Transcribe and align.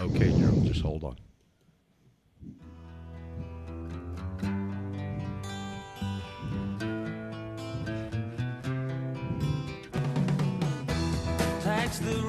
Okay, 0.00 0.30
just 0.64 0.80
hold 0.80 1.04
on. 1.04 1.16
The 12.00 12.22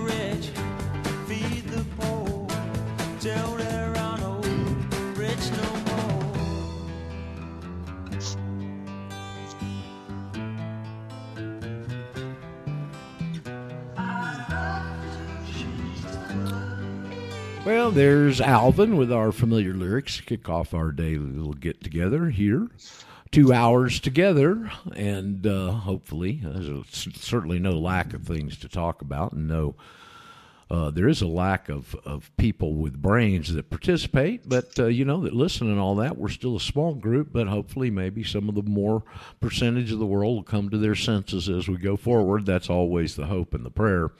Well, 17.72 17.92
there's 17.92 18.42
Alvin 18.42 18.98
with 18.98 19.14
our 19.14 19.32
familiar 19.32 19.74
lyrics. 19.74 20.20
Kick 20.20 20.50
off 20.50 20.74
our 20.74 20.92
daily 20.92 21.20
little 21.20 21.54
get 21.54 21.82
together 21.82 22.30
here. 22.30 22.68
Two 23.32 23.54
hours 23.54 24.02
together, 24.02 24.70
and 24.94 25.48
uh, 25.48 25.72
hopefully, 25.72 26.42
there's 26.44 26.68
a, 26.68 26.84
certainly 26.92 27.60
no 27.60 27.80
lack 27.80 28.14
of 28.14 28.24
things 28.24 28.58
to 28.58 28.68
talk 28.68 29.02
about, 29.02 29.32
and 29.32 29.48
no, 29.48 29.76
uh, 30.72 30.90
there 30.90 31.10
is 31.10 31.22
a 31.22 31.28
lack 31.28 31.68
of, 31.68 31.94
of 32.06 32.32
people 32.38 32.76
with 32.76 33.02
brains 33.02 33.54
that 33.54 33.70
participate, 33.70 34.48
but 34.48 34.80
uh, 34.80 34.86
you 34.86 35.04
know 35.04 35.22
that 35.22 35.34
listen 35.34 35.70
and 35.70 35.78
all 35.78 35.96
that. 35.96 36.18
We're 36.18 36.30
still 36.30 36.56
a 36.56 36.62
small 36.62 36.96
group, 36.96 37.34
but 37.34 37.50
hopefully, 37.50 37.92
maybe 37.92 38.24
some 38.24 38.48
of 38.48 38.56
the 38.56 38.62
more 38.64 39.04
percentage 39.42 39.92
of 39.92 40.00
the 40.00 40.06
world 40.06 40.38
will 40.38 40.44
come 40.44 40.70
to 40.70 40.78
their 40.78 40.96
senses 40.96 41.50
as 41.50 41.68
we 41.68 41.76
go 41.76 41.98
forward. 41.98 42.46
That's 42.46 42.70
always 42.70 43.18
the 43.18 43.26
hope 43.26 43.54
and 43.54 43.66
the 43.66 43.70
prayer. 43.70 44.12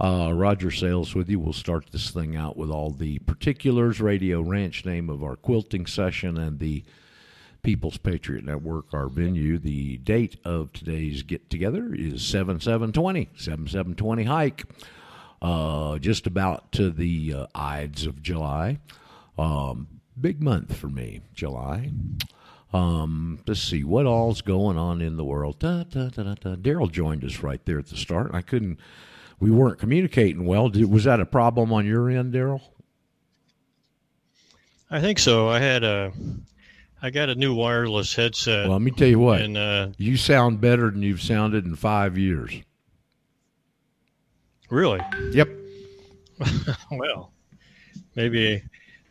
Uh, 0.00 0.32
Roger 0.34 0.70
Sales 0.70 1.14
with 1.14 1.28
you. 1.28 1.40
We'll 1.40 1.52
start 1.52 1.92
this 1.92 2.10
thing 2.10 2.36
out 2.36 2.56
with 2.56 2.70
all 2.70 2.90
the 2.90 3.18
particulars, 3.18 4.00
radio 4.00 4.40
ranch 4.40 4.86
name 4.86 5.10
of 5.10 5.22
our 5.22 5.36
quilting 5.36 5.84
session, 5.84 6.38
and 6.38 6.58
the 6.58 6.84
People's 7.62 7.98
Patriot 7.98 8.46
Network, 8.46 8.94
our 8.94 9.08
venue. 9.08 9.58
The 9.58 9.98
date 9.98 10.38
of 10.42 10.72
today's 10.72 11.22
get 11.22 11.50
together 11.50 11.92
is 11.92 12.24
7720, 12.24 13.28
7720 13.36 14.24
hike. 14.24 14.64
Uh, 15.40 15.98
just 15.98 16.26
about 16.26 16.72
to 16.72 16.90
the 16.90 17.34
uh, 17.34 17.46
Ides 17.54 18.06
of 18.06 18.22
July. 18.22 18.78
Um, 19.38 19.86
big 20.20 20.42
month 20.42 20.76
for 20.76 20.88
me, 20.88 21.20
July. 21.34 21.92
Um, 22.72 23.38
let's 23.46 23.60
see 23.60 23.84
what 23.84 24.04
all's 24.06 24.42
going 24.42 24.76
on 24.76 25.00
in 25.00 25.16
the 25.16 25.24
world. 25.24 25.58
Da, 25.58 25.84
da, 25.84 26.08
da, 26.08 26.22
da, 26.22 26.34
da. 26.34 26.56
Daryl 26.56 26.90
joined 26.90 27.24
us 27.24 27.38
right 27.42 27.64
there 27.64 27.78
at 27.78 27.86
the 27.86 27.96
start. 27.96 28.30
I 28.34 28.42
couldn't. 28.42 28.78
We 29.40 29.50
weren't 29.50 29.78
communicating 29.78 30.44
well. 30.44 30.68
Did, 30.68 30.90
was 30.90 31.04
that 31.04 31.20
a 31.20 31.26
problem 31.26 31.72
on 31.72 31.86
your 31.86 32.10
end, 32.10 32.34
Daryl? 32.34 32.60
I 34.90 35.00
think 35.00 35.18
so. 35.18 35.48
I 35.48 35.60
had 35.60 35.84
a, 35.84 36.12
I 37.00 37.10
got 37.10 37.28
a 37.28 37.34
new 37.34 37.54
wireless 37.54 38.14
headset. 38.14 38.64
Well, 38.64 38.72
let 38.72 38.82
me 38.82 38.90
tell 38.90 39.08
you 39.08 39.18
what. 39.18 39.40
and 39.40 39.56
uh, 39.56 39.88
you 39.96 40.16
sound 40.16 40.60
better 40.60 40.90
than 40.90 41.02
you've 41.02 41.22
sounded 41.22 41.64
in 41.64 41.76
five 41.76 42.18
years. 42.18 42.52
Really, 44.70 45.00
Yep. 45.32 45.48
well, 46.92 47.32
maybe, 48.14 48.62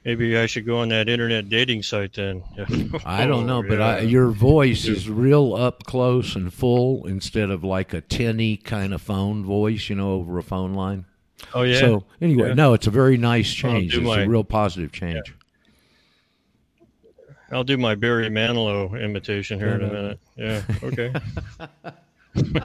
maybe 0.05 0.37
I 0.37 0.45
should 0.45 0.65
go 0.65 0.79
on 0.79 0.89
that 0.89 1.09
internet 1.09 1.49
dating 1.49 1.83
site 1.83 2.13
then. 2.13 2.43
I 3.05 3.25
don't 3.25 3.45
know, 3.45 3.61
but 3.63 3.81
I, 3.81 3.99
Oh, 3.99 4.01
your 4.03 4.29
voice 4.29 4.85
is 4.85 5.09
real 5.09 5.53
up 5.55 5.83
close 5.83 6.35
and 6.35 6.53
full 6.53 7.05
instead 7.05 7.49
of 7.49 7.63
like 7.63 7.93
a 7.93 8.01
tinny 8.01 8.55
kind 8.57 8.93
of 8.93 9.01
phone 9.01 9.43
voice, 9.43 9.89
you 9.89 9.95
know, 9.95 10.11
over 10.13 10.37
a 10.37 10.43
phone 10.43 10.73
line. 10.73 11.05
oh 11.53 11.63
yeah. 11.63 11.79
So 11.79 12.05
anyway, 12.21 12.49
Yeah. 12.49 12.53
no, 12.53 12.73
it's 12.73 12.87
a 12.87 12.91
very 12.91 13.17
nice 13.17 13.51
change. 13.53 13.95
It's 13.95 14.03
my- 14.05 14.21
a 14.21 14.27
real 14.27 14.43
positive 14.45 14.91
change. 14.91 15.33
I'll 17.49 17.63
do 17.63 17.77
my 17.77 17.95
Barry 17.95 18.27
Manilow 18.29 19.01
imitation 19.01 19.57
here 19.57 19.69
in 19.69 19.81
a 19.81 19.87
minute. 19.93 20.19
Yeah. 20.35 20.61
Okay. 20.83 21.13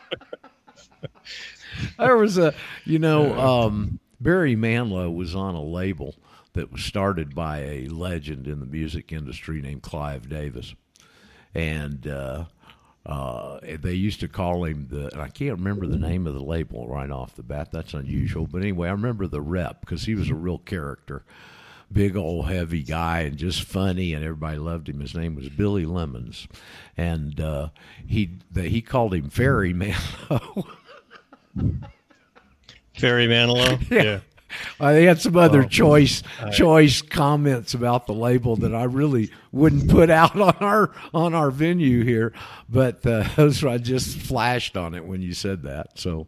There 1.99 2.17
was 2.17 2.39
a, 2.39 2.55
you 2.85 2.99
know, 2.99 3.39
um, 3.39 4.01
Barry 4.21 4.57
Manilow 4.57 5.15
was 5.15 5.35
on 5.35 5.55
a 5.55 5.63
label 5.63 6.15
that 6.55 6.71
was 6.71 6.83
started 6.83 7.35
by 7.35 7.59
a 7.61 7.87
legend 7.87 8.47
in 8.47 8.61
the 8.61 8.67
music 8.67 9.13
industry 9.13 9.61
named 9.61 9.83
Clive 9.83 10.29
Davis, 10.29 10.75
and 11.55 12.07
uh, 12.07 12.45
uh, 13.07 13.59
they 13.81 13.95
used 13.95 14.21
to 14.21 14.29
call 14.29 14.65
him 14.65 14.87
the. 14.91 15.13
And 15.13 15.21
I 15.21 15.29
can't 15.29 15.59
remember 15.59 15.87
the 15.87 15.99
name 15.99 16.27
of 16.27 16.35
the 16.35 16.43
label 16.43 16.87
right 16.87 17.11
off 17.11 17.35
the 17.35 17.43
bat. 17.43 17.71
That's 17.73 17.95
unusual, 17.95 18.47
but 18.47 18.63
anyway, 18.63 18.89
I 18.89 18.93
remember 18.93 19.27
the 19.27 19.41
rep 19.41 19.81
because 19.81 20.05
he 20.05 20.15
was 20.15 20.31
a 20.31 20.35
real 20.35 20.59
character. 20.59 21.25
Big 21.91 22.17
old 22.17 22.47
heavy 22.47 22.83
guy 22.83 23.21
and 23.21 23.37
just 23.37 23.65
funny, 23.65 24.15
and 24.15 24.25
everybody 24.25 24.57
loved 24.57 24.89
him. 24.89 25.01
His 25.01 25.15
name 25.15 25.35
was 25.35 25.51
Billy 25.51 25.85
Lemons, 25.85 26.49
and 26.97 27.39
uh, 27.39 27.69
he 28.07 28.39
the, 28.51 28.63
he 28.63 28.81
called 28.81 29.15
him 29.15 29.29
Fairy 29.31 29.75
Manilow. 29.75 30.67
Barry 33.01 33.27
Manilow. 33.27 33.79
Yeah. 33.91 34.21
Uh, 34.79 34.93
they 34.93 35.05
had 35.07 35.19
some 35.19 35.35
other 35.35 35.63
Oh. 35.63 35.67
choice 35.67 36.23
choice 36.53 37.01
comments 37.01 37.73
about 37.73 38.07
the 38.07 38.13
label 38.13 38.55
that 38.57 38.75
I 38.75 38.85
really 38.85 39.31
wouldn't 39.51 39.89
put 39.89 40.11
out 40.11 40.39
on 40.39 40.55
our 40.61 40.93
on 41.15 41.33
our 41.35 41.51
venue 41.51 42.05
here, 42.05 42.35
but 42.69 43.05
uh, 43.07 43.27
those 43.37 43.65
I 43.65 43.79
just 43.79 44.19
flashed 44.19 44.77
on 44.77 44.95
it 44.95 45.07
when 45.07 45.23
you 45.23 45.33
said 45.33 45.63
that. 45.63 45.99
So 45.99 46.27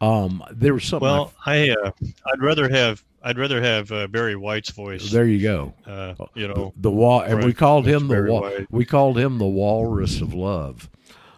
um, 0.00 0.42
there 0.50 0.72
was 0.72 0.84
something. 0.84 1.06
Well, 1.06 1.34
I 1.44 1.68
uh, 1.68 1.90
I'd 2.32 2.40
rather 2.40 2.70
have 2.70 3.04
I'd 3.22 3.36
rather 3.38 3.60
have 3.60 3.92
uh, 3.92 4.06
Barry 4.06 4.34
White's 4.36 4.70
voice. 4.70 5.10
there 5.10 5.26
you 5.26 5.42
go. 5.42 5.74
Uh, 5.86 6.14
you 6.34 6.48
know. 6.48 6.72
the 6.78 6.90
wall, 6.90 7.20
and 7.20 7.44
we 7.44 7.52
called 7.52 7.84
him 7.86 8.08
the 8.08 8.22
wall. 8.22 8.50
We 8.70 8.86
called 8.86 9.18
him 9.18 9.36
the 9.36 9.44
Walrus 9.44 10.22
of 10.22 10.32
Love. 10.32 10.88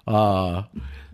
Uh, 0.06 0.62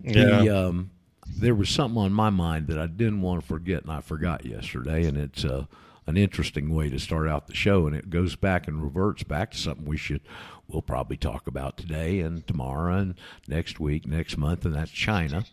Yeah. 0.03 0.41
the, 0.43 0.49
um, 0.67 0.91
there 1.39 1.55
was 1.55 1.69
something 1.69 2.01
on 2.01 2.11
my 2.13 2.29
mind 2.29 2.67
that 2.67 2.77
I 2.79 2.87
didn't 2.87 3.21
want 3.21 3.41
to 3.41 3.47
forget, 3.47 3.83
and 3.83 3.91
I 3.91 4.01
forgot 4.01 4.45
yesterday. 4.45 5.05
And 5.05 5.17
it's 5.17 5.45
uh, 5.45 5.65
an 6.05 6.17
interesting 6.17 6.73
way 6.73 6.89
to 6.89 6.99
start 6.99 7.27
out 7.27 7.47
the 7.47 7.55
show, 7.55 7.87
and 7.87 7.95
it 7.95 8.09
goes 8.09 8.35
back 8.35 8.67
and 8.67 8.81
reverts 8.83 9.23
back 9.23 9.51
to 9.51 9.57
something 9.57 9.85
we 9.85 9.97
should 9.97 10.21
we'll 10.67 10.81
probably 10.81 11.15
talk 11.15 11.47
about 11.47 11.77
today 11.77 12.19
and 12.19 12.45
tomorrow 12.45 12.97
and 12.97 13.15
next 13.47 13.79
week, 13.79 14.05
next 14.05 14.37
month, 14.37 14.65
and 14.65 14.75
that's 14.75 14.91
China. 14.91 15.45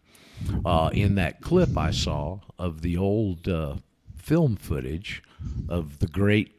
Uh, 0.65 0.91
in 0.93 1.15
that 1.15 1.41
clip 1.41 1.78
I 1.78 1.93
saw 1.93 2.41
of 2.59 2.83
the 2.83 2.97
old 2.97 3.49
uh, 3.49 3.77
film 4.16 4.56
footage 4.56 5.22
of 5.69 6.01
the 6.01 6.09
great 6.09 6.53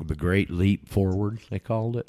the 0.00 0.14
great 0.14 0.48
leap 0.50 0.88
forward, 0.88 1.40
they 1.50 1.58
called 1.58 1.96
it, 1.96 2.08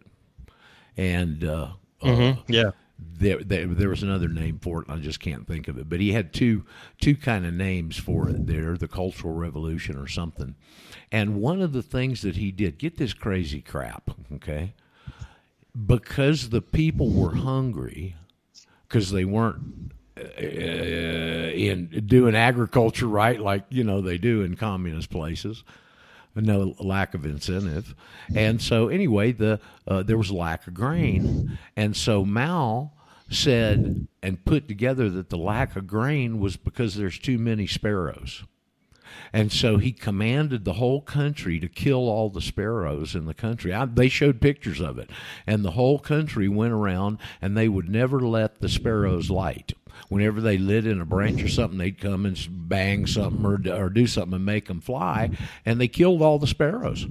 and 0.96 1.44
uh, 1.44 1.70
uh, 2.02 2.06
Mhm. 2.06 2.40
Yeah. 2.47 2.72
There, 3.00 3.44
there 3.44 3.68
there 3.68 3.90
was 3.90 4.04
another 4.04 4.28
name 4.28 4.60
for 4.60 4.82
it 4.82 4.88
and 4.88 5.00
I 5.00 5.02
just 5.02 5.20
can't 5.20 5.48
think 5.48 5.68
of 5.68 5.78
it. 5.78 5.90
But 5.90 6.00
he 6.00 6.14
had 6.14 6.34
two 6.34 6.66
two 7.00 7.16
kind 7.16 7.46
of 7.46 7.54
names 7.54 7.98
for 7.98 8.30
it 8.30 8.48
there 8.48 8.78
the 8.78 8.88
cultural 8.88 9.34
revolution 9.34 9.98
or 9.98 10.08
something. 10.08 10.56
And 11.12 11.42
one 11.42 11.62
of 11.62 11.74
the 11.74 11.84
things 11.84 12.22
that 12.22 12.36
he 12.36 12.52
did 12.52 12.78
get 12.78 12.98
this 12.98 13.14
crazy 13.14 13.62
crap 13.62 14.12
okay? 14.34 14.74
Because 15.86 16.50
the 16.50 16.62
people 16.62 17.09
were 17.09 17.36
hungry 17.36 18.16
because 18.88 19.12
they 19.12 19.26
weren't 19.26 19.92
uh, 20.18 20.42
in 20.42 22.04
doing 22.06 22.36
agriculture 22.36 23.08
right 23.08 23.40
like 23.40 23.64
you 23.70 23.84
know 23.84 24.02
they 24.02 24.18
do 24.18 24.42
in 24.42 24.56
communist 24.56 25.09
places 25.09 25.64
no 26.35 26.73
lack 26.79 27.13
of 27.13 27.25
incentive 27.25 27.95
and 28.35 28.62
so 28.62 28.88
anyway 28.88 29.31
the 29.31 29.59
uh, 29.88 30.03
there 30.03 30.17
was 30.17 30.31
lack 30.31 30.67
of 30.67 30.73
grain 30.73 31.57
and 31.75 31.95
so 31.95 32.23
mao 32.23 32.91
said 33.29 34.07
and 34.23 34.45
put 34.45 34.67
together 34.67 35.09
that 35.09 35.29
the 35.29 35.38
lack 35.38 35.75
of 35.75 35.85
grain 35.85 36.40
was 36.40 36.56
because 36.57 36.95
there's 36.95 37.19
too 37.19 37.38
many 37.38 37.67
sparrows 37.67 38.44
and 39.34 39.51
so 39.51 39.78
he 39.78 39.91
commanded 39.91 40.66
the 40.66 40.73
whole 40.73 41.01
country 41.01 41.59
to 41.59 41.67
kill 41.67 42.09
all 42.09 42.29
the 42.29 42.41
sparrows 42.41 43.16
in 43.16 43.25
the 43.25 43.34
country. 43.34 43.73
I, 43.73 43.85
they 43.85 44.09
showed 44.09 44.41
pictures 44.41 44.82
of 44.82 44.97
it. 44.97 45.09
And 45.46 45.64
the 45.64 45.72
whole 45.72 45.99
country 45.99 46.47
went 46.47 46.73
around 46.73 47.20
and 47.41 47.55
they 47.55 47.70
would 47.70 47.90
never 47.90 48.20
let 48.20 48.59
the 48.59 48.70
sparrows 48.70 49.29
light. 49.29 49.73
Whenever 50.07 50.41
they 50.41 50.57
lit 50.57 50.87
in 50.87 51.01
a 51.01 51.05
branch 51.05 51.43
or 51.43 51.49
something, 51.49 51.78
they'd 51.78 51.99
come 51.99 52.25
and 52.25 52.37
bang 52.49 53.05
something 53.05 53.46
or, 53.46 53.59
or 53.73 53.90
do 53.90 54.07
something 54.07 54.35
and 54.35 54.46
make 54.46 54.67
them 54.67 54.81
fly. 54.81 55.31
And 55.66 55.79
they 55.79 55.87
killed 55.87 56.22
all 56.22 56.40
the 56.40 56.47
sparrows. 56.47 57.05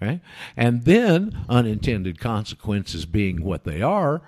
Okay? 0.00 0.20
And 0.56 0.84
then, 0.84 1.44
unintended 1.48 2.20
consequences 2.20 3.04
being 3.04 3.44
what 3.44 3.64
they 3.64 3.82
are, 3.82 4.22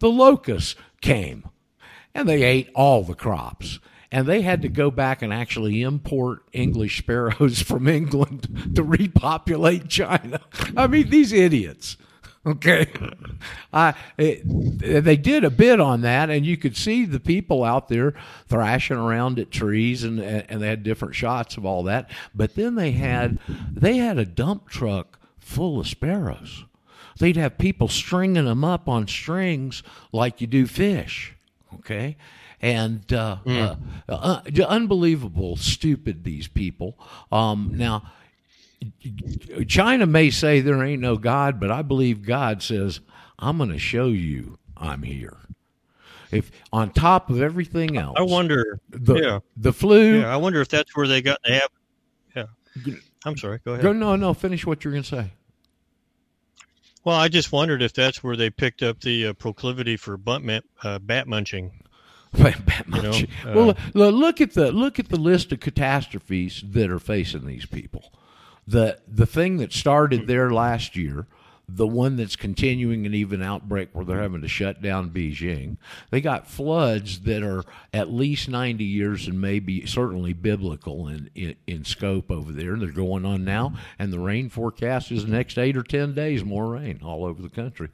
the 0.00 0.10
locusts 0.10 0.74
came 1.00 1.44
and 2.14 2.28
they 2.28 2.42
ate 2.42 2.70
all 2.74 3.02
the 3.02 3.14
crops. 3.14 3.78
And 4.10 4.26
they 4.26 4.42
had 4.42 4.60
to 4.62 4.68
go 4.68 4.90
back 4.90 5.22
and 5.22 5.32
actually 5.32 5.80
import 5.80 6.42
English 6.52 6.98
sparrows 6.98 7.62
from 7.62 7.88
England 7.88 8.74
to 8.74 8.82
repopulate 8.82 9.88
China. 9.88 10.40
I 10.76 10.86
mean, 10.86 11.08
these 11.08 11.32
idiots. 11.32 11.96
Okay, 12.44 12.88
I 13.72 13.94
it, 14.18 14.42
they 15.04 15.16
did 15.16 15.44
a 15.44 15.50
bit 15.50 15.78
on 15.78 16.00
that, 16.00 16.28
and 16.28 16.44
you 16.44 16.56
could 16.56 16.76
see 16.76 17.04
the 17.04 17.20
people 17.20 17.62
out 17.62 17.88
there 17.88 18.14
thrashing 18.48 18.96
around 18.96 19.38
at 19.38 19.52
trees, 19.52 20.02
and 20.02 20.18
and 20.18 20.60
they 20.60 20.66
had 20.66 20.82
different 20.82 21.14
shots 21.14 21.56
of 21.56 21.64
all 21.64 21.84
that. 21.84 22.10
But 22.34 22.56
then 22.56 22.74
they 22.74 22.92
had 22.92 23.38
they 23.72 23.98
had 23.98 24.18
a 24.18 24.24
dump 24.24 24.68
truck 24.68 25.20
full 25.38 25.78
of 25.78 25.86
sparrows. 25.86 26.64
They'd 27.18 27.36
have 27.36 27.58
people 27.58 27.86
stringing 27.86 28.46
them 28.46 28.64
up 28.64 28.88
on 28.88 29.06
strings 29.06 29.84
like 30.10 30.40
you 30.40 30.48
do 30.48 30.66
fish. 30.66 31.36
Okay, 31.74 32.16
and 32.60 33.12
uh, 33.12 33.36
uh, 33.46 33.76
uh, 34.08 34.40
unbelievable, 34.66 35.54
stupid 35.54 36.24
these 36.24 36.48
people. 36.48 36.98
Um, 37.30 37.72
now 37.76 38.02
China 39.66 40.06
may 40.06 40.30
say 40.30 40.60
there 40.60 40.82
ain't 40.82 41.00
no 41.02 41.16
God, 41.16 41.60
but 41.60 41.70
I 41.70 41.82
believe 41.82 42.22
God 42.22 42.62
says, 42.62 43.00
I'm 43.38 43.58
going 43.58 43.70
to 43.70 43.78
show 43.78 44.06
you 44.06 44.58
I'm 44.76 45.02
here. 45.02 45.36
If 46.30 46.50
on 46.72 46.90
top 46.90 47.28
of 47.28 47.42
everything 47.42 47.96
else, 47.98 48.16
I 48.18 48.22
wonder. 48.22 48.80
the 48.88 49.14
yeah, 49.16 49.38
the 49.56 49.72
flu. 49.72 50.20
yeah. 50.20 50.32
I 50.32 50.36
wonder 50.38 50.60
if 50.62 50.68
that's 50.68 50.96
where 50.96 51.06
they 51.06 51.20
got 51.20 51.38
the 51.44 51.52
habit. 51.52 51.70
Yeah. 52.86 52.94
I'm 53.26 53.36
sorry. 53.36 53.60
Go 53.64 53.72
ahead. 53.72 53.82
Go, 53.82 53.92
no, 53.92 54.16
no, 54.16 54.32
finish 54.32 54.64
what 54.66 54.82
you're 54.82 54.92
going 54.92 55.02
to 55.04 55.08
say. 55.08 55.30
Well, 57.04 57.16
I 57.16 57.28
just 57.28 57.52
wondered 57.52 57.82
if 57.82 57.92
that's 57.92 58.22
where 58.22 58.36
they 58.36 58.48
picked 58.48 58.82
up 58.82 59.00
the 59.00 59.28
uh, 59.28 59.32
proclivity 59.34 59.96
for 59.96 60.16
bunt 60.16 60.64
uh, 60.82 60.98
bat 61.00 61.26
munching. 61.28 61.72
Bat 62.32 62.56
You 62.86 63.02
know, 63.02 63.02
munching. 63.02 63.28
uh, 63.46 63.74
well, 63.94 64.10
look 64.10 64.40
at 64.40 64.54
the 64.54 64.72
look 64.72 64.98
at 64.98 65.10
the 65.10 65.18
list 65.18 65.52
of 65.52 65.60
catastrophes 65.60 66.64
that 66.66 66.90
are 66.90 66.98
facing 66.98 67.44
these 67.46 67.66
people. 67.66 68.10
The 68.66 68.98
the 69.08 69.26
thing 69.26 69.56
that 69.58 69.72
started 69.72 70.26
there 70.26 70.50
last 70.50 70.96
year, 70.96 71.26
the 71.68 71.86
one 71.86 72.16
that's 72.16 72.36
continuing 72.36 73.06
an 73.06 73.14
even 73.14 73.42
outbreak 73.42 73.88
where 73.92 74.04
they're 74.04 74.20
having 74.20 74.42
to 74.42 74.48
shut 74.48 74.82
down 74.82 75.10
Beijing. 75.10 75.78
They 76.10 76.20
got 76.20 76.46
floods 76.46 77.20
that 77.20 77.42
are 77.42 77.64
at 77.92 78.12
least 78.12 78.48
ninety 78.48 78.84
years 78.84 79.26
and 79.26 79.40
maybe 79.40 79.86
certainly 79.86 80.32
biblical 80.32 81.08
in, 81.08 81.30
in, 81.34 81.56
in 81.66 81.84
scope 81.84 82.30
over 82.30 82.52
there. 82.52 82.74
And 82.74 82.82
They're 82.82 82.90
going 82.92 83.24
on 83.24 83.44
now, 83.44 83.74
and 83.98 84.12
the 84.12 84.20
rain 84.20 84.48
forecast 84.48 85.10
is 85.10 85.24
the 85.24 85.32
next 85.32 85.58
eight 85.58 85.76
or 85.76 85.82
ten 85.82 86.14
days 86.14 86.44
more 86.44 86.68
rain 86.68 87.00
all 87.02 87.24
over 87.24 87.42
the 87.42 87.48
country. 87.48 87.88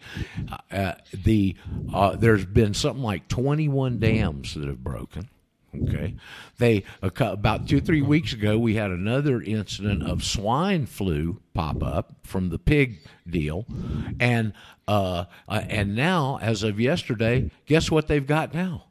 Uh, 0.71 0.95
the 1.13 1.57
uh, 1.95 2.17
there's 2.17 2.45
been 2.45 2.75
something 2.75 3.03
like 3.03 3.29
twenty 3.29 3.69
one 3.69 3.99
dams 3.99 4.55
that 4.55 4.67
have 4.67 4.83
broken. 4.85 5.29
Okay, 5.75 6.15
they 6.57 6.83
about 7.03 7.69
two 7.69 7.81
three 7.81 8.01
weeks 8.01 8.33
ago 8.33 8.59
we 8.59 8.75
had 8.77 8.91
another 8.91 9.43
incident 9.43 10.03
of 10.03 10.25
swine 10.25 10.87
flu 10.87 11.41
pop 11.53 11.83
up 11.83 12.15
from 12.23 12.49
the 12.49 12.59
pig 12.59 13.01
deal, 13.29 13.67
and 14.19 14.55
uh, 14.87 15.27
uh, 15.47 15.63
and 15.69 15.95
now 15.95 16.39
as 16.41 16.63
of 16.63 16.81
yesterday, 16.81 17.51
guess 17.67 17.91
what 17.91 18.09
they've 18.09 18.27
got 18.27 18.55
now? 18.55 18.85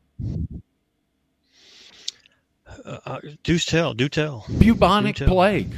Uh, 2.86 3.20
do 3.44 3.58
tell. 3.58 3.94
Do 3.94 4.08
tell. 4.08 4.46
Bubonic 4.48 5.16
Do 5.16 5.26
tell. 5.26 5.34
plague. 5.34 5.76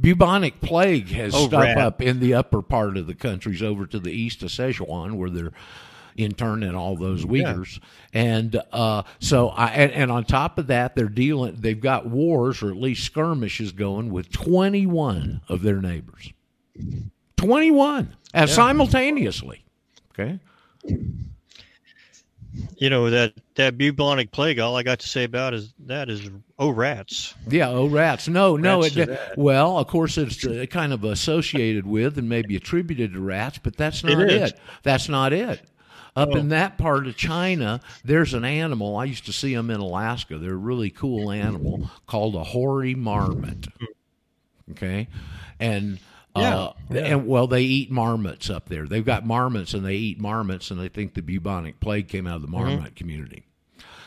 Bubonic 0.00 0.60
plague 0.60 1.08
has 1.10 1.34
Oh, 1.34 1.46
stuck 1.46 1.76
up 1.76 2.00
in 2.00 2.20
the 2.20 2.34
upper 2.34 2.62
part 2.62 2.96
of 2.96 3.06
the 3.06 3.14
countries 3.14 3.62
over 3.62 3.86
to 3.86 3.98
the 3.98 4.12
east 4.12 4.42
of 4.42 4.50
Sichuan, 4.50 5.14
where 5.16 5.30
they're 5.30 5.52
interning 6.20 6.74
all 6.74 6.96
those 6.96 7.24
Uyghurs. 7.24 7.80
And 8.12 8.60
uh, 8.72 9.02
so, 9.18 9.48
I 9.50 9.68
and, 9.68 9.92
and 9.92 10.10
on 10.10 10.24
top 10.24 10.58
of 10.58 10.66
that, 10.68 10.94
they're 10.94 11.08
dealing. 11.08 11.56
They've 11.58 11.80
got 11.80 12.06
wars 12.06 12.62
or 12.62 12.70
at 12.70 12.76
least 12.76 13.04
skirmishes 13.04 13.72
going 13.72 14.10
with 14.10 14.30
twenty 14.30 14.86
one 14.86 15.40
of 15.48 15.62
their 15.62 15.80
neighbors. 15.80 16.32
Twenty 17.36 17.70
one, 17.70 18.16
and 18.34 18.50
simultaneously. 18.50 19.64
Okay. 20.12 20.38
You 22.78 22.90
know 22.90 23.10
that 23.10 23.32
that 23.54 23.78
bubonic 23.78 24.32
plague. 24.32 24.58
All 24.58 24.76
I 24.76 24.82
got 24.82 24.98
to 25.00 25.08
say 25.08 25.22
about 25.24 25.54
is 25.54 25.72
that 25.86 26.10
is 26.10 26.28
oh 26.58 26.70
rats. 26.70 27.34
Yeah, 27.48 27.68
oh 27.68 27.86
rats. 27.86 28.26
No, 28.26 28.56
no. 28.56 28.82
Rats 28.82 28.96
It, 28.96 29.20
well, 29.36 29.78
of 29.78 29.86
course, 29.86 30.18
it's 30.18 30.44
uh, 30.44 30.66
kind 30.68 30.92
of 30.92 31.04
associated 31.04 31.86
with 31.86 32.18
and 32.18 32.28
maybe 32.28 32.56
attributed 32.56 33.12
to 33.12 33.20
rats, 33.20 33.60
but 33.62 33.76
that's 33.76 34.02
not 34.02 34.20
It 34.20 34.30
it. 34.30 34.42
is. 34.42 34.52
That's 34.82 35.08
not 35.08 35.32
it. 35.32 35.62
Up 36.16 36.30
Oh. 36.32 36.36
in 36.36 36.48
that 36.48 36.76
part 36.76 37.06
of 37.06 37.16
China, 37.16 37.80
there's 38.04 38.34
an 38.34 38.44
animal. 38.44 38.96
I 38.96 39.04
used 39.04 39.26
to 39.26 39.32
see 39.32 39.54
them 39.54 39.70
in 39.70 39.80
Alaska. 39.80 40.38
They're 40.38 40.52
a 40.52 40.56
really 40.56 40.90
cool 40.90 41.30
animal 41.30 41.88
called 42.06 42.34
a 42.34 42.44
hoary 42.44 42.94
marmot. 42.94 43.68
Okay, 44.72 45.08
and. 45.58 45.98
Uh, 46.32 46.40
Yeah, 46.40 46.96
yeah. 46.96 47.06
and 47.06 47.26
well, 47.26 47.48
they 47.48 47.62
eat 47.62 47.90
marmots 47.90 48.50
up 48.50 48.68
there. 48.68 48.86
They've 48.86 49.04
got 49.04 49.26
marmots, 49.26 49.74
and 49.74 49.84
they 49.84 49.96
eat 49.96 50.20
marmots, 50.20 50.70
and 50.70 50.80
they 50.80 50.86
think 50.86 51.14
the 51.14 51.22
bubonic 51.22 51.80
plague 51.80 52.06
came 52.06 52.28
out 52.28 52.36
of 52.36 52.42
the 52.42 52.46
Mm-hmm. 52.48 52.56
marmot 52.76 52.94
community. 52.94 53.42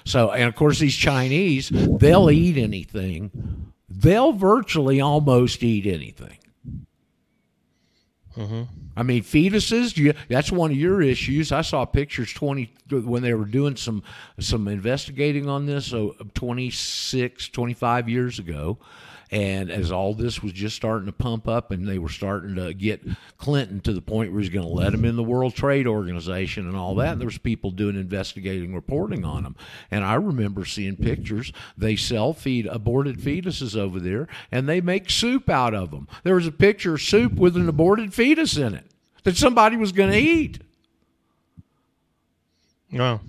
So, 0.06 0.32
and 0.32 0.44
of 0.48 0.56
course, 0.56 0.80
these 0.80 0.96
Chinese, 0.96 1.70
they'll 1.70 2.32
eat 2.32 2.56
anything. 2.58 3.74
They'll 3.90 4.32
virtually 4.32 5.02
almost 5.02 5.64
eat 5.64 5.86
anything. 5.86 6.38
Mm-hmm. 8.38 8.64
I 8.96 9.04
mean, 9.04 9.24
fetuses. 9.24 9.98
You, 9.98 10.14
that's 10.28 10.52
one 10.52 10.72
of 10.72 10.78
your 10.78 11.02
issues. 11.02 11.52
I 11.52 11.62
saw 11.62 11.86
pictures 11.86 12.34
twenty 12.34 12.72
when 12.90 13.24
they 13.24 13.34
were 13.34 13.46
doing 13.46 13.76
some 13.76 14.04
some 14.40 14.68
investigating 14.68 15.50
on 15.50 15.66
this. 15.66 15.88
So 15.88 16.16
26, 16.34 17.50
25 17.50 18.10
years 18.10 18.40
ago, 18.40 18.78
and 19.34 19.72
as 19.72 19.92
all 19.92 20.14
this 20.14 20.44
was 20.44 20.54
just 20.54 20.76
starting 20.76 21.08
to 21.08 21.12
pump 21.12 21.48
up, 21.48 21.72
and 21.72 21.88
they 21.88 21.98
were 21.98 22.08
starting 22.08 22.54
to 22.54 22.72
get 22.72 23.02
Clinton 23.40 23.80
to 23.82 23.92
the 23.92 24.00
point 24.00 24.32
where 24.32 24.40
he's 24.40 24.52
going 24.52 24.66
to 24.66 24.72
let 24.72 24.94
him 24.94 25.04
in 25.04 25.16
the 25.16 25.24
World 25.24 25.56
Trade 25.56 25.88
Organization 25.88 26.68
and 26.68 26.78
all 26.78 26.94
that. 26.96 27.18
There 27.18 27.26
was 27.26 27.40
people 27.40 27.72
doing 27.72 27.96
investigating 27.96 28.76
reporting 28.76 29.26
on 29.26 29.42
them, 29.42 29.56
and 29.90 30.04
I 30.04 30.14
remember 30.14 30.66
seeing 30.66 30.98
pictures. 30.98 31.52
They 31.76 31.96
sell 31.96 32.34
feed 32.34 32.68
aborted 32.68 33.18
fetuses 33.18 33.76
over 33.76 34.00
there, 34.00 34.28
and 34.52 34.70
they 34.70 34.82
make 34.82 35.10
soup 35.10 35.50
out 35.50 35.74
of 35.74 35.90
them. 35.90 36.08
There 36.24 36.36
was 36.36 36.46
a 36.46 36.52
picture 36.52 36.94
of 36.94 37.02
soup 37.02 37.34
with 37.34 37.58
an 37.58 37.68
aborted 37.68 38.14
fetus 38.14 38.56
in 38.56 38.76
it 38.76 38.86
that 39.24 39.36
somebody 39.36 39.78
was 39.78 39.92
going 39.94 40.12
to 40.12 40.18
eat. 40.18 40.60
No. 42.92 43.20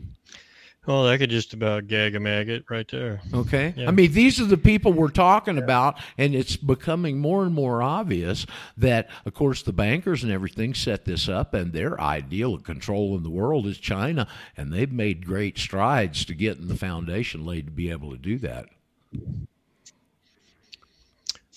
Well, 0.87 1.05
that 1.05 1.19
could 1.19 1.31
just 1.31 1.55
about 1.55 1.89
gag 1.89 2.15
a 2.15 2.21
maggot 2.21 2.65
right 2.69 2.87
there. 2.91 3.23
Okay. 3.33 3.73
Yeah. 3.75 3.89
I 3.89 3.91
mean, 3.91 4.13
these 4.13 4.39
are 4.39 4.45
the 4.45 4.59
people 4.59 4.93
we're 4.93 5.09
talking 5.09 5.57
about, 5.57 5.99
and 6.19 6.35
it's 6.35 6.57
becoming 6.57 7.19
more 7.19 7.45
and 7.45 7.55
more 7.55 7.83
obvious 7.83 8.45
that, 8.77 9.09
of 9.25 9.33
course, 9.33 9.63
the 9.63 9.73
bankers 9.73 10.23
and 10.23 10.31
everything 10.31 10.75
set 10.75 11.07
this 11.07 11.27
up, 11.27 11.55
and 11.55 11.73
their 11.73 11.99
ideal 11.99 12.55
of 12.55 12.65
control 12.65 13.17
in 13.17 13.23
the 13.23 13.31
world 13.31 13.67
is 13.67 13.79
China, 13.79 14.29
and 14.59 14.73
they've 14.73 14.93
made 14.93 15.25
great 15.25 15.57
strides 15.57 16.25
to 16.27 16.35
getting 16.35 16.69
the 16.69 16.77
foundation 16.77 17.47
laid 17.47 17.67
to 17.67 17.73
be 17.73 17.91
able 17.91 18.11
to 18.11 18.19
do 18.19 18.39
that. 18.39 18.67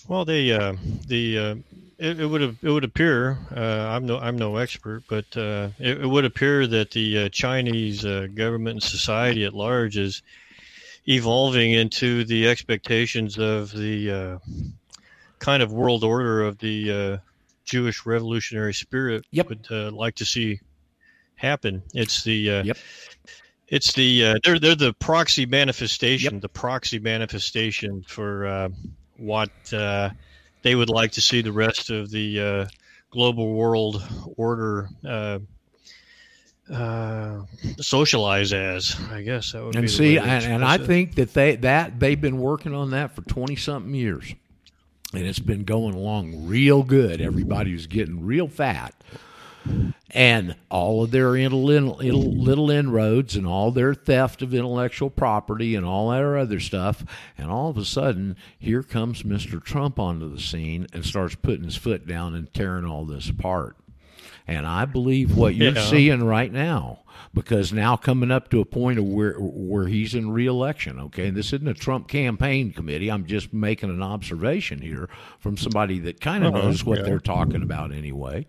Well, 0.06 0.24
they 0.24 0.52
uh, 0.52 0.74
the 1.06 1.38
uh, 1.38 1.54
it, 1.98 2.20
it 2.20 2.26
would 2.26 2.42
it 2.42 2.70
would 2.70 2.84
appear 2.84 3.38
uh, 3.54 3.60
I'm 3.60 4.06
no 4.06 4.18
I'm 4.18 4.36
no 4.36 4.56
expert, 4.56 5.02
but 5.08 5.24
uh, 5.36 5.70
it, 5.78 6.02
it 6.02 6.06
would 6.06 6.24
appear 6.24 6.66
that 6.66 6.90
the 6.92 7.18
uh, 7.18 7.28
Chinese 7.30 8.04
uh, 8.04 8.28
government 8.34 8.74
and 8.74 8.82
society 8.82 9.44
at 9.44 9.54
large 9.54 9.96
is 9.96 10.22
evolving 11.06 11.72
into 11.72 12.24
the 12.24 12.48
expectations 12.48 13.38
of 13.38 13.72
the 13.72 14.10
uh, 14.10 14.38
kind 15.38 15.62
of 15.62 15.72
world 15.72 16.04
order 16.04 16.42
of 16.42 16.58
the 16.58 16.92
uh, 16.92 17.16
Jewish 17.64 18.06
revolutionary 18.06 18.74
spirit 18.74 19.24
Yep. 19.30 19.48
would 19.48 19.66
uh, 19.70 19.90
like 19.90 20.14
to 20.16 20.24
see 20.24 20.60
happen. 21.36 21.82
It's 21.94 22.22
the 22.22 22.50
uh, 22.50 22.62
Yep. 22.64 22.76
it's 23.68 23.92
the 23.92 24.24
uh, 24.24 24.38
they're 24.44 24.58
they're 24.58 24.74
the 24.74 24.94
proxy 24.94 25.46
manifestation, 25.46 26.40
the 26.40 26.48
proxy 26.48 26.98
manifestation 26.98 28.02
for 28.06 28.46
uh, 28.46 28.68
what 29.16 29.50
uh, 29.72 30.10
they 30.62 30.74
would 30.74 30.90
like 30.90 31.12
to 31.12 31.20
see 31.20 31.42
the 31.42 31.52
rest 31.52 31.90
of 31.90 32.10
the 32.10 32.40
uh, 32.40 32.66
global 33.10 33.54
world 33.54 34.02
order 34.36 34.88
uh, 35.06 35.38
uh, 36.72 37.42
socialize 37.78 38.52
as. 38.52 38.96
I 39.10 39.22
guess 39.22 39.52
that 39.52 39.64
would 39.64 39.72
be 39.72 39.78
And 39.78 39.90
see, 39.90 40.18
and, 40.18 40.44
and 40.44 40.64
I 40.64 40.78
think 40.78 41.14
that 41.14 41.34
they 41.34 41.56
that 41.56 41.98
they've 41.98 42.20
been 42.20 42.38
working 42.38 42.74
on 42.74 42.90
that 42.90 43.14
for 43.14 43.22
twenty 43.22 43.56
something 43.56 43.94
years, 43.94 44.34
and 45.14 45.22
it's 45.22 45.38
been 45.38 45.64
going 45.64 45.94
along 45.94 46.46
real 46.46 46.82
good. 46.82 47.20
Everybody's 47.20 47.86
getting 47.86 48.24
real 48.24 48.48
fat, 48.48 48.94
and 50.10 50.56
all 50.70 51.04
of 51.04 51.10
their 51.10 51.30
little, 51.32 52.70
inroads 52.70 53.36
and 53.36 53.46
all 53.46 53.70
their 53.70 53.94
theft 53.94 54.42
of 54.42 54.54
intellectual 54.54 55.10
property 55.10 55.74
and 55.74 55.84
all 55.84 56.10
their 56.10 56.38
other 56.38 56.60
stuff, 56.60 57.04
and 57.36 57.50
all 57.50 57.68
of 57.68 57.76
a 57.76 57.84
sudden, 57.84 58.36
here 58.58 58.82
comes 58.82 59.24
Mister 59.24 59.60
Trump 59.60 59.98
onto 59.98 60.32
the 60.32 60.40
scene 60.40 60.86
and 60.92 61.04
starts 61.04 61.34
putting 61.34 61.64
his 61.64 61.76
foot 61.76 62.06
down 62.06 62.34
and 62.34 62.52
tearing 62.54 62.84
all 62.84 63.04
this 63.04 63.28
apart. 63.28 63.76
And 64.46 64.66
I 64.66 64.86
believe 64.86 65.36
what 65.36 65.54
you're 65.54 65.74
Yeah. 65.74 65.84
seeing 65.84 66.24
right 66.24 66.50
now 66.52 67.00
because 67.34 67.72
now 67.72 67.96
coming 67.96 68.30
up 68.30 68.48
to 68.50 68.60
a 68.60 68.64
point 68.64 68.98
of 68.98 69.04
where 69.04 69.34
where 69.38 69.86
he's 69.86 70.14
in 70.14 70.30
reelection. 70.30 70.98
Okay, 70.98 71.28
and 71.28 71.36
this 71.36 71.52
isn't 71.52 71.68
a 71.68 71.74
Trump 71.74 72.08
campaign 72.08 72.72
committee. 72.72 73.10
I'm 73.10 73.26
just 73.26 73.52
making 73.52 73.90
an 73.90 74.02
observation 74.02 74.80
here 74.80 75.08
from 75.38 75.56
somebody 75.56 75.98
that 76.00 76.20
kind 76.20 76.44
of 76.44 76.54
Uh-huh, 76.54 76.66
knows 76.66 76.84
what 76.84 76.98
yeah. 76.98 77.04
they're 77.04 77.18
talking 77.18 77.62
about 77.62 77.92
anyway. 77.92 78.46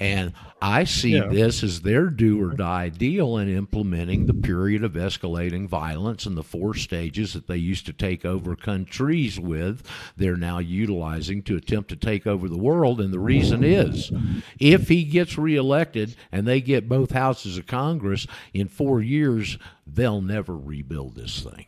And 0.00 0.32
I 0.60 0.84
see 0.84 1.14
Yeah. 1.16 1.26
this 1.26 1.62
as 1.62 1.80
their 1.82 2.06
do 2.08 2.40
or 2.42 2.50
die 2.54 2.88
deal 2.88 3.36
in 3.38 3.48
implementing 3.48 4.26
the 4.26 4.34
period 4.34 4.84
of 4.84 4.92
escalating 4.92 5.66
violence 5.68 6.24
and 6.26 6.36
the 6.36 6.42
four 6.42 6.74
stages 6.74 7.32
that 7.32 7.46
they 7.48 7.56
used 7.56 7.86
to 7.86 7.92
take 7.92 8.24
over 8.24 8.54
countries 8.56 9.38
with. 9.40 9.82
They're 10.16 10.36
now 10.36 10.58
utilizing 10.58 11.42
to 11.44 11.56
attempt 11.56 11.88
to 11.90 11.96
take 11.96 12.26
over 12.26 12.48
the 12.48 12.58
world. 12.58 13.00
And 13.00 13.12
the 13.12 13.18
reason 13.18 13.64
is 13.64 14.10
if 14.58 14.88
he 14.88 15.04
gets 15.04 15.36
reelected 15.36 16.14
and 16.30 16.46
they 16.46 16.60
get 16.60 16.88
both 16.88 17.10
houses 17.12 17.58
of 17.58 17.66
Congress 17.66 18.21
in 18.52 18.68
four 18.68 19.00
years, 19.00 19.58
they'll 19.86 20.20
never 20.20 20.56
rebuild 20.56 21.14
this 21.14 21.40
thing. 21.40 21.66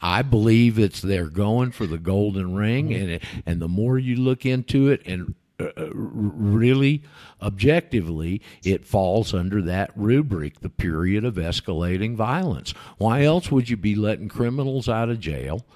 I 0.00 0.22
believe 0.22 0.78
it's 0.78 1.02
they're 1.02 1.26
going 1.26 1.72
for 1.72 1.86
the 1.86 1.98
golden 1.98 2.54
ring, 2.54 2.94
and 2.94 3.20
and 3.44 3.60
the 3.60 3.68
more 3.68 3.98
you 3.98 4.16
look 4.16 4.46
into 4.46 4.88
it, 4.88 5.02
and 5.04 5.34
uh, 5.60 5.70
uh, 5.76 5.90
really 5.92 7.02
objectively, 7.42 8.40
it 8.64 8.86
falls 8.86 9.34
under 9.34 9.60
that 9.62 9.90
rubric, 9.94 10.60
the 10.60 10.70
period 10.70 11.24
of 11.24 11.34
escalating 11.34 12.16
violence. 12.16 12.72
Why 12.96 13.24
else 13.24 13.50
would 13.50 13.68
you 13.68 13.76
be 13.76 13.94
letting 13.94 14.28
criminals 14.28 14.88
out 14.88 15.10
of 15.10 15.20
jail? 15.20 15.66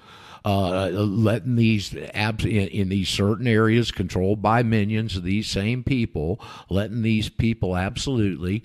Uh, 0.43 0.89
letting 0.89 1.55
these 1.55 1.95
abs- 2.13 2.45
in, 2.45 2.67
in 2.67 2.89
these 2.89 3.09
certain 3.09 3.47
areas 3.47 3.91
controlled 3.91 4.43
by 4.43 4.61
minions 4.61 5.15
of 5.15 5.23
these 5.23 5.47
same 5.47 5.83
people, 5.83 6.39
letting 6.69 7.01
these 7.01 7.29
people 7.29 7.75
absolutely 7.75 8.63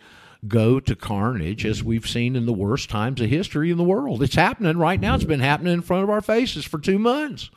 go 0.48 0.80
to 0.80 0.96
carnage 0.96 1.66
as 1.66 1.84
we've 1.84 2.08
seen 2.08 2.34
in 2.34 2.46
the 2.46 2.52
worst 2.52 2.88
times 2.88 3.20
of 3.20 3.28
history 3.28 3.70
in 3.70 3.76
the 3.76 3.84
world. 3.84 4.22
It's 4.22 4.34
happening 4.34 4.78
right 4.78 5.00
now. 5.00 5.14
It's 5.14 5.24
been 5.24 5.40
happening 5.40 5.74
in 5.74 5.82
front 5.82 6.02
of 6.02 6.10
our 6.10 6.22
faces 6.22 6.64
for 6.64 6.78
two 6.78 6.98
months. 6.98 7.50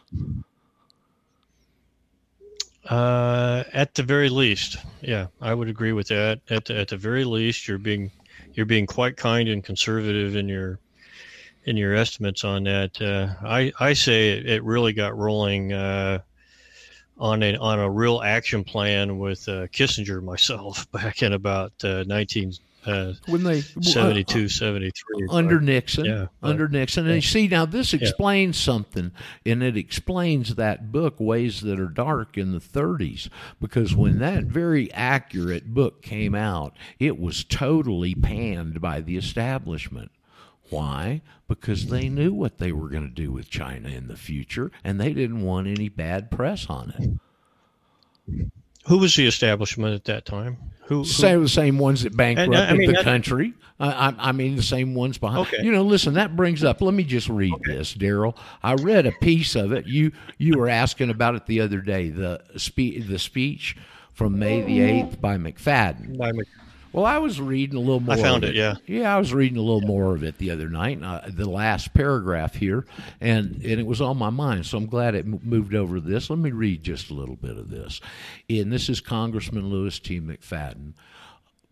Uh, 2.90 3.64
at 3.72 3.96
the 3.96 4.04
very 4.04 4.28
least, 4.28 4.78
yeah, 5.02 5.28
I 5.40 5.54
would 5.54 5.70
agree 5.70 5.94
with 5.94 6.10
that. 6.10 6.42
At 6.50 6.66
the, 6.66 6.78
at 6.78 6.90
the 6.90 6.98
very 6.98 7.24
least, 7.24 7.68
you're 7.68 7.78
being 7.78 8.12
you're 8.54 8.66
being 8.66 8.86
quite 8.86 9.16
kind 9.16 9.48
and 9.48 9.64
conservative 9.64 10.36
in 10.36 10.50
your 10.50 10.80
in 11.64 11.78
your 11.78 11.96
estimates 11.96 12.44
on 12.44 12.66
that. 12.66 13.02
Uh, 13.02 13.34
I 13.48 13.72
I 13.80 13.94
say 13.94 14.32
it, 14.32 14.50
it 14.50 14.64
really 14.64 14.92
got 14.92 15.18
rolling 15.18 15.72
uh, 15.72 16.20
on 17.18 17.42
a 17.42 17.56
on 17.56 17.80
a 17.80 17.90
real 17.90 18.22
action 18.22 18.66
plan 18.66 19.18
with 19.18 19.48
uh, 19.48 19.68
Kissinger 19.68 20.22
myself 20.22 20.92
back 20.92 21.24
in 21.24 21.32
about 21.32 21.72
uh, 22.86 23.14
When 23.28 23.44
they 23.44 23.62
72 23.62 24.50
73. 24.50 25.28
under 25.30 25.60
Nixon, 25.62 26.06
Yeah. 26.06 26.26
under 26.42 26.68
Nixon. 26.68 27.06
And 27.08 27.16
you 27.16 27.22
see, 27.22 27.48
now 27.48 27.66
this 27.66 27.94
explains 27.94 28.58
something, 28.58 29.12
and 29.46 29.64
it 29.64 29.78
explains 29.78 30.56
that 30.56 30.92
book, 30.92 31.20
Ways 31.20 31.62
That 31.62 31.80
Are 31.80 31.88
Dark, 31.88 32.38
in 32.38 32.52
the 32.52 32.60
30s, 32.60 33.30
because 33.62 33.96
when 33.96 34.20
that 34.20 34.46
very 34.46 34.92
accurate 34.94 35.74
book 35.74 36.02
came 36.02 36.36
out, 36.36 36.76
it 37.00 37.20
was 37.20 37.44
totally 37.44 38.16
panned 38.16 38.82
by 38.82 39.02
the 39.02 39.18
establishment. 39.18 40.12
Why? 40.70 41.22
Because 41.48 41.88
they 41.88 42.10
knew 42.10 42.34
what 42.34 42.58
they 42.58 42.72
were 42.72 42.90
going 42.90 43.08
to 43.08 43.14
do 43.14 43.32
with 43.32 43.50
China 43.50 43.90
in 43.90 44.08
the 44.08 44.16
future, 44.18 44.72
and 44.84 45.00
they 45.00 45.14
didn't 45.14 45.42
want 45.44 45.68
any 45.68 45.90
bad 45.90 46.32
press 46.32 46.68
on 46.70 46.94
it. 46.98 48.50
Who 48.88 48.98
was 48.98 49.16
the 49.16 49.28
establishment 49.28 49.94
at 49.94 50.06
that 50.06 50.26
time? 50.26 50.58
Who, 50.86 51.00
who 51.00 51.06
Same 51.06 51.42
the 51.42 51.50
same 51.50 51.78
ones 51.78 52.04
that 52.04 52.14
uh, 52.14 52.18
bankrupted 52.18 52.56
I 52.56 52.74
mean, 52.74 52.92
the 52.92 53.04
country. 53.04 53.54
I, 53.80 54.14
I, 54.18 54.32
mean, 54.32 54.56
the 54.56 54.64
same 54.64 54.96
ones 54.96 55.18
behind. 55.18 55.48
Okay. 55.48 55.64
You 55.64 55.72
know, 55.72 55.82
listen. 55.82 56.14
That 56.14 56.36
brings 56.36 56.64
up. 56.64 56.82
Let 56.82 56.94
me 56.94 57.04
just 57.04 57.28
read 57.28 57.54
this, 57.66 57.94
Daryl. 57.94 58.38
I 58.62 58.76
read 58.76 59.06
a 59.06 59.12
piece 59.12 59.56
of 59.56 59.74
it. 59.74 59.88
You 59.88 60.12
you 60.38 60.58
were 60.58 60.70
asking 60.70 61.10
about 61.10 61.36
it 61.36 61.48
the 61.48 61.60
other 61.60 61.82
day. 61.82 62.10
The 62.10 62.42
spe- 62.56 63.06
the 63.08 63.20
speech 63.20 63.76
from 64.14 64.38
May 64.40 64.62
the 64.62 64.80
mm-hmm. 64.80 65.08
eighth 65.08 65.22
by 65.22 65.38
McFadden. 65.38 66.18
by 66.18 66.32
Mc- 66.32 66.48
Well, 66.94 67.06
I 67.06 67.18
was 67.18 67.42
reading 67.42 67.76
a 67.76 67.80
little 67.80 68.00
more. 68.00 68.16
I 68.16 68.22
found 68.22 68.44
of 68.44 68.52
it, 68.52 68.56
yeah. 68.56 68.76
yeah. 68.86 69.14
I 69.14 69.18
was 69.18 69.34
reading 69.34 69.58
a 69.58 69.62
little 69.62 69.82
more 69.82 70.16
of 70.16 70.24
it 70.24 70.38
the 70.38 70.52
other 70.52 70.70
night, 70.70 71.02
uh, 71.04 71.22
the 71.28 71.50
last 71.50 71.94
paragraph 71.94 72.56
here, 72.56 72.86
and 73.20 73.56
and 73.56 73.80
it 73.80 73.86
was 73.86 74.00
on 74.00 74.18
my 74.18 74.30
mind. 74.30 74.68
So 74.68 74.78
I'm 74.78 74.86
glad 74.86 75.16
it 75.16 75.26
m- 75.26 75.40
moved 75.44 75.74
over 75.74 75.96
to 75.96 76.02
this. 76.02 76.30
Let 76.30 76.40
me 76.40 76.52
read 76.52 76.84
just 76.84 77.10
a 77.10 77.16
little 77.16 77.36
bit 77.36 77.58
of 77.58 77.70
this. 77.70 78.00
And 78.50 78.72
this 78.72 78.90
is 78.90 79.02
Congressman 79.02 79.70
Louis 79.70 79.98
T. 80.00 80.22
McFadden 80.22 80.94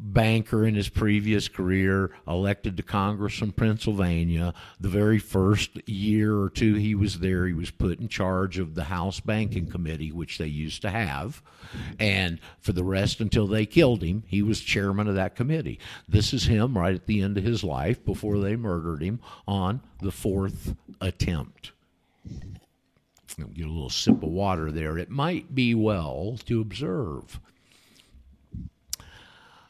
banker 0.02 0.66
in 0.66 0.74
his 0.74 0.90
previous 0.90 1.48
career, 1.48 2.12
elected 2.28 2.76
to 2.76 2.84
Congress 2.84 3.38
from 3.38 3.52
Pennsylvania. 3.52 4.54
The 4.80 4.90
very 4.90 5.20
first 5.20 5.88
year 5.88 6.38
or 6.38 6.50
two 6.50 6.74
he 6.74 6.96
was 6.96 7.20
there, 7.20 7.46
he 7.46 7.54
was 7.54 7.70
put 7.70 8.00
in 8.00 8.08
charge 8.08 8.58
of 8.58 8.74
the 8.74 8.86
House 8.86 9.20
Banking 9.20 9.68
Committee, 9.68 10.12
which 10.12 10.40
they 10.40 10.48
used 10.48 10.82
to 10.82 10.90
have. 10.90 11.44
And 12.00 12.40
for 12.60 12.74
the 12.74 12.84
rest, 12.84 13.22
until 13.22 13.46
they 13.46 13.68
killed 13.68 14.02
him, 14.02 14.24
he 14.26 14.42
was 14.42 14.60
chairman 14.60 15.08
of 15.08 15.16
that 15.16 15.36
committee. 15.36 15.80
This 16.10 16.34
is 16.34 16.46
him 16.46 16.78
right 16.78 16.96
at 16.96 17.06
the 17.06 17.22
end 17.22 17.38
of 17.38 17.44
his 17.44 17.64
life 17.64 18.04
before 18.04 18.40
they 18.40 18.56
murdered 18.56 19.04
him 19.04 19.20
on 19.48 19.82
the 20.02 20.12
fourth 20.12 20.76
attempt. 21.00 21.72
Get 23.38 23.66
a 23.66 23.70
little 23.70 23.90
sip 23.90 24.22
of 24.24 24.30
water 24.30 24.72
there. 24.72 24.98
It 24.98 25.10
might 25.10 25.56
be 25.56 25.74
well 25.74 26.38
to 26.46 26.60
observe 26.60 27.40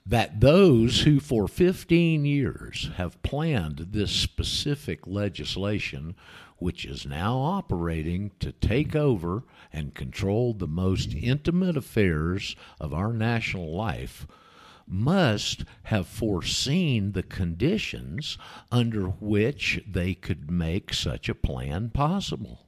that 0.05 0.39
those 0.39 1.01
who 1.01 1.19
for 1.19 1.47
15 1.47 2.25
years 2.25 2.89
have 2.95 3.21
planned 3.21 3.87
this 3.91 4.11
specific 4.11 5.05
legislation, 5.05 6.15
which 6.57 6.85
is 6.85 7.05
now 7.05 7.37
operating 7.37 8.31
to 8.39 8.51
take 8.51 8.95
over 8.95 9.43
and 9.71 9.93
control 9.93 10.53
the 10.53 10.67
most 10.67 11.13
intimate 11.13 11.77
affairs 11.77 12.55
of 12.79 12.93
our 12.93 13.13
national 13.13 13.73
life, 13.75 14.27
must 14.87 15.63
have 15.83 16.07
foreseen 16.07 17.11
the 17.13 17.23
conditions 17.23 18.37
under 18.71 19.05
which 19.05 19.81
they 19.87 20.13
could 20.13 20.51
make 20.51 20.93
such 20.93 21.29
a 21.29 21.35
plan 21.35 21.89
possible. 21.89 22.65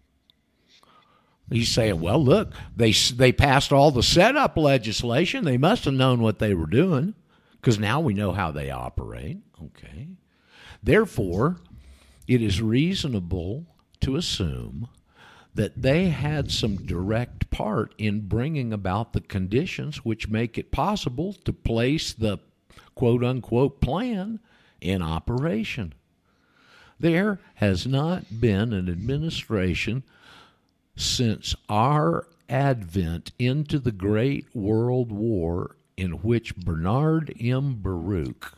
He's 1.51 1.69
saying, 1.69 1.99
well, 1.99 2.23
look, 2.23 2.53
they 2.75 2.93
they 2.93 3.33
passed 3.33 3.73
all 3.73 3.91
the 3.91 4.01
setup 4.01 4.55
legislation. 4.55 5.43
They 5.43 5.57
must 5.57 5.83
have 5.83 5.93
known 5.93 6.21
what 6.21 6.39
they 6.39 6.53
were 6.53 6.67
doing 6.67 7.15
because 7.63 7.79
now 7.79 8.01
we 8.01 8.13
know 8.13 8.33
how 8.33 8.51
they 8.51 8.69
operate. 8.69 9.37
Okay. 9.63 10.09
Therefore, 10.83 11.61
it 12.27 12.41
is 12.41 12.61
reasonable 12.61 13.65
to 14.01 14.17
assume 14.17 14.89
that 15.55 15.81
they 15.81 16.09
had 16.09 16.51
some 16.51 16.85
direct 16.85 17.49
part 17.51 17.95
in 17.97 18.27
bringing 18.27 18.73
about 18.73 19.13
the 19.13 19.21
conditions 19.21 20.03
which 20.03 20.27
make 20.27 20.57
it 20.57 20.73
possible 20.73 21.31
to 21.45 21.53
place 21.53 22.11
the 22.11 22.37
quote 22.95 23.23
unquote 23.23 23.79
plan 23.79 24.41
in 24.81 25.01
operation. 25.01 25.93
There 26.99 27.39
has 27.55 27.87
not 27.87 28.41
been 28.41 28.73
an 28.73 28.89
administration 28.89 30.03
since 30.97 31.55
our 31.69 32.27
advent 32.49 33.31
into 33.39 33.79
the 33.79 33.93
Great 33.93 34.53
World 34.53 35.13
War 35.13 35.77
in 35.97 36.11
which 36.23 36.55
Bernard 36.55 37.33
M. 37.39 37.75
Baruch 37.75 38.53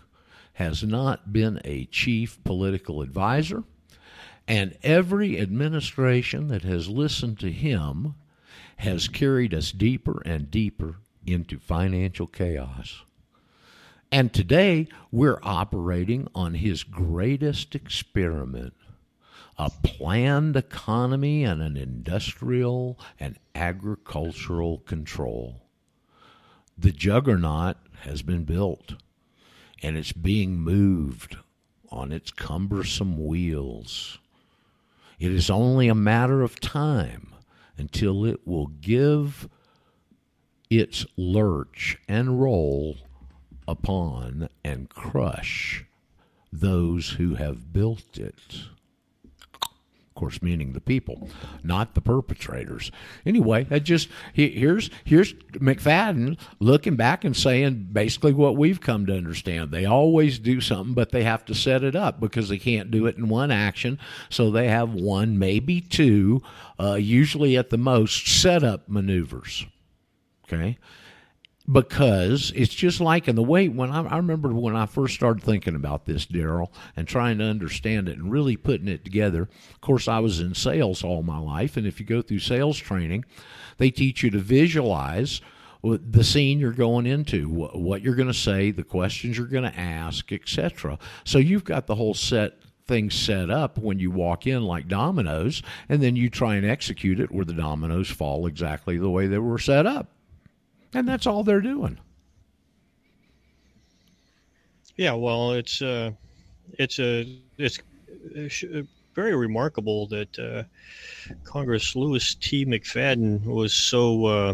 has 0.54 0.84
not 0.84 1.34
been 1.34 1.60
a 1.66 1.86
chief 1.86 2.42
political 2.44 3.02
advisor, 3.02 3.64
and 4.48 4.78
every 4.84 5.40
administration 5.40 6.48
that 6.48 6.64
has 6.64 6.88
listened 6.88 7.40
to 7.40 7.52
him 7.52 8.16
has 8.78 9.08
carried 9.08 9.54
us 9.54 9.72
deeper 9.72 10.22
and 10.26 10.52
deeper 10.52 10.98
into 11.26 11.60
financial 11.60 12.28
chaos. 12.28 13.04
And 14.12 14.34
today 14.34 14.88
we're 15.12 15.40
operating 15.44 16.28
on 16.34 16.54
his 16.56 16.84
greatest 16.84 17.76
experiment 17.76 18.74
a 19.58 19.70
planned 19.84 20.56
economy 20.56 21.44
and 21.44 21.62
an 21.62 21.78
industrial 21.78 23.00
and 23.20 23.38
agricultural 23.56 24.80
control. 24.80 25.65
The 26.78 26.92
juggernaut 26.92 27.78
has 28.02 28.22
been 28.22 28.44
built 28.44 28.96
and 29.82 29.98
it's 29.98 30.12
being 30.12 30.60
moved 30.60 31.38
on 31.90 32.12
its 32.12 32.32
cumbersome 32.32 33.26
wheels. 33.26 34.20
It 35.20 35.32
is 35.32 35.50
only 35.50 35.88
a 35.88 35.96
matter 35.96 36.42
of 36.42 36.60
time 36.60 37.34
until 37.78 38.26
it 38.26 38.46
will 38.46 38.68
give 38.68 39.48
its 40.70 41.06
lurch 41.16 41.98
and 42.08 42.42
roll 42.42 42.98
upon 43.68 44.50
and 44.64 44.90
crush 44.90 45.86
those 46.52 47.12
who 47.12 47.36
have 47.36 47.72
built 47.72 48.18
it. 48.18 48.64
Course, 50.16 50.42
meaning 50.42 50.72
the 50.72 50.80
people, 50.80 51.28
not 51.62 51.94
the 51.94 52.00
perpetrators. 52.00 52.90
Anyway, 53.26 53.68
I 53.70 53.80
just 53.80 54.08
here's 54.32 54.90
here's 55.04 55.34
McFadden 55.34 56.40
looking 56.62 56.96
back 56.96 57.26
and 57.26 57.36
saying 57.36 57.90
basically 57.92 58.32
what 58.32 58.56
we've 58.56 58.80
come 58.80 59.06
to 59.08 59.18
understand. 59.18 59.72
They 59.72 59.84
always 59.84 60.40
do 60.40 60.62
something, 60.62 60.94
but 60.94 61.12
they 61.12 61.24
have 61.24 61.44
to 61.46 61.54
set 61.54 61.84
it 61.84 61.98
up 61.98 62.22
because 62.22 62.48
they 62.48 62.58
can't 62.58 62.92
do 62.92 63.08
it 63.08 63.18
in 63.18 63.28
one 63.28 63.52
action. 63.52 64.00
So 64.30 64.52
they 64.52 64.70
have 64.70 64.94
one, 64.94 65.38
maybe 65.38 65.82
two, 65.82 66.42
uh, 66.80 66.94
usually 66.94 67.58
at 67.58 67.70
the 67.70 67.78
most, 67.78 68.26
setup 68.26 68.88
maneuvers. 68.88 69.66
Okay 70.46 70.78
because 71.72 72.52
it's 72.56 72.74
just 72.74 73.02
like 73.02 73.28
in 73.28 73.36
the 73.36 73.44
way 73.44 73.68
when 73.68 73.92
I, 73.92 74.04
I 74.04 74.18
remember 74.18 74.54
when 74.54 74.76
I 74.76 74.86
first 74.86 75.16
started 75.16 75.44
thinking 75.44 75.76
about 75.76 76.06
this, 76.06 76.26
Daryl, 76.26 76.70
and 76.96 77.08
trying 77.08 77.40
to 77.40 77.46
understand 77.46 78.08
it 78.08 78.18
and 78.18 78.32
really 78.32 78.56
putting 78.56 78.88
it 78.88 79.04
together. 79.04 79.44
Of 79.74 79.82
course, 79.82 80.08
I 80.08 80.20
was 80.20 80.40
in 80.40 80.54
sales 80.54 81.04
all 81.04 81.24
my 81.24 81.40
life, 81.40 81.76
and 81.76 81.88
if 81.88 82.00
you 82.00 82.06
go 82.06 82.22
through 82.22 82.40
sales 82.40 82.78
training, 82.78 83.26
they 83.78 83.90
teach 83.90 84.22
you 84.22 84.30
to 84.32 84.40
visualize 84.40 85.42
the 85.84 86.24
scene 86.24 86.60
you're 86.60 86.72
going 86.72 87.06
into, 87.06 87.48
what 87.48 88.02
you're 88.02 88.16
going 88.16 88.28
to 88.28 88.34
say, 88.34 88.72
the 88.72 88.84
questions 88.84 89.38
you're 89.38 89.46
going 89.46 89.70
to 89.72 89.80
ask, 89.80 90.32
etc. 90.32 90.98
So 91.24 91.38
you've 91.38 91.64
got 91.64 91.86
the 91.86 91.96
whole 91.96 92.16
set 92.16 92.54
things 92.88 93.16
set 93.16 93.50
up 93.50 93.80
when 93.80 93.98
you 93.98 94.12
walk 94.12 94.46
in 94.46 94.64
like 94.64 94.88
dominoes, 94.88 95.64
and 95.90 96.02
then 96.02 96.16
you 96.16 96.30
try 96.30 96.56
and 96.56 96.66
execute 96.66 97.20
it 97.20 97.32
where 97.32 97.46
the 97.46 97.54
dominoes 97.54 98.10
fall 98.10 98.46
exactly 98.46 98.98
the 98.98 99.10
way 99.10 99.26
they 99.26 99.40
were 99.40 99.58
set 99.58 99.88
up 99.88 100.15
and 100.96 101.08
that's 101.08 101.28
all 101.28 101.44
they're 101.44 101.62
doing. 101.62 102.00
Yeah, 104.96 105.14
well, 105.14 105.52
it's 105.52 105.82
uh, 105.82 106.12
it's 106.80 107.00
a 107.00 107.28
it's 107.58 108.64
very 109.14 109.36
remarkable 109.36 110.08
that 110.08 110.40
uh, 110.40 110.64
Congress 111.44 111.96
Louis 111.96 112.36
T. 112.36 112.66
McFadden 112.66 113.44
was 113.44 113.74
so 113.74 114.26
uh, 114.26 114.54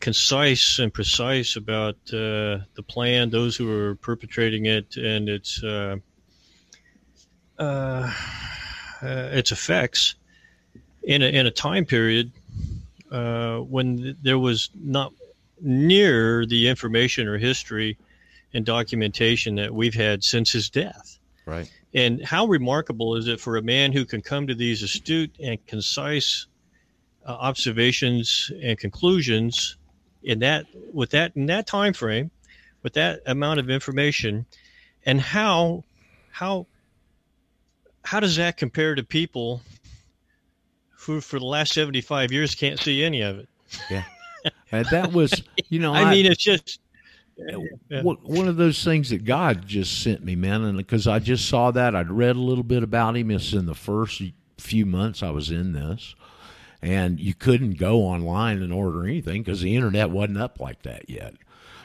concise 0.00 0.78
and 0.78 0.92
precise 0.92 1.56
about 1.56 1.96
uh, 2.08 2.64
the 2.74 2.84
plan, 2.88 3.28
those 3.28 3.54
who 3.54 3.70
are 3.70 3.96
perpetrating 3.96 4.64
it, 4.64 4.96
and 4.96 5.28
its 5.28 5.62
uh, 5.62 5.96
uh, 7.58 8.10
its 9.02 9.52
effects 9.52 10.14
in 11.02 11.20
a, 11.20 11.26
in 11.26 11.46
a 11.46 11.50
time 11.50 11.84
period 11.84 12.32
uh, 13.10 13.58
when 13.58 14.16
there 14.22 14.38
was 14.38 14.70
not 14.74 15.12
near 15.60 16.44
the 16.46 16.68
information 16.68 17.28
or 17.28 17.38
history 17.38 17.96
and 18.52 18.64
documentation 18.64 19.56
that 19.56 19.74
we've 19.74 19.94
had 19.94 20.22
since 20.22 20.52
his 20.52 20.70
death. 20.70 21.18
Right. 21.44 21.70
And 21.94 22.24
how 22.24 22.46
remarkable 22.46 23.16
is 23.16 23.28
it 23.28 23.40
for 23.40 23.56
a 23.56 23.62
man 23.62 23.92
who 23.92 24.04
can 24.04 24.20
come 24.20 24.46
to 24.48 24.54
these 24.54 24.82
astute 24.82 25.34
and 25.40 25.64
concise 25.66 26.46
uh, 27.24 27.30
observations 27.30 28.50
and 28.62 28.78
conclusions 28.78 29.76
in 30.22 30.40
that 30.40 30.66
with 30.92 31.10
that 31.10 31.32
in 31.36 31.46
that 31.46 31.66
time 31.66 31.92
frame, 31.92 32.30
with 32.82 32.94
that 32.94 33.20
amount 33.26 33.60
of 33.60 33.70
information, 33.70 34.44
and 35.04 35.20
how 35.20 35.84
how 36.30 36.66
how 38.02 38.20
does 38.20 38.36
that 38.36 38.56
compare 38.56 38.94
to 38.94 39.02
people 39.02 39.62
who 41.06 41.20
for 41.20 41.38
the 41.38 41.44
last 41.44 41.72
75 41.72 42.32
years 42.32 42.54
can't 42.54 42.78
see 42.78 43.04
any 43.04 43.22
of 43.22 43.38
it. 43.38 43.48
Yeah. 43.90 44.04
And 44.72 44.86
that 44.86 45.12
was, 45.12 45.42
you 45.68 45.78
know, 45.78 45.94
I, 45.94 46.02
I 46.02 46.10
mean, 46.10 46.26
it's 46.26 46.42
just 46.42 46.80
yeah. 47.38 48.02
one 48.02 48.48
of 48.48 48.56
those 48.56 48.82
things 48.82 49.10
that 49.10 49.24
God 49.24 49.66
just 49.66 50.02
sent 50.02 50.24
me, 50.24 50.36
man. 50.36 50.64
And 50.64 50.76
because 50.76 51.06
I 51.06 51.18
just 51.18 51.48
saw 51.48 51.70
that, 51.70 51.94
I'd 51.94 52.10
read 52.10 52.36
a 52.36 52.40
little 52.40 52.64
bit 52.64 52.82
about 52.82 53.16
him. 53.16 53.30
It's 53.30 53.52
in 53.52 53.66
the 53.66 53.74
first 53.74 54.20
few 54.58 54.84
months 54.86 55.22
I 55.22 55.30
was 55.30 55.50
in 55.50 55.72
this. 55.72 56.14
And 56.82 57.18
you 57.18 57.34
couldn't 57.34 57.78
go 57.78 58.02
online 58.02 58.62
and 58.62 58.72
order 58.72 59.04
anything 59.04 59.42
because 59.42 59.60
the 59.60 59.74
internet 59.76 60.10
wasn't 60.10 60.38
up 60.38 60.60
like 60.60 60.82
that 60.82 61.08
yet. 61.08 61.34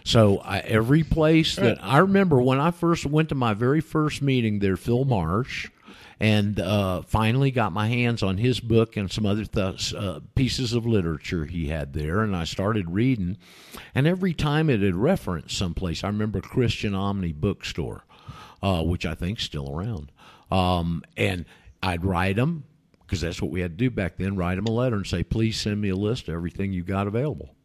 So 0.04 0.40
I, 0.40 0.60
every 0.60 1.04
place 1.04 1.56
that 1.56 1.78
I 1.82 2.00
remember 2.00 2.42
when 2.42 2.60
I 2.60 2.72
first 2.72 3.06
went 3.06 3.30
to 3.30 3.36
my 3.36 3.54
very 3.54 3.82
first 3.82 4.22
meeting 4.22 4.60
there, 4.60 4.76
Phil 4.76 5.06
Marsh, 5.06 5.70
and 6.22 6.60
uh, 6.60 7.02
finally 7.02 7.50
got 7.50 7.72
my 7.74 7.88
hands 7.88 8.22
on 8.22 8.38
his 8.38 8.60
book 8.60 8.96
and 8.96 9.12
some 9.12 9.26
other 9.26 9.44
th- 9.44 9.92
uh, 9.96 10.20
pieces 10.36 10.72
of 10.72 10.86
literature 10.86 11.46
he 11.46 11.70
had 11.70 11.94
there, 11.94 12.22
and 12.22 12.36
I 12.36 12.44
started 12.44 12.92
reading. 12.92 13.40
And 13.96 14.06
every 14.06 14.36
time 14.36 14.70
it 14.70 14.82
had 14.82 14.94
referenced 14.94 15.58
someplace, 15.58 16.04
I 16.04 16.08
remember 16.08 16.40
Christian 16.40 16.94
Omni 16.94 17.32
Bookstore, 17.32 18.06
uh, 18.62 18.84
which 18.84 19.04
I 19.04 19.16
think's 19.16 19.44
still 19.44 19.76
around, 19.76 20.12
um, 20.52 21.02
and 21.18 21.46
I'd 21.82 22.06
write 22.06 22.36
them 22.36 22.66
because 23.02 23.22
that's 23.22 23.42
what 23.42 23.50
we 23.50 23.62
had 23.62 23.72
to 23.72 23.84
do 23.84 23.90
back 23.90 24.18
then. 24.18 24.36
Write 24.36 24.56
them 24.56 24.68
a 24.68 24.72
letter 24.72 24.98
and 24.98 25.08
say, 25.08 25.24
"Please 25.24 25.60
send 25.60 25.82
me 25.82 25.90
a 25.90 25.96
list 25.96 26.28
of 26.28 26.36
everything 26.36 26.72
you 26.72 26.84
got 26.84 27.08
available." 27.08 27.56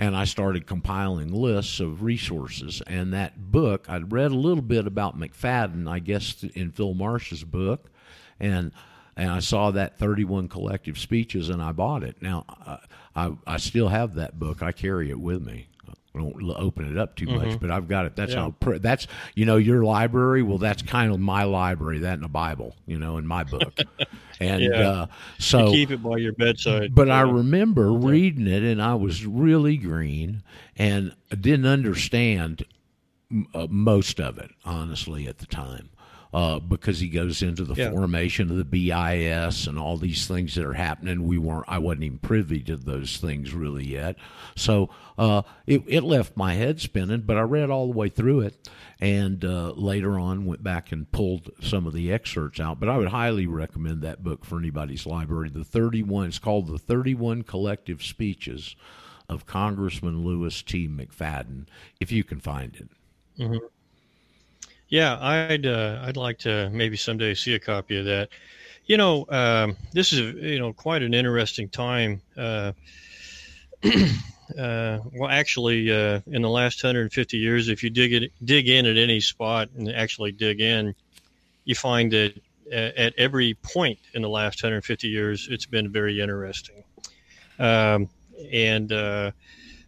And 0.00 0.16
I 0.16 0.24
started 0.24 0.66
compiling 0.66 1.30
lists 1.30 1.78
of 1.78 2.02
resources. 2.02 2.82
And 2.86 3.12
that 3.12 3.52
book, 3.52 3.84
I'd 3.86 4.12
read 4.12 4.30
a 4.30 4.34
little 4.34 4.62
bit 4.62 4.86
about 4.86 5.18
McFadden, 5.18 5.86
I 5.86 5.98
guess, 5.98 6.42
in 6.42 6.70
Phil 6.70 6.94
Marsh's 6.94 7.44
book, 7.44 7.90
and 8.40 8.72
and 9.14 9.30
I 9.30 9.40
saw 9.40 9.70
that 9.72 9.98
31 9.98 10.48
collective 10.48 10.98
speeches, 10.98 11.50
and 11.50 11.60
I 11.60 11.72
bought 11.72 12.02
it. 12.02 12.22
Now, 12.22 12.46
uh, 12.64 12.78
I 13.14 13.32
I 13.46 13.56
still 13.58 13.88
have 13.88 14.14
that 14.14 14.38
book. 14.38 14.62
I 14.62 14.72
carry 14.72 15.10
it 15.10 15.20
with 15.20 15.42
me. 15.42 15.68
I 16.14 16.18
don't 16.18 16.52
open 16.56 16.90
it 16.90 16.98
up 16.98 17.14
too 17.14 17.26
much, 17.26 17.46
mm-hmm. 17.46 17.56
but 17.58 17.70
I've 17.70 17.86
got 17.86 18.06
it. 18.06 18.16
That's 18.16 18.32
yeah. 18.32 18.50
how. 18.62 18.78
That's 18.78 19.06
you 19.34 19.46
know 19.46 19.56
your 19.56 19.84
library. 19.84 20.42
Well, 20.42 20.58
that's 20.58 20.82
kind 20.82 21.12
of 21.12 21.20
my 21.20 21.44
library. 21.44 22.00
That 22.00 22.14
in 22.14 22.22
the 22.22 22.28
Bible, 22.28 22.74
you 22.86 22.98
know, 22.98 23.16
in 23.16 23.26
my 23.26 23.44
book. 23.44 23.78
And 24.42 24.62
yeah. 24.62 24.88
uh, 24.88 25.06
so 25.38 25.66
you 25.66 25.72
keep 25.72 25.90
it 25.90 26.02
by 26.02 26.16
your 26.16 26.32
bedside. 26.32 26.94
But 26.94 27.08
yeah. 27.08 27.18
I 27.18 27.20
remember 27.30 27.92
reading 27.92 28.46
it, 28.46 28.62
and 28.62 28.80
I 28.80 28.94
was 28.94 29.26
really 29.26 29.76
green, 29.76 30.42
and 30.78 31.14
didn't 31.28 31.66
understand 31.66 32.64
uh, 33.52 33.66
most 33.68 34.18
of 34.18 34.38
it 34.38 34.50
honestly 34.64 35.26
at 35.26 35.40
the 35.40 35.46
time 35.46 35.90
uh, 36.32 36.60
because 36.60 37.00
he 37.00 37.08
goes 37.08 37.42
into 37.42 37.64
the 37.64 37.74
yeah. 37.74 37.90
formation 37.90 38.50
of 38.50 38.56
the 38.56 38.64
BIS 38.64 39.66
and 39.66 39.78
all 39.78 39.96
these 39.96 40.26
things 40.26 40.54
that 40.54 40.64
are 40.64 40.74
happening. 40.74 41.26
We 41.26 41.38
weren't, 41.38 41.64
I 41.66 41.78
wasn't 41.78 42.04
even 42.04 42.18
privy 42.18 42.60
to 42.64 42.76
those 42.76 43.16
things 43.16 43.52
really 43.52 43.84
yet. 43.84 44.16
So 44.54 44.90
uh, 45.18 45.42
it, 45.66 45.82
it 45.86 46.02
left 46.02 46.36
my 46.36 46.54
head 46.54 46.80
spinning, 46.80 47.22
but 47.22 47.36
I 47.36 47.42
read 47.42 47.70
all 47.70 47.86
the 47.86 47.98
way 47.98 48.08
through 48.08 48.40
it 48.40 48.68
and 49.00 49.44
uh, 49.44 49.72
later 49.72 50.18
on 50.18 50.44
went 50.44 50.62
back 50.62 50.92
and 50.92 51.10
pulled 51.10 51.50
some 51.60 51.86
of 51.86 51.94
the 51.94 52.12
excerpts 52.12 52.60
out. 52.60 52.78
But 52.78 52.88
I 52.88 52.96
would 52.96 53.08
highly 53.08 53.46
recommend 53.46 54.02
that 54.02 54.22
book 54.22 54.44
for 54.44 54.58
anybody's 54.58 55.06
library. 55.06 55.48
The 55.48 55.64
31, 55.64 56.28
it's 56.28 56.38
called 56.38 56.68
The 56.68 56.78
31 56.78 57.42
Collective 57.42 58.02
Speeches 58.02 58.76
of 59.28 59.46
Congressman 59.46 60.24
Louis 60.24 60.62
T. 60.62 60.88
McFadden, 60.88 61.66
if 61.98 62.12
you 62.12 62.22
can 62.22 62.40
find 62.40 62.76
it. 62.76 62.88
Mm-hmm. 63.40 63.66
Yeah, 64.90 65.18
I'd 65.20 65.66
uh, 65.66 66.02
I'd 66.04 66.16
like 66.16 66.38
to 66.40 66.68
maybe 66.70 66.96
someday 66.96 67.34
see 67.34 67.54
a 67.54 67.60
copy 67.60 67.98
of 67.98 68.04
that. 68.06 68.28
You 68.86 68.96
know, 68.96 69.24
um, 69.28 69.76
this 69.92 70.12
is 70.12 70.34
you 70.34 70.58
know 70.58 70.72
quite 70.72 71.02
an 71.02 71.14
interesting 71.14 71.68
time. 71.68 72.20
Uh, 72.36 72.72
uh, 73.84 74.98
well, 75.14 75.30
actually, 75.30 75.90
uh, 75.92 76.20
in 76.26 76.42
the 76.42 76.48
last 76.48 76.82
150 76.82 77.36
years, 77.38 77.68
if 77.68 77.84
you 77.84 77.90
dig 77.90 78.12
it, 78.12 78.32
dig 78.44 78.68
in 78.68 78.84
at 78.84 78.96
any 78.96 79.20
spot 79.20 79.68
and 79.76 79.88
actually 79.92 80.32
dig 80.32 80.60
in, 80.60 80.92
you 81.64 81.76
find 81.76 82.12
that 82.12 82.34
at 82.72 83.14
every 83.16 83.54
point 83.62 83.98
in 84.14 84.22
the 84.22 84.28
last 84.28 84.62
150 84.62 85.08
years, 85.08 85.48
it's 85.50 85.66
been 85.66 85.90
very 85.90 86.20
interesting. 86.20 86.82
Um, 87.58 88.08
and 88.52 88.92
uh, 88.92 89.30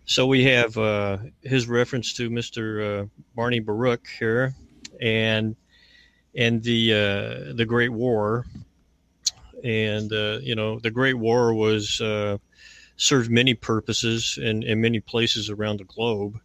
so 0.05 0.27
we 0.27 0.45
have 0.45 0.77
uh, 0.77 1.19
his 1.43 1.69
reference 1.69 2.13
to 2.15 2.29
Mr. 2.31 3.03
Uh, 3.03 3.07
Barney 3.35 3.61
Baruch 3.61 4.07
here, 4.19 4.55
and 5.03 5.57
and 6.35 6.63
the 6.63 6.93
uh, 6.95 7.53
the 7.55 7.67
Great 7.67 7.91
War, 7.93 8.47
and 9.63 10.11
uh, 10.13 10.39
you 10.41 10.55
know 10.55 10.79
the 10.79 10.91
Great 10.91 11.15
War 11.15 11.53
was 11.53 12.01
uh, 12.01 12.39
served 12.97 13.31
many 13.31 13.55
purposes 13.55 14.39
in, 14.41 14.63
in 14.63 14.81
many 14.81 15.01
places 15.01 15.51
around 15.51 15.81
the 15.81 15.85
globe. 15.85 16.39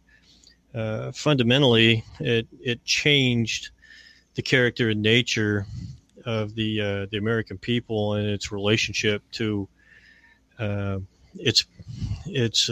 Uh, 0.74 1.12
fundamentally, 1.12 2.04
it 2.20 2.46
it 2.60 2.84
changed 2.84 3.70
the 4.34 4.42
character 4.42 4.90
and 4.90 5.00
nature 5.00 5.66
of 6.26 6.54
the 6.54 6.80
uh, 6.80 7.06
the 7.10 7.16
American 7.16 7.56
people 7.56 8.14
and 8.14 8.28
its 8.28 8.52
relationship 8.52 9.22
to 9.32 9.68
uh, 10.58 10.98
its 11.38 11.64
its 12.26 12.68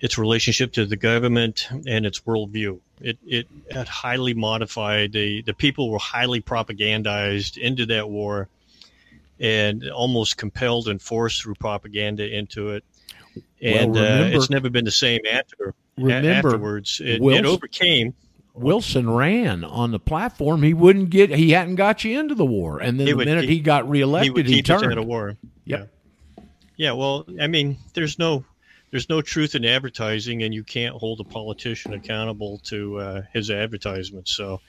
its 0.00 0.18
relationship 0.18 0.72
to 0.72 0.86
the 0.86 0.96
government 0.96 1.68
and 1.86 2.06
its 2.06 2.20
worldview. 2.20 2.80
It, 3.00 3.18
it 3.26 3.48
had 3.70 3.88
highly 3.88 4.34
modified. 4.34 5.12
The, 5.12 5.42
the 5.42 5.54
people 5.54 5.90
were 5.90 5.98
highly 5.98 6.40
propagandized 6.40 7.58
into 7.58 7.86
that 7.86 8.08
war 8.08 8.48
and 9.40 9.88
almost 9.90 10.36
compelled 10.36 10.88
and 10.88 11.00
forced 11.00 11.42
through 11.42 11.54
propaganda 11.54 12.28
into 12.28 12.70
it. 12.70 12.84
And 13.60 13.92
well, 13.92 14.04
remember, 14.04 14.36
uh, 14.36 14.38
it's 14.38 14.50
never 14.50 14.70
been 14.70 14.84
the 14.84 14.90
same 14.90 15.20
after, 15.30 15.74
remember, 15.96 16.48
afterwards. 16.48 17.00
It, 17.04 17.22
it 17.22 17.44
overcame. 17.44 18.14
Wilson 18.54 19.08
ran 19.08 19.62
on 19.64 19.92
the 19.92 20.00
platform, 20.00 20.64
he 20.64 20.74
wouldn't 20.74 21.10
get. 21.10 21.30
He 21.30 21.52
hadn't 21.52 21.76
got 21.76 22.02
you 22.02 22.18
into 22.18 22.34
the 22.34 22.44
war, 22.44 22.80
and 22.80 22.98
then 22.98 23.06
the 23.06 23.14
would 23.14 23.26
minute 23.26 23.42
keep- 23.42 23.50
he 23.50 23.60
got 23.60 23.84
he 23.84 23.90
reelected, 23.90 24.34
would 24.34 24.46
he, 24.46 24.54
keep 24.56 24.70
us 24.70 24.80
turned. 24.80 24.92
out 24.92 24.98
of 24.98 25.06
war. 25.06 25.36
Yep. 25.64 25.90
Yeah. 26.36 26.44
Yeah. 26.76 26.92
Well, 26.92 27.26
I 27.40 27.46
mean, 27.46 27.78
there's 27.94 28.18
no 28.18 28.44
there's 28.90 29.08
no 29.08 29.20
truth 29.20 29.54
in 29.54 29.64
advertising, 29.64 30.42
and 30.42 30.54
you 30.54 30.64
can't 30.64 30.94
hold 30.94 31.20
a 31.20 31.24
politician 31.24 31.92
accountable 31.92 32.58
to 32.64 32.98
uh, 32.98 33.22
his 33.32 33.50
advertisements. 33.50 34.34
So, 34.34 34.60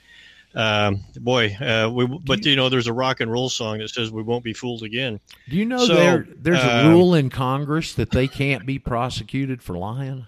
um, 0.56 1.04
boy, 1.16 1.56
uh, 1.56 1.90
we, 1.94 2.06
but 2.06 2.46
you 2.46 2.56
know, 2.56 2.70
there's 2.70 2.88
a 2.88 2.94
rock 2.94 3.22
and 3.22 3.32
roll 3.32 3.50
song 3.50 3.80
that 3.80 3.90
says 3.90 4.12
we 4.12 4.24
won't 4.24 4.44
be 4.44 4.54
fooled 4.54 4.84
again. 4.84 5.20
Do 5.48 5.56
you 5.56 5.66
know 5.66 5.86
So, 5.86 5.96
there 5.96 6.28
there's 6.36 6.64
a 6.64 6.86
um, 6.86 6.92
rule 6.92 7.14
in 7.14 7.30
Congress 7.30 7.94
that 7.94 8.12
they 8.12 8.28
can't 8.28 8.66
be 8.66 8.80
prosecuted 8.80 9.62
for 9.62 9.78
lying? 9.78 10.28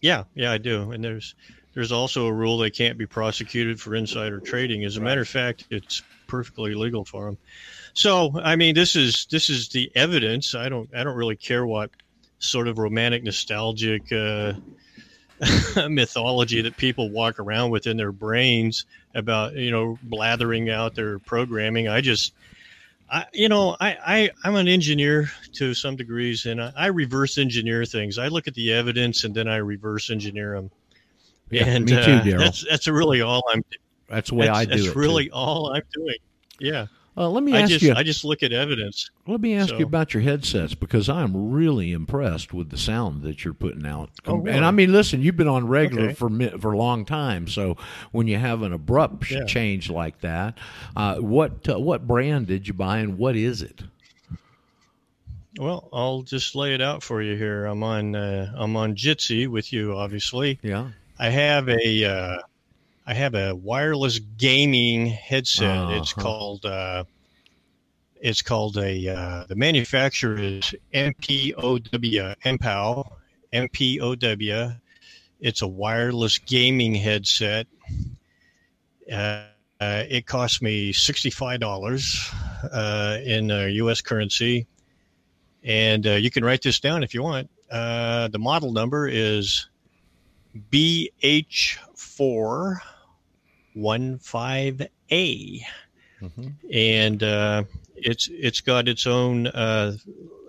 Yeah, 0.00 0.24
yeah, 0.34 0.52
I 0.52 0.58
do. 0.58 0.90
And 0.90 1.02
there's 1.02 1.34
there's 1.72 1.92
also 1.92 2.26
a 2.26 2.32
rule 2.32 2.58
they 2.58 2.70
can't 2.70 2.98
be 2.98 3.06
prosecuted 3.06 3.80
for 3.80 3.94
insider 3.94 4.40
trading. 4.40 4.84
As 4.84 4.96
a 4.96 5.00
matter 5.00 5.22
of 5.22 5.28
fact, 5.28 5.64
it's 5.70 6.02
perfectly 6.26 6.74
legal 6.74 7.04
for 7.04 7.26
them. 7.26 7.38
So, 7.94 8.32
I 8.42 8.56
mean, 8.56 8.74
this 8.74 8.96
is 8.96 9.26
this 9.30 9.48
is 9.48 9.68
the 9.68 9.90
evidence. 9.94 10.54
I 10.54 10.68
don't 10.68 10.88
I 10.94 11.04
don't 11.04 11.16
really 11.16 11.36
care 11.36 11.66
what 11.66 11.90
sort 12.38 12.68
of 12.68 12.78
romantic 12.78 13.22
nostalgic 13.22 14.12
uh, 14.12 14.54
mythology 15.88 16.60
that 16.60 16.76
people 16.76 17.10
walk 17.10 17.38
around 17.38 17.70
with 17.70 17.86
in 17.86 17.96
their 17.96 18.12
brains 18.12 18.84
about 19.14 19.54
you 19.54 19.70
know 19.70 19.98
blathering 20.02 20.70
out 20.70 20.94
their 20.94 21.18
programming. 21.20 21.88
I 21.88 22.00
just 22.00 22.32
I, 23.10 23.26
you 23.32 23.48
know, 23.48 23.76
I, 23.80 23.96
I, 24.04 24.30
I'm 24.44 24.56
an 24.56 24.66
engineer 24.66 25.30
to 25.54 25.74
some 25.74 25.94
degrees, 25.94 26.46
and 26.46 26.60
I, 26.60 26.72
I 26.76 26.86
reverse 26.86 27.38
engineer 27.38 27.84
things. 27.84 28.18
I 28.18 28.28
look 28.28 28.48
at 28.48 28.54
the 28.54 28.72
evidence 28.72 29.24
and 29.24 29.34
then 29.34 29.46
I 29.46 29.56
reverse 29.56 30.10
engineer 30.10 30.54
them. 30.54 30.70
Yeah, 31.50 31.66
and 31.66 31.84
me 31.84 31.92
too, 31.92 31.96
uh, 31.96 32.22
Daryl. 32.22 32.38
That's 32.38 32.64
that's 32.68 32.88
really 32.88 33.20
all 33.20 33.44
I'm. 33.52 33.62
That's 34.08 34.30
the 34.30 34.36
way 34.36 34.46
that's, 34.46 34.58
I 34.58 34.64
do 34.64 34.70
that's 34.70 34.82
it. 34.86 34.92
too. 34.92 34.98
really 34.98 35.30
all 35.30 35.72
I'm 35.74 35.82
doing. 35.92 36.16
Yeah, 36.58 36.86
Uh, 37.16 37.30
let 37.30 37.44
me 37.44 37.52
I 37.54 37.60
ask 37.60 37.70
just 37.70 37.84
you. 37.84 37.94
I 37.94 38.02
just 38.02 38.24
look 38.24 38.42
at 38.42 38.52
evidence. 38.52 39.08
Let 39.28 39.40
me 39.40 39.54
ask 39.54 39.68
So- 39.68 39.78
you 39.78 39.84
about 39.86 40.14
your 40.14 40.22
headsets 40.24 40.74
because 40.74 41.08
I'm 41.08 41.50
really 41.52 41.92
impressed 41.92 42.52
with 42.52 42.70
the 42.70 42.76
sound 42.76 43.22
that 43.22 43.44
you're 43.44 43.54
putting 43.54 43.86
out. 43.86 44.10
Oh, 44.26 44.36
really? 44.36 44.56
And 44.56 44.64
I 44.64 44.72
mean, 44.72 44.90
listen, 44.92 45.22
you've 45.22 45.36
been 45.36 45.46
on 45.46 45.68
regular 45.68 46.06
Okay. 46.06 46.14
for 46.14 46.58
for 46.58 46.72
a 46.72 46.76
long 46.76 47.04
time, 47.04 47.46
so 47.46 47.76
when 48.10 48.26
you 48.26 48.36
have 48.38 48.62
an 48.62 48.72
abrupt 48.72 49.30
Yeah. 49.30 49.44
change 49.44 49.88
like 49.90 50.20
that, 50.22 50.58
uh, 50.96 51.16
what 51.18 51.68
uh, 51.68 51.78
what 51.78 52.06
brand 52.08 52.48
did 52.48 52.66
you 52.66 52.74
buy 52.74 52.98
and 52.98 53.16
what 53.16 53.36
is 53.36 53.62
it? 53.62 53.84
Well, 55.56 55.88
I'll 55.92 56.22
just 56.22 56.56
lay 56.56 56.74
it 56.74 56.80
out 56.80 57.00
for 57.04 57.22
you 57.22 57.36
here. 57.36 57.66
I'm 57.66 57.84
on 57.84 58.16
uh, 58.16 58.52
I'm 58.56 58.74
on 58.74 58.96
Jitsi 58.96 59.46
with 59.46 59.72
you, 59.72 59.94
obviously. 59.96 60.58
Yeah, 60.62 60.88
I 61.20 61.28
have 61.28 61.68
a 61.68 62.04
uh, 62.04 62.38
I 63.06 63.14
have 63.14 63.34
a 63.34 63.54
wireless 63.54 64.18
gaming 64.18 65.06
headset. 65.06 65.90
It's 65.90 66.12
Uh-huh. 66.12 66.22
called 66.22 66.64
uh, 66.64 67.04
it's 68.20 68.40
called 68.42 68.78
a 68.78 69.08
uh, 69.08 69.44
the 69.48 69.56
manufacturer 69.56 70.38
is 70.38 70.74
MPOW 70.92 72.34
MPOW 72.44 73.12
MPOW. 73.52 74.80
It's 75.40 75.62
a 75.62 75.68
wireless 75.68 76.38
gaming 76.38 76.94
headset. 76.94 77.66
Uh, 79.10 79.44
uh, 79.80 80.04
it 80.08 80.26
cost 80.26 80.62
me 80.62 80.92
sixty 80.92 81.30
five 81.30 81.60
dollars 81.60 82.30
uh, 82.72 83.18
in 83.22 83.50
uh, 83.50 83.64
U.S. 83.66 84.00
currency, 84.00 84.66
and 85.62 86.06
uh, 86.06 86.12
you 86.12 86.30
can 86.30 86.42
write 86.42 86.62
this 86.62 86.80
down 86.80 87.02
if 87.02 87.12
you 87.12 87.22
want. 87.22 87.50
Uh, 87.70 88.28
the 88.28 88.38
model 88.38 88.72
number 88.72 89.06
is 89.06 89.68
BH415A. 93.76 95.60
Mhm. 96.22 96.54
And 96.72 97.22
uh, 97.22 97.64
it's 97.96 98.28
it's 98.30 98.60
got 98.60 98.88
its 98.88 99.06
own 99.06 99.46
uh, 99.46 99.96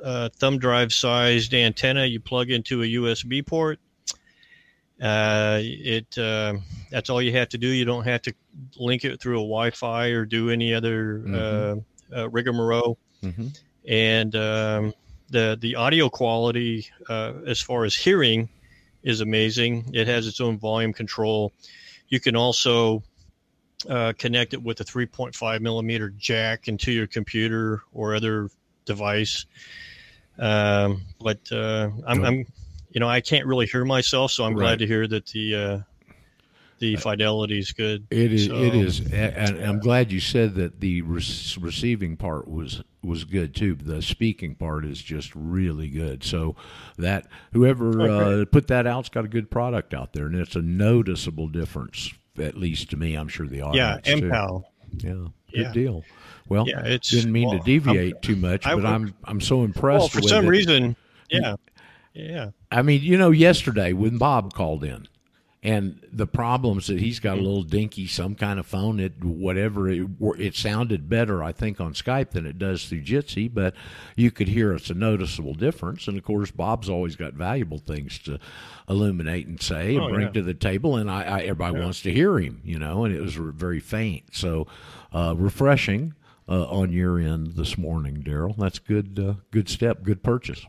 uh, 0.03 0.29
thumb 0.29 0.57
drive 0.59 0.93
sized 0.93 1.53
antenna 1.53 2.05
you 2.05 2.19
plug 2.19 2.49
into 2.49 2.83
a 2.83 2.85
USB 2.85 3.45
port. 3.45 3.79
Uh, 5.01 5.59
it 5.61 6.17
uh, 6.17 6.53
that's 6.89 7.09
all 7.09 7.21
you 7.21 7.33
have 7.33 7.49
to 7.49 7.57
do. 7.57 7.67
You 7.67 7.83
don't 7.83 8.05
have 8.05 8.21
to 8.23 8.33
link 8.77 9.03
it 9.03 9.19
through 9.19 9.39
a 9.39 9.43
Wi-Fi 9.43 10.07
or 10.07 10.25
do 10.25 10.49
any 10.49 10.73
other 10.73 11.23
uh, 11.33 11.75
uh, 12.15 12.29
rigmarole 12.29 12.97
hmm 13.21 13.47
and 13.87 14.35
um, 14.35 14.93
the 15.29 15.57
the 15.59 15.75
audio 15.75 16.09
quality 16.09 16.87
uh, 17.09 17.33
as 17.45 17.61
far 17.61 17.85
as 17.85 17.95
hearing 17.95 18.49
is 19.03 19.21
amazing. 19.21 19.91
It 19.93 20.07
has 20.07 20.27
its 20.27 20.41
own 20.41 20.57
volume 20.57 20.93
control. 20.93 21.53
You 22.07 22.19
can 22.19 22.35
also 22.35 23.03
uh, 23.89 24.13
connect 24.17 24.53
it 24.53 24.61
with 24.63 24.79
a 24.81 24.83
3.5 24.85 25.61
millimeter 25.61 26.09
jack 26.17 26.67
into 26.67 26.91
your 26.91 27.07
computer 27.07 27.81
or 27.93 28.15
other 28.15 28.49
device. 28.85 29.45
Um, 30.37 31.01
but 31.21 31.39
uh, 31.51 31.89
I'm, 32.05 32.23
I'm, 32.25 32.45
you 32.91 32.99
know, 32.99 33.07
I 33.07 33.21
can't 33.21 33.45
really 33.45 33.65
hear 33.67 33.85
myself, 33.85 34.31
so 34.31 34.43
I'm 34.45 34.53
Right. 34.55 34.65
glad 34.65 34.79
to 34.79 34.87
hear 34.87 35.07
that 35.07 35.25
the 35.27 35.55
uh, 35.55 35.79
the 36.79 36.97
fidelity 36.97 37.57
is 37.59 37.71
good. 37.71 38.05
It 38.11 38.33
is. 38.33 38.47
So- 38.47 38.55
It 38.55 38.75
is, 38.75 38.99
and 39.13 39.59
I'm 39.63 39.79
glad 39.79 40.11
you 40.11 40.19
said 40.19 40.55
that 40.55 40.81
the 40.81 41.01
re- 41.03 41.23
receiving 41.59 42.17
part 42.17 42.49
was 42.49 42.83
was 43.01 43.23
good 43.23 43.55
too. 43.55 43.75
The 43.75 44.01
speaking 44.01 44.55
part 44.55 44.83
is 44.83 45.01
just 45.01 45.31
really 45.35 45.87
good. 45.89 46.23
So 46.23 46.55
that 46.97 47.27
whoever 47.53 48.01
Oh, 48.01 48.41
uh, 48.41 48.45
put 48.45 48.67
that 48.67 48.85
out's 48.87 49.07
got 49.09 49.23
a 49.23 49.29
good 49.29 49.49
product 49.49 49.93
out 49.93 50.11
there, 50.11 50.25
and 50.25 50.35
it's 50.35 50.55
a 50.57 50.61
noticeable 50.61 51.47
difference, 51.47 52.13
at 52.39 52.57
least 52.57 52.89
to 52.91 52.97
me. 52.97 53.15
I'm 53.15 53.27
sure 53.27 53.47
the 53.47 53.57
Yeah, 53.57 53.95
audience 53.95 54.07
too. 54.21 54.29
MPAL. 54.29 54.63
Yeah, 54.97 55.09
good 55.11 55.31
Yeah. 55.53 55.71
deal. 55.73 56.03
Well, 56.47 56.65
Yeah, 56.67 56.85
it's 56.85 57.09
didn't 57.09 57.31
mean 57.31 57.49
well, 57.49 57.57
to 57.59 57.63
deviate 57.65 58.21
too 58.21 58.35
much, 58.35 58.65
I 58.65 58.69
but 58.71 58.75
would- 58.77 58.85
I'm 58.85 59.13
I'm 59.23 59.41
so 59.41 59.63
impressed. 59.63 59.99
Well, 59.99 60.07
for 60.09 60.21
with 60.21 60.29
some 60.29 60.45
it. 60.45 60.49
reason, 60.49 60.95
yeah, 61.29 61.55
yeah. 62.13 62.49
I 62.71 62.81
mean, 62.83 63.01
you 63.01 63.17
know, 63.17 63.31
yesterday 63.31 63.93
when 63.93 64.17
Bob 64.17 64.53
called 64.53 64.83
in, 64.83 65.07
and 65.65 65.99
the 66.13 66.27
problems 66.27 66.85
that 66.87 66.99
he's 66.99 67.19
got 67.19 67.39
a 67.39 67.41
little 67.41 67.63
dinky, 67.63 68.05
some 68.05 68.35
kind 68.35 68.59
of 68.59 68.67
phone, 68.67 68.99
it 68.99 69.23
whatever 69.25 69.89
it, 69.89 70.07
it 70.37 70.55
sounded 70.55 71.09
better, 71.09 71.43
I 71.43 71.51
think, 71.51 71.81
on 71.81 71.93
Skype 71.93 72.29
than 72.29 72.45
it 72.45 72.59
does 72.59 72.85
through 72.85 73.01
Jitsi, 73.01 73.51
but 73.51 73.73
you 74.15 74.29
could 74.29 74.47
hear 74.47 74.73
it's 74.73 74.91
a 74.91 74.93
noticeable 74.93 75.55
difference. 75.55 76.07
And 76.07 76.17
of 76.17 76.23
course, 76.23 76.51
Bob's 76.51 76.87
always 76.89 77.15
got 77.15 77.33
valuable 77.33 77.79
things 77.79 78.19
to 78.19 78.39
illuminate 78.87 79.47
and 79.47 79.59
say 79.59 79.95
and 79.95 80.03
Oh, 80.03 80.09
bring 80.09 80.27
yeah. 80.27 80.33
to 80.33 80.41
the 80.43 80.53
table, 80.53 80.97
and 80.97 81.09
I, 81.09 81.23
I 81.23 81.39
everybody 81.41 81.79
wants 81.79 82.01
to 82.03 82.13
hear 82.13 82.37
him, 82.37 82.61
you 82.63 82.77
know, 82.77 83.03
and 83.03 83.13
it 83.15 83.21
was 83.21 83.33
very 83.35 83.79
faint, 83.79 84.25
so 84.35 84.67
uh, 85.11 85.33
refreshing. 85.35 86.13
Uh, 86.47 86.63
on 86.65 86.91
your 86.91 87.17
end 87.17 87.53
this 87.55 87.75
morning, 87.75 88.21
Daryl. 88.21 88.55
That's 88.55 88.77
good. 88.77 89.17
Uh, 89.17 89.33
good 89.49 89.67
step. 89.67 90.03
Good 90.03 90.21
purchase. 90.21 90.63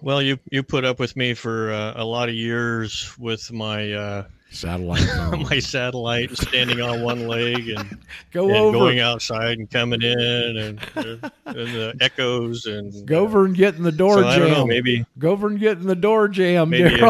Well, 0.00 0.22
you 0.22 0.38
you 0.50 0.62
put 0.62 0.84
up 0.84 0.98
with 0.98 1.16
me 1.16 1.34
for 1.34 1.72
uh, 1.72 1.94
a 1.96 2.04
lot 2.04 2.28
of 2.28 2.34
years 2.34 3.14
with 3.18 3.52
my 3.52 3.92
uh, 3.92 4.24
Satellite. 4.54 5.02
my 5.50 5.58
satellite 5.58 6.30
standing 6.36 6.80
on 6.80 7.02
one 7.02 7.26
leg 7.26 7.68
and, 7.70 7.98
Go 8.32 8.46
and 8.46 8.56
over. 8.56 8.78
going 8.78 9.00
outside 9.00 9.58
and 9.58 9.68
coming 9.68 10.00
in 10.00 10.56
and, 10.56 10.78
uh, 10.96 11.28
and 11.46 11.68
the 11.74 11.94
echoes 12.00 12.64
and 12.66 13.04
Go 13.04 13.24
over 13.24 13.44
and 13.46 13.54
get 13.54 13.74
in 13.74 13.82
the 13.82 13.90
door 13.90 14.14
So 14.14 14.22
jam. 14.22 14.30
I 14.30 14.38
don't 14.38 14.50
know, 14.52 14.66
maybe 14.66 15.04
Go 15.18 15.32
over 15.32 15.48
and 15.48 15.58
get 15.58 15.78
in 15.78 15.86
the 15.88 15.96
door 15.96 16.28
jam, 16.28 16.70
Maybe 16.70 17.02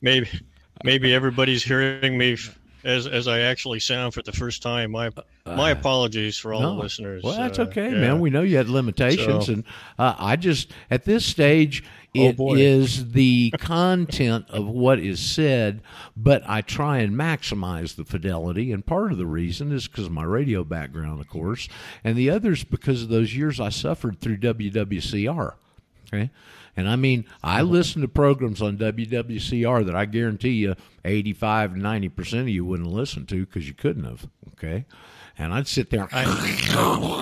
maybe 0.00 0.28
maybe 0.82 1.14
everybody's 1.14 1.62
hearing 1.62 2.18
me 2.18 2.36
as 2.84 3.06
as 3.06 3.26
I 3.28 3.40
actually 3.40 3.80
sound 3.80 4.14
for 4.14 4.22
the 4.22 4.32
first 4.32 4.62
time. 4.62 4.90
My 4.92 5.10
my 5.46 5.70
apologies 5.70 6.36
for 6.38 6.52
all 6.54 6.60
Uh, 6.60 6.62
No. 6.70 6.76
the 6.76 6.82
listeners. 6.82 7.22
Well, 7.22 7.36
that's 7.36 7.58
Uh, 7.58 7.62
okay, 7.62 7.90
yeah. 7.90 7.98
man. 7.98 8.20
We 8.20 8.30
know 8.30 8.42
you 8.42 8.56
had 8.56 8.68
limitations, 8.68 9.46
So- 9.46 9.52
and 9.54 9.64
uh, 9.98 10.14
I 10.18 10.36
just 10.36 10.70
at 10.90 11.04
this 11.04 11.24
stage 11.24 11.82
Oh, 12.16 12.20
it 12.28 12.36
boy. 12.36 12.54
is 12.58 13.12
the 13.12 13.50
content 13.58 14.46
of 14.50 14.66
what 14.66 14.98
is 14.98 15.20
said, 15.20 15.80
but 16.16 16.42
I 16.48 16.60
try 16.62 16.98
and 16.98 17.14
maximize 17.14 17.96
the 17.96 18.04
fidelity. 18.04 18.72
And 18.72 18.84
part 18.84 19.12
of 19.12 19.18
the 19.18 19.26
reason 19.26 19.72
is 19.72 19.86
because 19.88 20.06
of 20.06 20.12
my 20.12 20.24
radio 20.24 20.64
background, 20.64 21.20
of 21.20 21.28
course, 21.28 21.68
and 22.04 22.16
the 22.16 22.30
others 22.30 22.64
because 22.64 23.02
of 23.02 23.08
those 23.08 23.34
years 23.36 23.60
I 23.60 23.68
suffered 23.68 24.20
through 24.20 24.38
WWCR. 24.38 25.54
Okay. 26.12 26.30
And 26.78 26.88
I 26.88 26.94
mean, 26.94 27.24
I 27.42 27.62
Uh-huh. 27.62 27.72
listen 27.72 28.02
to 28.02 28.08
programs 28.08 28.62
on 28.62 28.76
WWCR 28.78 29.84
that 29.84 29.96
I 29.96 30.04
guarantee 30.04 30.50
you 30.52 30.76
85 31.04 31.74
to 31.74 31.80
90% 31.80 32.42
of 32.42 32.48
you 32.50 32.64
wouldn't 32.64 32.92
listen 32.92 33.26
to 33.26 33.44
because 33.44 33.66
you 33.66 33.74
couldn't 33.74 34.04
have. 34.04 34.28
Okay. 34.52 34.84
And 35.36 35.52
I'd 35.52 35.66
sit 35.66 35.90
there, 35.90 36.02
all 36.14 37.18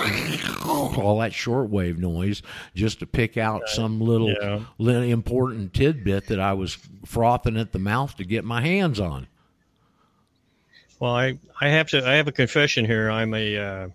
that 1.20 1.32
shortwave 1.32 1.96
noise 1.98 2.42
just 2.74 2.98
to 3.00 3.06
pick 3.06 3.38
out 3.38 3.68
some 3.68 3.98
little, 4.00 4.30
Yeah. 4.30 4.60
li- 4.78 5.10
important 5.10 5.72
tidbit 5.72 6.26
that 6.26 6.40
I 6.40 6.52
was 6.52 6.76
frothing 7.06 7.56
at 7.56 7.72
the 7.72 7.78
mouth 7.78 8.14
to 8.16 8.24
get 8.24 8.44
my 8.44 8.60
hands 8.60 9.00
on. 9.00 9.26
Well, 10.98 11.14
I, 11.14 11.38
I 11.60 11.68
have 11.68 11.88
to 11.88 12.06
I 12.06 12.14
have 12.14 12.26
a 12.28 12.32
confession 12.32 12.84
here. 12.86 13.10
I'm 13.10 13.34
a 13.34 13.56
uh, 13.58 13.88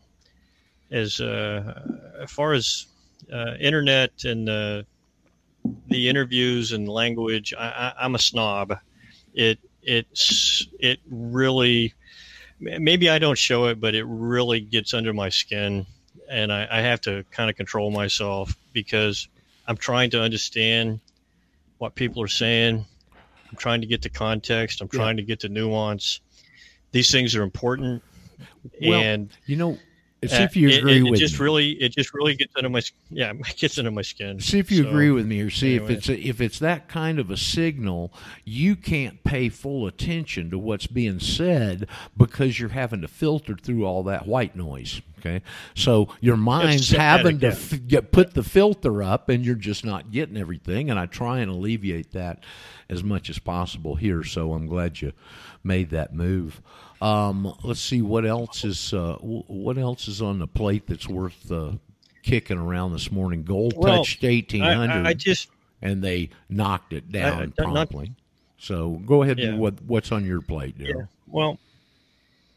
as 0.92 1.20
uh, 1.20 1.82
as 2.22 2.30
far 2.32 2.54
as 2.54 2.86
uh, 3.34 3.56
internet 3.60 4.24
and 4.24 4.48
uh, 4.50 4.84
the 5.88 6.10
interviews 6.10 6.72
and 6.72 6.88
language, 6.88 7.54
I, 7.58 7.66
I, 7.68 7.94
I'm 8.06 8.16
a 8.16 8.20
snob. 8.20 8.78
It 9.34 9.60
it's 9.82 10.68
it 10.80 11.00
really 11.10 11.94
maybe 12.60 13.10
I 13.10 13.20
don't 13.20 13.38
show 13.38 13.66
it, 13.66 13.80
but 13.80 13.96
it 13.96 14.06
really 14.06 14.60
gets 14.62 14.94
under 14.94 15.14
my 15.14 15.30
skin, 15.30 15.86
and 16.30 16.52
I, 16.52 16.68
I 16.70 16.82
have 16.82 17.02
to 17.02 17.26
kind 17.32 17.50
of 17.50 17.56
control 17.56 17.92
myself 17.92 18.56
because 18.74 19.28
I'm 19.68 19.78
trying 19.78 20.12
to 20.12 20.22
understand 20.22 21.00
what 21.78 21.96
people 21.96 22.22
are 22.22 22.28
saying. 22.28 22.86
I'm 23.50 23.58
trying 23.58 23.82
to 23.82 23.88
get 23.88 24.02
the 24.02 24.10
context. 24.10 24.82
I'm 24.82 24.90
Yeah. 24.92 25.00
trying 25.00 25.18
to 25.18 25.24
get 25.24 25.40
the 25.40 25.50
nuance. 25.50 26.22
These 26.92 27.12
things 27.12 27.36
are 27.36 27.44
important, 27.44 28.04
Well, 28.82 29.02
and 29.02 29.32
You 29.46 29.56
know, 29.56 29.80
see 30.30 30.38
uh, 30.38 30.44
if 30.44 30.56
you 30.56 30.70
it- 30.70 30.78
agree 30.80 30.98
it, 30.98 31.04
it 31.06 31.10
with 31.12 31.20
just 31.20 31.40
me. 31.40 31.44
really 31.44 31.70
it 31.74 31.90
just 31.96 32.14
really 32.14 32.36
gets 32.36 32.54
under 32.56 32.70
my 32.70 32.82
yeah 33.10 33.32
it 33.50 33.58
gets 33.58 33.78
under 33.78 33.92
my 33.92 34.02
skin. 34.04 34.40
See 34.40 34.60
if 34.60 34.72
you 34.72 34.84
So, 34.84 34.90
agree 34.90 35.12
with 35.12 35.26
me, 35.26 35.42
or 35.42 35.50
see 35.50 35.76
anyway. 35.76 35.94
if 35.94 35.98
it's 35.98 36.10
a, 36.10 36.20
if 36.20 36.42
it's 36.42 36.60
that 36.60 36.88
kind 36.88 37.18
of 37.20 37.32
a 37.32 37.38
signal, 37.38 38.14
you 38.46 38.76
can't 38.76 39.24
pay 39.24 39.50
full 39.50 39.88
attention 39.88 40.50
to 40.52 40.58
what's 40.60 40.88
being 40.88 41.20
said 41.20 41.88
because 42.18 42.60
you're 42.60 42.70
having 42.70 43.02
to 43.02 43.08
filter 43.08 43.56
through 43.56 43.86
all 43.86 44.04
that 44.04 44.28
white 44.28 44.56
noise. 44.56 45.02
Okay, 45.20 45.44
so 45.76 46.08
your 46.20 46.36
mind's 46.36 46.90
having 46.90 47.40
to 47.42 47.50
f- 47.50 47.80
get, 47.88 48.12
put 48.12 48.34
the 48.34 48.42
filter 48.42 49.04
up, 49.04 49.30
and 49.30 49.46
you're 49.46 49.54
just 49.54 49.86
not 49.86 50.10
getting 50.10 50.36
everything. 50.36 50.90
And 50.90 50.98
I 51.00 51.06
try 51.06 51.42
and 51.42 51.52
alleviate 51.52 52.12
that 52.14 52.44
as 52.90 53.04
much 53.04 53.30
as 53.30 53.38
possible 53.38 53.96
here. 53.96 54.24
So 54.24 54.54
I'm 54.54 54.66
glad 54.66 55.00
you 55.00 55.14
made 55.64 55.92
that 55.92 56.12
move. 56.16 56.60
Um, 57.02 57.56
let's 57.64 57.80
see 57.82 58.02
what 58.02 58.26
else 58.26 58.64
is 58.64 58.94
uh, 58.94 59.16
what 59.22 59.78
else 59.78 60.08
is 60.08 60.22
on 60.22 60.40
the 60.40 60.48
plate 60.48 60.84
that's 60.88 61.08
worth 61.08 61.52
uh, 61.52 61.72
kicking 62.22 62.60
around 62.60 62.94
this 62.94 63.12
morning. 63.12 63.44
Gold 63.44 63.74
Well, 63.76 63.98
touched 63.98 64.24
eighteen 64.24 64.62
hundred. 64.62 65.08
I, 65.08 65.10
I, 65.10 65.14
just 65.14 65.50
and 65.82 66.04
they 66.04 66.30
knocked 66.48 66.94
it 66.94 67.12
down 67.12 67.42
I- 67.42 67.46
not- 67.46 67.56
promptly. 67.56 68.12
so 68.60 69.02
go 69.06 69.24
ahead. 69.24 69.40
Yeah. 69.40 69.48
and 69.50 69.60
what 69.60 69.82
what's 69.82 70.12
on 70.12 70.26
your 70.26 70.42
plate, 70.42 70.78
Daryl? 70.78 70.96
Yeah. 71.00 71.06
Well, 71.26 71.58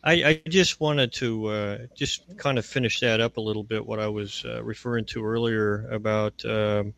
I, 0.03 0.13
I 0.13 0.43
just 0.49 0.79
wanted 0.79 1.13
to 1.15 1.47
uh, 1.47 1.79
just 1.97 2.37
kind 2.37 2.59
of 2.59 2.67
finish 2.67 3.01
that 3.01 3.23
up 3.23 3.39
a 3.39 3.41
little 3.41 3.63
bit. 3.63 3.87
What 3.87 3.99
I 3.99 4.09
was 4.09 4.45
uh, 4.45 4.63
referring 4.63 5.07
to 5.07 5.25
earlier 5.25 5.89
about 5.91 6.45
um, 6.45 6.93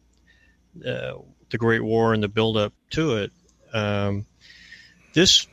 uh, 0.85 1.13
the 1.51 1.59
Great 1.59 1.85
War 1.85 2.13
and 2.13 2.21
the 2.23 2.29
build-up 2.29 2.73
to 2.91 3.19
it. 3.19 3.33
Um, 3.73 4.27
this 5.13 5.47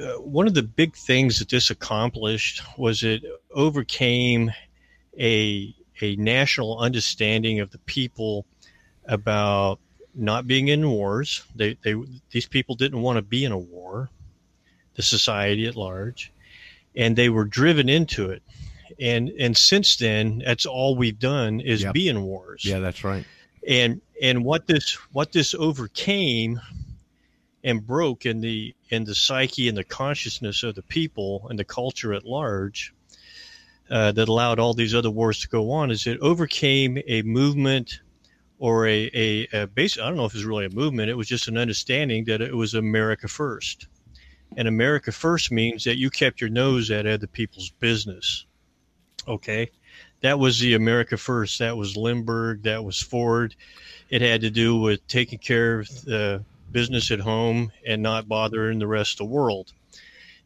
uh, 0.00 0.20
one 0.20 0.46
of 0.46 0.54
the 0.54 0.62
big 0.62 0.96
things 0.96 1.38
that 1.38 1.48
this 1.48 1.70
accomplished 1.70 2.62
was 2.78 3.02
it 3.02 3.22
overcame 3.52 4.50
a 5.18 5.74
a 6.02 6.16
national 6.16 6.78
understanding 6.78 7.60
of 7.60 7.70
the 7.70 7.78
people 7.78 8.46
about 9.04 9.78
not 10.14 10.46
being 10.46 10.68
in 10.68 10.88
wars. 10.88 11.42
They 11.54 11.76
they 11.82 11.94
these 12.30 12.46
people 12.46 12.74
didn't 12.74 13.02
want 13.02 13.16
to 13.16 13.22
be 13.22 13.44
in 13.44 13.52
a 13.52 13.58
war 13.58 14.10
the 14.94 15.02
society 15.02 15.66
at 15.66 15.76
large, 15.76 16.32
and 16.94 17.16
they 17.16 17.28
were 17.28 17.44
driven 17.44 17.88
into 17.88 18.30
it. 18.30 18.42
And 19.00 19.30
and 19.38 19.56
since 19.56 19.96
then, 19.96 20.42
that's 20.44 20.66
all 20.66 20.96
we've 20.96 21.18
done 21.18 21.60
is 21.60 21.82
Yep. 21.82 21.94
be 21.94 22.08
in 22.08 22.22
wars. 22.22 22.64
Yeah, 22.64 22.80
that's 22.80 23.04
right. 23.04 23.24
And 23.66 24.00
and 24.20 24.44
what 24.44 24.66
this 24.66 24.94
what 25.12 25.32
this 25.32 25.54
overcame 25.54 26.60
and 27.62 27.86
broke 27.86 28.26
in 28.26 28.40
the 28.40 28.74
in 28.88 29.04
the 29.04 29.14
psyche 29.14 29.68
and 29.68 29.76
the 29.76 29.84
consciousness 29.84 30.62
of 30.62 30.74
the 30.74 30.82
people 30.82 31.46
and 31.50 31.58
the 31.58 31.64
culture 31.64 32.12
at 32.14 32.24
large 32.24 32.94
uh, 33.90 34.12
that 34.12 34.28
allowed 34.28 34.58
all 34.58 34.74
these 34.74 34.94
other 34.94 35.10
wars 35.10 35.40
to 35.40 35.48
go 35.48 35.70
on 35.70 35.90
is 35.90 36.06
it 36.06 36.18
overcame 36.20 36.98
a 37.06 37.22
movement 37.22 38.00
or 38.58 38.86
a, 38.86 39.10
a, 39.14 39.48
a 39.52 39.66
base 39.66 39.98
I 39.98 40.06
don't 40.06 40.16
know 40.16 40.24
if 40.24 40.34
it 40.34 40.38
was 40.38 40.44
really 40.44 40.66
a 40.66 40.70
movement 40.70 41.10
it 41.10 41.16
was 41.16 41.28
just 41.28 41.48
an 41.48 41.58
understanding 41.58 42.24
that 42.24 42.40
it 42.40 42.54
was 42.54 42.74
America 42.74 43.28
first. 43.28 43.86
And 44.56 44.66
America 44.66 45.12
first 45.12 45.52
means 45.52 45.84
that 45.84 45.96
you 45.96 46.10
kept 46.10 46.40
your 46.40 46.50
nose 46.50 46.90
at 46.90 47.06
other 47.06 47.28
people's 47.28 47.70
business 47.70 48.46
okay? 49.26 49.70
That 50.22 50.38
was 50.38 50.58
the 50.58 50.74
America 50.74 51.16
first. 51.16 51.58
That 51.58 51.76
was 51.76 51.96
Lindbergh. 51.96 52.62
That 52.64 52.84
was 52.84 53.00
Ford. 53.00 53.54
It 54.10 54.22
had 54.22 54.42
to 54.42 54.50
do 54.50 54.76
with 54.76 55.06
taking 55.06 55.38
care 55.38 55.80
of 55.80 55.88
the 56.04 56.44
business 56.72 57.10
at 57.10 57.20
home 57.20 57.72
and 57.86 58.02
not 58.02 58.28
bothering 58.28 58.78
the 58.78 58.86
rest 58.86 59.14
of 59.14 59.18
the 59.18 59.32
world 59.32 59.72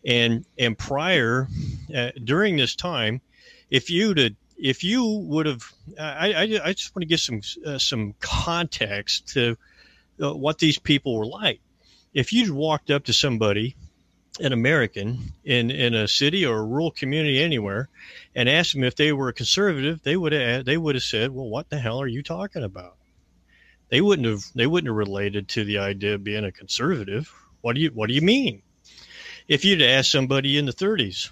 and 0.05 0.45
and 0.59 0.79
prior 0.79 1.49
uh, 1.95 2.11
during 2.23 2.57
this 2.57 2.77
time 2.77 3.21
if 3.71 3.91
you'd 3.91 4.19
have, 4.19 4.33
if 4.57 4.85
you 4.85 5.05
would 5.05 5.47
have 5.47 5.63
I, 5.99 6.33
I, 6.33 6.43
I 6.65 6.73
just 6.73 6.95
want 6.95 7.03
to 7.03 7.07
give 7.07 7.21
some 7.21 7.41
uh, 7.67 7.79
some 7.79 8.15
context 8.21 9.29
to 9.29 9.57
uh, 10.23 10.35
what 10.35 10.59
these 10.59 10.79
people 10.79 11.17
were 11.19 11.27
like 11.27 11.61
if 12.13 12.33
you'd 12.33 12.51
walked 12.51 12.91
up 12.91 13.05
to 13.05 13.13
somebody 13.13 13.77
an 14.41 14.53
American 14.53 15.33
in, 15.45 15.71
in 15.71 15.95
a 15.95 16.09
city 16.09 16.45
or 16.45 16.59
a 16.59 16.65
rural 16.65 16.91
community 16.91 17.41
anywhere 17.43 17.89
and 18.35 18.49
asked 18.49 18.73
them 18.75 18.83
if 18.83 18.97
they 18.97 19.13
were 19.13 19.29
a 19.29 19.33
conservative, 19.33 20.03
they 20.03 20.17
would 20.17 20.33
have 20.33 20.65
they 20.65 20.77
would 20.77 20.97
have 20.97 21.05
said, 21.05 21.31
"Well, 21.31 21.49
what 21.49 21.71
the 21.71 21.79
hell 21.79 22.01
are 22.01 22.09
you 22.09 22.23
talking 22.23 22.65
about?" 22.65 22.97
They 23.91 24.01
wouldn't 24.01 24.27
have 24.27 24.45
they 24.55 24.67
wouldn't 24.67 24.89
have 24.89 24.97
related 24.97 25.49
to 25.51 25.65
the 25.65 25.79
idea 25.79 26.15
of 26.15 26.25
being 26.25 26.45
a 26.45 26.53
conservative. 26.53 27.33
What 27.61 27.75
do 27.75 27.81
you 27.81 27.91
what 27.91 28.09
do 28.09 28.15
you 28.15 28.23
mean? 28.23 28.63
If 29.47 29.65
you'd 29.65 29.83
asked 29.83 30.11
somebody 30.11 30.57
in 30.57 30.67
the 30.67 30.73
30s, 30.73 31.29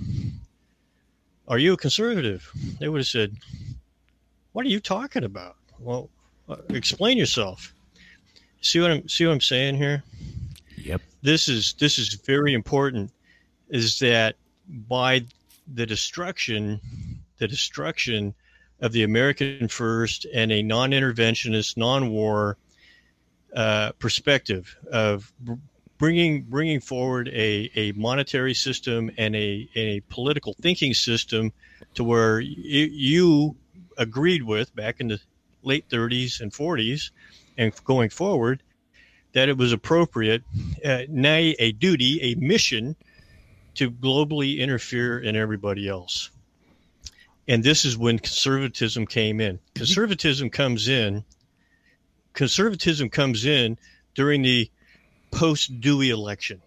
"Are 1.48 1.58
you 1.58 1.72
a 1.72 1.76
conservative?" 1.76 2.50
They 2.78 2.88
would 2.88 3.00
have 3.00 3.06
said, 3.06 3.36
"What 4.52 4.66
are 4.66 4.70
you 4.70 4.80
talking 4.80 5.24
about?" 5.24 5.56
Well, 5.78 6.10
uh, 6.48 6.56
explain 6.68 7.18
yourself. 7.18 7.74
See 8.60 8.80
what 8.80 8.90
I'm 8.90 9.08
see 9.08 9.26
what 9.26 9.32
I'm 9.32 9.40
saying 9.40 9.76
here? 9.76 10.04
Yep. 10.76 11.00
this 11.22 11.48
is 11.48 11.74
this 11.74 11.98
is 11.98 12.14
very 12.14 12.54
important 12.54 13.12
is 13.68 13.98
that 14.00 14.36
by 14.68 15.24
the 15.72 15.86
destruction 15.86 16.80
the 17.38 17.48
destruction 17.48 18.34
of 18.82 18.92
the 18.92 19.04
American 19.04 19.68
first 19.68 20.26
and 20.34 20.52
a 20.52 20.62
non-interventionist 20.62 21.76
non-war 21.78 22.58
uh, 23.56 23.92
perspective 23.98 24.76
of 24.90 25.32
br- 25.40 25.54
bringing 25.98 26.42
bringing 26.42 26.80
forward 26.80 27.28
a, 27.28 27.70
a 27.76 27.92
monetary 27.92 28.54
system 28.54 29.10
and 29.16 29.36
a, 29.36 29.68
a 29.76 30.00
political 30.08 30.54
thinking 30.60 30.92
system 30.92 31.52
to 31.94 32.02
where 32.02 32.38
y- 32.38 32.44
you 32.44 33.56
agreed 33.96 34.42
with 34.42 34.74
back 34.74 35.00
in 35.00 35.08
the 35.08 35.20
late 35.62 35.88
30s 35.88 36.40
and 36.40 36.52
40s 36.52 37.12
and 37.56 37.72
going 37.84 38.10
forward 38.10 38.62
that 39.32 39.48
it 39.48 39.56
was 39.56 39.72
appropriate, 39.72 40.42
uh, 40.84 41.02
nay, 41.08 41.54
a 41.58 41.72
duty, 41.72 42.20
a 42.22 42.34
mission 42.34 42.96
to 43.74 43.90
globally 43.90 44.58
interfere 44.58 45.18
in 45.18 45.36
everybody 45.36 45.88
else. 45.88 46.30
And 47.48 47.64
this 47.64 47.84
is 47.84 47.96
when 47.96 48.18
conservatism 48.18 49.06
came 49.06 49.40
in. 49.40 49.58
Conservatism 49.74 50.50
comes 50.50 50.88
in. 50.88 51.24
Conservatism 52.34 53.10
comes 53.10 53.44
in 53.44 53.78
during 54.14 54.42
the 54.42 54.70
post 55.30 55.80
Dewey 55.80 56.10
election. 56.10 56.62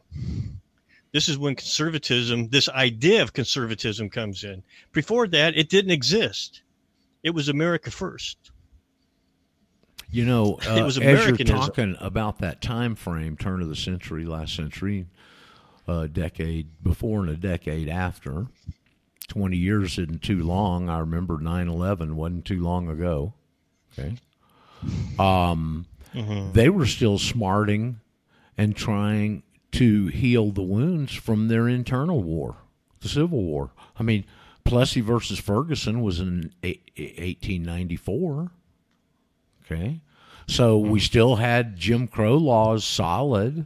This 1.11 1.29
is 1.29 1.37
when 1.37 1.55
conservatism, 1.55 2.49
this 2.49 2.67
idea 2.67 3.21
of 3.21 3.31
conservatism 3.31 4.09
comes 4.09 4.43
in. 4.43 4.63
Before 4.91 5.27
that, 5.27 5.57
it 5.57 5.69
didn't 5.69 5.91
exist. 5.91 6.61
It 7.23 7.29
was 7.29 7.47
America 7.47 7.89
first. 7.89 8.37
You 10.11 10.25
know, 10.25 10.59
uh, 10.67 10.75
It 10.77 10.83
was 10.83 10.97
as 10.99 11.25
you're 11.25 11.37
talking 11.37 11.95
about 11.99 12.39
that 12.39 12.61
time 12.61 12.95
frame, 12.95 13.37
turn 13.37 13.61
of 13.61 13.69
the 13.69 13.75
century, 13.75 14.25
last 14.25 14.55
century, 14.55 15.07
a 15.87 16.07
decade 16.07 16.67
before 16.83 17.21
and 17.21 17.29
a 17.29 17.37
decade 17.37 17.87
after, 17.87 18.47
20 19.27 19.57
years 19.57 19.97
isn't 19.97 20.21
too 20.21 20.43
long. 20.43 20.89
I 20.89 20.99
remember 20.99 21.39
9 21.39 21.67
11 21.67 22.15
wasn't 22.15 22.45
too 22.45 22.61
long 22.63 22.89
ago. 22.89 23.33
Okay. 23.97 24.15
Um, 25.19 25.85
They 26.53 26.69
were 26.69 26.85
still 26.85 27.17
smarting 27.17 27.99
and 28.57 28.75
trying 28.75 29.43
to 29.73 30.07
heal 30.07 30.51
the 30.51 30.61
wounds 30.61 31.13
from 31.13 31.47
their 31.49 31.67
internal 31.67 32.23
war, 32.23 32.55
the 33.01 33.09
Civil 33.09 33.43
War. 33.43 33.71
I 33.99 34.03
mean, 34.03 34.25
Plessy 34.63 35.01
versus 35.01 35.39
Ferguson 35.39 36.01
was 36.01 36.19
in 36.21 36.51
1894. 36.63 38.51
Okay. 39.65 39.99
So 40.47 40.77
we 40.77 40.99
still 40.99 41.37
had 41.37 41.75
Jim 41.75 42.07
Crow 42.07 42.37
laws 42.37 42.85
solid. 42.85 43.65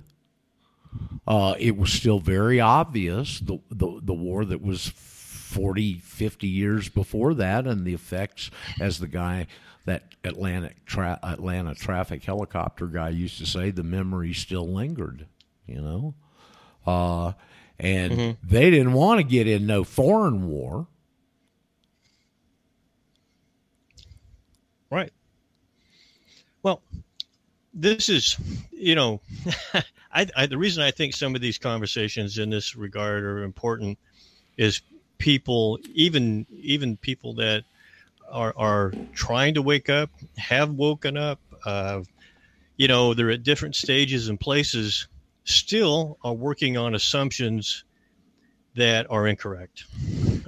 Uh, 1.27 1.53
it 1.59 1.77
was 1.77 1.91
still 1.91 2.19
very 2.19 2.59
obvious 2.59 3.39
the, 3.41 3.59
the 3.69 3.99
the 4.01 4.13
war 4.13 4.43
that 4.45 4.61
was 4.61 4.87
40, 5.49 5.95
50 5.95 6.47
years 6.47 6.89
before 6.89 7.33
that, 7.33 7.65
and 7.65 7.83
the 7.83 7.95
effects, 7.95 8.51
as 8.79 8.99
the 8.99 9.07
guy 9.07 9.47
that 9.85 10.03
Atlantic 10.23 10.85
tra- 10.85 11.19
Atlanta 11.23 11.73
traffic 11.73 12.23
helicopter 12.23 12.85
guy 12.85 13.09
used 13.09 13.39
to 13.39 13.47
say, 13.47 13.71
the 13.71 13.81
memory 13.81 14.31
still 14.31 14.71
lingered. 14.71 15.25
You 15.65 15.81
know, 15.81 16.13
uh, 16.85 17.33
and 17.79 18.37
they 18.43 18.69
didn't 18.69 18.93
want 18.93 19.19
to 19.19 19.23
get 19.23 19.47
in 19.47 19.65
no 19.65 19.83
foreign 19.83 20.47
war. 20.47 20.85
Right. 24.91 25.11
Well, 26.61 26.83
this 27.73 28.07
is, 28.07 28.37
you 28.71 28.93
know, 28.93 29.21
I, 30.13 30.27
I, 30.35 30.45
the 30.45 30.57
reason 30.59 30.83
I 30.83 30.91
think 30.91 31.15
some 31.15 31.33
of 31.33 31.41
these 31.41 31.57
conversations 31.57 32.37
in 32.37 32.51
this 32.51 32.75
regard 32.75 33.23
are 33.23 33.43
important 33.43 33.97
is 34.57 34.81
people, 35.19 35.77
even 35.93 36.47
even 36.51 36.97
people 36.97 37.35
that 37.35 37.63
are 38.31 38.53
are 38.57 38.93
trying 39.13 39.53
to 39.53 39.61
wake 39.61 39.89
up, 39.89 40.09
have 40.37 40.71
woken 40.71 41.15
up, 41.15 41.39
uh, 41.65 42.01
you 42.77 42.87
know, 42.87 43.13
they're 43.13 43.29
at 43.29 43.43
different 43.43 43.75
stages 43.75 44.29
and 44.29 44.39
places, 44.39 45.07
still 45.43 46.17
are 46.23 46.33
working 46.33 46.77
on 46.77 46.95
assumptions 46.95 47.83
that 48.75 49.05
are 49.11 49.27
incorrect. 49.27 49.85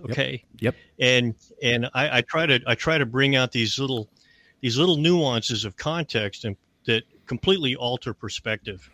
Okay. 0.06 0.44
Yep. 0.60 0.76
And 1.00 1.36
and 1.62 1.90
I, 1.94 2.18
I 2.18 2.22
try 2.22 2.46
to 2.48 2.60
I 2.66 2.76
try 2.76 2.98
to 2.98 3.06
bring 3.06 3.36
out 3.36 3.52
these 3.52 3.78
little 3.78 4.10
these 4.62 4.78
little 4.78 4.98
nuances 4.98 5.66
of 5.66 5.76
context 5.76 6.46
and 6.46 6.56
that 6.86 7.04
completely 7.28 7.76
alter 7.76 8.14
perspective. 8.14 8.90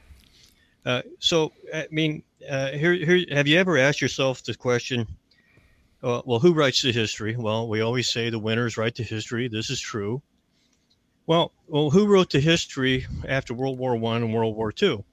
Uh, 0.86 1.02
so, 1.20 1.52
I 1.74 1.88
mean, 1.92 2.24
uh, 2.50 2.70
here, 2.72 2.94
here, 2.94 3.26
have 3.32 3.46
you 3.46 3.58
ever 3.58 3.78
asked 3.78 4.02
yourself 4.02 4.44
the 4.44 4.56
question? 4.56 5.06
Uh, 6.04 6.22
well, 6.26 6.40
who 6.40 6.54
writes 6.54 6.82
the 6.84 6.92
history? 6.92 7.36
Well, 7.36 7.68
we 7.68 7.82
always 7.82 8.10
say 8.10 8.30
the 8.30 8.40
winners 8.40 8.78
write 8.78 8.96
the 8.96 9.04
history. 9.04 9.48
This 9.48 9.70
is 9.70 9.80
true. 9.80 10.22
Well, 11.26 11.52
well, 11.68 11.90
who 11.90 12.06
wrote 12.08 12.30
the 12.30 12.40
history 12.40 13.06
after 13.28 13.54
World 13.54 13.78
War 13.78 13.96
One 13.96 14.24
and 14.24 14.34
World 14.34 14.56
War 14.56 14.72
Two? 14.72 15.04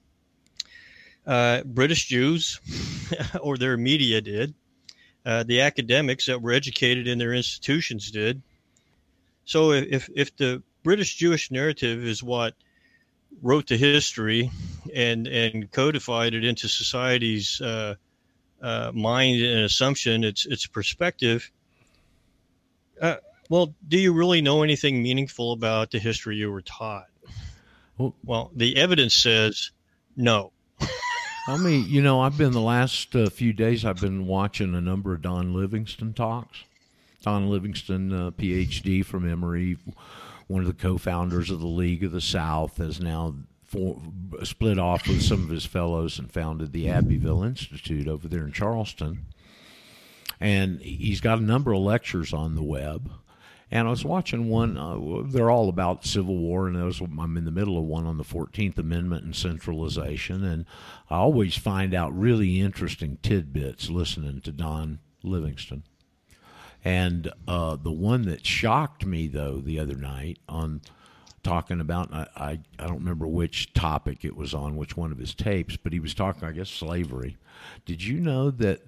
Uh, 1.25 1.63
British 1.63 2.05
Jews, 2.05 2.59
or 3.41 3.57
their 3.57 3.77
media 3.77 4.21
did. 4.21 4.53
Uh, 5.25 5.43
the 5.43 5.61
academics 5.61 6.27
that 6.27 6.41
were 6.41 6.51
educated 6.51 7.07
in 7.07 7.17
their 7.17 7.33
institutions 7.33 8.11
did. 8.11 8.41
So, 9.43 9.71
if 9.71 10.07
if 10.15 10.35
the 10.37 10.61
British 10.83 11.15
Jewish 11.15 11.49
narrative 11.49 12.05
is 12.05 12.21
what 12.21 12.53
wrote 13.41 13.67
the 13.67 13.77
history 13.77 14.51
and 14.93 15.27
and 15.27 15.71
codified 15.71 16.35
it 16.35 16.45
into 16.45 16.69
society's 16.69 17.59
uh, 17.59 17.95
uh, 18.61 18.91
mind 18.93 19.41
and 19.41 19.61
assumption, 19.61 20.23
its 20.23 20.45
its 20.45 20.65
perspective. 20.67 21.51
Uh, 23.01 23.15
well, 23.49 23.75
do 23.87 23.97
you 23.97 24.13
really 24.13 24.41
know 24.41 24.63
anything 24.63 25.03
meaningful 25.03 25.51
about 25.51 25.91
the 25.91 25.99
history 25.99 26.37
you 26.37 26.51
were 26.51 26.61
taught? 26.61 27.07
Well, 27.97 28.15
Well, 28.23 28.51
the 28.55 28.77
evidence 28.77 29.13
says 29.13 29.71
no. 30.15 30.51
I 31.47 31.57
mean, 31.57 31.85
you 31.87 32.01
know, 32.01 32.21
I've 32.21 32.37
been 32.37 32.53
the 32.53 32.61
last 32.61 33.15
uh, 33.15 33.29
few 33.29 33.53
days. 33.53 33.85
I've 33.85 34.01
been 34.01 34.25
watching 34.25 34.73
a 34.73 34.81
number 34.81 35.13
of 35.13 35.21
Don 35.21 35.53
Livingston 35.53 36.13
talks. 36.13 36.63
Don 37.21 37.49
Livingston, 37.49 38.11
uh, 38.13 38.31
PhD 38.31 39.03
from 39.05 39.29
Emory, 39.29 39.77
one 40.47 40.61
of 40.61 40.67
the 40.67 40.73
co-founders 40.73 41.49
of 41.49 41.59
the 41.59 41.67
League 41.67 42.03
of 42.03 42.11
the 42.11 42.21
South, 42.21 42.79
is 42.79 42.99
now 42.99 43.35
split 44.43 44.79
off 44.79 45.07
with 45.07 45.21
some 45.21 45.43
of 45.43 45.49
his 45.49 45.65
fellows 45.65 46.19
and 46.19 46.31
founded 46.31 46.71
the 46.71 46.89
Abbeville 46.89 47.43
Institute 47.43 48.07
over 48.07 48.27
there 48.27 48.45
in 48.45 48.51
Charleston. 48.51 49.25
And 50.39 50.81
he's 50.81 51.21
got 51.21 51.39
a 51.39 51.43
number 51.43 51.71
of 51.73 51.81
lectures 51.81 52.33
on 52.33 52.55
the 52.55 52.63
web. 52.63 53.11
And 53.71 53.87
I 53.87 53.89
was 53.89 54.05
watching 54.05 54.47
one. 54.47 54.77
Uh, 54.77 55.23
they're 55.25 55.49
all 55.49 55.69
about 55.69 56.05
Civil 56.05 56.37
War, 56.37 56.67
and 56.67 56.75
those, 56.75 57.01
I'm 57.01 57.35
in 57.35 57.45
the 57.45 57.51
middle 57.51 57.77
of 57.77 57.85
one 57.85 58.05
on 58.05 58.17
the 58.17 58.23
Fourteenth 58.23 58.77
Amendment 58.77 59.23
and 59.23 59.35
centralization. 59.35 60.43
And 60.43 60.65
I 61.09 61.15
always 61.15 61.57
find 61.57 61.93
out 61.93 62.17
really 62.17 62.61
interesting 62.61 63.17
tidbits 63.23 63.89
listening 63.89 64.41
to 64.41 64.51
Don 64.51 64.99
Livingston. 65.23 65.83
And 66.83 67.31
uh, 67.47 67.77
the 67.77 67.91
one 67.91 68.23
that 68.23 68.45
shocked 68.45 69.05
me, 69.05 69.27
though, 69.27 69.57
the 69.57 69.79
other 69.79 69.95
night 69.95 70.37
on 70.47 70.81
talking 71.45 71.79
about, 71.79 72.13
I, 72.13 72.27
I, 72.35 72.59
I 72.79 72.87
don't 72.87 72.99
remember 72.99 73.27
which 73.27 73.71
topic 73.73 74.25
it 74.25 74.35
was 74.35 74.53
on, 74.53 74.75
which 74.75 74.97
one 74.97 75.11
of 75.11 75.17
his 75.17 75.33
tapes, 75.33 75.77
but 75.77 75.93
he 75.93 75.99
was 75.99 76.13
talking, 76.13 76.43
I 76.43 76.51
guess, 76.51 76.69
slavery. 76.69 77.37
Did 77.85 78.03
you 78.03 78.19
know 78.19 78.51
that 78.51 78.81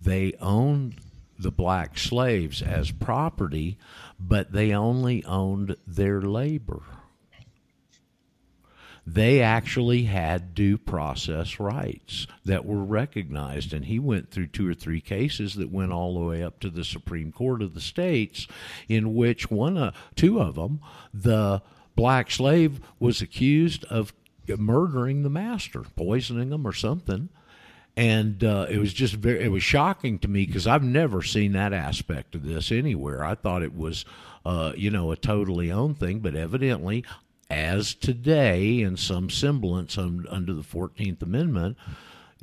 they 0.00 0.34
owned 0.40 1.00
the 1.38 1.50
black 1.50 1.98
slaves 1.98 2.62
as 2.62 2.90
property, 2.90 3.78
but 4.20 4.52
they 4.52 4.72
only 4.72 5.24
owned 5.24 5.76
their 5.86 6.20
labor? 6.20 6.82
they 9.06 9.40
actually 9.40 10.02
had 10.02 10.52
due 10.52 10.76
process 10.76 11.60
rights 11.60 12.26
that 12.44 12.64
were 12.66 12.82
recognized. 12.82 13.72
And 13.72 13.84
he 13.84 14.00
went 14.00 14.32
through 14.32 14.48
two 14.48 14.68
or 14.68 14.74
three 14.74 15.00
cases 15.00 15.54
that 15.54 15.70
went 15.70 15.92
all 15.92 16.14
the 16.14 16.26
way 16.26 16.42
up 16.42 16.58
to 16.60 16.70
the 16.70 16.84
Supreme 16.84 17.30
Court 17.30 17.62
of 17.62 17.74
the 17.74 17.80
states, 17.80 18.48
in 18.88 19.14
which 19.14 19.48
one, 19.48 19.78
uh, 19.78 19.92
two 20.16 20.40
of 20.40 20.56
them, 20.56 20.80
the 21.14 21.62
black 21.96 22.30
slave 22.30 22.80
was 23.00 23.20
accused 23.20 23.84
of 23.86 24.12
murdering 24.56 25.22
the 25.22 25.30
master, 25.30 25.82
poisoning 25.96 26.52
him 26.52 26.66
or 26.66 26.72
something. 26.72 27.28
And 27.96 28.44
uh, 28.44 28.66
it 28.68 28.78
was 28.78 28.92
just 28.92 29.14
very, 29.14 29.42
it 29.42 29.48
was 29.48 29.62
shocking 29.62 30.18
to 30.18 30.28
me 30.28 30.44
because 30.44 30.66
I've 30.66 30.84
never 30.84 31.22
seen 31.22 31.52
that 31.52 31.72
aspect 31.72 32.34
of 32.34 32.44
this 32.44 32.70
anywhere. 32.70 33.24
I 33.24 33.34
thought 33.34 33.62
it 33.62 33.74
was, 33.74 34.04
uh, 34.44 34.72
you 34.76 34.90
know, 34.90 35.10
a 35.10 35.16
totally 35.16 35.72
owned 35.72 35.98
thing, 35.98 36.20
but 36.20 36.34
evidently 36.34 37.04
as 37.48 37.94
today 37.94 38.80
in 38.80 38.96
some 38.96 39.30
semblance 39.30 39.96
un, 39.96 40.26
under 40.28 40.52
the 40.52 40.62
14th 40.62 41.22
Amendment, 41.22 41.76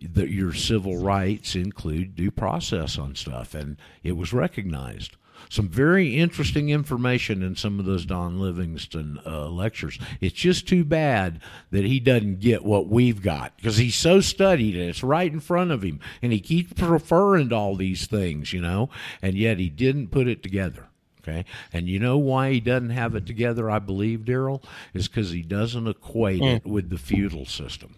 that 0.01 0.29
your 0.29 0.53
civil 0.53 0.97
rights 0.97 1.55
include 1.55 2.15
due 2.15 2.31
process 2.31 2.97
on 2.97 3.15
stuff, 3.15 3.53
and 3.53 3.77
it 4.01 4.13
was 4.13 4.33
recognized. 4.33 5.15
Some 5.53 5.69
very 5.69 6.15
interesting 6.15 6.69
information 6.69 7.43
in 7.43 7.55
some 7.55 7.79
of 7.79 7.85
those 7.85 8.07
Don 8.07 8.39
Livingston 8.39 9.19
uh, 9.23 9.49
lectures. 9.49 9.99
It's 10.19 10.33
just 10.33 10.67
too 10.67 10.83
bad 10.83 11.41
that 11.69 11.85
he 11.85 11.99
doesn't 11.99 12.39
get 12.39 12.65
what 12.65 12.87
we've 12.87 13.21
got 13.21 13.55
because 13.57 13.77
he's 13.77 13.93
so 13.93 14.19
studied 14.19 14.75
and 14.75 14.89
it's 14.89 15.03
right 15.03 15.31
in 15.31 15.39
front 15.39 15.69
of 15.69 15.83
him, 15.83 15.99
and 16.23 16.33
he 16.33 16.39
keeps 16.39 16.81
referring 16.81 17.49
to 17.49 17.55
all 17.55 17.75
these 17.75 18.07
things, 18.07 18.51
you 18.51 18.61
know, 18.61 18.89
and 19.21 19.35
yet 19.35 19.59
he 19.59 19.69
didn't 19.69 20.07
put 20.07 20.27
it 20.27 20.41
together. 20.41 20.87
Okay. 21.21 21.45
And 21.71 21.87
you 21.87 21.99
know 21.99 22.17
why 22.17 22.51
he 22.53 22.59
doesn't 22.59 22.89
have 22.89 23.13
it 23.13 23.27
together, 23.27 23.69
I 23.69 23.77
believe, 23.77 24.21
Daryl, 24.21 24.63
is 24.95 25.07
because 25.07 25.29
he 25.29 25.43
doesn't 25.43 25.87
equate 25.87 26.41
Mm. 26.41 26.55
it 26.55 26.65
with 26.65 26.89
the 26.89 26.97
feudal 26.97 27.45
system. 27.45 27.93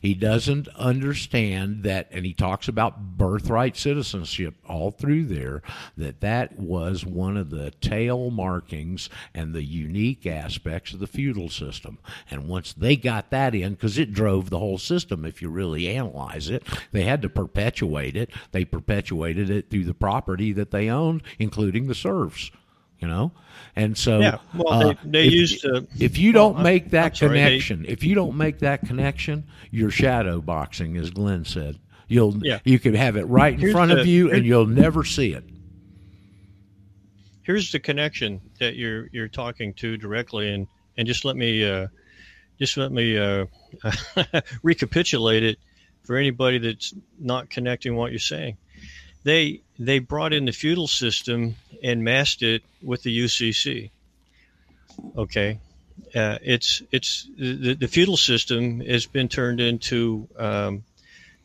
He 0.00 0.14
doesn't 0.14 0.68
understand 0.68 1.82
that, 1.82 2.08
and 2.10 2.24
he 2.24 2.32
talks 2.32 2.68
about 2.68 3.18
birthright 3.18 3.76
citizenship 3.76 4.54
all 4.66 4.90
through 4.90 5.26
there, 5.26 5.62
that 5.96 6.20
that 6.20 6.58
was 6.58 7.04
one 7.04 7.36
of 7.36 7.50
the 7.50 7.70
tail 7.80 8.30
markings 8.30 9.10
and 9.34 9.52
the 9.52 9.62
unique 9.62 10.26
aspects 10.26 10.92
of 10.92 11.00
the 11.00 11.06
feudal 11.06 11.48
system. 11.48 11.98
And 12.30 12.48
once 12.48 12.72
they 12.72 12.96
got 12.96 13.30
that 13.30 13.54
in, 13.54 13.74
because 13.74 13.98
it 13.98 14.12
drove 14.12 14.50
the 14.50 14.58
whole 14.58 14.78
system, 14.78 15.24
if 15.24 15.42
you 15.42 15.50
really 15.50 15.88
analyze 15.88 16.48
it, 16.48 16.62
they 16.92 17.02
had 17.02 17.22
to 17.22 17.28
perpetuate 17.28 18.16
it. 18.16 18.30
They 18.52 18.64
perpetuated 18.64 19.50
it 19.50 19.70
through 19.70 19.84
the 19.84 19.94
property 19.94 20.52
that 20.52 20.70
they 20.70 20.88
owned, 20.88 21.22
including 21.38 21.86
the 21.86 21.94
serfs. 21.94 22.50
You 23.00 23.08
know, 23.08 23.32
and 23.76 23.96
so 23.96 24.20
Yeah, 24.20 24.38
well, 24.54 24.68
uh, 24.72 24.94
they- 25.04 25.10
they 25.10 25.26
if, 25.28 25.32
used 25.32 25.60
to- 25.62 25.86
If 25.98 26.18
you 26.18 26.32
well, 26.34 26.52
don't 26.52 26.62
make 26.62 26.90
that 26.90 27.16
sorry, 27.16 27.38
they- 27.38 27.44
connection, 27.44 27.86
if 27.88 28.04
you 28.04 28.14
don't 28.14 28.36
make 28.36 28.58
that 28.58 28.86
connection, 28.86 29.44
you're 29.70 29.90
shadow 29.90 30.40
boxing, 30.42 30.96
as 30.98 31.08
Glenn 31.10 31.44
said. 31.46 31.78
You'll 32.08 32.36
Yeah. 32.44 32.58
you 32.64 32.78
could 32.78 32.94
have 32.94 33.16
it 33.16 33.24
right 33.24 33.54
in 33.54 33.60
Here's 33.60 33.72
front 33.72 33.90
the- 33.92 34.00
of 34.00 34.06
you, 34.06 34.30
and 34.30 34.44
you'll 34.44 34.66
never 34.66 35.02
see 35.04 35.32
it. 35.32 35.44
Here's 37.42 37.72
the 37.72 37.80
connection 37.80 38.40
that 38.58 38.76
you're 38.76 39.08
you're 39.12 39.28
talking 39.28 39.72
to 39.74 39.96
directly, 39.96 40.52
and 40.52 40.66
and 40.98 41.06
just 41.06 41.24
let 41.24 41.36
me 41.36 41.64
uh, 41.64 41.86
just 42.58 42.76
let 42.76 42.92
me 42.92 43.16
uh, 43.16 43.46
recapitulate 44.62 45.42
it 45.42 45.58
for 46.04 46.16
anybody 46.16 46.58
that's 46.58 46.92
not 47.18 47.48
connecting 47.48 47.96
what 47.96 48.12
you're 48.12 48.18
saying. 48.18 48.56
They 49.22 49.62
they 49.78 49.98
brought 49.98 50.32
in 50.32 50.46
the 50.46 50.52
feudal 50.52 50.88
system 50.88 51.56
and 51.82 52.04
masked 52.04 52.42
it 52.42 52.62
with 52.82 53.02
the 53.02 53.18
UCC. 53.24 53.90
Okay, 55.16 55.58
uh, 56.14 56.38
it's 56.42 56.82
it's 56.90 57.28
the, 57.36 57.74
the 57.74 57.88
feudal 57.88 58.16
system 58.16 58.80
has 58.80 59.06
been 59.06 59.28
turned 59.28 59.60
into 59.60 60.28
um, 60.36 60.84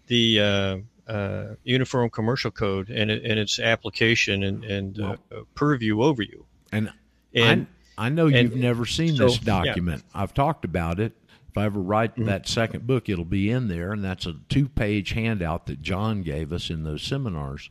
the 0.07 0.39
uh, 0.39 0.77
uh, 1.07 1.55
Uniform 1.63 2.09
Commercial 2.09 2.51
Code 2.51 2.89
and, 2.89 3.11
and 3.11 3.39
its 3.39 3.59
application 3.59 4.43
and, 4.43 4.63
and 4.63 4.99
uh, 4.99 5.15
purview 5.53 6.01
over 6.01 6.23
you. 6.23 6.45
And, 6.71 6.91
And 7.33 7.67
I, 7.97 8.07
I 8.07 8.09
know 8.09 8.27
and 8.27 8.35
you've 8.35 8.55
never 8.55 8.85
seen 8.85 9.15
so, 9.15 9.25
this 9.25 9.39
yeah. 9.41 9.63
Document. 9.63 10.03
I've 10.13 10.33
talked 10.33 10.65
about 10.65 10.99
it. 10.99 11.13
If 11.55 11.59
I 11.59 11.65
ever 11.67 11.79
write 11.79 12.15
mm-hmm. 12.15 12.25
that 12.25 12.49
second 12.49 12.85
book, 12.85 13.07
it'll 13.07 13.23
be 13.23 13.49
in 13.49 13.69
there, 13.69 13.93
and 13.93 14.03
that's 14.03 14.25
a 14.25 14.35
two-page 14.49 15.11
handout 15.11 15.67
that 15.67 15.81
John 15.81 16.21
gave 16.21 16.51
us 16.51 16.69
in 16.69 16.83
those 16.83 17.01
seminars. 17.01 17.69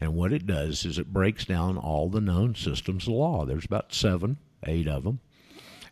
And 0.00 0.14
what 0.14 0.32
it 0.32 0.44
does 0.44 0.84
is 0.84 0.98
it 0.98 1.12
breaks 1.12 1.44
down 1.44 1.78
all 1.78 2.08
the 2.08 2.20
known 2.20 2.56
systems 2.56 3.06
of 3.06 3.12
law. 3.12 3.44
There's 3.44 3.64
about 3.64 3.94
seven, 3.94 4.38
eight 4.66 4.88
of 4.88 5.04
them, 5.04 5.20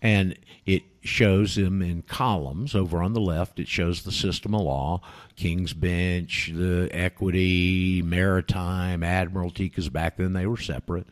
and 0.02 0.36
it 0.66 0.82
shows 1.02 1.54
them 1.54 1.82
in 1.82 2.02
columns. 2.02 2.74
Over 2.74 3.00
on 3.00 3.12
the 3.12 3.20
left, 3.20 3.60
it 3.60 3.68
shows 3.68 4.02
the 4.02 4.10
system 4.10 4.52
of 4.52 4.62
law, 4.62 5.00
King's 5.36 5.72
Bench, 5.72 6.50
the 6.52 6.88
equity, 6.90 8.02
maritime, 8.02 9.04
admiralty, 9.04 9.68
because 9.68 9.88
back 9.88 10.16
then 10.16 10.32
they 10.32 10.46
were 10.46 10.56
separate. 10.56 11.06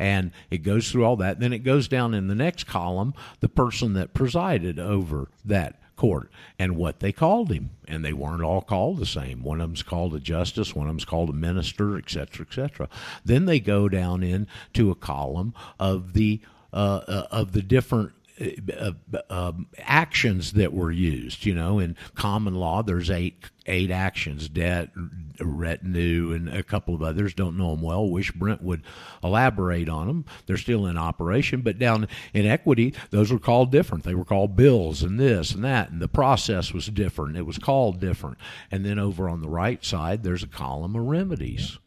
And 0.00 0.32
it 0.50 0.58
goes 0.58 0.90
through 0.90 1.04
all 1.04 1.16
that. 1.16 1.40
Then 1.40 1.52
it 1.52 1.58
goes 1.58 1.86
down 1.86 2.14
in 2.14 2.28
the 2.28 2.34
next 2.34 2.64
column 2.64 3.12
the 3.40 3.50
person 3.50 3.92
that 3.92 4.14
presided 4.14 4.78
over 4.78 5.28
that 5.44 5.78
court 5.94 6.30
and 6.58 6.74
what 6.76 7.00
they 7.00 7.12
called 7.12 7.52
him. 7.52 7.68
And 7.86 8.02
they 8.02 8.14
weren't 8.14 8.42
all 8.42 8.62
called 8.62 8.96
the 8.96 9.04
same. 9.04 9.42
One 9.42 9.60
of 9.60 9.68
them's 9.68 9.82
called 9.82 10.14
a 10.14 10.18
justice, 10.18 10.74
one 10.74 10.86
of 10.86 10.90
them's 10.90 11.04
called 11.04 11.28
a 11.28 11.34
minister, 11.34 11.98
etc., 11.98 12.26
cetera, 12.26 12.46
et 12.48 12.54
cetera. 12.54 12.88
Then 13.26 13.44
they 13.44 13.60
go 13.60 13.90
down 13.90 14.22
into 14.22 14.90
a 14.90 14.94
column 14.94 15.52
of 15.78 16.14
the 16.14 16.40
uh, 16.72 17.00
uh, 17.06 17.26
of 17.30 17.52
the 17.52 17.62
different 17.62 18.12
uh, 18.40 18.92
um, 19.28 19.66
actions 19.78 20.52
that 20.52 20.72
were 20.72 20.90
used. 20.90 21.44
You 21.44 21.54
know, 21.54 21.78
in 21.78 21.96
common 22.14 22.54
law, 22.54 22.82
there's 22.82 23.10
eight 23.10 23.44
eight 23.66 23.90
actions: 23.90 24.48
debt, 24.48 24.90
detinue, 25.36 26.32
and 26.32 26.48
a 26.48 26.62
couple 26.62 26.94
of 26.94 27.02
others. 27.02 27.34
Don't 27.34 27.58
know 27.58 27.74
them 27.74 27.82
well. 27.82 28.08
Wish 28.08 28.32
Brent 28.32 28.62
would 28.62 28.82
elaborate 29.22 29.88
on 29.88 30.06
them. 30.06 30.24
They're 30.46 30.56
still 30.56 30.86
in 30.86 30.96
operation, 30.96 31.60
but 31.60 31.78
down 31.78 32.08
in 32.32 32.46
equity, 32.46 32.94
those 33.10 33.30
were 33.30 33.38
called 33.38 33.70
different. 33.70 34.04
They 34.04 34.14
were 34.14 34.24
called 34.24 34.56
bills 34.56 35.02
and 35.02 35.20
this 35.20 35.52
and 35.52 35.62
that, 35.64 35.90
and 35.90 36.00
the 36.00 36.08
process 36.08 36.72
was 36.72 36.86
different. 36.86 37.36
It 37.36 37.46
was 37.46 37.58
called 37.58 38.00
different. 38.00 38.38
And 38.70 38.84
then 38.86 38.98
over 38.98 39.28
on 39.28 39.42
the 39.42 39.50
right 39.50 39.84
side, 39.84 40.22
there's 40.22 40.42
a 40.42 40.48
column 40.48 40.96
of 40.96 41.04
remedies. 41.04 41.78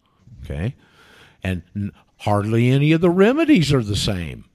Okay, 0.43 0.75
and 1.41 1.63
hardly 2.17 2.69
any 2.69 2.91
of 2.91 3.01
the 3.01 3.09
remedies 3.09 3.73
are 3.73 3.83
the 3.83 3.95
same. 3.95 4.45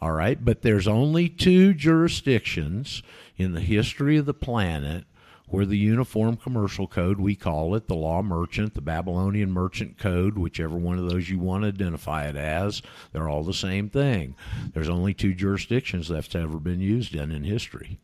All 0.00 0.12
right, 0.12 0.42
but 0.44 0.62
there's 0.62 0.86
only 0.86 1.28
two 1.28 1.74
jurisdictions 1.74 3.02
in 3.36 3.52
the 3.52 3.60
history 3.60 4.16
of 4.16 4.26
the 4.26 4.34
planet 4.34 5.04
where 5.48 5.66
the 5.66 5.78
Uniform 5.78 6.36
Commercial 6.36 6.86
Code, 6.86 7.18
we 7.18 7.34
call 7.34 7.74
it 7.74 7.86
the 7.86 7.94
Law 7.94 8.22
Merchant, 8.22 8.74
the 8.74 8.80
Babylonian 8.80 9.50
Merchant 9.50 9.98
Code, 9.98 10.36
whichever 10.36 10.76
one 10.76 10.98
of 10.98 11.08
those 11.08 11.30
you 11.30 11.38
want 11.38 11.62
to 11.62 11.68
identify 11.68 12.26
it 12.28 12.36
as, 12.36 12.82
they're 13.12 13.28
all 13.28 13.42
the 13.42 13.54
same 13.54 13.88
thing. 13.88 14.34
There's 14.74 14.90
only 14.90 15.14
two 15.14 15.34
jurisdictions 15.34 16.08
that's 16.08 16.34
ever 16.34 16.58
been 16.58 16.80
used 16.80 17.14
in 17.14 17.32
in 17.32 17.44
history. 17.44 17.98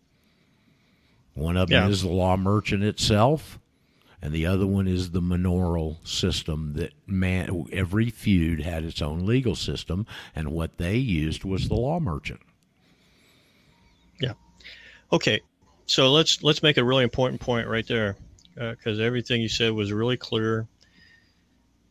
One 1.35 1.57
of 1.57 1.69
them 1.69 1.85
yeah. 1.85 1.91
is 1.91 2.03
the 2.03 2.09
Law 2.09 2.37
Merchant 2.37 2.83
itself, 2.83 3.59
and 4.25 4.33
the 4.33 4.47
other 4.47 4.67
one 4.67 4.89
is 4.89 5.11
the 5.11 5.21
manorial 5.21 6.01
system 6.03 6.73
that 6.77 6.95
man, 7.07 7.67
every 7.71 8.09
feud 8.09 8.63
had 8.63 8.83
its 8.83 9.03
own 9.03 9.27
legal 9.27 9.55
system, 9.55 10.07
and 10.35 10.49
what 10.49 10.79
they 10.79 10.97
used 10.97 11.45
was 11.45 11.69
the 11.69 11.75
law 11.75 12.01
merchant. 12.01 12.41
Yeah. 14.19 14.33
Okay. 15.13 15.43
So 15.85 16.11
let's 16.11 16.43
let's 16.43 16.63
make 16.63 16.79
a 16.79 16.85
really 16.85 17.05
important 17.05 17.43
point 17.43 17.69
right 17.69 17.87
there, 17.87 18.17
because 18.55 18.99
uh, 18.99 19.03
everything 19.03 19.43
you 19.43 19.49
said 19.51 19.73
was 19.73 19.93
really 19.93 20.17
clear. 20.17 20.67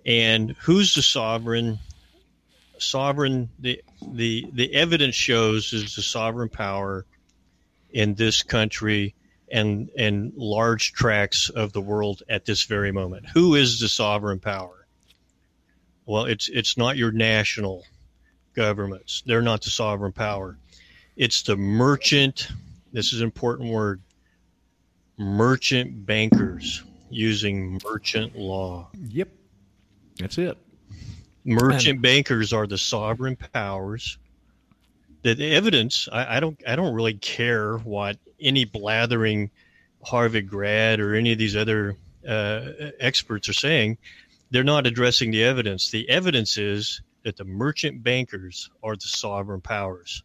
And 0.04 0.56
who's 0.62 0.96
the 0.96 1.04
sovereign? 1.04 1.78
Sovereign. 2.80 3.52
The 3.60 3.84
the 4.02 4.48
the 4.52 4.74
evidence 4.74 5.14
shows 5.14 5.72
is 5.72 5.96
the 5.96 6.02
sovereign 6.02 6.50
power 6.50 7.06
in 7.92 8.16
this 8.16 8.42
country 8.42 9.14
and 9.54 9.92
and 9.96 10.34
large 10.36 10.94
tracts 10.94 11.50
of 11.50 11.72
the 11.72 11.80
world 11.80 12.24
at 12.28 12.44
this 12.44 12.64
very 12.64 12.92
moment. 12.92 13.28
Who 13.34 13.56
is 13.56 13.80
the 13.80 13.88
sovereign 13.88 14.40
power? 14.40 14.88
Well, 16.06 16.26
it's 16.26 16.50
it's 16.50 16.76
not 16.76 16.98
your 16.98 17.12
national 17.12 17.86
governments. 18.56 19.22
They're 19.26 19.44
not 19.44 19.62
the 19.62 19.70
sovereign 19.70 20.12
power. 20.12 20.58
It's 21.16 21.44
the 21.44 21.56
merchant. 21.56 22.48
This 22.92 23.14
is 23.14 23.22
an 23.22 23.26
important 23.26 23.70
word. 23.70 24.02
Merchant 25.18 26.06
bankers 26.06 26.84
using 27.12 27.80
merchant 27.86 28.36
law. 28.36 28.90
Yep, 29.08 29.30
that's 30.18 30.40
it. 30.40 30.58
Merchant 31.46 31.96
and, 31.96 32.02
bankers 32.02 32.54
are 32.54 32.66
the 32.66 32.80
sovereign 32.80 33.36
powers. 33.36 34.18
The 35.22 35.54
evidence, 35.54 36.10
I, 36.12 36.38
I 36.38 36.40
don't, 36.40 36.60
I 36.68 36.76
don't 36.76 36.94
really 36.96 37.14
care 37.14 37.78
what 37.78 38.18
any 38.44 38.66
blathering 38.66 39.52
Harvard 40.04 40.50
grad 40.50 41.00
or 41.00 41.16
any 41.16 41.32
of 41.32 41.38
these 41.38 41.56
other 41.56 41.96
uh, 42.28 42.70
experts 43.00 43.50
are 43.50 43.54
saying. 43.54 43.98
They're 44.52 44.64
not 44.64 44.86
addressing 44.86 45.32
the 45.32 45.44
evidence. 45.44 45.90
The 45.90 46.08
evidence 46.10 46.58
is 46.58 47.02
that 47.24 47.38
the 47.38 47.46
merchant 47.46 48.04
bankers 48.04 48.70
are 48.84 48.96
the 48.96 49.02
sovereign 49.02 49.62
powers. 49.62 50.24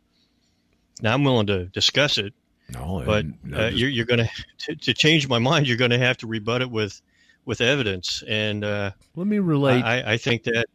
Now, 1.01 1.15
I'm 1.15 1.25
willing 1.25 1.47
to 1.47 1.67
discuss 1.67 2.19
it, 2.19 2.35
no, 2.69 3.03
but 3.07 3.25
no, 3.43 3.67
uh, 3.67 3.69
you're, 3.69 3.89
you're 3.89 4.05
going 4.05 4.29
to 4.59 4.75
to 4.75 4.95
change 4.95 5.29
my 5.29 5.39
mind. 5.39 5.67
You're 5.67 5.77
going 5.77 5.93
to 5.93 5.99
have 5.99 6.19
to 6.19 6.27
rebut 6.27 6.61
it 6.61 6.71
with 6.71 7.01
with 7.45 7.61
evidence. 7.61 8.23
And 8.29 8.65
uh, 8.65 8.91
let 9.17 9.27
me 9.27 9.39
relate. 9.39 9.83
I, 9.83 10.13
I 10.13 10.17
think 10.19 10.43
that 10.45 10.67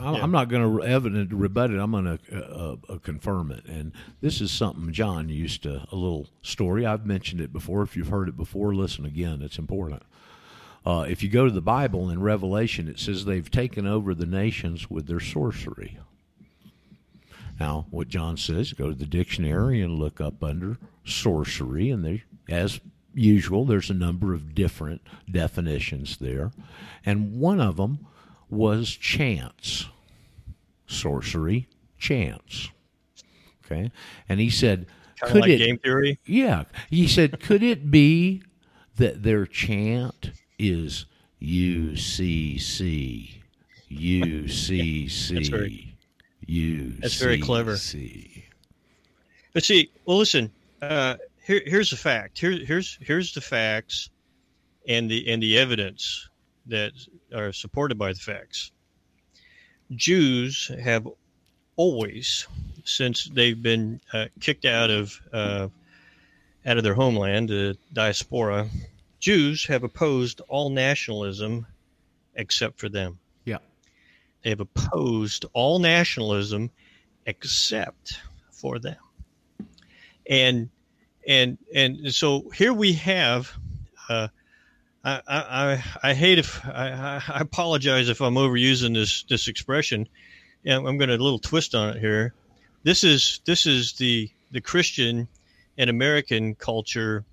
I'm, 0.00 0.14
yeah. 0.14 0.22
I'm 0.22 0.30
not 0.30 0.48
going 0.48 0.78
to 0.78 0.84
evident 0.84 1.32
rebut 1.32 1.70
it. 1.70 1.78
I'm 1.78 1.90
going 1.90 2.18
to 2.18 2.18
uh, 2.34 2.76
uh, 2.88 2.98
confirm 2.98 3.50
it. 3.50 3.64
And 3.66 3.92
this 4.20 4.40
is 4.40 4.50
something 4.50 4.92
John 4.92 5.28
used 5.28 5.62
to 5.64 5.86
a 5.90 5.96
little 5.96 6.28
story. 6.42 6.86
I've 6.86 7.06
mentioned 7.06 7.40
it 7.40 7.52
before. 7.52 7.82
If 7.82 7.96
you've 7.96 8.08
heard 8.08 8.28
it 8.28 8.36
before, 8.36 8.74
listen 8.74 9.04
again. 9.04 9.42
It's 9.42 9.58
important. 9.58 10.02
Uh, 10.86 11.04
if 11.08 11.22
you 11.22 11.28
go 11.28 11.44
to 11.44 11.50
the 11.50 11.60
Bible 11.60 12.08
in 12.08 12.22
Revelation, 12.22 12.88
it 12.88 12.98
says 12.98 13.24
they've 13.24 13.50
taken 13.50 13.86
over 13.86 14.14
the 14.14 14.26
nations 14.26 14.88
with 14.88 15.06
their 15.06 15.20
sorcery. 15.20 15.98
Now, 17.60 17.86
what 17.90 18.08
John 18.08 18.36
says, 18.36 18.72
go 18.72 18.88
to 18.88 18.94
the 18.94 19.04
dictionary 19.04 19.82
and 19.82 19.98
look 19.98 20.20
up 20.20 20.42
under 20.44 20.78
sorcery, 21.04 21.90
and 21.90 22.22
as 22.48 22.80
usual, 23.14 23.64
there's 23.64 23.90
a 23.90 23.94
number 23.94 24.32
of 24.32 24.54
different 24.54 25.02
definitions 25.30 26.18
there, 26.18 26.52
and 27.04 27.38
one 27.38 27.60
of 27.60 27.76
them 27.76 28.06
was 28.50 28.90
chance. 28.90 29.88
Sorcery, 30.86 31.68
chance. 31.98 32.70
Okay. 33.64 33.90
And 34.28 34.40
he 34.40 34.50
said, 34.50 34.86
kind 35.20 35.32
could 35.32 35.40
like 35.42 35.50
it, 35.50 35.58
game 35.58 35.78
theory? 35.78 36.18
Yeah. 36.24 36.64
He 36.90 37.06
said, 37.06 37.40
could 37.40 37.62
it 37.62 37.90
be 37.90 38.42
that 38.96 39.22
their 39.22 39.46
chant 39.46 40.32
is 40.58 41.06
UCC? 41.42 43.38
UCC. 43.90 45.30
That's 45.34 45.48
very, 45.48 45.94
UCC. 46.46 47.00
That's 47.00 47.20
very 47.20 47.40
clever. 47.40 47.76
But 49.52 49.64
see, 49.64 49.90
well, 50.04 50.18
listen. 50.18 50.50
Uh, 50.80 51.16
here, 51.44 51.62
here's 51.66 51.90
the 51.90 51.96
fact. 51.96 52.38
Here, 52.38 52.52
here's 52.52 52.98
here's 53.00 53.32
the 53.32 53.40
facts, 53.40 54.10
and 54.86 55.10
the 55.10 55.28
and 55.28 55.42
the 55.42 55.58
evidence 55.58 56.28
that 56.66 56.92
are 57.34 57.52
supported 57.52 57.98
by 57.98 58.12
the 58.12 58.18
facts. 58.18 58.72
Jews 59.94 60.70
have 60.82 61.08
always, 61.76 62.46
since 62.84 63.24
they've 63.24 63.60
been 63.60 64.00
uh, 64.12 64.26
kicked 64.40 64.64
out 64.64 64.90
of 64.90 65.20
uh, 65.32 65.68
out 66.66 66.76
of 66.76 66.84
their 66.84 66.94
homeland, 66.94 67.48
the 67.48 67.78
diaspora, 67.92 68.68
Jews 69.20 69.66
have 69.66 69.84
opposed 69.84 70.42
all 70.48 70.70
nationalism 70.70 71.66
except 72.34 72.78
for 72.78 72.88
them. 72.88 73.18
Yeah, 73.44 73.58
they 74.42 74.50
have 74.50 74.60
opposed 74.60 75.46
all 75.54 75.78
nationalism 75.78 76.70
except 77.24 78.20
for 78.50 78.78
them, 78.78 78.96
and 80.28 80.68
and 81.26 81.58
and 81.74 82.14
so 82.14 82.50
here 82.50 82.72
we 82.72 82.94
have. 82.94 83.50
Uh, 84.08 84.28
I, 85.04 85.20
I, 85.28 85.84
I 86.10 86.14
hate 86.14 86.38
if 86.38 86.64
I, 86.66 87.22
I 87.26 87.40
apologize 87.40 88.08
if 88.08 88.20
I'm 88.20 88.34
overusing 88.34 88.94
this 88.94 89.22
this 89.24 89.48
expression. 89.48 90.08
And 90.64 90.86
I'm 90.86 90.98
going 90.98 91.08
to 91.08 91.14
a 91.14 91.16
little 91.16 91.38
twist 91.38 91.74
on 91.74 91.96
it 91.96 92.00
here. 92.00 92.34
This 92.82 93.04
is 93.04 93.40
this 93.44 93.66
is 93.66 93.94
the 93.94 94.30
the 94.50 94.60
Christian 94.60 95.28
and 95.76 95.88
American 95.88 96.54
culture 96.54 97.24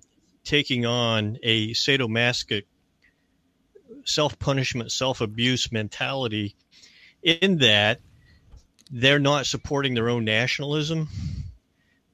taking 0.44 0.86
on 0.86 1.38
a 1.42 1.70
sadomasochistic 1.72 2.64
self 4.04 4.38
punishment, 4.38 4.92
self 4.92 5.20
abuse 5.20 5.72
mentality. 5.72 6.54
In 7.22 7.58
that 7.58 8.00
they're 8.88 9.18
not 9.18 9.46
supporting 9.46 9.94
their 9.94 10.08
own 10.08 10.24
nationalism, 10.24 11.08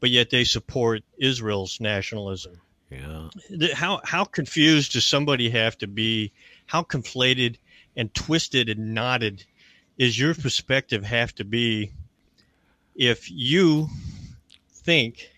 but 0.00 0.08
yet 0.08 0.30
they 0.30 0.44
support 0.44 1.02
Israel's 1.18 1.80
nationalism. 1.80 2.61
Yeah. 2.92 3.28
How 3.74 4.00
how 4.04 4.24
confused 4.24 4.92
does 4.92 5.04
somebody 5.04 5.50
have 5.50 5.78
to 5.78 5.86
be? 5.86 6.32
How 6.66 6.82
conflated 6.82 7.56
and 7.96 8.12
twisted 8.14 8.68
and 8.68 8.94
knotted 8.94 9.44
is 9.98 10.18
your 10.18 10.34
perspective 10.34 11.04
have 11.04 11.34
to 11.36 11.44
be 11.44 11.92
if 12.94 13.30
you 13.30 13.88
think 14.70 15.30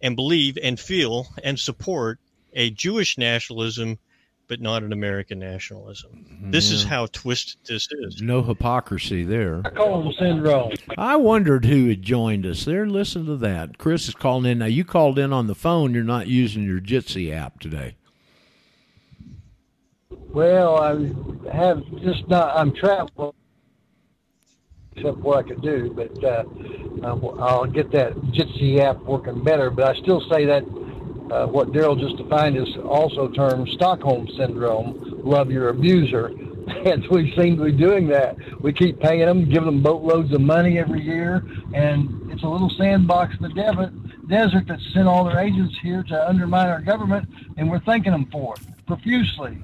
and 0.00 0.16
believe 0.16 0.58
and 0.62 0.78
feel 0.78 1.28
and 1.42 1.58
support 1.58 2.18
a 2.52 2.70
Jewish 2.70 3.18
nationalism 3.18 3.98
but 4.48 4.60
not 4.60 4.82
an 4.82 4.92
American 4.92 5.38
nationalism. 5.38 6.24
This 6.50 6.70
is 6.70 6.82
how 6.82 7.06
twisted 7.06 7.58
this 7.66 7.86
is. 7.90 8.22
No 8.22 8.42
hypocrisy 8.42 9.22
there. 9.22 9.60
Stockholm 9.60 10.12
syndrome. 10.18 10.72
I 10.96 11.16
wondered 11.16 11.66
who 11.66 11.88
had 11.88 12.02
joined 12.02 12.46
us 12.46 12.64
there. 12.64 12.86
Listen 12.86 13.26
to 13.26 13.36
that. 13.36 13.76
Chris 13.76 14.08
is 14.08 14.14
calling 14.14 14.50
in. 14.50 14.58
Now, 14.58 14.66
you 14.66 14.84
called 14.84 15.18
in 15.18 15.32
on 15.32 15.46
the 15.46 15.54
phone. 15.54 15.92
You're 15.92 16.02
not 16.02 16.26
using 16.28 16.64
your 16.64 16.80
Jitsi 16.80 17.30
app 17.32 17.60
today. 17.60 17.96
Well, 20.10 20.76
I 20.76 21.52
have 21.54 21.82
just 22.00 22.26
not, 22.28 22.56
I'm 22.56 22.74
traveling 22.74 23.32
except 24.96 25.18
what 25.18 25.44
I 25.44 25.48
could 25.48 25.60
do. 25.62 25.92
But 25.94 26.24
uh, 26.24 26.44
I'll 27.04 27.66
get 27.66 27.90
that 27.92 28.14
Jitsi 28.32 28.80
app 28.80 28.98
working 29.02 29.44
better. 29.44 29.70
But 29.70 29.94
I 29.96 30.00
still 30.00 30.22
say 30.30 30.46
that 30.46 30.64
uh, 31.30 31.46
what 31.46 31.72
Daryl 31.72 31.98
just 31.98 32.16
defined 32.16 32.56
is 32.56 32.68
also 32.78 33.28
termed 33.28 33.68
Stockholm 33.70 34.28
syndrome. 34.36 35.22
Love 35.24 35.50
your 35.50 35.68
abuser. 35.68 36.32
And 36.68 37.06
we 37.08 37.34
seem 37.34 37.56
to 37.56 37.64
be 37.64 37.72
doing 37.72 38.08
that. 38.08 38.36
We 38.60 38.74
keep 38.74 39.00
paying 39.00 39.20
them, 39.20 39.48
giving 39.48 39.64
them 39.64 39.82
boatloads 39.82 40.34
of 40.34 40.42
money 40.42 40.78
every 40.78 41.00
year, 41.00 41.42
and 41.72 42.30
it's 42.30 42.42
a 42.42 42.46
little 42.46 42.68
sandbox 42.68 43.34
in 43.36 43.42
the 43.42 43.54
desert, 43.54 43.90
desert 44.28 44.66
that 44.68 44.78
sent 44.92 45.08
all 45.08 45.24
their 45.24 45.38
agents 45.38 45.78
here 45.82 46.02
to 46.02 46.28
undermine 46.28 46.68
our 46.68 46.82
government, 46.82 47.26
and 47.56 47.70
we're 47.70 47.80
thanking 47.80 48.12
them 48.12 48.26
for 48.26 48.54
it 48.54 48.77
profusely. 48.88 49.56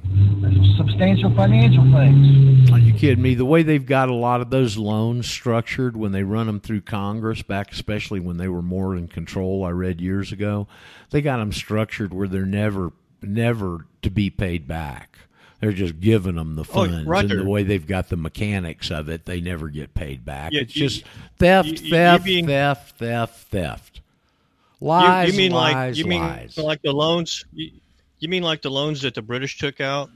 Substantial 0.77 1.35
financial 1.35 1.83
things. 1.91 2.71
Are 2.71 2.79
you 2.79 2.93
kidding 2.93 3.23
me? 3.23 3.35
The 3.35 3.45
way 3.47 3.63
they've 3.63 3.85
got 3.85 4.09
a 4.11 4.15
lot 4.15 4.41
of 4.43 4.51
those 4.51 4.77
loans 4.77 5.27
structured 5.29 5.97
when 5.97 6.13
they 6.13 6.23
run 6.23 6.47
them 6.47 6.61
through 6.61 6.83
Congress, 6.83 7.43
back 7.43 7.73
especially 7.73 8.21
when 8.21 8.37
they 8.37 8.49
were 8.49 8.63
more 8.63 8.95
in 8.95 9.09
control, 9.09 9.65
I 9.65 9.71
read 9.71 10.01
years 10.01 10.31
ago, 10.31 10.69
they 11.11 11.23
got 11.23 11.39
them 11.39 11.53
structured 11.53 12.13
where 12.13 12.29
they're 12.29 12.45
never, 12.47 12.93
never 13.23 13.87
to 14.03 14.11
be 14.11 14.29
paid 14.31 14.69
back. 14.69 15.19
They're 15.61 15.73
just 15.73 15.99
giving 16.01 16.35
them 16.35 16.57
the 16.57 16.63
Oh, 16.63 16.65
funds, 16.65 17.07
Roger. 17.07 17.39
and 17.39 17.47
the 17.47 17.51
way 17.51 17.63
they've 17.63 17.87
got 17.87 18.11
the 18.11 18.19
mechanics 18.19 18.91
of 18.91 19.09
it, 19.09 19.25
they 19.25 19.41
never 19.41 19.69
get 19.71 19.95
paid 19.95 20.23
back. 20.25 20.53
Yeah, 20.53 20.61
it's 20.61 20.77
you- 20.77 20.87
just 20.89 21.05
theft, 21.39 21.69
you- 21.69 21.75
you- 21.77 21.85
you 21.85 21.91
theft, 21.91 22.25
mean- 22.27 22.47
theft, 22.47 22.99
theft, 22.99 23.39
theft. 23.51 24.01
You- 24.81 24.89
Lies, 24.89 25.33
you, 25.33 25.39
mean 25.39 25.53
lies, 25.53 25.73
like 25.75 25.97
you 25.97 26.05
mean 26.05 26.21
like 26.59 26.83
the 26.83 26.93
loans? 26.93 27.47
You, 28.25 28.31
mean 28.31 28.43
like 28.43 28.63
the 28.63 28.71
loans 28.71 29.03
that 29.03 29.15
the 29.15 29.23
British 29.23 29.59
took 29.59 29.81
out 29.81 30.11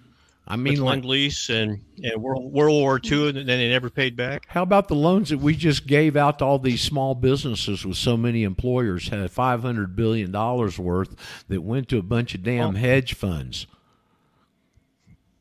I 0.51 0.57
mean, 0.57 0.81
like, 0.81 1.05
Lease 1.05 1.51
and, 1.51 1.85
and 2.03 2.23
World, 2.23 2.51
World 2.51 2.81
War 2.81 2.99
II, 3.05 3.29
and 3.29 3.37
then 3.37 3.47
they 3.47 3.69
never 3.69 3.91
paid 3.91 4.17
back? 4.17 4.47
How 4.49 4.63
about 4.63 4.89
the 4.89 4.95
loans 4.95 5.29
that 5.29 5.39
we 5.39 5.55
just 5.55 5.87
gave 5.87 6.17
out 6.17 6.39
to 6.39 6.47
all 6.47 6.59
these 6.59 6.81
small 6.81 7.15
businesses 7.15 7.85
with 7.85 7.99
so 7.99 8.17
many 8.17 8.45
employers 8.45 9.09
had 9.09 9.31
five 9.31 9.61
hundred 9.61 9.95
billion 9.95 10.33
dollars 10.33 10.79
worth 10.79 11.15
that 11.49 11.61
went 11.61 11.89
to 11.91 11.99
a 11.99 12.03
bunch 12.03 12.35
of 12.35 12.43
damn 12.43 12.77
hedge 12.77 13.13
funds. 13.13 13.67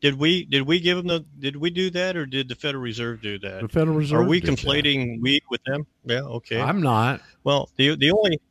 Did 0.01 0.19
we 0.19 0.43
did 0.43 0.63
we 0.63 0.81
give 0.81 0.97
them 0.97 1.07
the 1.07 1.25
did 1.39 1.55
we 1.55 1.69
do 1.69 1.89
that 1.91 2.17
or 2.17 2.25
did 2.25 2.49
the 2.49 2.55
Federal 2.55 2.83
Reserve 2.83 3.21
do 3.21 3.39
that? 3.39 3.61
The 3.61 3.69
Federal 3.69 3.95
Reserve. 3.95 4.19
Are 4.19 4.23
we 4.27 4.41
did 4.41 4.51
that. 4.51 4.59
conflating 4.59 5.21
we 5.21 5.39
with 5.49 5.63
them? 5.63 5.87
Yeah, 6.03 6.21
okay. 6.21 6.59
I'm 6.59 6.81
not. 6.81 7.21
Well, 7.45 7.69
the 7.77 7.95
the 7.95 8.11
only, 8.11 8.41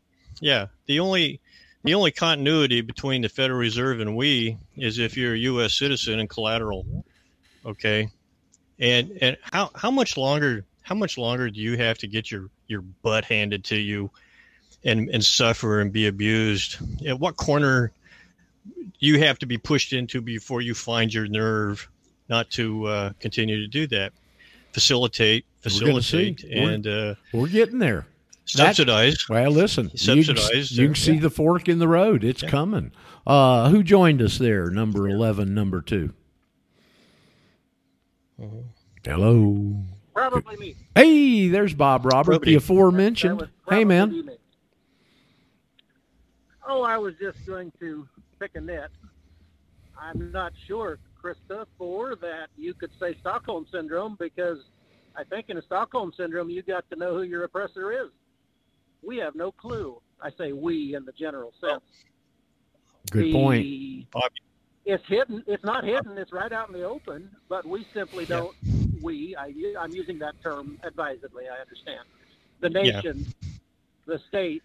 yeah, 0.40 0.68
the 0.86 1.00
only, 1.00 1.40
the 1.86 1.94
only 1.94 2.10
continuity 2.10 2.80
between 2.80 3.22
the 3.22 3.28
Federal 3.28 3.58
Reserve 3.58 4.00
and 4.00 4.16
we 4.16 4.58
is 4.76 4.98
if 4.98 5.16
you're 5.16 5.34
a 5.34 5.38
U.S. 5.38 5.74
citizen 5.78 6.18
and 6.18 6.28
collateral. 6.28 7.04
Okay, 7.64 8.08
and 8.78 9.16
and 9.20 9.36
how 9.40 9.70
how 9.74 9.90
much 9.90 10.16
longer 10.16 10.64
how 10.82 10.94
much 10.94 11.16
longer 11.16 11.48
do 11.48 11.60
you 11.60 11.76
have 11.76 11.98
to 11.98 12.06
get 12.06 12.30
your 12.30 12.50
your 12.66 12.80
butt 12.80 13.24
handed 13.24 13.64
to 13.64 13.76
you, 13.76 14.10
and 14.84 15.08
and 15.10 15.24
suffer 15.24 15.80
and 15.80 15.92
be 15.92 16.06
abused? 16.08 16.76
At 17.06 17.18
what 17.18 17.36
corner 17.36 17.92
you 18.98 19.20
have 19.20 19.38
to 19.38 19.46
be 19.46 19.56
pushed 19.58 19.92
into 19.92 20.20
before 20.20 20.60
you 20.60 20.74
find 20.74 21.12
your 21.14 21.28
nerve 21.28 21.88
not 22.28 22.50
to 22.50 22.86
uh, 22.86 23.12
continue 23.20 23.60
to 23.60 23.68
do 23.68 23.86
that? 23.88 24.12
Facilitate, 24.72 25.44
We're 25.64 25.70
facilitate, 25.70 26.44
We're- 26.44 26.74
and 26.74 26.86
uh, 26.86 27.14
We're 27.32 27.48
getting 27.48 27.78
there. 27.78 28.06
That- 28.54 28.76
subsidize. 28.76 29.28
Well, 29.28 29.50
listen, 29.50 29.86
you 29.86 29.90
can, 29.90 29.98
Subsidized, 29.98 30.72
you 30.72 30.84
can 30.86 30.92
or- 30.92 30.94
see 30.94 31.18
the 31.18 31.30
fork 31.30 31.68
in 31.68 31.78
the 31.78 31.88
road. 31.88 32.22
It's 32.24 32.42
Yeah. 32.42 32.48
coming. 32.50 32.92
Uh, 33.26 33.70
who 33.70 33.82
joined 33.82 34.22
us 34.22 34.38
there? 34.38 34.70
Number 34.70 35.08
eleven, 35.08 35.52
number 35.54 35.80
2 35.82 36.12
Mm-hmm. 38.40 38.58
Hello. 39.04 39.76
Probably 40.14 40.56
me. 40.56 40.76
Hey, 40.94 41.48
there's 41.48 41.74
Bob 41.74 42.04
Robert, 42.06 42.32
Probably. 42.32 42.52
the 42.52 42.56
aforementioned. 42.56 43.48
Hey, 43.68 43.84
man. 43.84 44.10
me. 44.26 44.32
Oh, 46.68 46.82
I 46.82 46.98
was 46.98 47.14
just 47.20 47.38
going 47.46 47.72
to 47.80 48.06
pick 48.40 48.52
a 48.56 48.60
nit. 48.60 48.90
I'm 49.98 50.30
not 50.32 50.52
sure, 50.66 50.98
Krista, 51.22 51.66
for 51.78 52.16
that 52.16 52.48
you 52.58 52.74
could 52.74 52.90
say 53.00 53.16
Stockholm 53.20 53.66
syndrome 53.72 54.16
because 54.18 54.58
I 55.16 55.24
think 55.24 55.48
in 55.48 55.56
a 55.58 55.62
Stockholm 55.62 56.12
syndrome 56.16 56.50
you 56.50 56.62
got 56.62 56.88
to 56.90 56.96
know 56.96 57.14
who 57.14 57.22
your 57.22 57.44
oppressor 57.44 57.92
is. 57.92 58.10
We 59.06 59.16
have 59.18 59.34
no 59.34 59.52
clue. 59.52 60.00
I 60.20 60.30
say 60.36 60.52
we 60.52 60.94
in 60.94 61.04
the 61.04 61.12
general 61.12 61.52
sense. 61.60 61.84
Good 63.10 63.24
The- 63.26 63.32
point. 63.32 64.06
It's 64.84 65.04
hidden. 65.06 65.42
It's 65.46 65.64
not 65.64 65.84
hidden. 65.84 66.16
It's 66.16 66.32
right 66.32 66.52
out 66.52 66.68
in 66.68 66.74
the 66.74 66.84
open. 66.84 67.30
But 67.48 67.66
we 67.66 67.86
simply 67.94 68.24
don't. 68.24 68.54
We. 69.02 69.34
I, 69.36 69.52
I'm 69.78 69.92
using 69.92 70.18
that 70.20 70.40
term 70.42 70.78
advisedly. 70.82 71.48
I 71.48 71.60
understand. 71.60 72.06
The 72.60 72.70
Yeah. 72.70 72.82
nation, 73.00 73.26
the 74.06 74.18
state, 74.28 74.62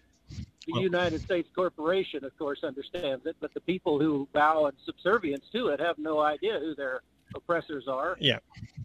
the 0.66 0.72
Well- 0.74 0.82
United 0.82 1.20
States 1.22 1.48
corporation, 1.54 2.24
of 2.24 2.36
course, 2.38 2.62
understands 2.64 3.26
it. 3.26 3.36
But 3.40 3.52
the 3.54 3.60
people 3.60 3.98
who 4.00 4.28
bow 4.32 4.66
in 4.66 4.72
subservience 4.84 5.48
to 5.52 5.68
it 5.68 5.80
have 5.80 5.98
no 5.98 6.20
idea 6.20 6.58
who 6.60 6.74
their 6.74 7.02
oppressors 7.34 7.88
are. 7.88 8.16
Yeah. 8.20 8.38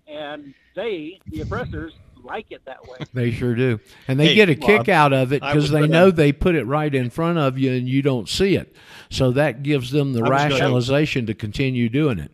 And 0.07 0.53
they, 0.75 1.19
the 1.27 1.41
oppressors, 1.41 1.93
like 2.23 2.51
it 2.51 2.63
that 2.65 2.83
way. 2.87 2.97
They 3.13 3.31
sure 3.31 3.55
do, 3.55 3.79
and 4.07 4.19
they 4.19 4.27
Hey, 4.29 4.35
get 4.35 4.49
a 4.49 4.55
Bob, 4.55 4.67
kick 4.85 4.89
out 4.89 5.13
of 5.13 5.31
it 5.33 5.41
because 5.41 5.69
they 5.71 5.81
gonna- 5.81 5.87
know 5.91 6.11
they 6.11 6.31
put 6.31 6.55
it 6.55 6.65
right 6.65 6.93
in 6.93 7.09
front 7.09 7.37
of 7.37 7.57
you 7.57 7.71
and 7.73 7.87
you 7.87 8.01
don't 8.01 8.27
see 8.29 8.55
it. 8.55 8.75
So 9.09 9.31
that 9.31 9.63
gives 9.63 9.91
them 9.91 10.13
the 10.13 10.19
I 10.19 10.21
was 10.23 10.29
gonna- 10.29 10.49
rationalization 10.53 11.25
to 11.27 11.33
continue 11.33 11.89
doing 11.89 12.19
it. 12.19 12.31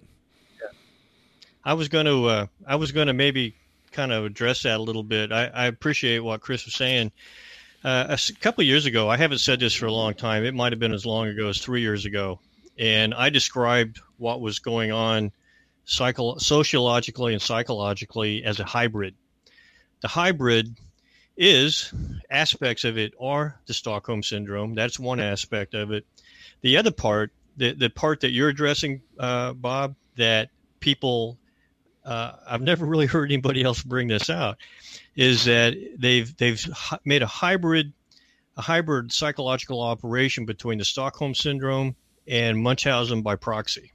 I 1.65 1.73
was 1.73 1.87
going 1.87 2.05
to 2.05 2.25
uh, 2.25 2.45
I 2.67 2.75
was 2.75 2.91
going 2.91 3.07
to 3.07 3.13
maybe 3.13 3.55
kind 3.91 4.11
of 4.11 4.25
address 4.25 4.63
that 4.63 4.79
a 4.79 4.83
little 4.83 5.03
bit. 5.03 5.31
I, 5.31 5.45
I 5.47 5.65
appreciate 5.67 6.19
what 6.19 6.41
Chris 6.41 6.65
was 6.65 6.73
saying. 6.73 7.11
Uh, 7.83 8.05
a 8.09 8.13
s- 8.13 8.31
couple 8.31 8.61
of 8.61 8.67
years 8.67 8.85
ago, 8.85 9.09
I 9.09 9.17
haven't 9.17 9.37
said 9.39 9.59
this 9.59 9.73
for 9.73 9.85
a 9.85 9.91
long 9.91 10.13
time. 10.13 10.43
It 10.43 10.53
might 10.53 10.71
have 10.71 10.79
been 10.79 10.93
as 10.93 11.05
long 11.05 11.27
ago 11.27 11.47
as 11.49 11.59
three 11.59 11.81
years 11.81 12.05
ago, 12.05 12.39
and 12.77 13.13
I 13.13 13.29
described 13.29 13.99
what 14.17 14.41
was 14.41 14.59
going 14.59 14.91
on 14.91 15.31
psycho- 15.85 16.37
sociologically 16.37 17.33
and 17.33 17.41
psychologically 17.41 18.43
as 18.43 18.59
a 18.59 18.63
hybrid. 18.65 19.15
The 20.03 20.09
hybrid 20.09 20.75
is 21.37 21.93
aspects 22.29 22.83
of 22.83 22.97
it 22.97 23.13
are 23.21 23.57
the 23.67 23.73
Stockholm 23.73 24.21
syndrome. 24.21 24.75
That's 24.75 24.99
one 24.99 25.21
aspect 25.21 25.73
of 25.73 25.91
it. 25.91 26.05
The 26.59 26.75
other 26.75 26.91
part, 26.91 27.31
the 27.55 27.71
the 27.71 27.89
part 27.89 28.19
that 28.19 28.31
you're 28.31 28.49
addressing, 28.49 29.01
uh, 29.17 29.53
Bob, 29.53 29.95
that 30.17 30.49
people 30.81 31.39
uh, 32.03 32.33
I've 32.45 32.61
never 32.61 32.85
really 32.93 33.05
heard 33.05 33.31
anybody 33.31 33.63
else 33.63 33.81
bring 33.81 34.09
this 34.09 34.29
out, 34.29 34.57
is 35.15 35.45
that 35.45 35.73
they've 35.97 36.35
they've 36.35 36.61
made 37.05 37.21
a 37.21 37.27
hybrid 37.27 37.93
a 38.57 38.61
hybrid 38.61 39.13
psychological 39.13 39.79
operation 39.79 40.45
between 40.45 40.79
the 40.79 40.85
Stockholm 40.85 41.33
syndrome 41.33 41.95
and 42.27 42.61
Munchausen 42.61 43.21
by 43.21 43.37
proxy. 43.37 43.93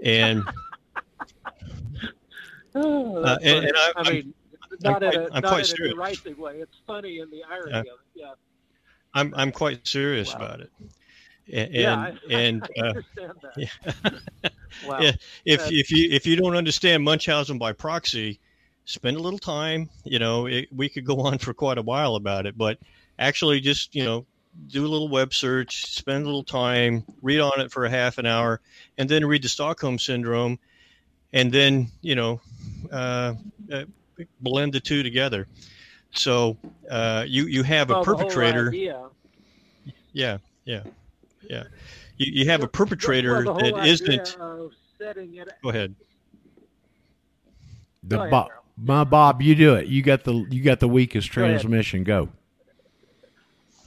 And 0.00 0.44
Oh, 2.74 3.16
Uh, 3.22 3.38
and- 3.42 3.64
and 3.66 3.76
I- 3.76 3.80
I 3.80 3.92
I'm- 3.96 4.14
mean, 4.14 4.34
not 4.82 5.02
in 5.02 5.10
quite- 5.10 5.14
a 5.30 5.34
I'm 5.34 5.42
not 5.42 5.54
in 5.54 5.60
a 5.60 5.64
serious. 5.64 5.94
derisive 5.94 6.38
way. 6.38 6.58
It's 6.60 6.76
funny 6.86 7.18
in 7.18 7.30
the 7.30 7.42
irony 7.44 7.70
Yeah. 7.72 7.78
of 7.80 7.86
it. 7.86 7.92
Yeah. 8.14 8.32
I'm 9.14 9.34
I'm 9.36 9.50
quite 9.52 9.86
serious 9.86 10.28
Wow. 10.28 10.36
about 10.36 10.60
it. 10.60 10.70
And 11.52 11.74
yeah. 11.74 11.96
I, 12.30 12.32
and 12.32 12.62
I 12.76 12.80
uh, 12.80 12.84
understand 12.88 13.32
that. 13.42 13.56
yeah. 13.56 14.48
Wow. 14.86 15.00
If 15.44 15.60
Uh, 15.62 15.68
if 15.70 15.90
you 15.90 16.08
if 16.10 16.26
you 16.26 16.36
don't 16.36 16.56
understand 16.56 17.02
Munchausen 17.02 17.58
by 17.58 17.72
proxy, 17.72 18.38
spend 18.84 19.16
a 19.16 19.20
little 19.20 19.38
time. 19.40 19.90
You 20.04 20.20
know, 20.20 20.46
it, 20.46 20.68
we 20.72 20.88
could 20.88 21.04
go 21.04 21.20
on 21.22 21.38
for 21.38 21.52
quite 21.52 21.76
a 21.78 21.82
while 21.82 22.14
about 22.14 22.46
it, 22.46 22.56
but 22.56 22.78
actually, 23.18 23.60
just 23.60 23.94
you 23.96 24.04
know, 24.04 24.26
do 24.68 24.86
a 24.86 24.88
little 24.88 25.08
web 25.08 25.34
search, 25.34 25.86
spend 25.86 26.22
a 26.22 26.26
little 26.26 26.44
time, 26.44 27.04
read 27.20 27.40
on 27.40 27.60
it 27.60 27.72
for 27.72 27.84
a 27.84 27.90
half 27.90 28.18
an 28.18 28.26
hour, 28.26 28.60
and 28.96 29.08
then 29.08 29.26
read 29.26 29.42
the 29.42 29.48
Stockholm 29.48 29.98
syndrome, 29.98 30.60
and 31.32 31.50
then 31.50 31.88
you 32.00 32.14
know, 32.14 32.40
uh, 32.90 33.34
uh, 33.72 33.84
blend 34.40 34.72
the 34.72 34.80
two 34.80 35.02
together. 35.02 35.46
So 36.12 36.56
uh, 36.90 37.24
you 37.26 37.46
you 37.46 37.62
have 37.62 37.90
a 37.90 37.94
well, 37.94 38.04
perpetrator. 38.04 38.72
Yeah, 40.12 40.38
yeah, 40.64 40.82
yeah. 41.48 41.64
You, 42.16 42.32
you 42.32 42.50
have 42.50 42.62
a 42.62 42.68
perpetrator 42.68 43.44
the 43.44 43.52
whole 43.52 43.62
that 43.62 43.74
idea 43.74 43.92
isn't. 43.92 44.36
of 44.40 44.72
setting 44.98 45.36
it. 45.36 45.48
Go 45.62 45.70
ahead. 45.70 45.94
The 48.02 48.16
Go 48.16 48.20
ahead, 48.22 48.30
Bob, 48.30 48.48
Daryl. 48.48 48.52
my 48.76 49.04
Bob, 49.04 49.42
you 49.42 49.54
do 49.54 49.74
it. 49.76 49.86
You 49.86 50.02
got 50.02 50.24
the 50.24 50.46
you 50.50 50.62
got 50.62 50.80
the 50.80 50.88
weakest 50.88 51.32
Go 51.32 51.44
ahead. 51.44 51.60
transmission. 51.60 52.04
Go. 52.04 52.28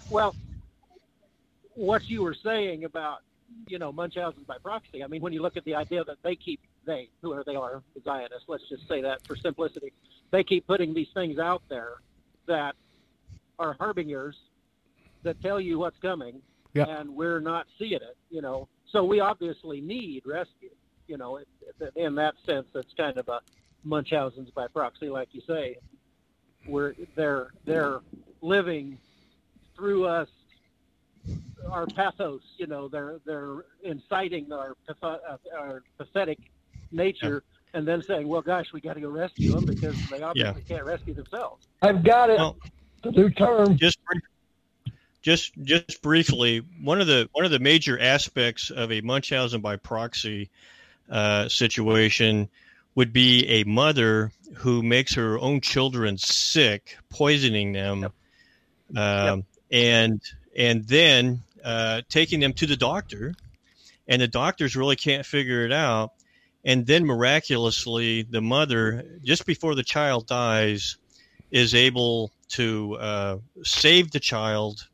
Well, 0.10 0.36
what 1.76 2.08
you 2.08 2.22
were 2.22 2.36
saying 2.36 2.86
about, 2.86 3.20
you 3.68 3.80
know, 3.80 3.92
Munchausen 3.92 4.44
by 4.48 4.58
proxy. 4.60 5.04
I 5.04 5.08
mean, 5.08 5.22
when 5.22 5.34
you 5.34 5.42
look 5.42 5.58
at 5.58 5.66
the 5.66 5.76
idea 5.76 6.04
that 6.04 6.18
they 6.24 6.36
keep 6.36 6.62
they 6.86 7.10
whoever 7.22 7.44
they 7.46 7.56
are, 7.56 7.82
the 7.96 8.02
Zionists. 8.02 8.46
Let's 8.48 8.68
just 8.70 8.88
say 8.88 9.02
that 9.02 9.20
for 9.28 9.36
simplicity, 9.36 9.94
they 10.32 10.44
keep 10.44 10.66
putting 10.68 10.94
these 10.94 11.10
things 11.14 11.40
out 11.40 11.62
there 11.70 11.96
that 12.48 12.76
are 13.60 13.74
harbingers 13.80 14.36
that 15.24 15.42
tell 15.42 15.60
you 15.60 15.80
what's 15.80 15.98
coming, 16.00 16.42
Yeah. 16.74 16.86
and 16.88 17.16
we're 17.16 17.40
not 17.40 17.68
seeing 17.80 17.94
it. 17.94 18.18
You 18.30 18.42
know, 18.42 18.68
so 18.92 19.04
we 19.04 19.20
obviously 19.20 19.82
need 19.82 20.24
rescue. 20.26 20.72
You 21.08 21.18
know, 21.18 21.40
in 21.96 22.16
that 22.16 22.36
sense, 22.46 22.68
it's 22.76 22.94
kind 22.94 23.18
of 23.18 23.28
a 23.30 23.42
Munchausen's 23.84 24.50
by 24.52 24.68
proxy, 24.68 25.10
like 25.10 25.30
you 25.34 25.42
say, 25.48 25.78
where 26.66 26.96
they're 27.16 27.52
they're 27.66 28.00
living 28.42 28.98
through 29.76 30.06
us 30.06 30.30
our 31.70 31.86
pathos. 31.88 32.42
You 32.58 32.68
know, 32.68 32.88
they're 32.88 33.20
they're 33.26 33.66
inciting 33.84 34.52
our 34.52 34.76
uh, 35.02 35.18
our 35.58 35.84
pathetic 35.98 36.40
nature, 36.94 37.44
and 37.74 37.88
then 37.88 38.02
saying, 38.02 38.28
"Well, 38.28 38.42
gosh, 38.42 38.72
we 38.74 38.82
got 38.82 38.94
to 38.94 39.02
go 39.02 39.10
rescue 39.10 39.52
them 39.52 39.66
because 39.66 39.96
they 40.10 40.22
obviously 40.22 40.62
can't 40.62 40.86
rescue 40.86 41.14
themselves." 41.14 41.68
I've 41.82 42.04
got 42.04 42.30
it. 42.30 42.38
Well, 42.38 42.58
the 43.04 43.12
new 43.12 43.30
term. 43.30 43.78
just 43.78 44.00
just 45.22 45.54
just 45.64 46.02
briefly 46.02 46.62
one 46.82 47.02
of 47.02 47.08
the 47.08 47.30
one 47.32 47.46
of 47.46 47.52
the 47.52 47.60
major 47.60 48.00
aspects 48.00 48.70
of 48.70 48.92
a 48.92 49.02
munchausen 49.02 49.62
by 49.62 49.78
proxy 49.78 50.50
uh, 51.10 51.48
situation 51.50 52.50
would 52.96 53.14
be 53.14 53.48
a 53.48 53.64
mother 53.64 54.32
who 54.56 54.84
makes 54.84 55.16
her 55.16 55.40
own 55.40 55.62
children 55.62 56.18
sick 56.18 56.98
poisoning 57.10 57.72
them 57.72 58.12
um, 58.96 59.46
and 59.72 60.22
and 60.56 60.84
then 60.88 61.40
uh, 61.64 62.02
taking 62.10 62.40
them 62.40 62.54
to 62.54 62.66
the 62.66 62.78
doctor 62.78 63.34
and 64.08 64.22
the 64.22 64.28
doctors 64.28 64.76
really 64.76 64.98
can't 64.98 65.26
figure 65.26 65.66
it 65.66 65.72
out 65.72 66.12
and 66.66 66.86
then 66.86 67.06
miraculously 67.06 68.24
the 68.24 68.42
mother 68.42 69.06
just 69.24 69.46
before 69.46 69.76
the 69.76 69.84
child 69.84 70.28
dies 70.28 70.98
is 71.52 71.76
able 71.76 72.32
to 72.50 72.96
uh, 72.96 73.38
save 73.64 74.12
the 74.12 74.20
child. 74.20 74.88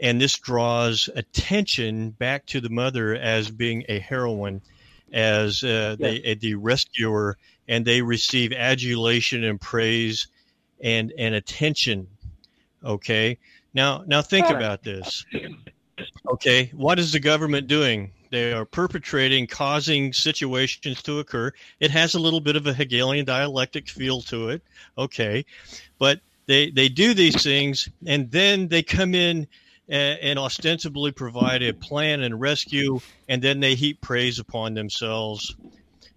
And 0.00 0.20
this 0.20 0.38
draws 0.38 1.08
attention 1.14 2.10
back 2.10 2.46
to 2.46 2.60
the 2.60 2.70
mother 2.70 3.14
as 3.14 3.50
being 3.50 3.84
a 3.88 3.98
heroine 3.98 4.62
as 5.12 5.62
uh, 5.62 5.96
they, 5.98 6.22
uh, 6.24 6.34
the 6.40 6.54
rescuer 6.54 7.36
and 7.68 7.84
they 7.84 8.02
receive 8.02 8.52
adulation 8.52 9.44
and 9.44 9.60
praise 9.60 10.26
and 10.82 11.12
and 11.16 11.34
attention. 11.34 12.08
Okay? 12.84 13.38
Now 13.72 14.02
now 14.06 14.22
think 14.22 14.48
about 14.48 14.82
this. 14.82 15.24
Okay? 16.28 16.72
What 16.74 16.98
is 16.98 17.12
the 17.12 17.20
government 17.20 17.68
doing 17.68 18.12
they 18.32 18.52
are 18.52 18.64
perpetrating 18.64 19.46
causing 19.46 20.12
situations 20.12 21.02
to 21.02 21.20
occur. 21.20 21.52
It 21.78 21.90
has 21.90 22.14
a 22.14 22.18
little 22.18 22.40
bit 22.40 22.56
of 22.56 22.66
a 22.66 22.72
hegelian 22.72 23.26
dialectic 23.26 23.88
feel 23.88 24.22
to 24.22 24.48
it 24.48 24.62
okay. 24.96 25.44
But 25.98 26.20
they 26.46 26.70
they 26.70 26.88
do 26.88 27.14
these 27.14 27.42
things 27.42 27.88
and 28.06 28.30
then 28.30 28.68
they 28.68 28.82
come 28.82 29.14
in 29.14 29.46
and, 29.88 30.18
and 30.20 30.38
ostensibly 30.38 31.12
provide 31.12 31.62
a 31.62 31.72
plan 31.74 32.22
and 32.22 32.40
rescue 32.40 32.98
and 33.28 33.42
then 33.42 33.60
they 33.60 33.74
heap 33.74 34.00
praise 34.00 34.38
upon 34.38 34.74
themselves. 34.74 35.54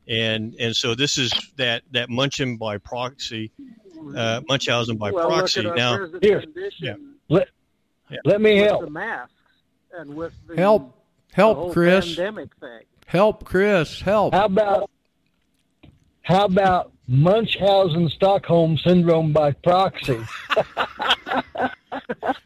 And 0.07 0.55
and 0.59 0.75
so 0.75 0.95
this 0.95 1.17
is 1.17 1.31
that 1.57 1.83
that 1.91 2.09
munchausen 2.09 2.57
by 2.57 2.77
proxy 2.77 3.51
uh, 4.15 4.41
munchausen 4.47 4.97
by 4.97 5.11
well, 5.11 5.27
proxy. 5.27 5.61
look 5.61 5.71
at 5.73 5.77
now 5.77 5.91
our 5.91 5.99
present 5.99 6.23
Here. 6.23 6.41
condition. 6.41 7.15
Let 8.23 8.39
me 8.39 8.61
with 8.61 8.69
help. 8.69 8.81
the 8.85 8.89
masks 8.89 9.33
and 9.97 10.15
with 10.15 10.33
the 10.47 10.55
Help. 10.55 10.94
The 11.35 11.41
Help, 11.41 11.73
Chris. 11.73 12.15
pandemic 12.15 12.49
thing. 12.59 12.79
Help, 13.07 13.43
Chris. 13.45 14.01
Help. 14.01 14.33
How 14.33 14.45
about 14.45 14.89
how 16.23 16.45
about 16.45 16.91
Munchausen 17.07 18.09
Stockholm 18.09 18.77
syndrome 18.77 19.31
by 19.31 19.51
proxy? 19.51 20.19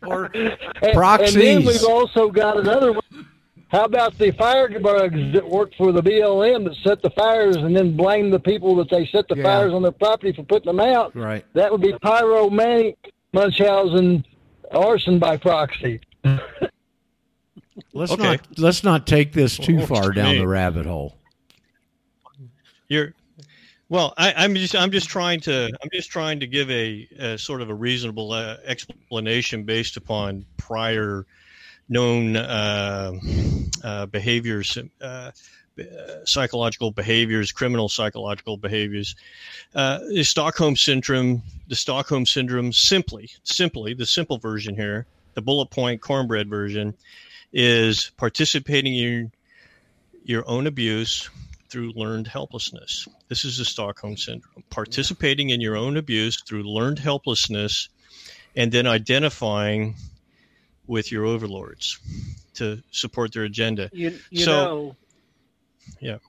Or 0.06 0.26
And, 0.26 0.56
and 0.82 1.36
then 1.36 1.66
we've 1.66 1.84
also 1.84 2.30
got 2.30 2.58
another 2.58 2.94
one. 2.94 3.28
How 3.70 3.84
about 3.86 4.18
the 4.18 4.32
firebugs 4.32 5.34
that 5.34 5.48
work 5.48 5.72
for 5.78 5.92
the 5.92 6.02
BLM 6.02 6.64
that 6.66 6.76
set 6.84 7.02
the 7.02 7.10
fires 7.12 7.58
and 7.58 7.76
then 7.76 7.96
blame 7.96 8.32
the 8.32 8.40
people 8.40 8.76
that 8.78 8.90
they 8.90 9.06
set 9.08 9.28
the 9.28 9.36
Yeah. 9.36 9.44
fires 9.44 9.74
on 9.74 9.82
their 9.84 9.92
property 9.92 10.32
for 10.34 10.44
putting 10.44 10.66
them 10.68 10.80
out? 10.80 11.16
right. 11.16 11.46
That 11.54 11.72
would 11.72 11.82
be 11.82 11.94
pyromanic 11.94 12.96
Munchausen 13.34 14.26
arson 14.72 15.20
by 15.20 15.38
proxy. 15.38 16.02
Let's 17.94 18.12
Okay. 18.12 18.24
not 18.24 18.60
let's 18.60 18.84
not 18.84 19.08
take 19.08 19.34
this 19.34 19.58
too 19.58 19.86
far 19.86 20.12
down 20.12 20.38
the 20.38 20.48
rabbit 20.48 20.86
hole. 20.86 21.18
You're 22.88 23.14
well. 23.90 24.14
I, 24.18 24.34
I'm 24.36 24.56
just 24.56 24.76
I'm 24.76 24.92
just 24.92 25.10
trying 25.10 25.40
to 25.42 25.66
I'm 25.66 25.90
just 25.94 26.10
trying 26.12 26.40
to 26.40 26.48
give 26.48 26.70
a, 26.72 27.08
a 27.20 27.38
sort 27.38 27.62
of 27.62 27.70
a 27.70 27.74
reasonable 27.74 28.32
uh, 28.32 28.58
explanation 28.66 29.64
based 29.64 29.98
upon 29.98 30.46
prior 30.58 31.26
known 31.90 32.36
uh, 32.36 33.14
uh, 33.84 34.06
behaviors, 34.08 34.78
uh, 35.02 35.04
uh, 35.04 35.32
psychological 36.26 36.92
behaviors, 36.92 37.52
criminal 37.52 37.90
psychological 37.90 38.58
behaviors. 38.58 39.16
Uh, 39.74 40.00
the 40.10 40.24
Stockholm 40.24 40.76
syndrome. 40.76 41.42
The 41.68 41.76
Stockholm 41.76 42.26
syndrome. 42.26 42.72
Simply, 42.74 43.30
simply 43.44 43.94
the 43.94 44.06
simple 44.06 44.38
version 44.38 44.76
here, 44.76 45.06
the 45.36 45.42
bullet 45.42 45.70
point 45.70 46.02
cornbread 46.02 46.50
version, 46.50 46.94
is 47.52 48.12
participating 48.18 48.96
in 48.96 49.32
your 50.24 50.48
own 50.48 50.68
abuse 50.68 51.30
through 51.70 51.92
learned 51.94 52.28
helplessness. 52.28 53.08
This 53.28 53.46
is 53.46 53.58
the 53.58 53.66
Stockholm 53.66 54.18
syndrome. 54.18 54.64
Participating 54.70 55.50
in 55.50 55.62
your 55.62 55.76
own 55.78 55.98
abuse 55.98 56.42
through 56.42 56.64
learned 56.64 57.00
helplessness 57.00 57.90
and 58.56 58.72
then 58.72 58.88
identifying 58.88 59.96
with 60.88 61.12
your 61.12 61.26
overlords 61.26 62.00
to 62.56 62.82
support 62.92 63.32
their 63.34 63.44
agenda. 63.44 63.90
You, 63.94 64.18
you 64.32 64.44
So- 64.46 64.96
know, 66.02 66.20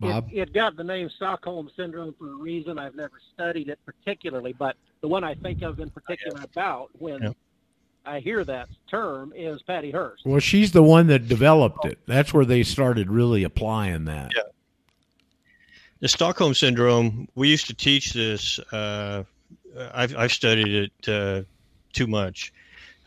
Bob. 0.00 0.28
it, 0.32 0.38
it 0.48 0.52
got 0.52 0.76
the 0.76 0.82
name 0.84 1.08
Stockholm 1.10 1.70
syndrome 1.76 2.14
for 2.18 2.28
a 2.30 2.34
reason. 2.34 2.78
I've 2.78 2.96
never 2.96 3.20
studied 3.34 3.68
it 3.68 3.78
particularly, 3.86 4.52
but 4.52 4.76
the 5.00 5.06
one 5.08 5.22
I 5.22 5.34
think 5.34 5.62
of 5.62 5.78
in 5.78 5.90
particular 5.90 6.42
about 6.42 6.90
when 7.00 7.22
Yeah. 7.22 7.32
I 8.04 8.20
hear 8.20 8.44
that 8.44 8.68
term 8.90 9.32
is 9.34 9.62
Patty 9.62 9.90
Hearst. 9.90 10.24
Well, 10.24 10.40
she's 10.40 10.72
the 10.72 10.82
one 10.82 11.06
that 11.08 11.28
developed 11.28 11.84
it. 11.84 11.98
That's 12.06 12.34
where 12.34 12.44
they 12.44 12.62
started 12.62 13.10
really 13.10 13.44
applying 13.44 14.06
that. 14.06 14.32
Yeah. 14.34 14.42
The 16.00 16.08
Stockholm 16.08 16.54
syndrome, 16.54 17.28
we 17.36 17.48
used 17.48 17.68
to 17.68 17.74
teach 17.74 18.12
this. 18.12 18.58
Uh, 18.72 19.22
I've, 19.94 20.16
I've 20.16 20.32
studied 20.32 20.90
it 20.90 21.08
uh, 21.08 21.42
too 21.92 22.08
much. 22.08 22.52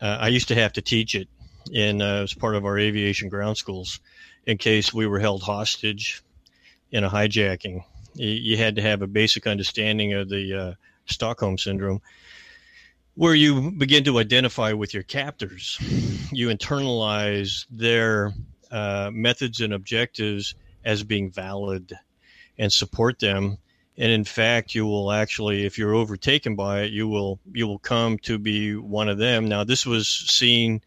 Uh, 0.00 0.18
I 0.20 0.28
used 0.28 0.48
to 0.48 0.54
have 0.54 0.72
to 0.74 0.82
teach 0.82 1.14
it 1.14 1.28
in 1.72 2.00
uh, 2.00 2.22
as 2.22 2.32
part 2.32 2.54
of 2.54 2.64
our 2.64 2.78
aviation 2.78 3.28
ground 3.28 3.58
schools 3.58 4.00
in 4.46 4.56
case 4.56 4.94
we 4.94 5.06
were 5.06 5.18
held 5.18 5.42
hostage 5.42 6.22
in 6.90 7.04
a 7.04 7.10
hijacking. 7.10 7.84
You, 8.14 8.30
you 8.30 8.56
had 8.56 8.76
to 8.76 8.82
have 8.82 9.02
a 9.02 9.06
basic 9.06 9.46
understanding 9.46 10.14
of 10.14 10.28
the 10.28 10.54
uh, 10.54 10.74
Stockholm 11.06 11.58
syndrome, 11.58 12.00
where 13.16 13.34
you 13.34 13.72
begin 13.72 14.04
to 14.04 14.18
identify 14.18 14.72
with 14.72 14.94
your 14.94 15.02
captors. 15.02 15.78
You 16.30 16.48
internalize 16.48 17.66
their 17.70 18.32
uh, 18.70 19.10
methods 19.12 19.60
and 19.60 19.72
objectives 19.72 20.54
as 20.84 21.02
being 21.02 21.30
valid 21.30 21.92
and 22.58 22.72
support 22.72 23.18
them 23.18 23.58
and 23.98 24.12
in 24.12 24.24
fact 24.24 24.74
you 24.74 24.86
will 24.86 25.10
actually 25.12 25.64
if 25.64 25.78
you're 25.78 25.94
overtaken 25.94 26.54
by 26.54 26.82
it 26.82 26.92
you 26.92 27.06
will 27.06 27.38
you 27.52 27.66
will 27.66 27.78
come 27.78 28.18
to 28.18 28.38
be 28.38 28.74
one 28.74 29.08
of 29.08 29.18
them 29.18 29.48
now 29.48 29.62
this 29.64 29.84
was 29.84 30.08
seen 30.08 30.80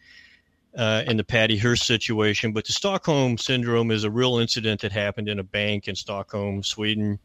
uh, 0.78 1.04
in 1.08 1.18
the 1.18 1.24
Patty 1.24 1.58
Hearst 1.58 1.86
situation, 1.86 2.54
but 2.54 2.66
the 2.66 2.74
Stockholm 2.74 3.38
syndrome 3.38 3.92
is 3.92 4.04
a 4.04 4.12
real 4.12 4.38
incident 4.38 4.82
that 4.82 4.92
happened 4.92 5.28
in 5.28 5.40
a 5.40 5.44
bank 5.44 5.88
in 5.88 5.96
Stockholm, 5.96 6.64
Sweden. 6.64 7.20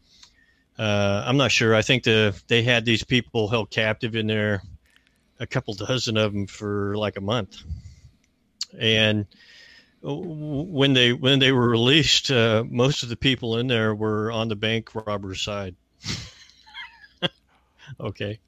Uh, 0.78 1.22
I'm 1.24 1.36
not 1.36 1.52
sure. 1.52 1.74
I 1.74 1.82
think 1.82 2.04
the 2.04 2.40
they 2.48 2.62
had 2.62 2.84
these 2.84 3.04
people 3.04 3.48
held 3.48 3.70
captive 3.70 4.16
in 4.16 4.26
there, 4.26 4.62
a 5.40 5.46
couple 5.46 5.74
dozen 5.74 6.16
of 6.16 6.32
them 6.32 6.46
for 6.46 6.96
like 6.96 7.16
a 7.16 7.20
month, 7.20 7.62
and 8.78 9.26
when 10.02 10.92
they 10.92 11.12
when 11.12 11.38
they 11.38 11.52
were 11.52 11.68
released, 11.68 12.30
uh, 12.30 12.64
most 12.68 13.02
of 13.02 13.08
the 13.08 13.16
people 13.16 13.58
in 13.58 13.66
there 13.66 13.94
were 13.94 14.30
on 14.30 14.48
the 14.48 14.56
bank 14.56 14.94
robber's 14.94 15.40
side. 15.40 15.74
okay, 18.00 18.38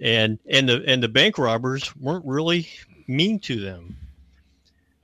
and 0.00 0.38
and 0.50 0.68
the 0.68 0.82
and 0.86 1.02
the 1.02 1.08
bank 1.08 1.38
robbers 1.38 1.94
weren't 1.96 2.26
really 2.26 2.68
mean 3.06 3.38
to 3.40 3.60
them. 3.60 3.96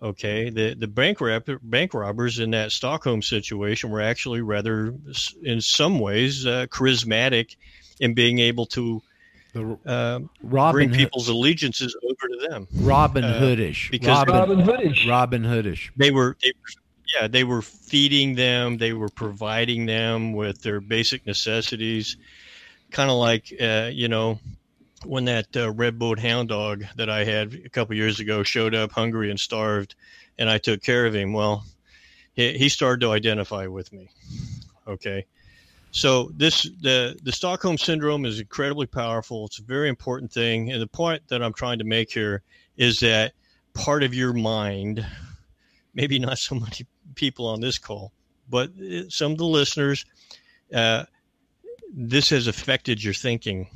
Okay, 0.02 0.50
the 0.50 0.74
the 0.74 0.88
bank 0.88 1.20
rob- 1.20 1.60
bank 1.62 1.94
robbers 1.94 2.38
in 2.38 2.50
that 2.50 2.72
Stockholm 2.72 3.22
situation 3.22 3.90
were 3.90 4.02
actually 4.02 4.40
rather, 4.40 4.94
in 5.42 5.60
some 5.60 6.00
ways, 6.00 6.44
uh, 6.44 6.66
charismatic 6.68 7.56
in 8.00 8.14
being 8.14 8.40
able 8.40 8.66
to 8.66 9.02
The 9.56 9.78
uh, 9.86 10.20
Robin 10.42 10.88
bring 10.88 10.90
people's 10.90 11.28
allegiances 11.28 11.96
over 12.04 12.28
to 12.28 12.48
them. 12.50 12.68
Robin 12.74 13.24
uh, 13.24 13.40
Hoodish. 13.40 13.90
because- 13.90 14.26
Robin, 14.26 14.58
Robin 14.58 14.66
Hoodish. 14.66 15.08
Robin 15.08 15.42
Hoodish. 15.42 15.90
they 15.96 16.10
were, 16.10 16.36
they 16.42 16.52
were 16.52 16.82
yeah 17.14 17.28
they 17.28 17.44
were 17.44 17.62
feeding 17.62 18.34
them 18.34 18.76
they 18.78 18.92
were 18.92 19.08
providing 19.08 19.86
them 19.86 20.32
with 20.32 20.60
their 20.62 20.80
basic 20.80 21.24
necessities 21.26 22.16
kind 22.90 23.10
of 23.10 23.16
like 23.16 23.52
uh, 23.60 23.88
you 23.92 24.08
know 24.08 24.38
when 25.04 25.24
that 25.26 25.46
uh, 25.56 25.72
redbone 25.72 26.18
hound 26.18 26.48
dog 26.48 26.84
that 26.96 27.08
i 27.08 27.22
had 27.22 27.54
a 27.64 27.68
couple 27.68 27.94
years 27.94 28.18
ago 28.18 28.42
showed 28.42 28.74
up 28.74 28.90
hungry 28.90 29.30
and 29.30 29.38
starved 29.38 29.94
and 30.38 30.50
i 30.50 30.58
took 30.58 30.82
care 30.82 31.06
of 31.06 31.14
him 31.14 31.32
well 31.32 31.64
he, 32.34 32.58
he 32.58 32.68
started 32.68 33.00
to 33.00 33.12
identify 33.12 33.66
with 33.68 33.92
me 33.92 34.10
okay 34.88 35.24
so 35.96 36.30
this 36.36 36.64
the 36.82 37.18
the 37.22 37.32
Stockholm 37.32 37.78
syndrome 37.78 38.26
is 38.26 38.38
incredibly 38.38 38.84
powerful. 38.84 39.46
It's 39.46 39.60
a 39.60 39.62
very 39.62 39.88
important 39.88 40.30
thing, 40.30 40.70
and 40.70 40.82
the 40.82 40.86
point 40.86 41.22
that 41.28 41.42
I'm 41.42 41.54
trying 41.54 41.78
to 41.78 41.84
make 41.84 42.12
here 42.12 42.42
is 42.76 43.00
that 43.00 43.32
part 43.72 44.02
of 44.02 44.12
your 44.12 44.34
mind, 44.34 45.06
maybe 45.94 46.18
not 46.18 46.36
so 46.36 46.54
many 46.54 46.86
people 47.14 47.46
on 47.46 47.62
this 47.62 47.78
call, 47.78 48.12
but 48.50 48.68
some 49.08 49.32
of 49.32 49.38
the 49.38 49.46
listeners, 49.46 50.04
uh, 50.74 51.04
this 51.90 52.28
has 52.28 52.46
affected 52.46 53.02
your 53.02 53.14
thinking. 53.14 53.66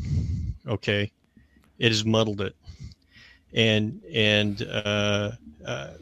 Okay, 0.68 1.10
it 1.78 1.88
has 1.88 2.04
muddled 2.04 2.42
it, 2.42 2.54
and 3.54 4.02
and 4.12 4.60
uh, 4.70 5.30
uh, 5.64 5.92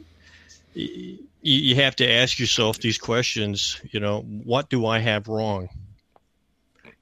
you 0.73 1.75
have 1.75 1.95
to 1.95 2.11
ask 2.11 2.39
yourself 2.39 2.77
these 2.79 2.97
questions. 2.97 3.79
You 3.89 4.01
know, 4.01 4.19
what 4.19 4.69
do 4.69 4.85
I 4.85 4.99
have 4.99 5.29
wrong? 5.29 5.69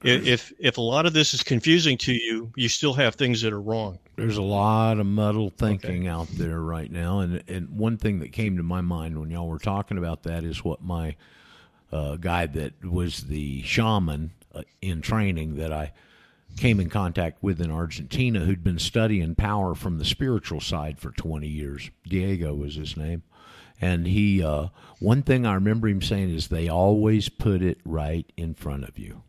If 0.02 0.52
if 0.60 0.78
a 0.78 0.80
lot 0.80 1.06
of 1.06 1.12
this 1.12 1.34
is 1.34 1.42
confusing 1.42 1.98
to 1.98 2.12
you, 2.12 2.52
you 2.54 2.68
still 2.68 2.94
have 2.94 3.16
things 3.16 3.42
that 3.42 3.52
are 3.52 3.60
wrong. 3.60 3.98
There's 4.14 4.36
a 4.36 4.42
lot 4.42 5.00
of 5.00 5.06
muddled 5.06 5.56
thinking 5.56 6.06
out 6.06 6.28
there 6.28 6.60
right 6.60 6.90
now, 6.90 7.20
and 7.20 7.42
and 7.48 7.70
one 7.70 7.96
thing 7.96 8.20
that 8.20 8.32
came 8.32 8.56
to 8.58 8.62
my 8.62 8.80
mind 8.80 9.18
when 9.18 9.30
y'all 9.30 9.48
were 9.48 9.58
talking 9.58 9.98
about 9.98 10.22
that 10.22 10.44
is 10.44 10.62
what 10.62 10.82
my 10.82 11.16
uh, 11.90 12.16
guy 12.16 12.46
that 12.46 12.84
was 12.84 13.24
the 13.24 13.62
shaman 13.62 14.30
uh, 14.54 14.62
in 14.80 15.00
training 15.00 15.56
that 15.56 15.72
I 15.72 15.92
came 16.56 16.78
in 16.78 16.90
contact 16.90 17.42
with 17.42 17.60
in 17.60 17.70
Argentina, 17.70 18.40
who'd 18.40 18.64
been 18.64 18.78
studying 18.78 19.34
power 19.34 19.74
from 19.74 19.98
the 19.98 20.04
spiritual 20.04 20.60
side 20.60 20.98
for 20.98 21.10
20 21.10 21.46
years. 21.46 21.90
Diego 22.06 22.54
was 22.54 22.74
his 22.74 22.96
name. 22.96 23.22
And 23.80 24.08
he, 24.08 24.42
uh, 24.42 24.68
one 24.98 25.22
thing 25.22 25.46
I 25.46 25.54
remember 25.54 25.86
him 25.86 26.02
saying 26.02 26.30
is 26.34 26.48
they 26.48 26.68
always 26.68 27.28
put 27.28 27.62
it 27.62 27.78
right 27.84 28.30
in 28.36 28.54
front 28.54 28.82
of 28.88 28.98
you 28.98 29.22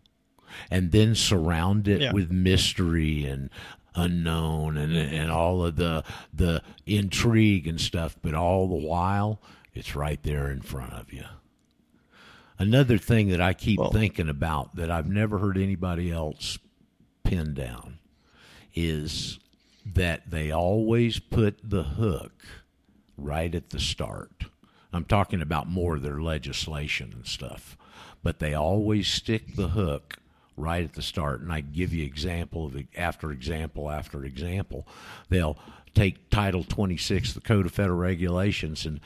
and 0.72 0.92
then 0.92 1.16
surround 1.16 1.88
it 1.88 2.02
Yeah. 2.02 2.12
with 2.14 2.32
mystery 2.32 3.26
and 3.26 3.50
unknown 3.96 4.78
and 4.78 4.96
and 4.96 5.32
all 5.32 5.64
of 5.66 5.76
the 5.76 6.04
the 6.34 6.62
intrigue 6.86 7.68
and 7.68 7.82
stuff 7.82 8.16
but 8.22 8.34
all 8.34 8.68
the 8.68 8.76
while 8.88 9.42
it's 9.74 9.96
right 9.96 10.22
there 10.24 10.50
in 10.52 10.62
front 10.62 10.94
of 10.94 11.12
you 11.12 11.24
another 12.58 12.98
thing 12.98 13.30
that 13.30 13.42
i 13.42 13.54
keep 13.54 13.80
Well- 13.80 13.92
thinking 13.92 14.30
about 14.30 14.76
that 14.76 14.92
i've 14.92 15.10
never 15.10 15.40
heard 15.40 15.58
anybody 15.58 16.12
else 16.12 16.58
pin 17.24 17.54
down 17.54 17.98
is 18.76 19.40
that 19.86 20.30
they 20.30 20.52
always 20.52 21.20
put 21.20 21.58
the 21.68 21.84
hook 21.84 22.32
right 23.18 23.54
at 23.56 23.72
the 23.72 23.80
start. 23.80 24.46
I'm 24.94 25.04
talking 25.06 25.42
about 25.42 25.68
more 25.68 25.96
of 25.96 26.04
their 26.04 26.22
legislation 26.22 27.12
and 27.14 27.26
stuff, 27.26 27.76
but 28.24 28.40
they 28.40 28.54
always 28.54 29.08
stick 29.08 29.56
the 29.56 29.70
hook 29.70 30.18
right 30.60 30.84
at 30.84 30.94
the 30.94 31.02
start. 31.02 31.42
And 31.42 31.52
I 31.52 31.62
give 31.62 31.94
you 31.94 32.06
example 32.06 32.66
of 32.66 32.78
after 32.98 33.32
example 33.32 33.90
after 33.90 34.24
example. 34.26 34.88
They'll 35.30 35.58
take 35.94 36.30
Title 36.30 36.64
26, 36.64 37.34
the 37.34 37.42
Code 37.42 37.66
of 37.66 37.72
Federal 37.72 37.98
Regulations, 37.98 38.86
and 38.86 39.00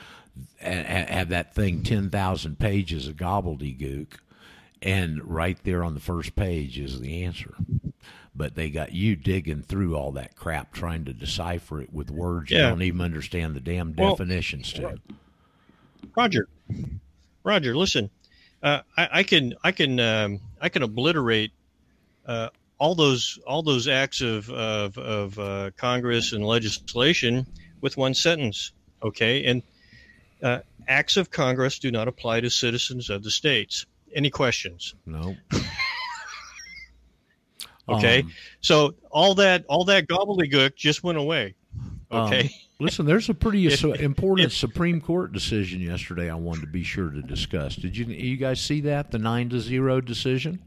and 0.59 1.09
have 1.09 1.29
that 1.29 1.53
thing 1.53 1.83
10,000 1.83 2.57
pages 2.57 3.07
of 3.07 3.15
gobbledygook, 3.15 4.13
and 4.81 5.23
right 5.23 5.57
there 5.63 5.83
on 5.83 5.93
the 5.93 5.99
first 5.99 6.35
page 6.35 6.79
is 6.79 6.99
the 6.99 7.23
answer. 7.23 7.53
But 8.35 8.55
they 8.55 8.71
got 8.71 8.93
you 8.93 9.15
digging 9.15 9.61
through 9.61 9.95
all 9.95 10.11
that 10.13 10.35
crap 10.35 10.73
trying 10.73 11.05
to 11.05 11.13
decipher 11.13 11.81
it 11.81 11.93
with 11.93 12.09
words 12.09 12.49
you 12.49 12.57
don't 12.57 12.81
even 12.81 13.01
understand 13.01 13.55
the 13.55 13.59
damn 13.59 13.93
Well, 13.95 14.11
definitions 14.11 14.73
to. 14.73 14.99
Roger, 16.17 16.47
Roger, 17.43 17.77
listen, 17.77 18.09
uh, 18.63 18.81
I, 18.97 19.09
I 19.11 19.23
can 19.23 19.53
I 19.63 19.71
can 19.71 19.99
um, 19.99 20.39
I 20.59 20.69
can 20.69 20.81
obliterate 20.83 21.51
uh, 22.25 22.49
all 22.79 22.95
those 22.95 23.37
all 23.45 23.61
those 23.61 23.87
acts 23.87 24.21
of 24.21 24.49
of, 24.49 24.97
of 24.97 25.37
uh, 25.37 25.71
Congress 25.77 26.31
and 26.31 26.45
legislation 26.45 27.45
with 27.81 27.97
one 27.97 28.13
sentence. 28.13 28.71
Okay, 29.03 29.45
and 29.45 29.61
uh, 30.41 30.59
acts 30.87 31.17
of 31.17 31.29
Congress 31.29 31.77
do 31.79 31.91
not 31.91 32.07
apply 32.07 32.39
to 32.41 32.49
citizens 32.49 33.09
of 33.09 33.23
the 33.23 33.31
states. 33.31 33.85
Any 34.15 34.29
questions? 34.29 34.95
No. 35.05 35.35
Okay, 37.89 38.21
Um, 38.21 38.31
so 38.61 38.95
all 39.11 39.35
that 39.35 39.65
all 39.67 39.83
that 39.85 40.07
gobbledygook 40.07 40.73
just 40.75 41.03
went 41.03 41.17
away. 41.17 41.55
Um, 42.09 42.27
Okay, 42.27 42.49
listen, 42.79 43.05
there's 43.05 43.29
a 43.29 43.33
pretty 43.33 43.67
important 43.99 44.51
Supreme 44.51 45.01
Court 45.01 45.31
decision 45.31 45.81
yesterday. 45.81 46.29
I 46.29 46.35
wanted 46.35 46.61
to 46.61 46.67
be 46.67 46.83
sure 46.83 47.09
to 47.09 47.21
discuss. 47.21 47.75
Did 47.75 47.95
you 47.97 48.05
you 48.05 48.37
guys 48.37 48.61
see 48.61 48.81
that 48.81 49.11
the 49.11 49.19
nine 49.19 49.49
to 49.49 49.59
zero 49.59 50.01
decision? 50.01 50.59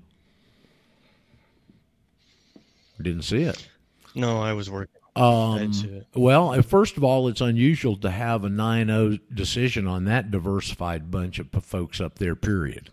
Didn't 3.01 3.23
see 3.23 3.43
it. 3.43 3.69
no, 4.15 4.41
I 4.41 4.55
was 4.55 4.71
working. 4.71 4.95
Um, 5.15 5.59
didn't 5.59 5.75
see 5.75 5.89
it. 5.89 6.07
well, 6.15 6.51
uh, 6.51 6.63
first 6.63 6.97
of 6.97 7.05
all, 7.05 7.29
it's 7.29 7.41
unusual 7.41 7.97
to 7.99 8.11
have 8.11 8.45
a 8.45 8.49
9-0 8.49 9.21
decision 9.33 9.87
on 9.87 10.05
that 10.05 10.31
diversified 10.31 11.11
bunch 11.11 11.39
of 11.39 11.49
folks 11.63 12.01
up 12.01 12.19
there. 12.19 12.35
Period. 12.35 12.91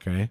Okay, 0.00 0.30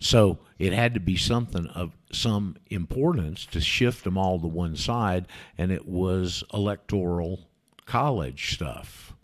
so 0.00 0.38
it 0.58 0.72
had 0.72 0.94
to 0.94 1.00
be 1.00 1.16
something 1.16 1.66
of 1.68 1.92
some 2.12 2.56
importance 2.70 3.46
to 3.46 3.60
shift 3.60 4.04
them 4.04 4.16
all 4.16 4.40
to 4.40 4.46
one 4.46 4.76
side, 4.76 5.26
and 5.56 5.70
it 5.70 5.86
was 5.86 6.44
electoral 6.52 7.48
college 7.86 8.54
stuff. 8.54 9.14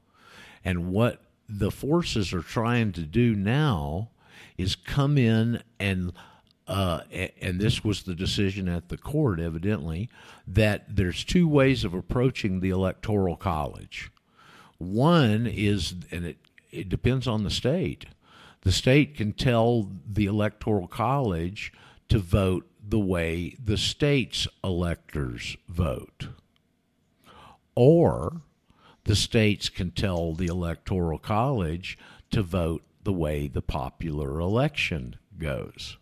And 0.64 0.90
what 0.90 1.22
the 1.48 1.70
forces 1.70 2.32
are 2.32 2.42
trying 2.42 2.92
to 2.92 3.02
do 3.02 3.34
now 3.34 4.10
is 4.56 4.76
come 4.76 5.18
in 5.18 5.62
and 5.78 6.12
uh, 6.66 7.00
and 7.42 7.60
this 7.60 7.84
was 7.84 8.04
the 8.04 8.14
decision 8.14 8.68
at 8.68 8.88
the 8.88 8.96
court, 8.96 9.38
evidently, 9.38 10.08
that 10.46 10.96
there's 10.96 11.22
two 11.22 11.46
ways 11.46 11.84
of 11.84 11.92
approaching 11.92 12.60
the 12.60 12.70
electoral 12.70 13.36
college. 13.36 14.10
One 14.78 15.46
is, 15.46 15.94
and 16.10 16.24
it, 16.24 16.38
it 16.70 16.88
depends 16.88 17.26
on 17.26 17.44
the 17.44 17.50
state. 17.50 18.06
The 18.62 18.72
state 18.72 19.14
can 19.14 19.32
tell 19.32 19.90
the 20.10 20.24
electoral 20.24 20.88
college 20.88 21.70
to 22.08 22.18
vote 22.18 22.66
the 22.86 22.98
way 22.98 23.56
the 23.62 23.76
state's 23.76 24.46
electors 24.62 25.56
vote. 25.68 26.28
Or 27.74 28.42
the 29.04 29.16
states 29.16 29.68
can 29.68 29.90
tell 29.90 30.34
the 30.34 30.46
electoral 30.46 31.18
college 31.18 31.98
to 32.30 32.42
vote 32.42 32.82
the 33.02 33.12
way 33.12 33.48
the 33.48 33.62
popular 33.62 34.38
election 34.38 35.16
goes. 35.38 35.96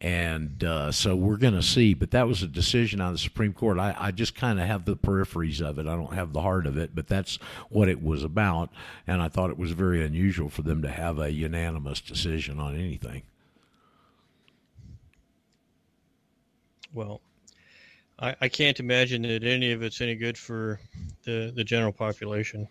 And 0.00 0.62
uh, 0.62 0.92
so 0.92 1.16
we're 1.16 1.38
going 1.38 1.54
to 1.54 1.62
see, 1.62 1.92
but 1.92 2.12
that 2.12 2.28
was 2.28 2.42
a 2.44 2.46
decision 2.46 3.00
on 3.00 3.12
the 3.12 3.18
Supreme 3.18 3.52
Court. 3.52 3.78
I, 3.78 3.96
I 3.98 4.10
just 4.12 4.36
kind 4.36 4.60
of 4.60 4.66
have 4.66 4.84
the 4.84 4.96
peripheries 4.96 5.60
of 5.60 5.78
it. 5.78 5.88
I 5.88 5.96
don't 5.96 6.14
have 6.14 6.32
the 6.32 6.42
heart 6.42 6.66
of 6.66 6.78
it, 6.78 6.94
but 6.94 7.08
that's 7.08 7.36
what 7.68 7.88
it 7.88 8.00
was 8.00 8.22
about. 8.22 8.70
And 9.08 9.20
I 9.20 9.28
thought 9.28 9.50
it 9.50 9.58
was 9.58 9.72
very 9.72 10.04
unusual 10.04 10.50
for 10.50 10.62
them 10.62 10.82
to 10.82 10.88
have 10.88 11.18
a 11.18 11.32
unanimous 11.32 12.00
decision 12.00 12.60
on 12.60 12.76
anything. 12.76 13.22
Well, 16.92 17.20
I, 18.18 18.34
I 18.40 18.48
can't 18.48 18.80
imagine 18.80 19.22
that 19.22 19.44
any 19.44 19.72
of 19.72 19.82
it's 19.82 20.00
any 20.00 20.14
good 20.14 20.36
for 20.36 20.80
the, 21.24 21.52
the 21.54 21.64
general 21.64 21.92
population. 21.92 22.66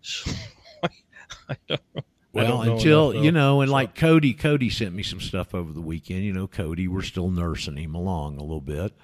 So, 0.00 0.30
I 0.82 1.56
don't 1.68 1.80
know. 1.94 2.02
I 2.34 2.38
Well, 2.38 2.64
don't 2.64 2.68
until 2.76 3.10
enough, 3.10 3.24
you 3.24 3.30
know, 3.32 3.60
and 3.60 3.68
So- 3.68 3.74
like 3.74 3.94
Cody, 3.94 4.32
Cody 4.34 4.70
sent 4.70 4.94
me 4.94 5.02
some 5.02 5.20
stuff 5.20 5.54
over 5.54 5.72
the 5.72 5.82
weekend. 5.82 6.24
You 6.24 6.32
know, 6.32 6.46
Cody, 6.48 6.88
we're 6.88 7.02
still 7.02 7.30
nursing 7.30 7.76
him 7.76 7.94
along 7.94 8.38
a 8.38 8.42
little 8.42 8.62
bit, 8.62 8.94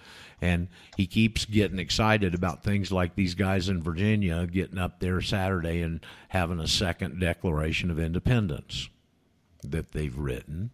and 0.40 0.68
he 0.96 1.06
keeps 1.06 1.44
getting 1.44 1.78
excited 1.78 2.34
about 2.34 2.64
things 2.64 2.90
like 2.90 3.14
these 3.16 3.34
guys 3.34 3.68
in 3.68 3.82
Virginia 3.82 4.46
getting 4.46 4.78
up 4.78 4.98
there 4.98 5.20
Saturday 5.20 5.82
and 5.82 6.00
having 6.30 6.58
a 6.58 6.66
second 6.66 7.20
Declaration 7.20 7.90
of 7.90 7.98
Independence 7.98 8.88
that 9.62 9.92
they've 9.92 10.16
written. 10.16 10.70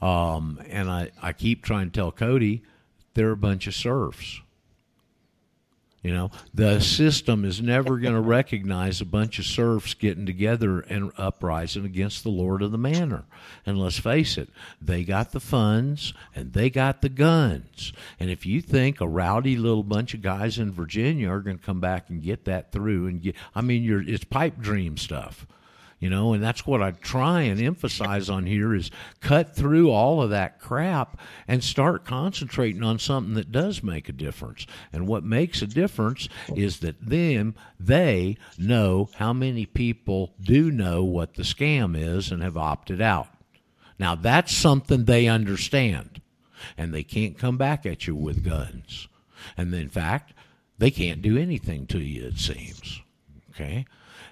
Um, 0.00 0.60
and 0.68 0.88
I, 0.88 1.10
I 1.20 1.32
keep 1.32 1.64
trying 1.64 1.90
to 1.90 1.92
tell 1.92 2.12
Cody 2.12 2.62
they're 3.14 3.32
a 3.32 3.36
bunch 3.36 3.66
of 3.66 3.74
serfs. 3.74 4.40
You 6.02 6.14
know, 6.14 6.30
the 6.54 6.80
system 6.80 7.44
is 7.44 7.60
never 7.60 7.98
going 7.98 8.14
to 8.14 8.20
recognize 8.20 9.00
a 9.00 9.04
bunch 9.04 9.40
of 9.40 9.44
serfs 9.44 9.94
getting 9.94 10.26
together 10.26 10.80
and 10.80 11.10
uprising 11.18 11.84
against 11.84 12.22
the 12.22 12.30
lord 12.30 12.62
of 12.62 12.70
the 12.70 12.78
manor. 12.78 13.24
And 13.66 13.80
let's 13.80 13.98
face 13.98 14.38
it, 14.38 14.48
they 14.80 15.02
got 15.02 15.32
the 15.32 15.40
funds 15.40 16.14
and 16.36 16.52
they 16.52 16.70
got 16.70 17.02
the 17.02 17.08
guns. 17.08 17.92
And 18.20 18.30
if 18.30 18.46
you 18.46 18.62
think 18.62 19.00
a 19.00 19.08
rowdy 19.08 19.56
little 19.56 19.82
bunch 19.82 20.14
of 20.14 20.22
guys 20.22 20.58
in 20.58 20.70
Virginia 20.70 21.30
are 21.30 21.40
going 21.40 21.58
to 21.58 21.64
come 21.66 21.80
back 21.80 22.08
and 22.08 22.22
get 22.22 22.44
that 22.44 22.70
through 22.70 23.08
and 23.08 23.20
get, 23.20 23.34
I 23.52 23.60
mean, 23.60 23.82
you're, 23.82 24.08
it's 24.08 24.24
pipe 24.24 24.60
dream 24.60 24.96
stuff 24.96 25.48
you 25.98 26.08
know 26.08 26.32
and 26.32 26.42
that's 26.42 26.66
what 26.66 26.82
i 26.82 26.90
try 26.90 27.42
and 27.42 27.60
emphasize 27.60 28.28
on 28.30 28.46
here 28.46 28.74
is 28.74 28.90
cut 29.20 29.54
through 29.54 29.90
all 29.90 30.22
of 30.22 30.30
that 30.30 30.60
crap 30.60 31.18
and 31.46 31.62
start 31.64 32.04
concentrating 32.04 32.82
on 32.82 32.98
something 32.98 33.34
that 33.34 33.52
does 33.52 33.82
make 33.82 34.08
a 34.08 34.12
difference 34.12 34.66
and 34.92 35.06
what 35.06 35.24
makes 35.24 35.62
a 35.62 35.66
difference 35.66 36.28
is 36.54 36.80
that 36.80 37.00
them 37.04 37.54
they 37.80 38.36
know 38.56 39.08
how 39.16 39.32
many 39.32 39.66
people 39.66 40.32
do 40.40 40.70
know 40.70 41.02
what 41.04 41.34
the 41.34 41.42
scam 41.42 41.96
is 41.96 42.30
and 42.30 42.42
have 42.42 42.56
opted 42.56 43.00
out 43.00 43.28
Now 43.98 44.14
that's 44.14 44.54
something 44.54 45.04
they 45.04 45.26
understand, 45.26 46.20
and 46.76 46.94
they 46.94 47.02
can't 47.02 47.36
come 47.38 47.56
back 47.56 47.84
at 47.84 48.06
you 48.06 48.14
with 48.14 48.44
guns. 48.44 49.08
And 49.56 49.74
in 49.74 49.88
fact, 49.88 50.32
they 50.78 50.90
can't 50.90 51.22
do 51.22 51.36
anything 51.36 51.86
to 51.88 51.98
you. 51.98 52.26
It 52.26 52.38
seems. 52.38 53.02
Okay. 53.50 53.86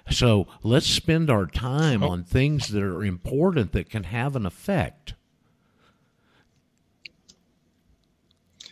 So 0.09 0.47
let's 0.63 0.87
spend 0.87 1.29
our 1.29 1.45
time 1.45 2.03
on 2.03 2.23
things 2.23 2.69
that 2.69 2.83
are 2.83 3.03
important 3.03 3.71
that 3.73 3.89
can 3.89 4.03
have 4.05 4.35
an 4.35 4.45
effect. 4.45 5.13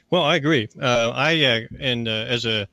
Well, 0.09 0.23
I 0.23 0.35
agree. 0.35 0.69
Uh, 0.79 1.11
I 1.13 1.43
uh, 1.43 1.61
and 1.79 2.07
uh, 2.07 2.11
as 2.11 2.45
a 2.45 2.67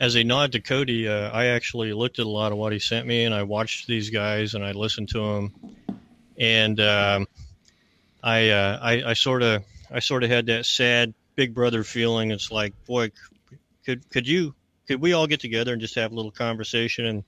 as 0.00 0.14
a 0.14 0.24
nod 0.24 0.52
to 0.52 0.60
Cody, 0.60 1.08
uh, 1.08 1.30
I 1.30 1.46
actually 1.46 1.92
looked 1.92 2.18
at 2.18 2.26
a 2.26 2.28
lot 2.28 2.52
of 2.52 2.58
what 2.58 2.72
he 2.72 2.78
sent 2.78 3.06
me, 3.06 3.24
and 3.24 3.34
I 3.34 3.42
watched 3.42 3.86
these 3.86 4.10
guys 4.10 4.54
and 4.54 4.64
I 4.64 4.72
listened 4.72 5.08
to 5.10 5.18
them, 5.18 5.54
and 6.38 6.80
um, 6.80 7.26
I, 8.22 8.50
uh, 8.50 8.78
I 8.80 9.10
I 9.10 9.12
sort 9.14 9.42
of 9.42 9.64
I 9.90 9.98
sort 9.98 10.22
of 10.24 10.30
had 10.30 10.46
that 10.46 10.66
sad 10.66 11.14
Big 11.34 11.52
Brother 11.52 11.84
feeling. 11.84 12.30
It's 12.30 12.50
like, 12.50 12.72
boy, 12.86 13.10
could 13.84 14.08
could 14.10 14.26
you 14.26 14.54
could 14.86 15.00
we 15.00 15.12
all 15.12 15.26
get 15.26 15.40
together 15.40 15.72
and 15.72 15.80
just 15.80 15.96
have 15.96 16.12
a 16.12 16.14
little 16.14 16.30
conversation 16.30 17.06
and 17.06 17.24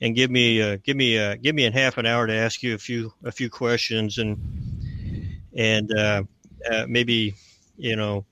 and 0.00 0.14
give 0.14 0.30
me 0.30 0.62
uh, 0.62 0.78
give 0.82 0.96
me 0.96 1.18
uh, 1.18 1.36
give 1.36 1.54
me 1.54 1.66
a 1.66 1.72
half 1.72 1.98
an 1.98 2.06
hour 2.06 2.26
to 2.26 2.34
ask 2.34 2.62
you 2.62 2.74
a 2.74 2.78
few 2.78 3.12
a 3.24 3.32
few 3.32 3.50
questions 3.50 4.18
and 4.18 4.38
and 5.56 5.90
uh, 5.92 6.22
uh, 6.70 6.84
maybe 6.88 7.34
you 7.76 7.96
know 7.96 8.24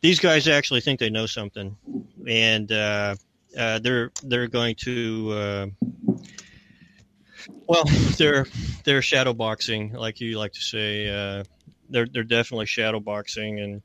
these 0.00 0.20
guys 0.20 0.48
actually 0.48 0.80
think 0.80 1.00
they 1.00 1.10
know 1.10 1.26
something, 1.26 1.76
and 2.28 2.70
uh, 2.70 3.16
uh, 3.58 3.78
they're 3.78 4.12
they're 4.22 4.48
going 4.48 4.76
to. 4.76 5.32
Uh, 5.32 5.66
well, 7.66 7.84
they're 8.18 8.46
they're 8.84 9.02
shadow 9.02 9.32
boxing, 9.32 9.92
like 9.92 10.20
you 10.20 10.38
like 10.38 10.52
to 10.52 10.60
say. 10.60 11.08
Uh, 11.08 11.44
they're 11.88 12.06
they're 12.06 12.24
definitely 12.24 12.66
shadow 12.66 13.00
boxing, 13.00 13.60
and 13.60 13.82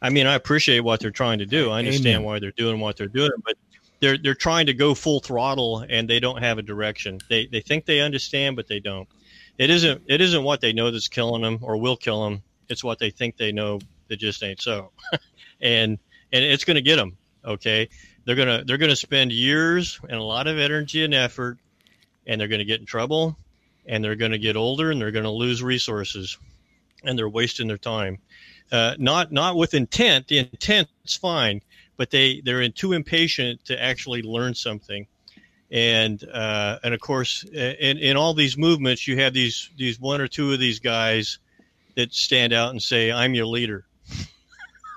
I 0.00 0.10
mean 0.10 0.26
I 0.26 0.34
appreciate 0.34 0.80
what 0.80 1.00
they're 1.00 1.10
trying 1.10 1.38
to 1.38 1.46
do. 1.46 1.70
I 1.70 1.78
understand 1.78 2.16
Amen. 2.16 2.24
why 2.24 2.38
they're 2.38 2.52
doing 2.52 2.80
what 2.80 2.96
they're 2.96 3.06
doing, 3.08 3.32
but 3.44 3.56
they're 4.00 4.18
they're 4.18 4.34
trying 4.34 4.66
to 4.66 4.74
go 4.74 4.94
full 4.94 5.20
throttle, 5.20 5.84
and 5.88 6.08
they 6.08 6.20
don't 6.20 6.42
have 6.42 6.58
a 6.58 6.62
direction. 6.62 7.18
They 7.28 7.46
they 7.46 7.60
think 7.60 7.84
they 7.84 8.00
understand, 8.00 8.56
but 8.56 8.68
they 8.68 8.80
don't. 8.80 9.08
It 9.58 9.70
isn't 9.70 10.02
it 10.06 10.20
isn't 10.20 10.42
what 10.42 10.60
they 10.60 10.72
know 10.72 10.90
that's 10.90 11.08
killing 11.08 11.42
them 11.42 11.60
or 11.62 11.76
will 11.76 11.96
kill 11.96 12.24
them. 12.24 12.42
It's 12.68 12.84
what 12.84 12.98
they 12.98 13.10
think 13.10 13.36
they 13.36 13.52
know 13.52 13.80
that 14.08 14.16
just 14.18 14.42
ain't 14.42 14.60
so. 14.60 14.90
and 15.60 15.98
and 16.32 16.44
it's 16.44 16.64
going 16.64 16.76
to 16.76 16.82
get 16.82 16.96
them. 16.96 17.16
Okay, 17.44 17.88
they're 18.24 18.36
gonna 18.36 18.64
they're 18.64 18.78
gonna 18.78 18.96
spend 18.96 19.32
years 19.32 20.00
and 20.02 20.18
a 20.18 20.22
lot 20.22 20.46
of 20.46 20.58
energy 20.58 21.04
and 21.04 21.14
effort, 21.14 21.58
and 22.26 22.40
they're 22.40 22.48
going 22.48 22.58
to 22.58 22.64
get 22.64 22.80
in 22.80 22.86
trouble, 22.86 23.36
and 23.86 24.02
they're 24.02 24.16
going 24.16 24.32
to 24.32 24.38
get 24.38 24.56
older, 24.56 24.90
and 24.90 25.00
they're 25.00 25.12
going 25.12 25.24
to 25.24 25.30
lose 25.30 25.62
resources, 25.62 26.36
and 27.04 27.18
they're 27.18 27.28
wasting 27.28 27.68
their 27.68 27.78
time. 27.78 28.18
Uh, 28.70 28.96
not 28.98 29.30
not 29.30 29.56
with 29.56 29.74
intent. 29.74 30.26
The 30.26 30.38
intent's 30.38 31.16
fine, 31.16 31.62
but 31.96 32.10
they 32.10 32.40
they're 32.44 32.68
too 32.70 32.92
impatient 32.92 33.64
to 33.66 33.82
actually 33.82 34.22
learn 34.22 34.54
something. 34.54 35.06
And 35.70 36.22
uh, 36.32 36.78
and 36.84 36.94
of 36.94 37.00
course, 37.00 37.44
in 37.44 37.98
in 37.98 38.16
all 38.16 38.34
these 38.34 38.56
movements, 38.56 39.06
you 39.06 39.18
have 39.18 39.32
these 39.32 39.70
these 39.76 39.98
one 39.98 40.20
or 40.20 40.28
two 40.28 40.52
of 40.52 40.60
these 40.60 40.78
guys 40.78 41.38
that 41.96 42.14
stand 42.14 42.52
out 42.52 42.70
and 42.70 42.80
say, 42.80 43.10
"I'm 43.10 43.34
your 43.34 43.46
leader." 43.46 43.84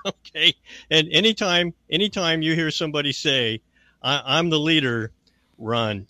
okay 0.06 0.54
and 0.90 1.08
anytime 1.12 1.74
anytime 1.90 2.42
you 2.42 2.54
hear 2.54 2.70
somebody 2.70 3.12
say 3.12 3.60
I, 4.02 4.22
i'm 4.24 4.50
the 4.50 4.58
leader 4.58 5.12
run 5.58 6.06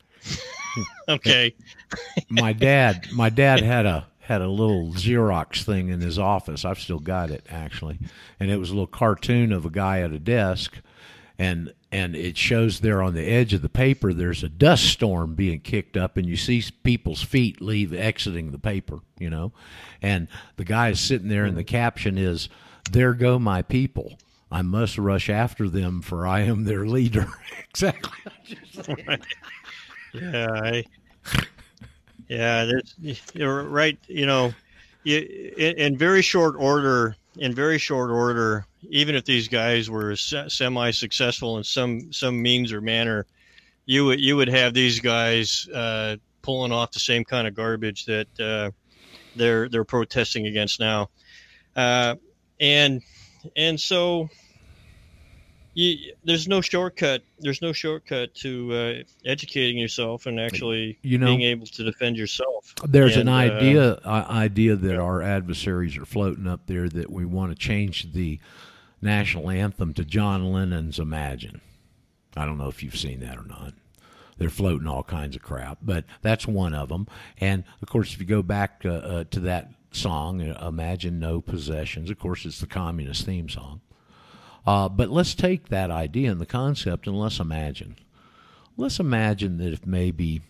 okay 1.09 1.55
my 2.29 2.53
dad 2.53 3.09
my 3.13 3.31
dad 3.31 3.61
had 3.61 3.87
a 3.87 4.07
had 4.31 4.43
a 4.43 4.49
little 4.49 4.93
xerox 4.93 5.65
thing 5.65 5.89
in 5.89 6.01
his 6.01 6.17
office. 6.17 6.65
I've 6.65 6.79
still 6.79 7.01
got 7.01 7.33
it 7.33 7.45
actually. 7.51 7.99
And 8.39 8.49
it 8.49 8.59
was 8.59 8.71
a 8.71 8.75
little 8.75 8.87
cartoon 8.87 9.51
of 9.51 9.67
a 9.67 9.71
guy 9.71 10.03
at 10.03 10.13
a 10.13 10.21
desk. 10.21 10.79
And 11.37 11.75
and 11.91 12.15
it 12.15 12.37
shows 12.37 12.79
there 12.79 13.03
on 13.03 13.15
the 13.15 13.25
edge 13.25 13.53
of 13.55 13.63
the 13.63 13.69
paper 13.69 14.13
there's 14.15 14.45
a 14.45 14.49
dust 14.49 14.85
storm 14.85 15.35
being 15.35 15.59
kicked 15.59 15.97
up 15.97 16.17
and 16.17 16.29
you 16.29 16.37
see 16.37 16.63
people's 16.85 17.23
feet 17.25 17.61
leave 17.61 17.93
exiting 17.93 18.53
the 18.53 18.59
paper 18.61 19.01
you 19.19 19.29
know? 19.29 19.51
And 20.01 20.29
the 20.55 20.65
guy 20.65 20.91
is 20.91 21.01
sitting 21.01 21.27
there 21.27 21.45
and 21.45 21.57
the 21.57 21.65
caption 21.65 22.17
is 22.17 22.49
there 22.93 23.15
go 23.15 23.41
my 23.41 23.63
people. 23.63 24.17
I 24.53 24.63
must 24.63 24.97
rush 24.97 25.29
after 25.29 25.69
them 25.69 26.03
for 26.03 26.25
i 26.25 26.41
am 26.41 26.65
their 26.65 26.87
leader. 26.87 27.27
Exactly. 27.71 28.19
Yeah 30.15 30.47
I, 30.53 30.85
yeah 32.31 32.71
you're 33.35 33.65
right 33.65 33.99
you 34.07 34.25
know 34.25 34.55
you, 35.03 35.19
in, 35.59 35.79
in 35.79 35.99
very 35.99 36.23
short 36.23 36.55
order 36.57 37.17
in 37.37 37.55
very 37.55 37.79
short 37.79 38.11
order 38.11 38.65
even 38.89 39.15
if 39.15 39.25
these 39.25 39.49
guys 39.49 39.91
were 39.91 40.17
semi-successful 40.17 41.59
in 41.59 41.65
some 41.65 42.13
some 42.13 42.41
means 42.41 42.73
or 42.73 42.81
manner 42.81 43.27
you 43.91 44.05
would 44.05 44.21
you 44.21 44.37
would 44.37 44.49
have 44.49 44.73
these 44.73 45.01
guys 45.01 45.69
uh, 45.75 46.17
pulling 46.43 46.71
off 46.71 46.93
the 46.93 47.01
same 47.01 47.25
kind 47.25 47.49
of 47.49 47.55
garbage 47.55 48.05
that 48.05 48.41
uh, 48.41 48.71
they're 49.35 49.69
they're 49.69 49.85
protesting 49.85 50.47
against 50.47 50.81
now. 50.81 51.11
Uh, 51.75 52.15
and 52.61 53.03
and 53.57 53.81
so 53.81 54.29
you, 55.75 56.15
there's 56.25 56.49
no 56.49 56.61
shortcut. 56.61 57.23
There's 57.39 57.63
no 57.63 57.73
shortcut 57.73 58.35
to 58.37 58.73
uh, 58.73 58.95
educating 59.25 59.79
yourself 59.79 60.27
and 60.27 60.41
actually 60.41 60.99
You 61.03 61.19
know- 61.19 61.27
being 61.27 61.43
able 61.43 61.67
to 61.67 61.85
defend 61.85 62.17
yourself. 62.17 62.75
There's 62.87 63.17
And, 63.17 63.29
an 63.29 63.35
uh, 63.35 63.39
idea 63.39 63.93
uh, 64.05 64.27
idea 64.29 64.77
that 64.77 64.97
our 64.99 65.23
adversaries 65.23 65.97
are 65.97 66.05
floating 66.07 66.47
up 66.47 66.67
there 66.67 66.89
that 66.89 67.11
we 67.11 67.25
want 67.25 67.53
to 67.53 67.59
change 67.59 68.13
the 68.13 68.39
national 69.01 69.51
anthem 69.51 69.95
to 69.95 70.05
John 70.05 70.53
Lennon's 70.53 70.99
"Imagine." 70.99 71.61
I 72.37 72.45
don't 72.47 72.59
know 72.59 72.69
if 72.69 72.83
you've 72.83 72.97
seen 72.99 73.21
that 73.21 73.37
or 73.37 73.45
not. 73.45 73.75
They're 74.39 74.51
floating 74.51 74.87
all 74.87 75.03
kinds 75.03 75.37
of 75.37 75.43
crap, 75.43 75.79
but 75.83 76.05
that's 76.23 76.47
one 76.47 76.75
of 76.75 76.89
them. 76.89 77.07
And 77.39 77.65
of 77.83 77.89
course, 77.89 78.15
if 78.15 78.21
you 78.21 78.27
go 78.27 78.43
back 78.43 78.83
uh, 78.85 78.89
uh, 78.89 79.25
to 79.33 79.41
that 79.41 79.71
song, 79.93 80.41
uh, 80.43 80.67
"Imagine 80.67 81.19
No 81.19 81.41
Possessions," 81.41 82.11
of 82.11 82.19
course, 82.19 82.45
it's 82.47 82.61
the 82.61 82.67
communist 82.67 83.27
theme 83.27 83.49
song. 83.49 83.81
Uh, 84.67 84.89
but 84.89 85.11
let's 85.11 85.35
take 85.35 85.69
that 85.69 85.91
idea 85.91 86.31
and 86.31 86.41
the 86.41 86.47
concept 86.47 87.07
and 87.07 87.19
let's 87.19 87.41
imagine. 87.41 87.97
Let's 88.77 89.01
imagine 89.01 89.59
that 89.59 89.73
if 89.73 89.87
maybe 89.87 90.43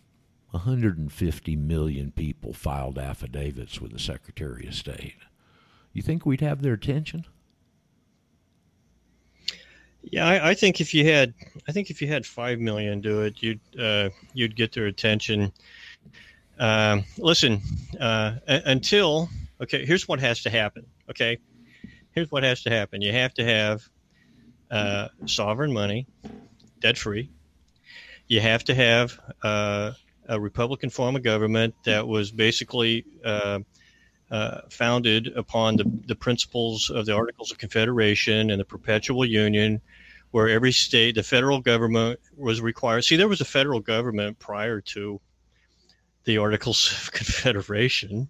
150 0.51 1.57
million 1.57 2.13
people 2.13 2.53
filed 2.53 2.99
affidavits 2.99 3.81
with 3.81 3.93
the 3.93 3.99
Secretary 3.99 4.67
of 4.67 4.75
State, 4.75 5.15
you 5.93 6.03
think 6.03 6.25
we'd 6.25 6.41
have 6.41 6.63
their 6.63 6.75
attention? 6.75 7.25
Yeah, 10.03 10.27
I, 10.27 10.51
I 10.51 10.55
think 10.55 10.81
if 10.81 10.95
you 10.95 11.05
had, 11.05 11.35
I 11.69 11.73
think 11.73 11.91
if 11.91 12.01
you 12.01 12.09
had 12.09 12.25
five 12.25 12.59
million 12.59 13.01
do 13.01 13.23
it, 13.23 13.43
you'd 13.43 13.61
uh, 13.79 14.09
you'd 14.33 14.57
get 14.57 14.73
their 14.73 14.87
attention. 14.87 15.53
Um, 16.59 17.05
listen, 17.19 17.61
uh, 17.99 18.37
until 18.47 19.29
okay, 19.61 19.85
here's 19.85 20.09
what 20.09 20.21
has 20.21 20.43
to 20.43 20.51
happen. 20.51 20.87
Okay, 21.11 21.39
here's 22.13 22.31
what 22.31 22.45
has 22.45 22.63
to 22.63 22.71
happen. 22.71 23.03
You 23.03 23.13
have 23.13 23.35
to 23.35 23.45
have 23.45 23.87
uh, 24.71 25.09
sovereign 25.27 25.73
money, 25.73 26.07
debt 26.81 26.99
free. 26.99 27.31
You 28.29 28.41
have 28.41 28.65
to 28.65 28.75
have 28.75 29.19
uh, 29.43 29.93
a 30.29 30.41
Republican 30.41 30.91
form 30.91 31.17
of 31.17 31.23
government 31.23 31.75
that 31.85 32.07
was 32.07 32.31
basically 32.31 33.05
uh, 33.25 33.61
uh, 34.31 34.61
founded 34.71 35.27
upon 35.37 35.77
the, 35.77 35.91
the 36.07 36.15
principles 36.15 36.91
of 36.91 37.07
the 37.07 37.15
Articles 37.15 37.51
of 37.51 37.59
Confederation 37.59 38.51
and 38.51 38.61
the 38.61 38.65
Perpetual 38.65 39.25
Union, 39.25 39.81
where 40.31 40.49
every 40.49 40.71
state, 40.71 41.17
the 41.17 41.25
federal 41.25 41.61
government 41.61 42.21
was 42.37 42.61
required. 42.61 43.03
See, 43.03 43.17
there 43.17 43.27
was 43.27 43.41
a 43.41 43.45
federal 43.45 43.81
government 43.81 44.39
prior 44.39 44.81
to 44.81 45.21
the 46.25 46.39
Articles 46.39 46.93
of 46.93 47.13
Confederation. 47.13 48.29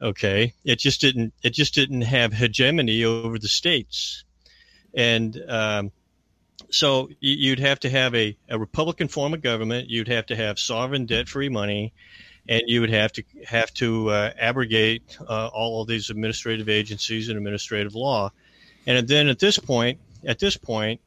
Okay, 0.00 0.54
it 0.64 0.78
just 0.78 1.00
didn't. 1.00 1.34
It 1.42 1.50
just 1.50 1.74
didn't 1.74 2.02
have 2.02 2.32
hegemony 2.32 3.04
over 3.04 3.38
the 3.38 3.48
states, 3.48 4.24
and 4.94 5.42
um, 5.48 5.92
so 6.70 7.08
you'd 7.20 7.60
have 7.60 7.80
to 7.80 7.90
have 7.90 8.14
a, 8.14 8.36
a 8.48 8.58
Republican 8.58 9.08
form 9.08 9.34
of 9.34 9.42
government. 9.42 9.88
You'd 9.88 10.08
have 10.08 10.26
to 10.26 10.36
have 10.36 10.58
sovereign 10.58 11.06
debt-free 11.06 11.48
money, 11.48 11.92
and 12.48 12.62
you 12.66 12.80
would 12.80 12.90
have 12.90 13.12
to 13.12 13.24
have 13.46 13.72
to 13.74 14.10
uh, 14.10 14.32
abrogate 14.38 15.16
uh, 15.20 15.48
all 15.48 15.82
of 15.82 15.88
these 15.88 16.10
administrative 16.10 16.68
agencies 16.68 17.28
and 17.28 17.36
administrative 17.36 17.94
law. 17.94 18.30
And 18.86 19.06
then 19.08 19.28
at 19.28 19.38
this 19.38 19.58
point, 19.58 19.98
at 20.24 20.38
this 20.38 20.56
point, 20.56 21.00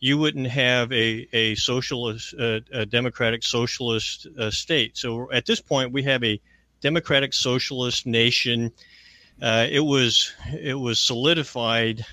you 0.00 0.16
wouldn't 0.16 0.46
have 0.46 0.92
a 0.92 1.28
a 1.32 1.54
socialist, 1.56 2.34
uh, 2.38 2.60
a 2.72 2.86
democratic 2.86 3.42
socialist 3.42 4.26
uh, 4.38 4.50
state. 4.50 4.96
So 4.96 5.30
at 5.32 5.44
this 5.44 5.60
point, 5.60 5.92
we 5.92 6.04
have 6.04 6.22
a 6.24 6.40
democratic 6.80 7.34
socialist 7.34 8.06
nation. 8.06 8.72
Uh, 9.42 9.66
it 9.68 9.80
was 9.80 10.32
it 10.52 10.74
was 10.74 11.00
solidified 11.00 12.04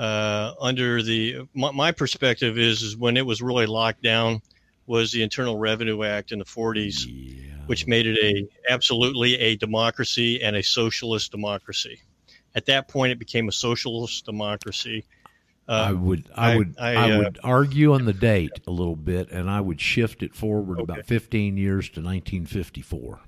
uh, 0.00 0.54
under 0.60 1.02
the 1.02 1.42
my, 1.54 1.70
my 1.72 1.92
perspective 1.92 2.58
is 2.58 2.82
is 2.82 2.96
when 2.96 3.16
it 3.16 3.26
was 3.26 3.42
really 3.42 3.66
locked 3.66 4.02
down 4.02 4.40
was 4.86 5.12
the 5.12 5.22
Internal 5.22 5.58
Revenue 5.58 6.02
Act 6.02 6.32
in 6.32 6.38
the 6.38 6.44
40s 6.44 7.06
Yeah. 7.06 7.54
which 7.66 7.86
made 7.86 8.06
it 8.06 8.18
a 8.22 8.72
absolutely 8.72 9.34
a 9.38 9.56
democracy 9.56 10.42
and 10.42 10.56
a 10.56 10.62
socialist 10.62 11.30
democracy. 11.30 12.00
At 12.54 12.66
that 12.66 12.88
point, 12.88 13.12
it 13.12 13.18
became 13.18 13.48
a 13.48 13.52
socialist 13.52 14.24
democracy. 14.24 15.04
I 15.68 15.92
Uh, 15.92 15.94
would, 15.94 16.28
I, 16.34 16.52
I- 16.52 16.56
would, 16.56 16.74
I, 16.80 16.90
I, 16.94 17.12
uh, 17.12 17.18
would 17.18 17.38
argue 17.44 17.92
on 17.92 18.04
the 18.06 18.12
date 18.12 18.58
a 18.66 18.70
little 18.72 18.96
bit, 18.96 19.30
and 19.30 19.48
I 19.48 19.60
would 19.60 19.80
shift 19.80 20.22
it 20.24 20.34
forward 20.34 20.80
Okay. 20.80 20.92
about 20.92 21.06
15 21.06 21.56
years 21.56 21.84
to 21.90 22.00
1954. 22.00 23.20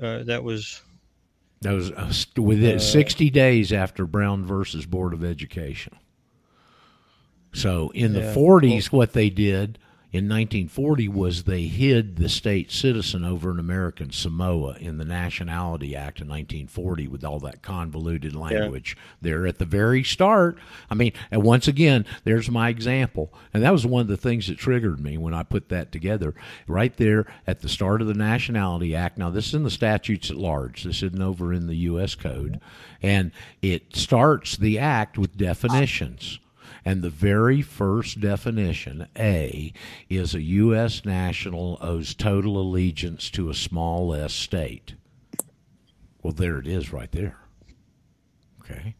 uh, 0.00 0.22
that 0.24 0.42
was 0.42 0.80
That 1.66 1.74
was 1.74 1.90
uh, 1.90 2.12
within 2.40 2.76
Uh, 2.76 2.78
60 2.78 3.28
days 3.30 3.72
after 3.72 4.06
Brown 4.06 4.44
versus 4.44 4.86
Board 4.86 5.12
of 5.12 5.24
Education. 5.24 5.94
So 7.52 7.90
in 7.94 8.12
the 8.12 8.20
Yeah. 8.20 8.34
40s, 8.34 8.92
what 8.92 9.14
they 9.14 9.30
did 9.30 9.78
in 10.12 10.28
1940 10.28 11.08
was 11.08 11.42
they 11.42 11.62
hid 11.62 12.16
the 12.16 12.28
state 12.28 12.70
citizen 12.70 13.24
over 13.24 13.50
in 13.50 13.58
American 13.58 14.12
Samoa 14.12 14.76
in 14.78 14.98
the 14.98 15.04
Nationality 15.04 15.96
Act 15.96 16.20
of 16.20 16.28
1940 16.28 17.08
with 17.08 17.24
all 17.24 17.40
that 17.40 17.60
convoluted 17.60 18.34
language 18.34 18.96
there 19.20 19.46
at 19.46 19.58
the 19.58 19.64
very 19.64 20.04
start. 20.04 20.58
I 20.88 20.94
mean, 20.94 21.12
and 21.30 21.42
once 21.42 21.66
again, 21.68 22.06
there's 22.24 22.48
my 22.48 22.68
example. 22.68 23.32
And 23.52 23.62
that 23.62 23.72
was 23.72 23.84
one 23.84 24.02
of 24.02 24.08
the 24.08 24.16
things 24.16 24.46
that 24.46 24.58
triggered 24.58 25.00
me 25.00 25.18
when 25.18 25.34
I 25.34 25.42
put 25.42 25.68
that 25.70 25.90
together. 25.90 26.34
Right 26.66 26.96
there 26.96 27.26
at 27.46 27.60
the 27.60 27.68
start 27.68 28.00
of 28.00 28.06
the 28.06 28.14
Nationality 28.14 28.94
Act. 28.94 29.18
Now, 29.18 29.30
this 29.30 29.48
is 29.48 29.54
in 29.54 29.64
the 29.64 29.70
statutes 29.70 30.30
at 30.30 30.36
large, 30.36 30.84
this 30.84 31.02
isn't 31.02 31.20
over 31.20 31.52
in 31.52 31.66
the 31.66 31.76
U.S. 31.76 32.14
Code. 32.14 32.60
And 33.02 33.32
it 33.60 33.96
starts 33.96 34.56
the 34.56 34.78
act 34.78 35.18
with 35.18 35.36
definitions. 35.36 36.38
And 36.86 37.02
the 37.02 37.10
very 37.10 37.62
first 37.62 38.20
definition, 38.20 39.08
A, 39.18 39.72
is 40.08 40.36
a 40.36 40.40
U.S. 40.40 41.04
national 41.04 41.78
owes 41.80 42.14
total 42.14 42.56
allegiance 42.58 43.28
to 43.30 43.50
a 43.50 43.54
small 43.54 44.14
s 44.14 44.32
state. 44.32 44.94
Well, 46.22 46.32
there 46.32 46.58
it 46.58 46.68
is 46.68 46.92
right 46.92 47.10
there. 47.10 47.38
Okay. 48.60 48.94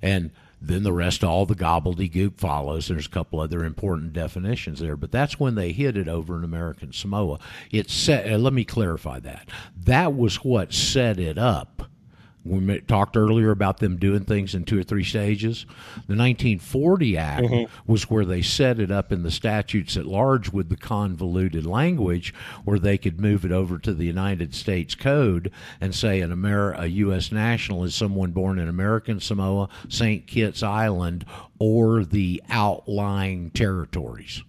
And 0.00 0.30
then 0.62 0.84
the 0.84 0.92
rest, 0.92 1.22
all 1.22 1.44
the 1.44 1.54
gobbledygook 1.54 2.38
follows. 2.38 2.88
There's 2.88 3.06
a 3.06 3.10
couple 3.10 3.40
other 3.40 3.62
important 3.62 4.14
definitions 4.14 4.80
there, 4.80 4.96
but 4.96 5.12
that's 5.12 5.38
when 5.38 5.54
they 5.54 5.72
hit 5.72 5.98
it 5.98 6.08
over 6.08 6.38
in 6.38 6.44
American 6.44 6.94
Samoa. 6.94 7.38
It 7.70 7.90
set, 7.90 8.32
uh, 8.32 8.38
let 8.38 8.54
me 8.54 8.64
clarify 8.64 9.20
that. 9.20 9.50
That 9.76 10.16
was 10.16 10.36
what 10.36 10.72
set 10.72 11.18
it 11.18 11.36
up. 11.36 11.90
We 12.46 12.80
talked 12.80 13.16
earlier 13.16 13.50
about 13.50 13.78
them 13.78 13.96
doing 13.96 14.24
things 14.24 14.54
in 14.54 14.64
two 14.64 14.78
or 14.78 14.82
three 14.82 15.04
stages. 15.04 15.66
The 16.06 16.16
1940 16.16 17.18
Act 17.18 17.42
mm-hmm. 17.42 17.90
was 17.90 18.08
where 18.08 18.24
they 18.24 18.42
set 18.42 18.78
it 18.78 18.90
up 18.90 19.10
in 19.10 19.22
the 19.22 19.30
statutes 19.30 19.96
at 19.96 20.06
large 20.06 20.50
with 20.52 20.68
the 20.68 20.76
convoluted 20.76 21.66
language 21.66 22.32
where 22.64 22.78
they 22.78 22.98
could 22.98 23.20
move 23.20 23.44
it 23.44 23.52
over 23.52 23.78
to 23.78 23.92
the 23.92 24.04
United 24.04 24.54
States 24.54 24.94
Code 24.94 25.50
and 25.80 25.94
say 25.94 26.20
an 26.20 26.32
Amer- 26.32 26.72
a 26.72 26.86
U.S. 26.86 27.32
national 27.32 27.84
is 27.84 27.94
someone 27.94 28.30
born 28.30 28.58
in 28.58 28.68
American 28.68 29.20
Samoa, 29.20 29.68
St. 29.88 30.26
Kitts 30.26 30.62
Island, 30.62 31.24
or 31.58 32.04
the 32.04 32.42
outlying 32.48 33.50
territories. 33.50 34.42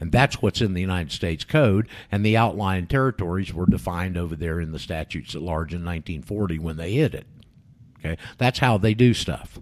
And 0.00 0.12
that's 0.12 0.40
what's 0.40 0.60
in 0.60 0.74
the 0.74 0.80
United 0.80 1.12
States 1.12 1.44
Code. 1.44 1.88
And 2.10 2.24
the 2.24 2.36
outlying 2.36 2.86
territories 2.86 3.52
were 3.52 3.66
defined 3.66 4.16
over 4.16 4.36
there 4.36 4.60
in 4.60 4.72
the 4.72 4.78
statutes 4.78 5.34
at 5.34 5.42
large 5.42 5.72
in 5.72 5.84
1940 5.84 6.58
when 6.58 6.76
they 6.76 6.92
hit 6.92 7.14
it. 7.14 7.26
Okay, 7.98 8.16
that's 8.36 8.58
how 8.58 8.78
they 8.78 8.94
do 8.94 9.14
stuff. 9.14 9.58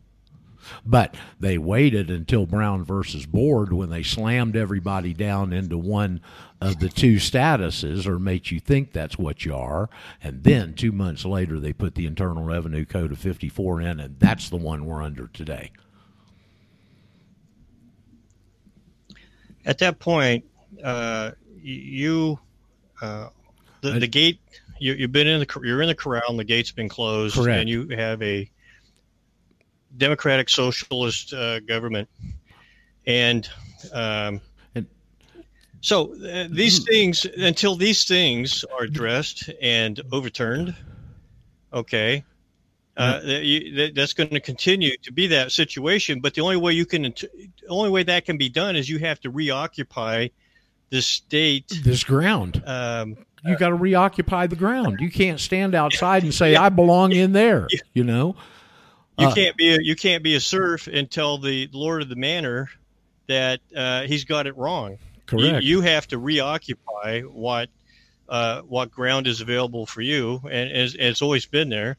But 0.85 1.15
they 1.39 1.59
waited 1.59 2.11
until 2.11 2.45
Brown 2.45 2.85
versus 2.85 3.25
Board 3.25 3.73
when 3.73 3.89
they 3.89 4.03
slammed 4.03 4.57
everybody 4.57 5.15
down 5.15 5.53
into 5.53 5.79
one 5.79 6.21
of 6.61 6.81
the 6.81 6.89
two 6.89 7.17
statuses 7.17 8.05
or 8.05 8.19
made 8.19 8.51
you 8.51 8.59
think 8.59 8.93
that's 8.93 9.17
what 9.17 9.45
you 9.45 9.55
are. 9.55 9.89
And 10.21 10.43
then 10.43 10.75
two 10.75 10.91
months 10.91 11.25
later, 11.25 11.61
they 11.61 11.73
put 11.73 11.95
the 11.95 12.07
Internal 12.07 12.43
Revenue 12.43 12.85
Code 12.85 13.13
of 13.13 13.19
54 13.19 13.81
in, 13.81 14.01
and 14.01 14.19
that's 14.19 14.49
the 14.49 14.57
one 14.57 14.87
we're 14.87 15.03
under 15.03 15.29
today. 15.29 15.71
at 19.67 19.79
that 19.79 19.99
point, 19.99 20.45
uh, 20.83 21.33
you, 21.61 22.39
uh, 23.03 23.29
the, 23.83 23.99
the 23.99 24.07
gate, 24.07 24.41
you, 24.79 24.95
you've 24.95 25.13
been 25.13 25.27
in 25.27 25.41
the, 25.41 25.61
you're 25.63 25.83
in 25.83 25.89
the 25.89 25.95
corral 25.95 26.23
and 26.29 26.39
the 26.39 26.45
gate's 26.45 26.73
been 26.73 26.89
closed 26.89 27.35
Correct. 27.37 27.61
and 27.61 27.69
you 27.69 27.89
have 27.97 28.23
a 28.23 28.51
democratic 29.97 30.49
socialist 30.49 31.33
uh, 31.33 31.61
government. 31.61 32.09
And, 33.07 33.49
um, 33.93 34.41
And- 34.75 34.87
so 35.81 36.15
uh, 36.25 36.49
these 36.51 36.85
things, 36.85 37.25
until 37.25 37.77
these 37.77 38.05
things 38.05 38.65
are 38.65 38.85
addressed 38.85 39.51
and 39.63 40.01
overturned, 40.13 40.75
okay, 41.73 42.25
uh, 42.97 43.21
that 43.21 43.93
that's 43.95 44.15
going 44.15 44.31
to 44.31 44.41
continue 44.41 44.97
to 45.03 45.13
be 45.13 45.27
that 45.27 45.53
situation. 45.53 46.21
But 46.21 46.33
the 46.33 46.41
only 46.41 46.57
way 46.57 46.73
you 46.73 46.87
can, 46.87 47.03
the 47.03 47.29
only 47.69 47.91
way 47.91 48.03
that 48.05 48.25
can 48.25 48.39
be 48.39 48.49
done 48.49 48.75
is 48.75 48.89
you 48.89 48.99
have 49.01 49.21
to 49.21 49.31
reoccupy 49.31 50.29
the 50.89 51.03
state. 51.03 51.69
This 51.85 52.05
ground. 52.05 52.63
Um, 52.67 53.19
You 53.47 53.57
got 53.57 53.69
to 53.69 53.75
reoccupy 53.75 54.47
the 54.47 54.57
ground. 54.57 54.99
You 55.01 55.11
can't 55.11 55.41
stand 55.41 55.75
outside 55.75 56.23
and 56.23 56.35
say, 56.35 56.57
I 56.57 56.69
belong 56.69 57.13
in 57.13 57.33
there, 57.33 57.69
you 57.95 58.05
know? 58.05 58.37
you 59.19 59.29
Uh, 59.29 59.35
can't 59.35 59.57
be 59.57 59.75
a, 59.75 59.79
you 59.81 59.97
can't 59.97 60.23
be 60.23 60.35
a 60.35 60.41
serf 60.41 60.89
and 60.89 61.11
tell 61.11 61.39
the 61.39 61.69
lord 61.73 62.03
of 62.03 62.09
the 62.09 62.17
manor 62.17 62.69
that 63.29 63.61
uh, 63.75 64.03
he's 64.03 64.25
got 64.25 64.47
it 64.47 64.57
wrong. 64.57 64.93
You, 64.93 64.99
Correct. 65.27 65.65
you 65.65 65.81
have 65.81 66.07
to 66.09 66.19
reoccupy 66.19 67.23
what 67.23 67.69
uh, 68.29 68.63
what 68.63 68.91
ground 68.91 69.27
is 69.27 69.41
available 69.41 69.87
for 69.87 70.01
you, 70.01 70.41
and, 70.45 70.71
and 70.71 70.79
it's, 70.79 70.95
it's 70.99 71.23
always 71.23 71.47
been 71.47 71.69
there. 71.69 71.97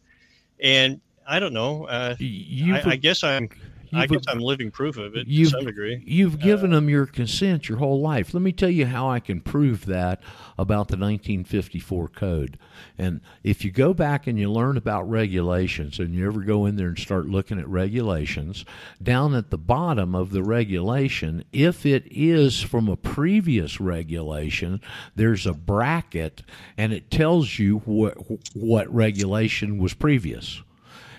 And 0.62 1.02
I 1.28 1.40
don't 1.40 1.54
know. 1.54 1.86
Uh, 1.86 2.16
I, 2.20 2.82
I 2.86 2.96
guess 2.96 3.24
I'm. 3.24 3.50
I 3.94 4.02
you've- 4.04 4.16
guess 4.16 4.26
I'm 4.28 4.40
living 4.40 4.72
proof 4.72 4.98
of 4.98 5.16
it 5.16 5.26
to 5.28 5.46
some 5.46 5.66
degree. 5.66 6.04
You've 6.06 6.36
uh, 6.36 6.38
given 6.38 6.72
them 6.72 6.90
your 6.90 7.06
consent 7.06 7.70
your 7.70 7.78
whole 7.78 8.02
life. 8.02 8.34
Let 8.34 8.44
me 8.44 8.52
tell 8.52 8.70
you 8.70 8.86
how 8.86 9.10
I 9.10 9.20
can 9.20 9.42
prove 9.42 9.86
that 9.86 10.22
about 10.58 10.88
the 10.90 10.98
1954 10.98 12.08
code. 12.10 12.58
And 12.98 13.22
if 13.44 13.64
you 13.64 13.72
go 13.72 13.94
back 13.94 14.28
and 14.28 14.38
you 14.38 14.52
learn 14.52 14.78
about 14.78 15.10
regulations 15.10 16.00
and 16.00 16.14
you 16.14 16.28
ever 16.28 16.42
go 16.42 16.66
in 16.66 16.76
there 16.76 16.88
and 16.90 16.98
start 17.00 17.28
looking 17.28 17.60
at 17.60 17.68
regulations, 17.68 18.66
down 19.02 19.34
at 19.36 19.50
the 19.50 19.58
bottom 19.58 20.16
of 20.16 20.32
the 20.32 20.44
regulation, 20.44 21.44
if 21.52 21.86
it 21.86 22.06
is 22.12 22.62
from 22.62 22.88
a 22.88 22.98
previous 22.98 23.80
regulation, 23.80 24.82
there's 25.16 25.46
a 25.46 25.54
bracket 25.54 26.44
and 26.78 26.94
it 26.94 27.10
tells 27.12 27.60
you 27.60 27.80
what 27.80 28.18
what 28.54 28.94
regulation 28.94 29.78
was 29.78 29.94
previous. 29.94 30.62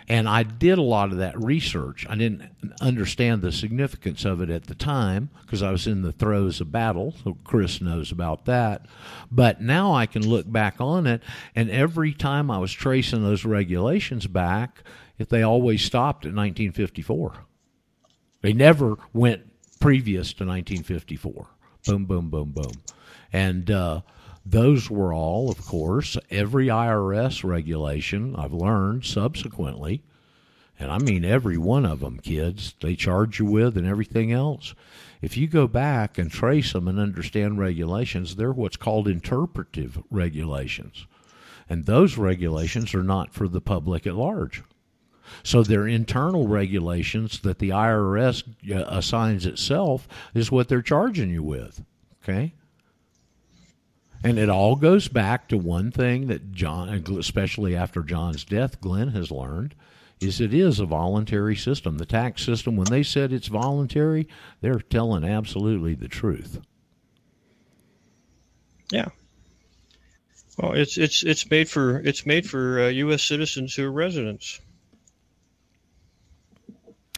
And 0.08 0.26
I 0.28 0.42
did 0.42 0.78
a 0.78 0.82
lot 0.82 1.12
of 1.12 1.18
that 1.18 1.38
research. 1.38 2.06
I 2.08 2.16
didn't 2.16 2.50
understand 2.80 3.42
the 3.42 3.52
significance 3.52 4.24
of 4.24 4.40
it 4.40 4.48
at 4.48 4.64
the 4.64 4.74
time 4.74 5.28
because 5.42 5.62
I 5.62 5.70
was 5.70 5.86
in 5.86 6.00
the 6.02 6.12
throes 6.12 6.60
of 6.60 6.72
battle. 6.72 7.14
So 7.22 7.36
Chris 7.44 7.82
knows 7.82 8.10
about 8.10 8.46
that. 8.46 8.86
But 9.30 9.60
now 9.60 9.94
I 9.94 10.06
can 10.06 10.26
look 10.26 10.50
back 10.50 10.80
on 10.80 11.06
it, 11.06 11.22
and 11.54 11.70
every 11.70 12.14
time 12.14 12.50
I 12.50 12.58
was 12.58 12.72
tracing 12.72 13.22
those 13.22 13.44
regulations 13.44 14.26
back, 14.26 14.82
if 15.18 15.28
they 15.28 15.42
always 15.42 15.84
stopped 15.84 16.24
at 16.24 16.34
1954. 16.34 17.34
They 18.40 18.52
never 18.52 18.96
went 19.12 19.42
previous 19.80 20.32
to 20.34 20.44
1954. 20.44 21.46
Boom, 21.86 22.04
boom, 22.06 22.30
boom, 22.30 22.52
boom. 22.52 22.72
And 23.32 23.70
uh, 23.70 24.02
those 24.50 24.90
were 24.90 25.12
all, 25.12 25.50
of 25.50 25.64
course, 25.66 26.16
every 26.30 26.68
IRS 26.68 27.44
regulation 27.44 28.34
I've 28.34 28.52
learned 28.52 29.04
subsequently, 29.04 30.02
and 30.78 30.90
I 30.90 30.98
mean 30.98 31.24
every 31.24 31.58
one 31.58 31.84
of 31.84 32.00
them, 32.00 32.18
kids, 32.20 32.74
they 32.80 32.94
charge 32.94 33.38
you 33.38 33.46
with 33.46 33.76
and 33.76 33.86
everything 33.86 34.32
else. 34.32 34.74
If 35.20 35.36
you 35.36 35.48
go 35.48 35.66
back 35.66 36.16
and 36.16 36.30
trace 36.30 36.72
them 36.72 36.88
and 36.88 36.98
understand 36.98 37.58
regulations, 37.58 38.36
they're 38.36 38.52
what's 38.52 38.76
called 38.76 39.08
interpretive 39.08 40.02
regulations. 40.10 41.06
And 41.68 41.84
those 41.84 42.16
regulations 42.16 42.94
are 42.94 43.02
not 43.02 43.34
for 43.34 43.48
the 43.48 43.60
public 43.60 44.06
at 44.06 44.14
large. 44.14 44.62
So 45.42 45.62
their 45.62 45.86
internal 45.86 46.48
regulations 46.48 47.40
that 47.40 47.58
the 47.58 47.70
IRS 47.70 48.44
uh, 48.70 48.84
assigns 48.88 49.44
itself 49.44 50.08
is 50.32 50.50
what 50.50 50.68
they're 50.68 50.80
charging 50.80 51.28
you 51.28 51.42
with. 51.42 51.84
Okay? 52.22 52.54
And 54.24 54.38
it 54.38 54.48
all 54.48 54.74
goes 54.76 55.08
back 55.08 55.48
to 55.48 55.56
one 55.56 55.90
thing 55.92 56.26
that 56.26 56.52
John, 56.52 56.88
especially 57.18 57.76
after 57.76 58.02
John's 58.02 58.44
death, 58.44 58.80
Glenn 58.80 59.08
has 59.08 59.30
learned 59.30 59.74
is 60.20 60.40
it 60.40 60.52
is 60.52 60.80
a 60.80 60.86
voluntary 60.86 61.54
system. 61.54 61.98
The 61.98 62.06
tax 62.06 62.42
system, 62.44 62.76
when 62.76 62.88
they 62.88 63.04
said 63.04 63.32
it's 63.32 63.46
voluntary, 63.46 64.26
they're 64.60 64.80
telling 64.80 65.24
absolutely 65.24 65.94
the 65.94 66.08
truth. 66.08 66.60
Yeah. 68.90 69.08
Well, 70.56 70.72
it's 70.72 70.98
it's 70.98 71.22
it's 71.22 71.48
made 71.48 71.68
for 71.68 72.00
it's 72.00 72.26
made 72.26 72.48
for 72.48 72.80
uh, 72.82 72.88
U.S. 72.88 73.22
citizens 73.22 73.76
who 73.76 73.84
are 73.84 73.92
residents, 73.92 74.60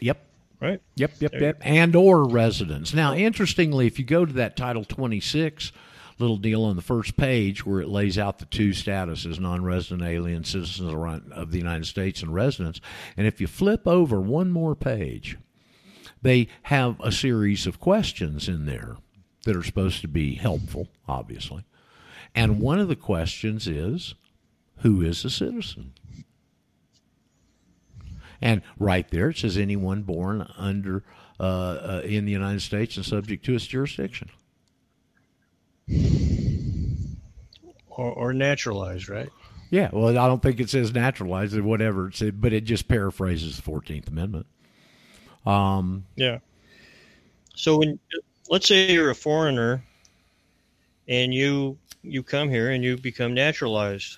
Yep. 0.01 0.23
right? 0.61 0.79
Yep, 0.95 1.11
yep, 1.19 1.31
There 1.31 1.41
yep. 1.41 1.61
And 1.61 1.95
or 1.95 2.27
residents. 2.27 2.93
Now, 2.93 3.15
interestingly, 3.15 3.87
if 3.87 3.97
you 3.97 4.05
go 4.05 4.25
to 4.25 4.33
that 4.33 4.55
Title 4.55 4.83
26 4.83 5.71
little 6.19 6.37
deal 6.37 6.63
on 6.63 6.75
the 6.75 6.81
first 6.81 7.17
page 7.17 7.65
where 7.65 7.81
it 7.81 7.89
lays 7.89 8.17
out 8.17 8.39
the 8.39 8.45
two 8.45 8.69
statuses 8.69 9.39
non-resident 9.39 10.01
alien 10.01 10.43
citizens 10.43 10.93
of 11.31 11.51
the 11.51 11.57
united 11.57 11.85
states 11.85 12.21
and 12.21 12.33
residents. 12.33 12.79
And 13.17 13.27
if 13.27 13.41
you 13.41 13.47
flip 13.47 13.87
over 13.87 14.19
one 14.19 14.51
more 14.51 14.75
page 14.75 15.37
they 16.21 16.47
have 16.63 16.99
a 16.99 17.11
series 17.11 17.65
of 17.65 17.79
questions 17.79 18.47
in 18.47 18.65
there 18.65 18.97
that 19.45 19.55
are 19.55 19.63
supposed 19.63 20.01
to 20.01 20.07
be 20.07 20.35
helpful 20.35 20.87
obviously. 21.07 21.65
And 22.33 22.61
one 22.61 22.79
of 22.79 22.87
the 22.87 22.95
questions 22.95 23.67
is 23.67 24.15
who 24.77 25.01
is 25.01 25.23
a 25.25 25.29
citizen? 25.29 25.93
And 28.41 28.61
right 28.79 29.09
there 29.09 29.29
it 29.29 29.37
says 29.37 29.57
anyone 29.57 30.01
born 30.03 30.47
under 30.57 31.03
uh, 31.39 31.43
uh, 31.43 32.01
in 32.05 32.25
the 32.25 32.31
United 32.31 32.61
States 32.61 32.97
and 32.97 33.05
subject 33.05 33.43
to 33.45 33.55
its 33.55 33.65
jurisdiction. 33.65 34.29
Or, 37.89 38.11
or 38.11 38.33
naturalized, 38.33 39.09
right? 39.09 39.29
Yeah, 39.69 39.89
well, 39.93 40.09
I 40.09 40.27
don't 40.27 40.41
think 40.41 40.59
it 40.59 40.69
says 40.69 40.93
naturalized 40.93 41.55
or 41.55 41.63
whatever, 41.63 42.09
it 42.09 42.15
said, 42.15 42.41
but 42.41 42.51
it 42.51 42.65
just 42.65 42.87
paraphrases 42.87 43.55
the 43.55 43.61
Fourteenth 43.61 44.07
Amendment. 44.07 44.45
Um, 45.45 46.05
Yeah. 46.15 46.39
So 47.55 47.77
when 47.77 47.99
let's 48.49 48.67
say 48.67 48.91
you're 48.91 49.11
a 49.11 49.15
foreigner 49.15 49.83
and 51.07 51.33
you 51.33 51.77
you 52.03 52.23
come 52.23 52.49
here 52.49 52.71
and 52.71 52.83
you 52.83 52.97
become 52.97 53.33
naturalized, 53.33 54.17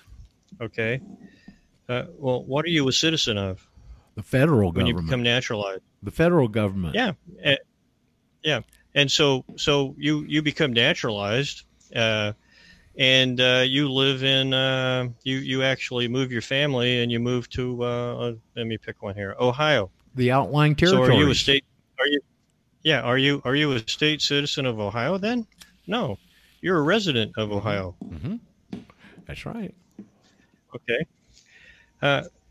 okay? 0.60 1.00
Uh, 1.88 2.04
well, 2.16 2.42
what 2.44 2.64
are 2.64 2.70
you 2.70 2.88
a 2.88 2.92
citizen 2.92 3.36
of 3.36 3.66
the 4.14 4.22
federal 4.22 4.72
government. 4.72 4.96
when 4.96 5.04
you 5.04 5.08
become 5.08 5.22
naturalized? 5.22 5.82
the 6.02 6.10
federal 6.10 6.48
government. 6.48 6.94
Yeah, 6.94 7.12
eh, 7.42 7.56
yeah. 8.42 8.60
And 8.94 9.10
so 9.10 9.44
so 9.56 9.94
you 9.98 10.24
you 10.28 10.42
become 10.42 10.72
naturalized, 10.72 11.64
uh, 11.94 12.32
and 12.98 13.40
uh, 13.40 13.64
you 13.66 13.90
live 13.90 14.22
in 14.22 14.54
uh, 14.54 15.08
you 15.24 15.38
you 15.38 15.62
actually 15.62 16.08
move 16.08 16.30
your 16.30 16.42
family 16.42 17.02
and 17.02 17.10
you 17.10 17.20
move 17.20 17.48
to 17.50 17.82
uh, 17.84 18.16
uh, 18.16 18.32
let 18.56 18.66
me 18.66 18.78
pick 18.78 19.02
one 19.02 19.14
here, 19.14 19.34
Ohio. 19.40 19.90
the 20.14 20.30
outlying 20.30 20.74
territory 20.74 21.08
So 21.08 21.14
are 21.14 21.20
you 21.20 21.30
a 21.30 21.34
state? 21.34 21.64
Are 21.98 22.06
you? 22.06 22.20
Yeah. 22.82 23.00
Are 23.02 23.18
you? 23.18 23.42
Are 23.44 23.56
you 23.56 23.72
a 23.72 23.80
state 23.80 24.20
citizen 24.22 24.66
of 24.66 24.78
Ohio? 24.78 25.18
Then, 25.18 25.46
no, 25.86 26.18
you're 26.60 26.78
a 26.78 26.82
resident 26.82 27.32
of 27.36 27.50
Ohio. 27.52 27.96
hmm 28.10 28.36
That's 29.26 29.44
right. 29.46 29.74
Okay. 30.74 31.06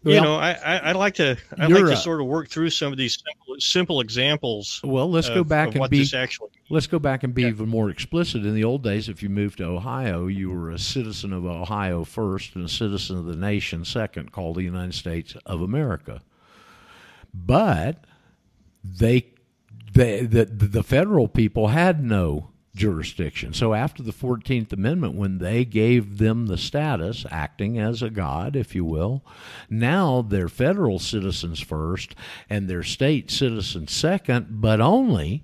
Well, 0.04 0.16
you 0.16 0.22
know, 0.22 0.36
I, 0.36 0.52
I, 0.52 0.78
I 0.78 0.92
like 0.92 1.16
to 1.16 1.38
I 1.58 1.68
like 1.68 1.86
to 1.86 1.96
sort 1.96 2.20
of 2.20 2.28
work 2.28 2.50
through 2.50 2.72
some 2.72 2.92
of 2.92 2.98
these 2.98 3.24
simple, 3.24 3.56
simple 3.60 4.02
examples. 4.02 4.82
Well, 4.84 5.10
let's 5.10 5.30
of, 5.30 5.36
go 5.36 5.44
back 5.46 5.76
and 5.76 5.90
be 5.90 6.06
actually. 6.14 6.50
let's 6.70 6.88
go 6.88 7.00
back 7.00 7.24
and 7.24 7.34
be 7.34 7.44
even 7.44 7.70
more 7.70 7.90
explicit. 7.90 8.46
In 8.46 8.54
the 8.54 8.66
old 8.66 8.84
days, 8.84 9.08
if 9.08 9.24
you 9.24 9.30
moved 9.30 9.60
to 9.60 9.66
Ohio, 9.66 10.28
you 10.28 10.52
were 10.52 10.72
a 10.72 10.80
citizen 10.80 11.32
of 11.32 11.46
Ohio 11.46 12.04
first 12.04 12.56
and 12.56 12.66
a 12.66 12.70
citizen 12.70 13.18
of 13.18 13.26
the 13.26 13.36
nation 13.38 13.86
second, 13.86 14.34
called 14.34 14.58
the 14.58 14.64
United 14.64 14.94
States 14.94 15.36
of 15.46 15.62
America. 15.62 16.22
But 17.34 18.04
they, 18.84 19.28
they 19.94 20.26
the 20.26 20.46
the 20.46 20.84
federal 20.84 21.30
people 21.30 21.70
had 21.70 22.04
no 22.04 22.50
jurisdiction. 22.76 23.54
So 23.54 23.74
after 23.74 24.02
the 24.02 24.12
Fourteenth 24.12 24.74
Amendment, 24.74 25.14
when 25.16 25.38
they 25.38 25.64
gave 25.64 26.18
them 26.18 26.48
the 26.48 26.58
status, 26.58 27.26
acting 27.30 27.78
as 27.78 28.02
a 28.02 28.10
god, 28.10 28.56
if 28.56 28.74
you 28.74 28.84
will, 28.84 29.24
now 29.70 30.22
they're 30.24 30.50
federal 30.50 30.98
citizens 31.00 31.60
first 31.60 32.16
and 32.50 32.68
they're 32.68 32.84
state 32.84 33.30
citizens 33.30 33.92
second, 33.92 34.48
but 34.62 34.82
only 34.82 35.44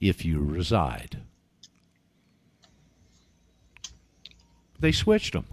if 0.00 0.24
you 0.24 0.40
reside. 0.40 1.22
They 4.78 4.92
switched 4.92 5.32
them. 5.32 5.46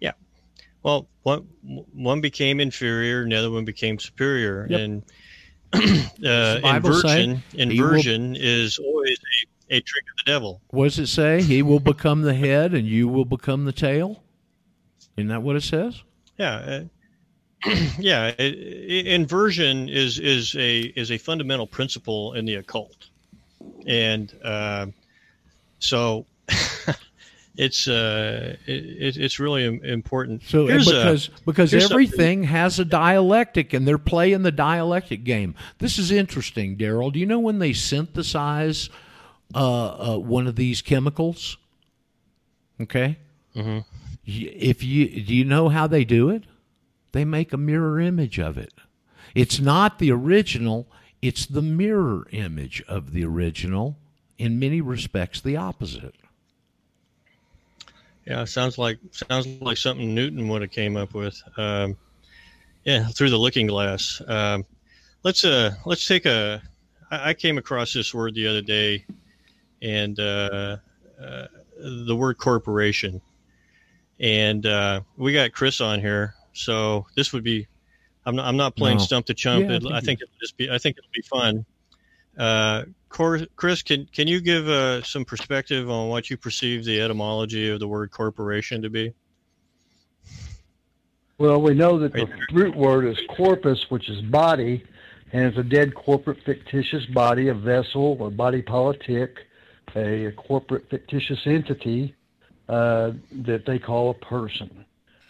Yeah. 0.00 0.12
Well, 0.82 1.06
one 1.22 1.42
one 1.92 2.20
became 2.20 2.58
inferior, 2.58 3.22
and 3.22 3.30
the 3.30 3.36
other 3.36 3.50
one 3.52 3.64
became 3.64 4.00
superior, 4.00 4.66
Yep. 4.68 4.80
and 4.80 5.02
uh, 5.72 6.60
inversion 6.64 7.42
will- 7.52 7.60
inversion 7.60 8.36
is 8.36 8.78
always 8.78 9.18
a, 9.70 9.76
a 9.76 9.80
trick 9.80 10.04
of 10.10 10.24
the 10.24 10.30
devil. 10.32 10.60
What 10.70 10.84
does 10.84 10.98
it 10.98 11.06
say? 11.06 11.42
He 11.42 11.62
will 11.62 11.80
become 11.80 12.22
the 12.22 12.34
head 12.34 12.74
and 12.74 12.86
you 12.86 13.08
will 13.08 13.24
become 13.24 13.64
the 13.64 13.72
tail? 13.72 14.22
Isn't 15.16 15.28
that 15.28 15.42
what 15.42 15.56
it 15.56 15.62
says? 15.62 16.02
Yeah, 16.38 16.86
uh, 17.66 17.70
yeah. 17.98 18.32
i 18.38 18.42
i 18.42 18.44
inversion 18.44 19.88
is 19.88 20.18
is 20.18 20.54
a 20.56 20.80
is 20.96 21.10
a 21.10 21.18
fundamental 21.18 21.66
principle 21.66 22.32
in 22.34 22.46
the 22.46 22.54
occult, 22.54 23.08
and 23.86 24.34
uh, 24.42 24.86
so 25.78 26.24
it's 27.60 27.86
uh, 27.86 28.56
it, 28.66 29.16
it's 29.16 29.38
really 29.38 29.64
important. 29.82 30.42
So 30.44 30.66
Here's 30.66 30.88
a- 30.88 30.90
because 30.92 31.28
because 31.46 31.70
here's 31.72 31.90
everything 31.90 32.44
has 32.44 32.78
a 32.78 32.84
dialectic 32.84 33.72
and 33.74 33.86
they're 33.86 33.98
playing 33.98 34.42
the 34.42 34.52
dialectic 34.52 35.24
game. 35.24 35.54
This 35.78 35.98
is 35.98 36.10
interesting, 36.10 36.76
Daryl. 36.76 37.12
Do 37.12 37.18
you 37.18 37.26
know 37.26 37.38
when 37.38 37.58
they 37.58 37.72
synthesize 37.72 38.88
uh, 39.54 40.14
uh, 40.14 40.18
one 40.18 40.46
of 40.46 40.56
these 40.56 40.80
chemicals? 40.82 41.56
Okay. 42.80 43.18
Mhm. 43.54 43.84
If 44.24 44.82
you 44.82 45.22
do 45.22 45.34
you 45.34 45.44
know 45.44 45.68
how 45.68 45.86
they 45.86 46.04
do 46.04 46.30
it? 46.30 46.44
They 47.12 47.24
make 47.24 47.52
a 47.52 47.56
mirror 47.56 48.00
image 48.00 48.38
of 48.38 48.56
it. 48.56 48.72
It's 49.34 49.58
not 49.60 49.98
the 49.98 50.12
original. 50.12 50.86
It's 51.20 51.44
the 51.46 51.62
mirror 51.62 52.26
image 52.30 52.82
of 52.88 53.12
the 53.12 53.24
original. 53.24 53.98
In 54.38 54.58
many 54.58 54.80
respects, 54.80 55.40
the 55.40 55.56
opposite. 55.56 56.14
Yeah, 58.26 58.44
sounds 58.44 58.78
like 58.78 58.98
sounds 59.10 59.46
like 59.60 59.76
something 59.76 60.14
Newton 60.14 60.48
would 60.48 60.62
have 60.62 60.70
came 60.70 60.96
up 60.96 61.14
with. 61.14 61.40
Um, 61.56 61.96
yeah, 62.84 63.08
through 63.08 63.30
the 63.30 63.38
looking 63.38 63.66
glass. 63.66 64.20
Um, 64.26 64.64
let's 65.22 65.44
uh 65.44 65.72
let's 65.86 66.06
take 66.06 66.26
a. 66.26 66.62
I, 67.10 67.30
I 67.30 67.34
came 67.34 67.58
across 67.58 67.92
this 67.92 68.14
word 68.14 68.34
the 68.34 68.46
other 68.46 68.62
day, 68.62 69.04
and 69.82 70.18
uh, 70.18 70.76
uh, 71.20 71.46
the 71.78 72.16
word 72.16 72.38
corporation, 72.38 73.20
and 74.18 74.64
uh, 74.66 75.00
we 75.16 75.32
got 75.32 75.52
Chris 75.52 75.80
on 75.80 76.00
here, 76.00 76.34
so 76.52 77.06
this 77.16 77.32
would 77.32 77.44
be. 77.44 77.66
I'm 78.26 78.36
not, 78.36 78.46
I'm 78.46 78.56
not 78.58 78.76
playing 78.76 78.98
No. 78.98 79.02
stump 79.02 79.26
the 79.26 79.34
chump. 79.34 79.66
Yeah, 79.68 79.76
I 79.76 79.78
think 79.80 79.92
I 79.92 80.00
think 80.00 80.20
it'll 80.20 80.38
just 80.40 80.56
be. 80.58 80.70
I 80.70 80.78
think 80.78 80.98
it'll 80.98 81.10
be 81.12 81.22
fun. 81.22 81.64
Chris, 83.10 83.82
can 83.82 84.06
can 84.12 84.28
you 84.28 84.40
give 84.40 84.68
uh, 84.68 85.02
some 85.02 85.24
perspective 85.24 85.90
on 85.90 86.08
what 86.08 86.30
you 86.30 86.36
perceive 86.36 86.84
the 86.84 87.00
etymology 87.00 87.68
of 87.68 87.80
the 87.80 87.88
word 87.88 88.10
corporation 88.12 88.80
to 88.82 88.88
be? 88.88 89.12
Well, 91.38 91.60
we 91.60 91.74
know 91.74 91.98
that 91.98 92.12
the 92.12 92.28
root 92.52 92.76
word 92.76 93.06
is 93.06 93.18
corpus, 93.36 93.86
which 93.88 94.08
is 94.08 94.20
body, 94.22 94.84
and 95.32 95.46
it's 95.46 95.58
a 95.58 95.62
dead 95.62 95.94
corporate 95.94 96.38
fictitious 96.44 97.04
body, 97.06 97.48
a 97.48 97.54
vessel, 97.54 98.26
a 98.26 98.30
body 98.30 98.62
politic, 98.62 99.38
a 99.96 100.32
corporate 100.36 100.88
fictitious 100.88 101.38
entity 101.46 102.14
uh, 102.68 103.12
that 103.32 103.64
they 103.66 103.78
call 103.78 104.10
a 104.10 104.14
person. 104.14 104.84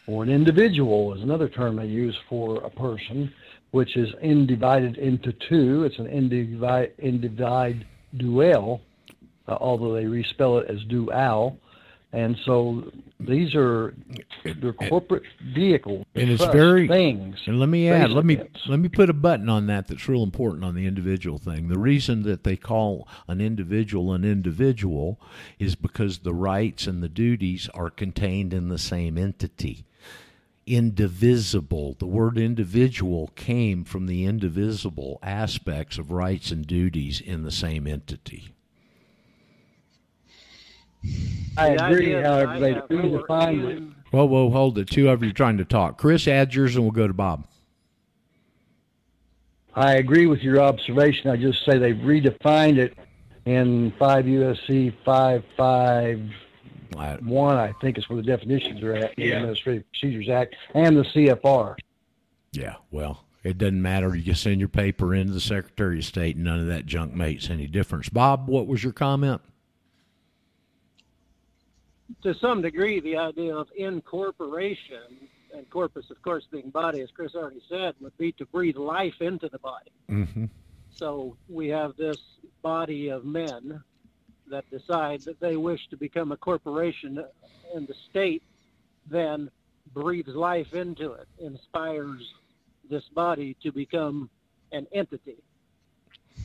Or 0.07 0.23
an 0.23 0.31
individual 0.31 1.15
is 1.15 1.23
another 1.23 1.49
term 1.49 1.77
they 1.77 1.87
use 1.87 2.19
for 2.29 2.57
a 2.63 2.71
person, 2.71 3.33
which 3.71 3.97
is 3.97 4.13
n 4.21 4.47
divided 4.47 4.97
into 4.99 5.33
two. 5.49 5.85
It's 5.85 5.99
an 5.99 6.07
individe, 6.07 6.91
individe 7.03 7.85
duel, 8.17 8.81
uh, 9.47 9.57
although 9.61 9.95
they 9.95 10.05
respell 10.05 10.63
it 10.63 10.71
as 10.71 10.83
dual. 10.85 11.59
And 12.13 12.37
so 12.45 12.91
these 13.21 13.55
are 13.55 13.95
they're 14.45 14.73
corporate 14.73 15.23
vehicles, 15.55 16.05
And 16.17 16.29
it's 16.31 16.45
very- 16.47 16.89
things. 16.89 17.37
And 17.47 17.61
let 17.61 17.69
me 17.69 17.89
add, 17.89 18.11
let 18.11 18.25
me 18.25 18.35
Baselines. 18.35 18.69
let 18.69 18.81
me 18.81 18.89
put 18.89 19.09
a 19.11 19.13
button 19.13 19.49
on 19.49 19.69
that 19.69 19.87
that's 19.87 20.09
real 20.09 20.25
important 20.25 20.65
on 20.65 20.75
the 20.75 20.87
individual 20.87 21.39
thing. 21.39 21.69
The 21.69 21.79
reason 21.79 22.25
that 22.25 22.43
they 22.43 22.57
call 22.57 23.07
an 23.29 23.41
individual 23.41 24.13
an 24.13 24.25
individual 24.25 25.21
is 25.61 25.77
because 25.77 26.19
the 26.19 26.35
rights 26.35 26.89
and 26.89 27.01
the 27.01 27.09
duties 27.09 27.69
are 27.75 27.91
contained 27.91 28.53
in 28.53 28.69
the 28.71 28.79
same 28.79 29.17
entity. 29.17 29.85
Indivisible. 30.71 31.97
The 31.99 32.07
word 32.07 32.39
individual 32.39 33.33
came 33.35 33.83
from 33.83 34.07
the 34.07 34.25
indivisible 34.25 35.19
aspects 35.23 35.99
of 35.99 36.13
rights 36.13 36.53
and 36.53 36.67
duties 36.67 37.21
in 37.21 37.43
the 37.43 37.51
same 37.51 37.89
entity. 37.89 38.55
I 41.57 41.71
agree, 41.71 42.13
however, 42.13 42.61
they 42.61 42.75
have 42.75 42.89
redefine 42.89 43.63
for 43.63 43.71
it. 43.71 43.83
Whoa, 44.13 44.25
whoa, 44.27 44.51
hold 44.51 44.79
it. 44.79 44.89
Two 44.89 45.09
of 45.09 45.25
you 45.25 45.33
trying 45.33 45.59
to 45.59 45.65
talk. 45.65 45.99
Chris, 45.99 46.29
add 46.29 46.55
yours 46.55 46.77
and 46.77 46.85
we'll 46.85 46.93
go 46.93 47.09
to 47.09 47.15
Bob. 47.15 47.47
I 49.75 49.95
agree 49.95 50.27
with 50.27 50.41
your 50.41 50.61
observation. 50.61 51.31
I 51.31 51.37
just 51.37 51.65
say 51.65 51.79
they've 51.79 51.97
redefined 51.97 52.79
it 52.79 52.97
in 53.45 53.93
5 53.99 54.25
USC 54.25 54.95
551, 56.93 57.57
I- 57.57 57.69
I 57.69 57.73
think 57.81 57.99
is 57.99 58.09
where 58.09 58.17
the 58.17 58.23
definitions 58.23 58.83
are 58.83 58.95
at, 58.95 59.17
the 59.17 59.33
Administrative 59.33 59.85
Procedures 59.91 60.29
Act, 60.29 60.57
and 60.75 60.97
the 60.97 61.05
CFR. 61.05 61.77
Yeah, 62.53 62.77
well, 62.91 63.25
it 63.45 63.59
doesn't 63.59 63.81
matter. 63.81 64.15
You 64.15 64.23
just 64.23 64.43
send 64.43 64.61
your 64.61 64.69
paper 64.69 65.15
into 65.15 65.33
the 65.33 65.41
Secretary 65.41 65.99
of 65.99 66.05
State, 66.05 66.37
and 66.37 66.45
none 66.45 66.61
of 66.61 66.67
that 66.67 66.87
junk 66.87 67.15
makes 67.15 67.49
any 67.51 67.67
difference. 67.67 68.09
Bob, 68.09 68.49
what 68.49 68.67
was 68.67 68.83
your 68.83 68.93
comment? 68.93 69.41
to 72.23 72.35
some 72.35 72.63
degree, 72.63 73.01
the 73.01 73.17
idea 73.17 73.55
of 73.55 73.69
incorporation 73.77 75.29
and 75.55 75.69
corpus, 75.71 76.11
of 76.11 76.21
course, 76.23 76.47
being 76.51 76.71
body, 76.71 77.01
as 77.01 77.11
Chris 77.11 77.35
already 77.35 77.63
said, 77.69 77.95
would 78.01 78.17
be 78.19 78.33
to 78.33 78.47
breathe 78.47 78.77
life 78.77 79.21
into 79.21 79.49
the 79.49 79.59
body. 79.59 79.91
Mm-hmm. 80.09 80.45
So 80.91 81.37
we 81.49 81.69
have 81.69 81.97
this 81.97 82.19
body 82.63 83.09
of 83.09 83.25
men 83.25 83.83
that 84.51 84.69
decide 84.71 85.23
that 85.23 85.41
they 85.41 85.57
wish 85.57 85.81
to 85.89 85.97
become 85.97 86.33
a 86.33 86.37
corporation, 86.37 87.25
and 87.75 87.89
the 87.89 87.95
state 88.11 88.43
then 89.09 89.51
breathes 89.95 90.29
life 90.29 90.75
into 90.75 91.13
it, 91.13 91.27
inspires 91.41 92.35
this 92.89 93.05
body 93.15 93.57
to 93.63 93.73
become 93.73 94.29
an 94.73 94.87
entity. 94.93 95.37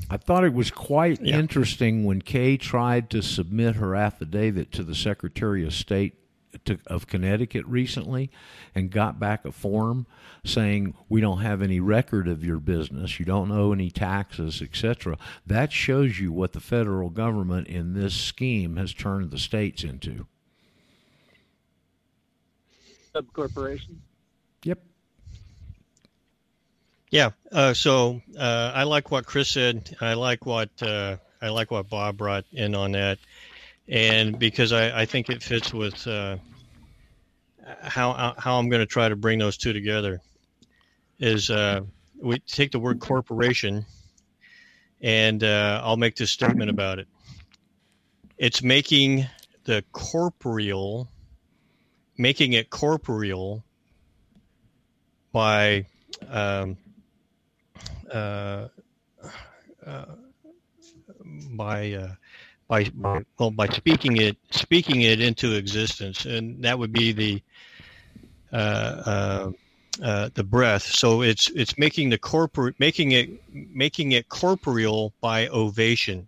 I 0.10 0.18
thought 0.18 0.44
it 0.44 0.53
was 0.53 0.72
quite 0.72 1.22
Yeah. 1.22 1.40
interesting 1.40 2.06
when 2.06 2.22
Kay 2.22 2.57
tried 2.57 3.10
to 3.11 3.22
submit 3.22 3.76
her 3.76 3.95
affidavit 3.95 4.72
to 4.73 4.84
the 4.84 4.95
Secretary 4.95 5.64
of 5.65 5.73
State 5.73 6.14
to, 6.65 6.80
of 6.88 7.07
Connecticut 7.07 7.65
recently 7.65 8.32
and 8.73 8.90
got 8.90 9.19
back 9.19 9.45
a 9.45 9.52
form 9.52 10.06
saying 10.44 10.94
we 11.10 11.22
don't 11.22 11.40
have 11.41 11.61
any 11.61 11.80
record 11.80 12.27
of 12.27 12.44
your 12.44 12.60
business, 12.60 13.19
you 13.19 13.26
don't 13.26 13.52
owe 13.52 13.72
any 13.72 13.90
taxes, 13.90 14.61
etc. 14.61 15.18
That 15.45 15.72
shows 15.72 16.19
you 16.19 16.32
what 16.32 16.53
the 16.53 16.60
federal 16.60 17.10
government 17.10 17.68
in 17.68 17.94
this 17.94 18.14
scheme 18.14 18.77
has 18.77 18.94
turned 18.94 19.32
the 19.32 19.40
states 19.40 19.84
into. 19.84 20.27
Subcorporation. 23.14 23.98
Yep. 24.64 24.80
Yeah. 27.10 27.30
Uh, 27.52 27.73
so 27.73 28.22
uh, 28.38 28.72
I 28.76 28.84
like 28.84 29.10
what 29.10 29.26
Chris 29.26 29.49
said. 29.49 29.95
I 30.02 30.14
like 30.14 30.45
what 30.45 30.69
uh, 30.82 31.18
I 31.41 31.49
like 31.49 31.72
what 31.72 31.90
Bob 31.90 32.18
brought 32.18 32.45
in 32.52 32.76
on 32.76 32.91
that, 32.94 33.19
and 33.88 34.38
because 34.40 34.72
I, 34.72 35.02
I 35.02 35.06
think 35.06 35.30
it 35.30 35.44
fits 35.44 35.74
with 35.74 36.07
uh, 36.07 36.38
how 37.82 38.36
how 38.38 38.57
I'm 38.57 38.70
going 38.70 38.82
to 38.82 38.86
try 38.86 39.10
to 39.10 39.16
bring 39.16 39.40
those 39.40 39.57
two 39.57 39.74
together. 39.74 40.22
Is 41.20 41.49
uh, 41.49 41.82
we 42.22 42.40
take 42.40 42.72
the 42.72 42.80
word 42.80 42.99
corporation, 42.99 43.86
and 45.02 45.44
uh, 45.44 45.82
I'll 45.84 45.98
make 45.98 46.16
this 46.16 46.32
statement 46.32 46.70
about 46.70 46.99
it. 46.99 47.07
It's 48.38 48.62
making 48.62 49.28
the 49.64 49.84
corporeal, 49.91 51.07
making 52.18 52.53
it 52.53 52.70
corporeal 52.70 53.64
by 55.32 55.86
um, 56.30 56.78
uh, 58.12 58.68
uh, 59.86 60.06
by, 61.52 61.94
uh, 61.94 62.16
by 62.67 62.85
by 62.95 63.23
well 63.39 63.51
by 63.51 63.67
speaking 63.69 64.17
it 64.17 64.37
speaking 64.51 65.01
it 65.01 65.21
into 65.21 65.53
existence, 65.55 66.25
and 66.25 66.63
that 66.63 66.77
would 66.77 66.91
be 66.91 67.11
the 67.11 67.41
uh, 68.51 68.55
uh, 68.55 69.51
uh, 70.03 70.29
the 70.33 70.43
breath. 70.43 70.83
So 70.83 71.21
it's 71.21 71.49
it's 71.51 71.77
making 71.77 72.09
the 72.09 72.17
corporate 72.17 72.75
making 72.79 73.11
it 73.11 73.29
making 73.49 74.13
it 74.13 74.29
corporeal 74.29 75.13
by 75.21 75.47
ovation. 75.47 76.27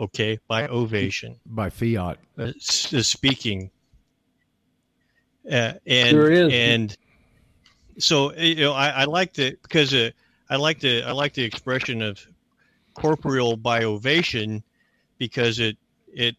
Okay, 0.00 0.38
by 0.48 0.66
ovation, 0.66 1.38
By 1.46 1.70
fiat. 1.70 2.18
uh, 2.38 2.52
s- 2.56 2.92
uh, 2.92 3.02
speaking. 3.02 3.70
Uh, 5.50 5.74
and 5.86 6.08
Sure 6.16 6.30
is. 6.30 6.52
and 6.52 6.96
so 7.98 8.32
you 8.34 8.56
know 8.56 8.72
I, 8.72 8.88
I 8.88 9.04
like 9.04 9.34
the 9.34 9.56
because 9.62 9.92
uh, 9.94 10.10
I 10.48 10.56
like 10.56 10.80
the 10.80 11.02
I 11.02 11.12
like 11.12 11.34
the 11.34 11.42
expression 11.44 12.02
of 12.02 12.18
corporeal 12.94 13.56
by 13.56 13.84
ovation 13.84 14.62
because 15.22 15.60
it 15.60 15.76
it 16.12 16.34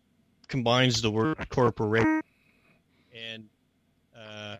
combines 0.49 1.01
the 1.01 1.09
word 1.09 1.37
corporation 1.47 2.21
and 3.15 3.45
uh, 4.13 4.57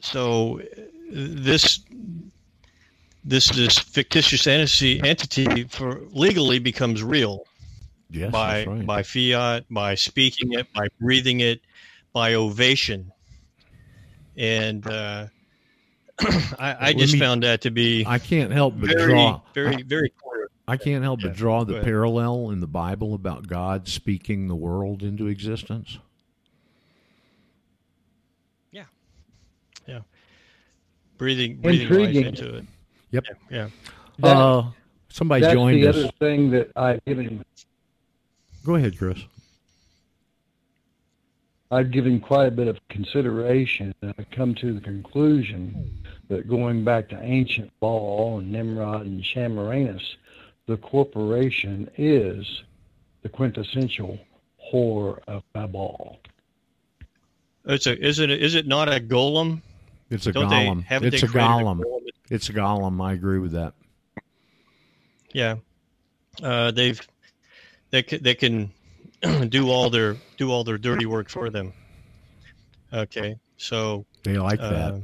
so 0.00 0.60
this 1.08 1.84
this 3.24 3.48
this 3.50 3.78
fictitious 3.78 4.48
entity 4.48 5.00
entity 5.04 5.62
for 5.62 6.00
legally 6.10 6.58
becomes 6.58 7.00
real 7.00 7.44
Yes, 8.10 8.32
by 8.32 8.66
right. 8.66 8.84
by 8.84 9.02
fiat, 9.04 9.66
by 9.70 9.94
speaking 9.94 10.54
it, 10.54 10.66
by 10.74 10.88
breathing 11.00 11.40
it, 11.40 11.60
by 12.12 12.34
ovation, 12.34 13.12
and 14.36 14.84
uh, 14.84 15.26
I, 16.58 16.88
I 16.88 16.92
just 16.92 17.12
me- 17.14 17.20
found 17.20 17.44
that 17.44 17.60
to 17.62 17.70
be 17.70 18.04
I 18.04 18.18
can't 18.18 18.50
help 18.50 18.74
but 18.80 18.90
very, 18.90 19.04
draw. 19.04 19.40
very, 19.54 19.82
very. 19.82 20.12
I 20.68 20.76
can't 20.76 21.04
help 21.04 21.22
Yeah, 21.22 21.28
but 21.28 21.36
draw 21.36 21.64
the 21.64 21.80
parallel 21.80 22.50
in 22.50 22.60
the 22.60 22.66
Bible 22.66 23.14
about 23.14 23.46
God 23.46 23.86
speaking 23.86 24.48
the 24.48 24.56
world 24.56 25.02
into 25.02 25.28
existence. 25.28 25.98
Yeah. 28.72 28.84
Yeah. 29.86 30.00
Breathing, 31.18 31.56
breathing 31.58 31.82
Intriguing. 31.86 32.24
life 32.24 32.26
into 32.40 32.54
it. 32.56 32.64
Yep. 33.12 33.24
Yeah, 33.28 33.34
yeah. 33.50 33.68
That- 34.18 34.36
uh, 34.36 34.64
somebody 35.08 35.42
That's 35.42 35.54
joined 35.54 35.82
the 35.82 35.88
us. 35.88 35.96
other 35.96 36.10
thing 36.18 36.50
that 36.50 36.72
I've 36.76 37.04
given 37.04 37.44
Go 38.64 38.74
ahead, 38.74 38.98
Chris. 38.98 39.18
I've 41.70 41.90
given 41.92 42.18
quite 42.20 42.46
a 42.46 42.50
bit 42.50 42.66
of 42.68 42.78
consideration 42.88 43.94
and 44.02 44.12
I've 44.18 44.30
come 44.30 44.54
to 44.56 44.72
the 44.72 44.80
conclusion 44.80 46.02
that 46.28 46.48
going 46.48 46.84
back 46.84 47.08
to 47.10 47.20
ancient 47.22 47.72
Baal 47.80 48.38
and 48.38 48.50
Nimrod 48.50 49.06
and 49.06 49.22
Shamaranus, 49.22 50.02
the 50.66 50.76
corporation 50.78 51.88
is 51.96 52.46
the 53.22 53.28
quintessential 53.28 54.18
whore 54.72 55.18
of 55.26 55.42
Babel. 55.52 56.18
It's 57.64 57.86
a 57.86 57.98
is 57.98 58.18
it 58.18 58.30
is 58.30 58.54
it 58.54 58.66
not 58.66 58.88
a 58.88 59.00
golem? 59.00 59.62
It's 60.10 60.26
a 60.26 60.32
Don't 60.32 60.48
golem. 60.50 60.88
they 60.88 61.06
it's 61.08 61.22
a 61.22 61.26
created 61.28 61.50
golem. 61.50 61.80
golem? 61.80 62.08
It's 62.30 62.48
a 62.48 62.52
golem. 62.52 63.04
I 63.04 63.12
agree 63.12 63.38
with 63.38 63.52
that. 63.52 63.74
Yeah, 65.32 65.56
uh, 66.42 66.70
they've 66.70 67.00
they 67.90 68.02
can, 68.02 68.22
they 68.22 68.34
can 68.34 68.72
do 69.48 69.70
all 69.70 69.90
their 69.90 70.16
do 70.36 70.50
all 70.50 70.64
their 70.64 70.78
dirty 70.78 71.06
work 71.06 71.28
for 71.28 71.50
them. 71.50 71.72
Okay, 72.92 73.36
so 73.56 74.06
They 74.22 74.38
like 74.38 74.60
that. 74.60 74.94
Uh, 74.94 74.98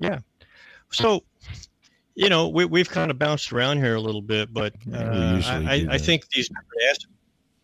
yeah. 0.00 0.18
So, 0.90 1.22
you 2.14 2.28
know, 2.28 2.48
we, 2.48 2.64
we've 2.64 2.90
kind 2.90 3.10
of 3.10 3.18
bounced 3.18 3.52
around 3.52 3.78
here 3.78 3.94
a 3.94 4.00
little 4.00 4.22
bit, 4.22 4.52
but 4.52 4.74
uh, 4.92 5.40
I, 5.44 5.64
I, 5.66 5.86
I 5.90 5.98
think 5.98 6.28
these 6.30 6.48
different 6.48 7.06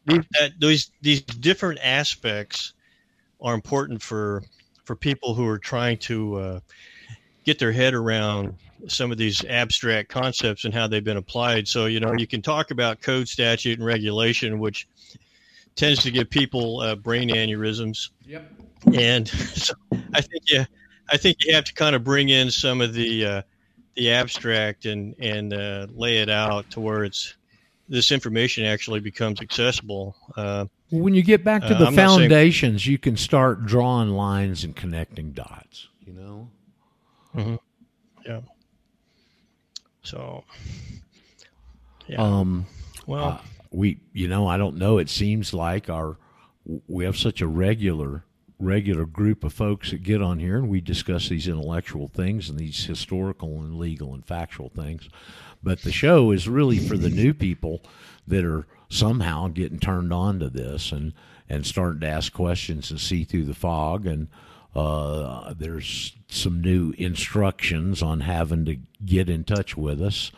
these, 0.06 0.24
that, 0.38 0.52
these 0.60 0.90
these 1.02 1.22
different 1.22 1.80
aspects 1.82 2.74
are 3.40 3.54
important 3.54 4.00
for 4.00 4.42
for 4.84 4.94
people 4.94 5.34
who 5.34 5.46
are 5.46 5.58
trying 5.58 5.98
to 5.98 6.36
uh, 6.36 6.60
get 7.44 7.58
their 7.58 7.72
head 7.72 7.92
around 7.92 8.54
some 8.88 9.10
of 9.10 9.18
these 9.18 9.44
abstract 9.46 10.08
concepts 10.08 10.64
and 10.64 10.72
how 10.72 10.86
they've 10.86 11.02
been 11.02 11.16
applied. 11.16 11.66
So, 11.66 11.86
you 11.86 11.98
know, 11.98 12.12
you 12.16 12.26
can 12.26 12.42
talk 12.42 12.70
about 12.70 13.00
code, 13.00 13.26
statute, 13.26 13.78
and 13.78 13.86
regulation, 13.86 14.58
which 14.58 14.86
tends 15.74 16.02
to 16.02 16.10
give 16.10 16.30
people 16.30 16.80
uh, 16.80 16.94
brain 16.94 17.30
aneurysms 17.30 18.10
Yep. 18.24 18.50
and 18.94 19.28
so 19.54 19.74
I 20.14 20.20
think 20.20 20.44
yeah, 20.46 20.66
I 21.10 21.16
think 21.16 21.38
you 21.40 21.54
have 21.54 21.64
to 21.64 21.74
kind 21.74 21.96
of 21.96 22.04
bring 22.04 22.28
in 22.28 22.50
some 22.50 22.80
of 22.80 22.94
the 22.94 23.26
uh, 23.26 23.42
the 23.96 24.10
abstract 24.12 24.84
and 24.86 25.14
and 25.18 25.52
uh, 25.52 25.86
lay 25.94 26.18
it 26.18 26.28
out 26.30 26.70
to 26.70 26.80
where 26.80 27.04
it's 27.04 27.34
this 27.88 28.10
information 28.12 28.64
actually 28.64 29.00
becomes 29.00 29.40
accessible. 29.40 30.16
Uh, 30.36 30.66
when 30.90 31.14
you 31.14 31.22
get 31.22 31.42
back 31.44 31.62
to 31.62 31.74
Uh, 31.74 31.78
the 31.78 31.86
I'm 31.86 31.94
not 31.94 32.08
saying- 32.16 32.20
foundations, 32.30 32.86
you 32.86 32.98
can 32.98 33.16
start 33.16 33.64
drawing 33.66 34.10
lines 34.10 34.64
and 34.64 34.74
connecting 34.76 35.32
dots. 35.32 35.88
You 36.06 36.12
know. 37.34 37.60
Yeah. 38.26 38.40
So 40.02 40.44
yeah, 42.08 42.22
Um, 42.22 42.66
well, 43.06 43.24
uh, 43.28 43.38
we, 43.70 43.98
you 44.12 44.28
know, 44.28 44.46
I 44.46 44.56
don't 44.56 44.76
know. 44.76 44.98
It 44.98 45.08
seems 45.10 45.52
like 45.52 45.90
our 45.90 46.16
we 46.88 47.04
have 47.04 47.16
such 47.16 47.40
a 47.40 47.46
regular 47.46 48.24
regular 48.58 49.04
group 49.04 49.44
of 49.44 49.52
folks 49.52 49.90
that 49.90 50.02
get 50.02 50.22
on 50.22 50.38
here 50.38 50.56
and 50.56 50.68
we 50.68 50.80
discuss 50.80 51.28
these 51.28 51.46
intellectual 51.46 52.08
things 52.08 52.48
and 52.48 52.58
these 52.58 52.86
historical 52.86 53.58
and 53.60 53.76
legal 53.76 54.14
and 54.14 54.24
factual 54.24 54.70
things. 54.70 55.08
But 55.62 55.82
the 55.82 55.92
show 55.92 56.30
is 56.30 56.48
really 56.48 56.78
for 56.78 56.96
the 56.96 57.10
new 57.10 57.34
people 57.34 57.82
that 58.26 58.44
are 58.44 58.66
somehow 58.88 59.48
getting 59.48 59.78
turned 59.78 60.12
on 60.12 60.38
to 60.40 60.48
this 60.48 60.92
and 60.92 61.12
and 61.48 61.64
starting 61.64 62.00
to 62.00 62.08
ask 62.08 62.32
questions 62.32 62.90
and 62.90 63.00
see 63.00 63.22
through 63.22 63.44
the 63.44 63.54
fog 63.54 64.06
and 64.06 64.28
uh, 64.74 65.54
there's 65.56 66.14
some 66.28 66.60
new 66.60 66.92
instructions 66.98 68.02
on 68.02 68.20
having 68.20 68.64
to 68.66 68.76
get 69.04 69.30
in 69.30 69.42
touch 69.42 69.74
with 69.74 70.02
us. 70.02 70.30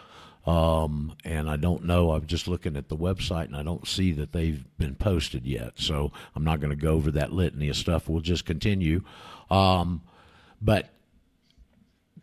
Um, 0.48 1.14
and 1.24 1.50
I 1.50 1.56
don't 1.56 1.84
know. 1.84 2.12
I'm 2.12 2.26
just 2.26 2.48
looking 2.48 2.74
at 2.74 2.88
the 2.88 2.96
website 2.96 3.44
and 3.44 3.56
I 3.56 3.62
don't 3.62 3.86
see 3.86 4.12
that 4.12 4.32
they've 4.32 4.64
been 4.78 4.94
posted 4.94 5.44
yet. 5.44 5.74
So 5.76 6.10
I'm 6.34 6.42
not 6.42 6.58
going 6.58 6.70
to 6.70 6.76
go 6.76 6.92
over 6.92 7.10
that 7.10 7.34
litany 7.34 7.68
of 7.68 7.76
stuff. 7.76 8.08
We'll 8.08 8.22
just 8.22 8.46
continue. 8.46 9.02
Um, 9.50 10.00
but 10.62 10.88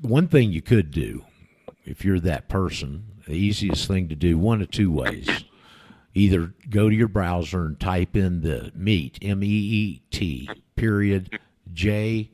one 0.01 0.27
thing 0.27 0.51
you 0.51 0.63
could 0.63 0.89
do, 0.89 1.23
if 1.83 2.03
you're 2.03 2.19
that 2.21 2.49
person, 2.49 3.03
the 3.27 3.35
easiest 3.35 3.87
thing 3.87 4.09
to 4.09 4.15
do, 4.15 4.39
one 4.39 4.59
of 4.59 4.71
two 4.71 4.91
ways. 4.91 5.29
Either 6.15 6.51
go 6.67 6.89
to 6.89 6.95
your 6.95 7.07
browser 7.07 7.65
and 7.65 7.79
type 7.79 8.15
in 8.15 8.41
the 8.41 8.71
meet, 8.73 9.19
M 9.21 9.43
E 9.43 9.47
E 9.47 10.01
T, 10.09 10.49
period, 10.75 11.39
J 11.73 12.31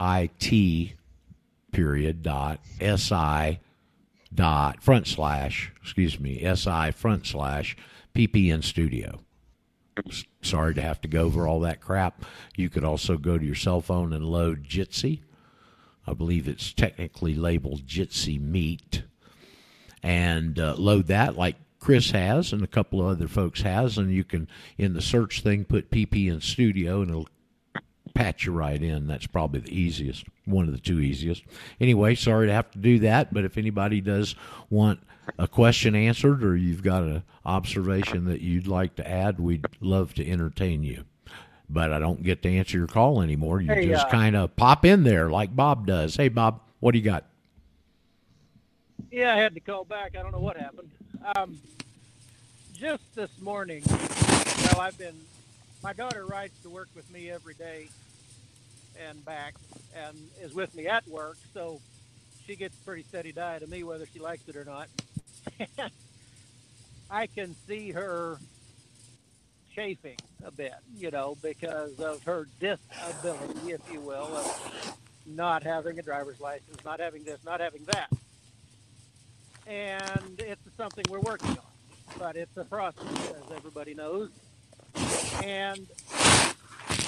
I 0.00 0.30
T, 0.40 0.94
period, 1.70 2.24
dot 2.24 2.58
S 2.80 3.12
I 3.12 3.60
dot 4.34 4.82
front 4.82 5.06
slash, 5.06 5.72
excuse 5.82 6.18
me, 6.20 6.42
S 6.42 6.66
I 6.66 6.90
front 6.90 7.26
slash 7.26 7.76
PPN 8.14 8.62
Studio. 8.62 9.20
Sorry 10.42 10.74
to 10.74 10.82
have 10.82 11.00
to 11.00 11.08
go 11.08 11.22
over 11.22 11.46
all 11.46 11.60
that 11.60 11.80
crap. 11.80 12.24
You 12.56 12.70
could 12.70 12.84
also 12.84 13.16
go 13.16 13.36
to 13.36 13.44
your 13.44 13.54
cell 13.54 13.80
phone 13.80 14.12
and 14.12 14.24
load 14.24 14.64
Jitsi. 14.64 15.22
I 16.06 16.14
believe 16.14 16.48
it's 16.48 16.72
technically 16.72 17.34
labeled 17.34 17.86
Jitsi 17.86 18.40
Meet, 18.40 19.02
and 20.02 20.58
uh, 20.58 20.74
load 20.76 21.08
that 21.08 21.36
like 21.36 21.56
Chris 21.80 22.12
has 22.12 22.52
and 22.52 22.62
a 22.62 22.68
couple 22.68 23.00
of 23.00 23.08
other 23.08 23.28
folks 23.28 23.62
has, 23.62 23.98
and 23.98 24.12
you 24.12 24.24
can 24.24 24.48
in 24.76 24.94
the 24.94 25.02
search 25.02 25.42
thing 25.42 25.64
put 25.64 25.90
PP 25.90 26.30
in 26.30 26.40
Studio, 26.40 27.02
and 27.02 27.10
it'll 27.10 27.28
patch 28.18 28.46
you 28.46 28.52
right 28.52 28.82
in. 28.82 29.06
That's 29.06 29.28
probably 29.28 29.60
the 29.60 29.72
easiest, 29.72 30.24
one 30.44 30.66
of 30.66 30.72
the 30.72 30.80
two 30.80 30.98
easiest. 30.98 31.44
Anyway, 31.80 32.16
sorry 32.16 32.48
to 32.48 32.52
have 32.52 32.68
to 32.72 32.78
do 32.78 32.98
that, 32.98 33.32
but 33.32 33.44
if 33.44 33.56
anybody 33.56 34.00
does 34.00 34.34
want 34.70 34.98
a 35.38 35.46
question 35.46 35.94
answered 35.94 36.42
or 36.42 36.56
you've 36.56 36.82
got 36.82 37.04
an 37.04 37.22
observation 37.46 38.24
that 38.24 38.40
you'd 38.40 38.66
like 38.66 38.96
to 38.96 39.08
add, 39.08 39.38
we'd 39.38 39.64
love 39.80 40.14
to 40.14 40.28
entertain 40.28 40.82
you. 40.82 41.04
But 41.70 41.92
I 41.92 42.00
don't 42.00 42.24
get 42.24 42.42
to 42.42 42.48
answer 42.52 42.76
your 42.76 42.88
call 42.88 43.22
anymore. 43.22 43.60
You 43.60 43.72
Hey, 43.72 43.86
just 43.86 44.06
uh, 44.06 44.10
kind 44.10 44.34
of 44.34 44.56
pop 44.56 44.84
in 44.84 45.04
there 45.04 45.30
like 45.30 45.54
Bob 45.54 45.86
does. 45.86 46.16
Hey, 46.16 46.28
Bob, 46.28 46.60
what 46.80 46.92
do 46.92 46.98
you 46.98 47.04
got? 47.04 47.24
Yeah, 49.12 49.32
I 49.32 49.36
had 49.36 49.54
to 49.54 49.60
call 49.60 49.84
back. 49.84 50.16
I 50.18 50.22
don't 50.22 50.32
know 50.32 50.40
what 50.40 50.56
happened. 50.56 50.90
Um, 51.36 51.60
just 52.74 53.14
this 53.14 53.30
morning, 53.40 53.84
well, 53.86 54.80
I've 54.80 54.98
been. 54.98 55.14
My 55.84 55.92
daughter 55.92 56.26
rides 56.26 56.60
to 56.64 56.70
work 56.70 56.88
with 56.96 57.08
me 57.12 57.30
every 57.30 57.54
day 57.54 57.86
and 59.08 59.24
back, 59.24 59.54
and 59.96 60.16
is 60.40 60.54
with 60.54 60.74
me 60.74 60.86
at 60.86 61.06
work, 61.08 61.36
so 61.54 61.80
she 62.46 62.56
gets 62.56 62.76
a 62.80 62.84
pretty 62.84 63.02
steady 63.02 63.32
diet 63.32 63.62
of 63.62 63.70
me, 63.70 63.82
whether 63.82 64.06
she 64.06 64.18
likes 64.18 64.48
it 64.48 64.56
or 64.56 64.64
not. 64.64 64.88
I 67.10 67.26
can 67.26 67.54
see 67.66 67.92
her 67.92 68.38
chafing 69.74 70.16
a 70.44 70.50
bit, 70.50 70.74
you 70.96 71.10
know, 71.10 71.36
because 71.42 71.98
of 72.00 72.22
her 72.24 72.46
disability, 72.60 73.70
if 73.70 73.80
you 73.92 74.00
will, 74.00 74.36
of 74.36 74.96
not 75.26 75.62
having 75.62 75.98
a 75.98 76.02
driver's 76.02 76.40
license, 76.40 76.84
not 76.84 77.00
having 77.00 77.24
this, 77.24 77.44
not 77.44 77.60
having 77.60 77.84
that 77.84 78.08
and 79.68 80.40
it's 80.40 80.62
something 80.76 81.04
we're 81.08 81.20
working 81.20 81.50
on. 81.50 81.58
But 82.18 82.36
it's 82.36 82.56
a 82.56 82.64
process, 82.64 83.04
as 83.30 83.52
everybody 83.54 83.94
knows. 83.94 84.30
And 85.44 85.86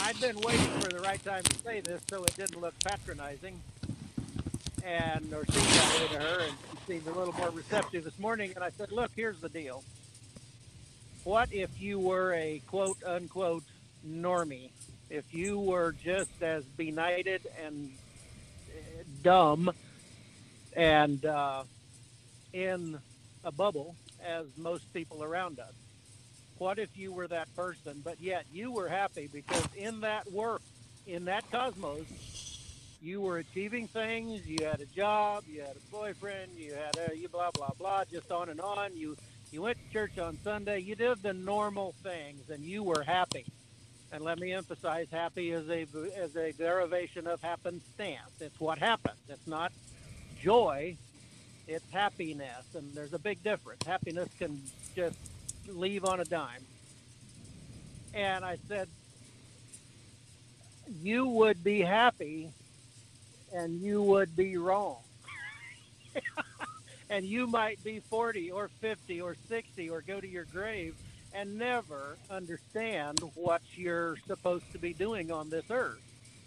I've 0.02 0.20
been 0.20 0.40
waiting 0.40 0.66
for 0.80 0.88
the 0.88 1.00
right 1.00 1.22
time 1.24 1.42
to 1.42 1.58
say 1.58 1.80
this 1.80 2.00
so 2.08 2.24
it 2.24 2.34
didn't 2.36 2.60
look 2.60 2.74
patronizing 2.84 3.60
and 4.82 5.32
or 5.32 5.44
seem 5.46 5.62
that 5.62 6.00
way 6.00 6.08
to 6.08 6.22
her 6.22 6.40
and 6.40 6.52
she 6.70 6.92
seemed 6.92 7.06
a 7.06 7.12
little 7.12 7.34
more 7.34 7.50
receptive 7.50 8.04
this 8.04 8.18
morning 8.18 8.52
and 8.54 8.64
I 8.64 8.70
said, 8.70 8.92
Look, 8.92 9.10
here's 9.14 9.40
the 9.40 9.48
deal. 9.50 9.84
What 11.24 11.52
if 11.52 11.80
you 11.80 11.98
were 11.98 12.32
a 12.32 12.62
quote 12.66 12.96
unquote 13.06 13.64
normie? 14.06 14.70
If 15.10 15.34
you 15.34 15.58
were 15.58 15.92
just 15.92 16.42
as 16.42 16.64
benighted 16.64 17.42
and 17.62 17.92
uh, 18.70 19.02
dumb 19.22 19.70
and 20.74 21.24
uh, 21.26 21.64
in 22.52 22.98
a 23.44 23.52
bubble 23.52 23.96
as 24.24 24.46
most 24.56 24.92
people 24.94 25.22
around 25.22 25.58
us. 25.58 25.74
What 26.60 26.78
if 26.78 26.94
you 26.94 27.10
were 27.10 27.26
that 27.28 27.56
person, 27.56 28.02
but 28.04 28.20
yet 28.20 28.44
you 28.52 28.70
were 28.70 28.86
happy 28.86 29.30
because 29.32 29.66
in 29.74 30.02
that 30.02 30.30
work, 30.30 30.60
in 31.06 31.24
that 31.24 31.50
cosmos, 31.50 32.04
you 33.00 33.22
were 33.22 33.38
achieving 33.38 33.88
things. 33.88 34.46
You 34.46 34.66
had 34.66 34.82
a 34.82 34.84
job, 34.84 35.44
you 35.48 35.62
had 35.62 35.74
a 35.76 35.90
boyfriend, 35.90 36.52
you 36.58 36.74
had 36.74 36.98
a 37.10 37.16
you 37.16 37.30
blah 37.30 37.50
blah 37.50 37.70
blah, 37.78 38.04
just 38.04 38.30
on 38.30 38.50
and 38.50 38.60
on. 38.60 38.94
You 38.94 39.16
you 39.50 39.62
went 39.62 39.78
to 39.78 39.90
church 39.90 40.18
on 40.18 40.36
Sunday. 40.44 40.80
You 40.80 40.96
did 40.96 41.22
the 41.22 41.32
normal 41.32 41.94
things, 42.02 42.50
and 42.50 42.62
you 42.62 42.82
were 42.82 43.04
happy. 43.04 43.46
And 44.12 44.22
let 44.22 44.38
me 44.38 44.52
emphasize, 44.52 45.06
happy 45.10 45.52
is 45.52 45.66
a 45.70 45.86
is 46.22 46.36
a 46.36 46.52
derivation 46.52 47.26
of 47.26 47.40
happenstance. 47.40 48.34
It's 48.38 48.60
what 48.60 48.76
happens. 48.76 49.20
It's 49.30 49.46
not 49.46 49.72
joy 50.42 50.98
it's 51.70 51.90
happiness, 51.92 52.66
and 52.74 52.92
there's 52.94 53.12
a 53.12 53.18
big 53.18 53.44
difference. 53.44 53.86
Happiness 53.86 54.28
can 54.38 54.60
just 54.96 55.16
leave 55.76 56.04
on 56.04 56.20
a 56.20 56.24
dime. 56.24 56.64
And 58.14 58.44
I 58.44 58.58
said, 58.68 58.88
You 61.00 61.26
would 61.26 61.62
be 61.62 61.80
happy, 61.80 62.50
and 63.52 63.80
you 63.80 64.02
would 64.02 64.34
be 64.36 64.56
wrong. 64.56 64.98
and 67.10 67.24
you 67.24 67.46
might 67.46 67.82
be 67.84 68.00
40 68.00 68.50
or 68.50 68.68
50 68.80 69.20
or 69.20 69.36
60 69.48 69.90
or 69.90 70.00
go 70.00 70.20
to 70.20 70.28
your 70.28 70.44
grave 70.44 70.94
and 71.32 71.58
never 71.58 72.16
understand 72.30 73.20
what 73.34 73.62
you're 73.74 74.16
supposed 74.26 74.70
to 74.72 74.78
be 74.78 74.92
doing 74.92 75.30
on 75.30 75.48
this 75.50 75.64
earth, 75.70 76.00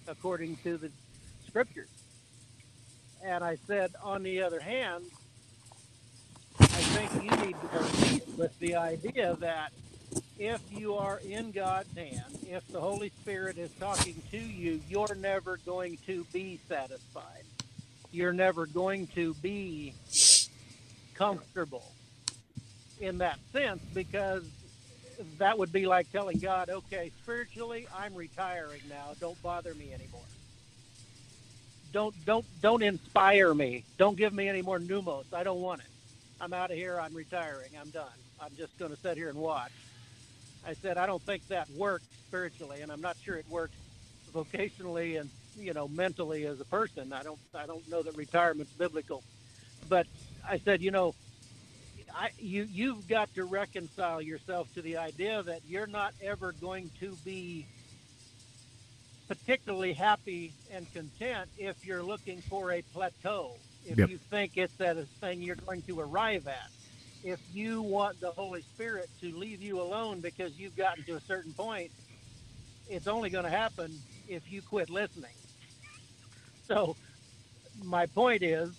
according 0.07 0.57
to 0.57 0.77
the 0.77 0.91
scriptures. 1.47 1.89
And 3.23 3.43
I 3.43 3.57
said, 3.67 3.91
on 4.03 4.23
the 4.23 4.41
other 4.41 4.59
hand, 4.59 5.05
I 6.59 6.65
think 6.65 7.23
you 7.23 7.45
need 7.45 7.55
to 7.59 7.67
proceed 7.67 8.21
with 8.38 8.57
the 8.59 8.75
idea 8.75 9.35
that 9.39 9.71
if 10.39 10.61
you 10.71 10.95
are 10.95 11.19
in 11.19 11.51
God's 11.51 11.95
hand, 11.95 12.39
if 12.47 12.67
the 12.67 12.80
Holy 12.80 13.09
Spirit 13.21 13.57
is 13.57 13.71
talking 13.80 14.21
to 14.31 14.38
you, 14.38 14.81
you're 14.89 15.15
never 15.15 15.57
going 15.65 15.97
to 16.05 16.25
be 16.34 16.59
satisfied. 16.67 17.43
You're 18.11 18.34
never 18.34 18.65
going 18.65 19.07
to 19.07 19.34
be 19.35 19.93
comfortable 21.15 21.91
in 22.99 23.19
that 23.19 23.39
sense 23.51 23.81
because 23.93 24.43
that 25.38 25.57
would 25.57 25.71
be 25.71 25.85
like 25.88 26.11
telling 26.11 26.39
God, 26.39 26.69
okay, 26.69 27.11
spiritually, 27.23 27.88
I'm 27.95 28.13
retiring 28.13 28.81
now. 28.89 29.13
Don't 29.19 29.41
bother 29.41 29.73
me 29.73 29.93
anymore 29.93 30.21
don't 31.93 32.13
don't 32.25 32.45
don't 32.61 32.84
inspire 32.84 33.53
me. 33.53 33.85
Don't 33.97 34.17
give 34.17 34.34
me 34.34 34.49
any 34.49 34.61
more 34.61 34.80
numos. 34.80 35.25
I 35.31 35.43
don't 35.43 35.61
want 35.61 35.81
it. 35.81 35.88
I'm 36.44 36.52
out 36.52 36.72
of 36.72 36.78
here. 36.78 36.99
I'm 36.99 37.14
retiring. 37.14 37.70
I'm 37.80 37.90
done. 37.91 38.03
I'm 38.38 38.52
just 38.57 38.78
going 38.78 38.91
to 38.91 38.98
sit 38.98 39.15
here 39.15 39.30
and 39.30 39.38
watch. 39.38 39.72
I 40.68 40.74
said 40.74 40.98
I 40.98 41.06
don't 41.06 41.22
think 41.22 41.48
that 41.48 41.70
works 41.72 42.03
spiritually, 42.28 42.82
and 42.82 42.91
I'm 42.91 42.99
not 42.99 43.15
sure 43.24 43.38
it 43.38 43.45
works 43.49 43.76
vocationally 44.34 45.22
and 45.22 45.30
you 45.57 45.74
know 45.74 45.88
mentally 45.88 46.45
as 46.45 46.60
a 46.60 46.65
person. 46.65 47.14
I 47.14 47.24
don't 47.24 47.40
I 47.56 47.65
don't 47.65 47.90
know 47.90 48.02
that 48.02 48.18
retirement's 48.18 48.74
biblical, 48.74 49.24
but 49.88 50.06
I 50.48 50.57
said 50.57 50.82
you 50.82 50.91
know. 50.91 51.15
I, 52.15 52.30
you 52.38 52.68
you've 52.72 53.07
got 53.07 53.34
to 53.34 53.44
reconcile 53.44 54.22
yourself 54.22 54.72
to 54.76 54.84
the 54.84 54.98
idea 54.98 55.41
that 55.41 55.61
you're 55.68 55.88
not 55.88 56.14
ever 56.22 56.52
going 56.52 56.91
to 56.99 57.18
be 57.26 57.65
particularly 59.28 59.94
happy 59.94 60.53
and 60.72 60.86
content 60.94 61.49
if 61.57 61.84
you're 61.88 62.03
looking 62.03 62.41
for 62.41 62.72
a 62.72 62.84
plateau. 62.94 63.56
If 63.84 63.99
Yep. 63.99 64.05
you 64.05 64.19
think 64.30 64.53
it's 64.55 64.80
at 64.80 64.97
a 64.97 65.07
thing 65.22 65.41
you're 65.41 65.55
going 65.57 65.84
to 65.84 65.99
arrive 65.99 66.47
at. 66.47 66.69
If 67.23 67.39
you 67.51 67.81
want 67.81 68.19
the 68.19 68.31
Holy 68.31 68.64
Spirit 68.73 69.10
to 69.22 69.31
leave 69.38 69.61
you 69.61 69.81
alone 69.81 70.22
because 70.22 70.53
you've 70.55 70.76
gotten 70.76 71.05
to 71.05 71.15
a 71.15 71.22
certain 71.22 71.53
point, 71.53 71.91
it's 72.88 73.07
only 73.07 73.30
going 73.30 73.45
to 73.45 73.49
happen 73.49 74.03
if 74.27 74.43
you 74.49 74.61
quit 74.61 74.89
listening. 74.89 75.35
So, 76.69 76.97
my 77.76 78.07
point 78.07 78.43
is, 78.43 78.72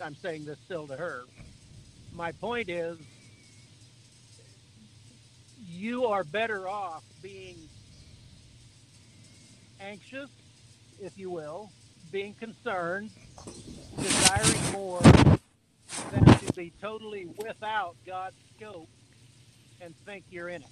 I'm 0.00 0.16
saying 0.22 0.44
this 0.44 0.58
still 0.64 0.88
to 0.88 0.96
her. 0.96 1.26
My 2.12 2.32
point 2.32 2.70
is, 2.70 2.98
you 5.56 6.06
are 6.06 6.24
better 6.24 6.68
off 6.68 7.04
being 7.20 7.70
anxious, 9.80 10.30
if 10.98 11.12
you 11.16 11.30
will, 11.30 11.72
being 12.10 12.34
concerned, 12.34 13.12
desiring 14.00 14.72
more 14.72 15.00
than 15.00 16.24
to 16.24 16.52
be 16.54 16.72
totally 16.80 17.28
without 17.38 17.96
God's 18.06 18.36
scope 18.56 18.88
and 19.80 19.94
think 20.04 20.24
you're 20.30 20.48
in 20.48 20.62
it. 20.62 20.68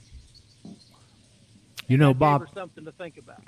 You 1.89 1.99
know, 1.99 2.13
Bob, 2.13 2.41
her 2.41 2.49
something 2.53 2.85
to 2.85 2.93
think 2.93 3.17
about. 3.19 3.43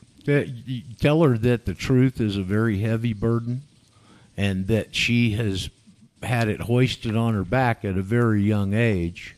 tell 1.00 1.22
her 1.22 1.36
that 1.38 1.66
the 1.66 1.74
truth 1.74 2.20
is 2.20 2.36
a 2.36 2.42
very 2.42 2.78
heavy 2.78 3.12
burden 3.12 3.62
and 4.36 4.68
that 4.68 4.94
she 4.94 5.32
has 5.32 5.68
had 6.22 6.48
it 6.48 6.60
hoisted 6.60 7.16
on 7.16 7.34
her 7.34 7.44
back 7.44 7.84
at 7.84 7.96
a 7.96 8.02
very 8.02 8.42
young 8.42 8.74
age 8.74 9.36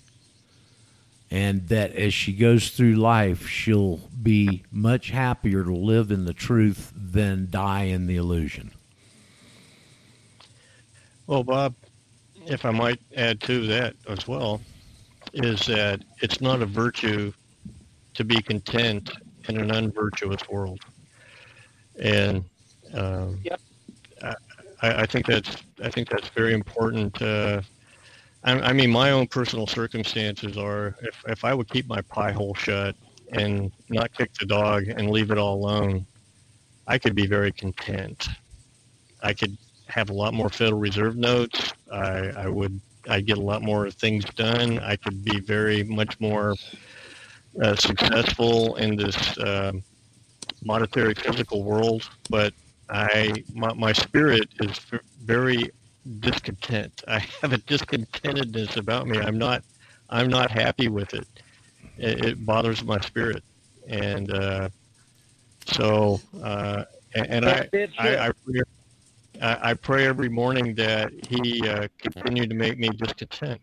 and 1.30 1.68
that 1.68 1.92
as 1.94 2.12
she 2.12 2.32
goes 2.32 2.70
through 2.70 2.94
life 2.94 3.46
she'll 3.48 3.98
be 4.22 4.62
much 4.72 5.10
happier 5.10 5.62
to 5.64 5.74
live 5.74 6.10
in 6.10 6.24
the 6.24 6.32
truth 6.32 6.92
than 6.94 7.48
die 7.50 7.84
in 7.84 8.06
the 8.06 8.16
illusion 8.16 8.70
Well, 11.30 11.44
Bob, 11.44 11.76
if 12.48 12.64
I 12.64 12.72
might 12.72 12.98
add 13.16 13.40
to 13.42 13.64
that 13.68 13.94
as 14.08 14.26
well, 14.26 14.60
is 15.32 15.64
that 15.66 16.02
it's 16.22 16.40
not 16.40 16.60
a 16.60 16.66
virtue 16.66 17.32
to 18.14 18.24
be 18.24 18.42
content 18.42 19.12
in 19.48 19.56
an 19.56 19.70
unvirtuous 19.70 20.40
world, 20.50 20.80
and 22.02 22.42
um, 22.94 23.38
Yep. 23.44 23.60
I, 24.24 24.34
I 24.82 25.06
think 25.06 25.24
that's 25.26 25.56
I 25.84 25.88
think 25.88 26.08
that's 26.08 26.28
very 26.30 26.52
important. 26.52 27.22
Uh, 27.22 27.62
I, 28.42 28.54
I 28.58 28.72
mean, 28.72 28.90
my 28.90 29.12
own 29.12 29.28
personal 29.28 29.68
circumstances 29.68 30.58
are 30.58 30.96
if 31.00 31.22
if 31.28 31.44
I 31.44 31.54
would 31.54 31.68
keep 31.68 31.86
my 31.86 32.00
pie 32.00 32.32
hole 32.32 32.54
shut 32.54 32.96
and 33.30 33.70
not 33.88 34.12
kick 34.14 34.32
the 34.40 34.46
dog 34.46 34.88
and 34.88 35.08
leave 35.10 35.30
it 35.30 35.38
all 35.38 35.54
alone, 35.54 36.04
I 36.88 36.98
could 36.98 37.14
be 37.14 37.28
very 37.28 37.52
content. 37.52 38.26
I 39.22 39.32
could 39.32 39.56
have 39.90 40.10
a 40.10 40.12
lot 40.12 40.34
more 40.34 40.48
Federal 40.48 40.80
Reserve 40.80 41.16
notes. 41.16 41.72
I, 41.92 42.30
I 42.44 42.48
would 42.48 42.80
I 43.08 43.20
get 43.20 43.38
a 43.38 43.40
lot 43.40 43.62
more 43.62 43.90
things 43.90 44.24
done. 44.36 44.78
I 44.78 44.96
could 44.96 45.24
be 45.24 45.40
very 45.40 45.82
much 45.84 46.18
more 46.20 46.54
uh, 47.62 47.76
successful 47.76 48.76
in 48.76 48.96
this 48.96 49.38
um 49.38 49.82
monetary 50.64 51.14
physical 51.14 51.62
world. 51.64 52.08
But 52.28 52.52
I 52.88 53.44
my, 53.54 53.72
my 53.74 53.92
spirit 53.92 54.48
is 54.60 54.78
very 55.24 55.70
discontent. 56.20 56.92
I 57.08 57.18
have 57.42 57.52
a 57.52 57.58
discontentedness 57.58 58.76
about 58.76 59.06
me. 59.06 59.18
I'm 59.18 59.38
not 59.38 59.62
I'm 60.08 60.28
not 60.28 60.50
happy 60.50 60.88
with 60.88 61.14
it. 61.14 61.26
It, 61.96 62.24
it 62.24 62.46
bothers 62.46 62.84
my 62.84 63.00
spirit, 63.00 63.42
and 63.88 64.30
uh, 64.32 64.68
so 65.66 66.20
uh, 66.42 66.84
and, 67.14 67.26
and 67.30 67.44
I, 67.48 67.68
I. 67.98 68.28
I 68.28 68.32
I 69.40 69.70
I 69.70 69.74
pray 69.74 70.06
every 70.06 70.28
morning 70.28 70.74
that 70.76 71.12
He 71.28 71.66
uh, 71.68 71.88
continue 71.98 72.46
to 72.46 72.54
make 72.54 72.78
me 72.78 72.88
discontent. 72.90 73.60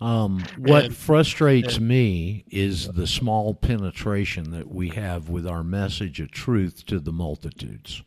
Um, 0.00 0.44
what 0.58 0.86
And- 0.86 0.96
frustrates 0.96 1.78
me 1.78 2.44
is 2.50 2.88
the 2.88 3.06
small 3.06 3.54
penetration 3.54 4.50
that 4.52 4.70
we 4.70 4.90
have 4.90 5.28
with 5.28 5.46
our 5.46 5.62
message 5.64 6.20
of 6.20 6.30
truth 6.30 6.84
to 6.86 6.98
the 6.98 7.12
multitudes. 7.12 8.02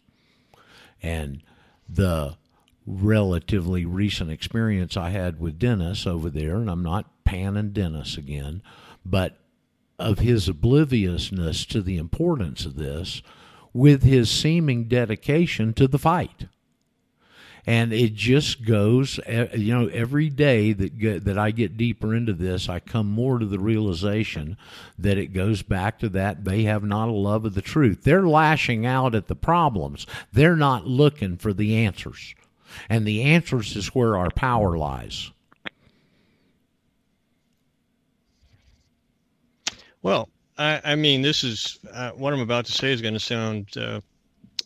And 1.01 1.41
the 1.87 2.35
relatively 2.85 3.85
recent 3.85 4.31
experience 4.31 4.97
I 4.97 5.11
had 5.11 5.39
with 5.39 5.59
Dennis 5.59 6.05
over 6.07 6.29
there, 6.29 6.55
and 6.57 6.69
I'm 6.69 6.83
not 6.83 7.23
panning 7.23 7.71
Dennis 7.71 8.17
again, 8.17 8.61
but 9.05 9.37
of 9.97 10.19
his 10.19 10.47
obliviousness 10.49 11.65
to 11.67 11.81
the 11.81 11.97
importance 11.97 12.65
of 12.65 12.75
this 12.75 13.21
with 13.73 14.03
his 14.03 14.29
seeming 14.29 14.85
dedication 14.85 15.73
to 15.73 15.87
the 15.87 15.99
fight. 15.99 16.47
And 17.65 17.93
it 17.93 18.15
just 18.15 18.65
goes 18.65 19.19
you 19.53 19.77
know 19.77 19.87
every 19.87 20.29
day 20.29 20.73
that 20.73 21.23
that 21.25 21.37
I 21.37 21.51
get 21.51 21.77
deeper 21.77 22.15
into 22.15 22.33
this 22.33 22.67
I 22.67 22.79
come 22.79 23.07
more 23.07 23.37
to 23.37 23.45
the 23.45 23.59
realization 23.59 24.57
that 24.97 25.17
it 25.17 25.33
goes 25.33 25.61
back 25.61 25.99
to 25.99 26.09
that 26.09 26.45
they 26.45 26.63
have 26.63 26.83
not 26.83 27.09
a 27.09 27.13
love 27.13 27.45
of 27.45 27.53
the 27.53 27.61
truth. 27.61 28.03
They're 28.03 28.27
lashing 28.27 28.85
out 28.85 29.13
at 29.13 29.27
the 29.27 29.35
problems. 29.35 30.07
They're 30.33 30.55
not 30.55 30.87
looking 30.87 31.37
for 31.37 31.53
the 31.53 31.75
answers. 31.75 32.33
And 32.89 33.05
the 33.05 33.23
answers 33.23 33.75
is 33.75 33.93
where 33.93 34.17
our 34.17 34.31
power 34.31 34.77
lies. 34.77 35.31
Well, 40.01 40.29
I, 40.59 40.81
I 40.83 40.95
mean, 40.95 41.21
this 41.21 41.43
is 41.43 41.79
uh, 41.93 42.11
what 42.11 42.33
I'm 42.33 42.41
about 42.41 42.65
to 42.65 42.73
say 42.73 42.91
is 42.91 43.01
going 43.01 43.13
to 43.13 43.19
sound 43.19 43.69
uh, 43.77 44.01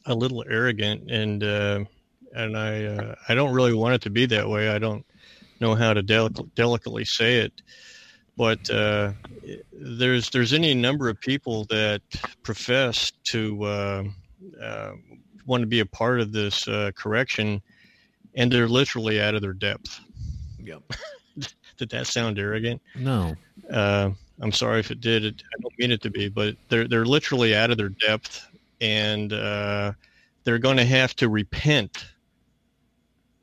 a 0.08 0.16
little 0.16 0.44
arrogant, 0.50 1.10
and 1.10 1.44
uh, 1.44 1.86
and 2.36 2.58
I 2.58 2.86
uh, 2.86 3.16
I 3.30 3.36
don't 3.36 3.54
really 3.54 3.76
want 3.76 3.94
it 3.94 4.02
to 4.02 4.10
be 4.10 4.26
that 4.26 4.50
way. 4.50 4.70
I 4.70 4.80
don't 4.80 5.06
know 5.60 5.76
how 5.76 5.94
to 5.94 6.02
delic- 6.02 6.50
delicately 6.56 7.06
say 7.06 7.42
it, 7.42 7.62
but 8.36 8.68
uh, 8.72 9.14
there's 9.72 10.32
there's 10.32 10.52
any 10.52 10.74
number 10.74 11.10
of 11.10 11.20
people 11.22 11.66
that 11.66 12.02
profess 12.42 13.12
to 13.26 13.64
uh, 13.64 14.04
uh, 14.60 14.94
want 15.46 15.62
to 15.62 15.68
be 15.68 15.80
a 15.82 15.86
part 15.86 16.20
of 16.20 16.32
this 16.32 16.68
uh, 16.68 16.90
correction, 16.96 17.62
and 18.34 18.52
they're 18.52 18.68
literally 18.68 19.22
out 19.22 19.36
of 19.36 19.42
their 19.42 19.54
depth. 19.54 20.00
Yep. 20.60 20.82
Did 21.78 21.90
that 21.92 22.08
sound 22.08 22.40
arrogant? 22.40 22.82
no 22.96 23.36
Uh, 23.70 24.12
I'm 24.42 24.52
sorry 24.52 24.80
if 24.80 24.92
it 24.92 25.00
did. 25.00 25.26
It, 25.26 25.42
I 25.54 25.62
don't 25.62 25.74
mean 25.80 25.92
it 25.92 26.02
to 26.02 26.10
be, 26.10 26.30
but 26.30 26.56
they're 26.70 26.88
they're 26.88 27.06
literally 27.06 27.56
out 27.56 27.72
of 27.72 27.78
their 27.78 27.90
depth, 28.06 28.46
and 28.82 29.32
uh, 29.32 29.94
they're 30.44 30.60
going 30.60 30.78
to 30.78 30.86
have 30.86 31.16
to 31.18 31.30
repent. 31.30 32.06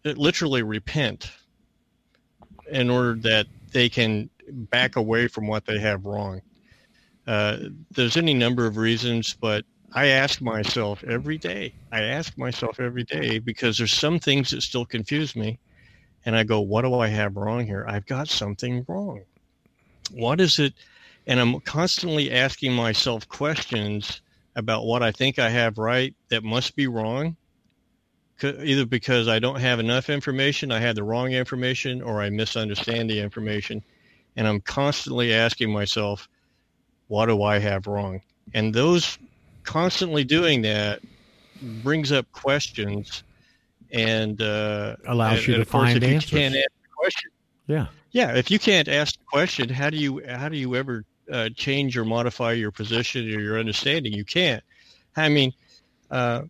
Literally 0.05 0.63
repent, 0.63 1.31
in 2.71 2.91
order 2.91 3.15
that 3.21 3.47
they 3.73 3.89
can 3.89 4.31
back 4.71 4.97
away 4.97 5.29
from 5.29 5.47
what 5.47 5.65
they 5.67 5.79
have 5.79 6.05
wrong. 6.07 6.41
Uh, 7.27 7.59
there's 7.93 8.17
any 8.17 8.35
number 8.35 8.67
of 8.67 8.77
reasons, 8.77 9.37
but 9.41 9.65
I 9.95 10.09
ask 10.09 10.41
myself 10.43 11.05
every 11.05 11.39
day. 11.39 11.75
I 11.93 12.03
ask 12.03 12.37
myself 12.39 12.81
every 12.81 13.05
day 13.05 13.39
because 13.39 13.79
there's 13.79 13.93
some 13.93 14.19
things 14.19 14.51
that 14.51 14.63
still 14.63 14.87
confuse 14.87 15.37
me, 15.37 15.61
and 16.25 16.37
I 16.37 16.45
go, 16.45 16.61
"What 16.63 16.83
do 16.83 16.95
I 16.97 17.09
have 17.09 17.37
wrong 17.37 17.67
here? 17.67 17.87
I've 17.89 18.07
got 18.07 18.29
something 18.29 18.85
wrong." 18.89 19.25
What 20.13 20.41
is 20.41 20.59
it 20.59 20.75
and 21.27 21.41
i'm 21.41 21.61
constantly 21.61 22.31
asking 22.33 22.73
myself 22.73 23.29
questions 23.29 24.21
about 24.57 24.85
what 24.85 25.03
i 25.03 25.11
think 25.13 25.39
i 25.39 25.49
have 25.49 25.79
right 25.79 26.15
that 26.29 26.45
must 26.45 26.77
be 26.77 26.87
wrong 26.87 27.37
either 28.43 28.87
because 28.87 29.29
i 29.29 29.39
don't 29.39 29.61
have 29.61 29.79
enough 29.81 30.09
information 30.11 30.73
i 30.73 30.79
have 30.79 30.97
the 30.97 31.03
wrong 31.03 31.33
information 31.33 32.01
or 32.03 32.21
i 32.21 32.31
misunderstand 32.31 33.11
the 33.11 33.21
information 33.21 33.83
and 34.37 34.49
i'm 34.49 34.61
constantly 34.61 35.33
asking 35.33 35.71
myself 35.73 36.29
what 37.11 37.27
do 37.27 37.43
i 37.43 37.59
have 37.59 37.89
wrong? 37.89 38.23
And 38.55 38.73
those 38.73 39.19
constantly 39.65 40.23
doing 40.23 40.63
that 40.63 41.01
brings 41.83 42.13
up 42.13 42.31
questions 42.33 43.25
and 43.93 44.41
uh, 44.41 44.95
Allows 45.07 45.47
you 45.47 45.55
and 45.55 45.59
to 45.59 45.63
of 45.63 45.71
course, 45.71 45.93
find 45.93 46.03
if 46.05 46.33
you 46.33 46.39
can't 46.39 46.55
answer 46.55 46.69
the 46.83 46.89
question 46.97 47.31
yeah 47.67 47.87
yeah, 48.13 48.35
if 48.37 48.51
you 48.51 48.59
can't 48.59 48.89
ask 48.89 49.15
the 49.17 49.25
question, 49.31 49.69
how 49.69 49.91
do 49.91 49.97
you 49.97 50.23
how 50.27 50.49
do 50.49 50.57
you 50.57 50.75
ever 50.77 51.05
uh, 51.31 51.49
change 51.57 51.97
or 51.97 52.05
modify 52.05 52.53
your 52.53 52.73
position 52.73 53.23
or 53.35 53.41
your 53.41 53.59
understanding? 53.59 54.13
You 54.13 54.25
can't. 54.25 54.63
I 55.17 55.29
mean, 55.29 55.53
uh, 56.11 56.43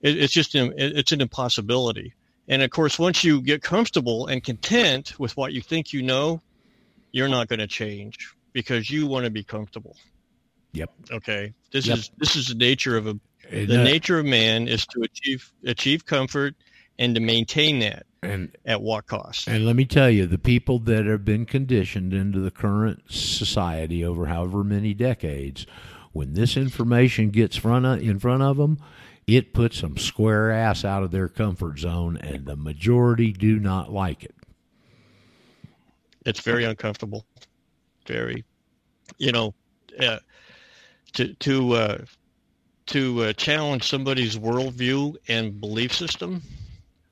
it, 0.00 0.16
it's 0.18 0.32
just 0.32 0.54
an, 0.54 0.72
it- 0.76 0.96
it's 0.96 1.12
an 1.12 1.20
impossibility. 1.20 2.14
And 2.48 2.62
of 2.62 2.70
course, 2.70 2.98
once 2.98 3.24
you 3.24 3.42
get 3.42 3.62
comfortable 3.62 4.26
and 4.26 4.42
content 4.42 5.18
with 5.18 5.36
what 5.36 5.52
you 5.52 5.60
think 5.60 5.92
you 5.92 6.02
know, 6.02 6.40
you're 7.12 7.28
not 7.28 7.48
going 7.48 7.58
to 7.60 7.66
change 7.66 8.16
because 8.52 8.90
you 8.90 9.06
want 9.06 9.24
to 9.24 9.30
be 9.30 9.44
comfortable. 9.44 9.96
Yep. 10.72 10.90
Okay. 11.10 11.52
This 11.72 11.86
Yep. 11.86 11.98
is 11.98 12.10
this 12.18 12.36
is 12.36 12.48
the 12.48 12.54
nature 12.54 12.96
of 12.96 13.06
a 13.06 13.14
the 13.50 13.78
nature 13.78 14.18
of 14.18 14.26
man 14.26 14.68
is 14.68 14.86
to 14.86 15.02
achieve 15.02 15.50
achieve 15.64 16.04
comfort 16.04 16.54
and 16.98 17.14
to 17.14 17.20
maintain 17.20 17.78
that 17.80 18.04
and 18.22 18.56
at 18.64 18.82
what 18.82 19.06
cost. 19.06 19.48
And 19.48 19.64
let 19.64 19.76
me 19.76 19.84
tell 19.84 20.10
you, 20.10 20.26
the 20.26 20.38
people 20.38 20.78
that 20.80 21.06
have 21.06 21.24
been 21.24 21.46
conditioned 21.46 22.12
into 22.12 22.40
the 22.40 22.50
current 22.50 23.02
society 23.10 24.04
over 24.04 24.26
however 24.26 24.64
many 24.64 24.94
decades, 24.94 25.66
when 26.12 26.34
this 26.34 26.56
information 26.56 27.30
gets 27.30 27.56
front 27.56 27.86
of, 27.86 28.00
in 28.02 28.18
front 28.18 28.42
of 28.42 28.56
them, 28.56 28.78
it 29.26 29.52
puts 29.52 29.80
them 29.82 29.96
square 29.98 30.50
ass 30.50 30.84
out 30.84 31.02
of 31.02 31.10
their 31.10 31.28
comfort 31.28 31.78
zone, 31.78 32.16
and 32.16 32.46
the 32.46 32.56
majority 32.56 33.32
do 33.32 33.58
not 33.58 33.92
like 33.92 34.24
it. 34.24 34.34
it's 36.24 36.40
very 36.40 36.64
uncomfortable 36.64 37.24
very 38.06 38.44
you 39.18 39.30
know 39.32 39.54
uh, 40.00 40.18
to 41.12 41.34
to 41.34 41.72
uh, 41.74 41.98
to 42.86 43.22
uh, 43.22 43.32
challenge 43.34 43.84
somebody's 43.84 44.36
worldview 44.38 45.14
and 45.28 45.60
belief 45.60 45.94
system 45.94 46.42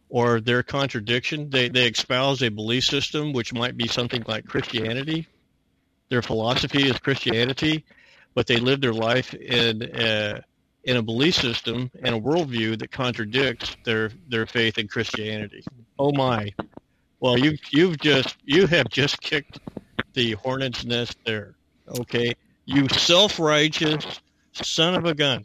or 0.09 0.41
their 0.41 0.63
contradiction. 0.63 1.51
They 1.51 1.69
they 1.69 1.89
espouse 1.89 2.43
a 2.43 2.49
belief 2.51 2.85
system 2.85 3.33
which 3.33 3.53
might 3.53 3.77
be 3.77 3.89
something 3.89 4.25
like 4.27 4.47
christianity. 4.47 5.27
Their 6.09 6.23
philosophy 6.23 6.89
is 6.89 6.99
christianity 6.99 7.85
but 8.37 8.47
they 8.47 8.59
live 8.59 8.81
their 8.81 8.93
life 8.93 9.35
in 9.35 9.83
uh, 9.83 10.41
in 10.85 10.97
a 10.99 11.03
belief 11.03 11.35
system 11.35 11.91
and 12.03 12.15
a 12.15 12.21
worldview 12.21 12.79
that 12.79 12.93
contradicts 12.93 13.77
their 13.85 14.11
their 14.29 14.47
faith 14.47 14.79
in 14.79 14.87
christianity. 14.87 15.65
Oh 15.99 16.13
my. 16.13 16.53
Well, 17.19 17.39
you 17.39 17.57
you've 17.71 17.99
just 17.99 18.37
you 18.45 18.69
have 18.69 18.89
just 18.91 19.21
kicked 19.21 19.59
the 20.13 20.33
hornet's 20.33 20.85
nest 20.85 21.17
there. 21.25 21.57
Okay, 21.89 22.35
you 22.67 22.87
self-righteous 22.89 24.21
son 24.65 24.95
of 24.95 25.05
a 25.05 25.15
gun. 25.15 25.45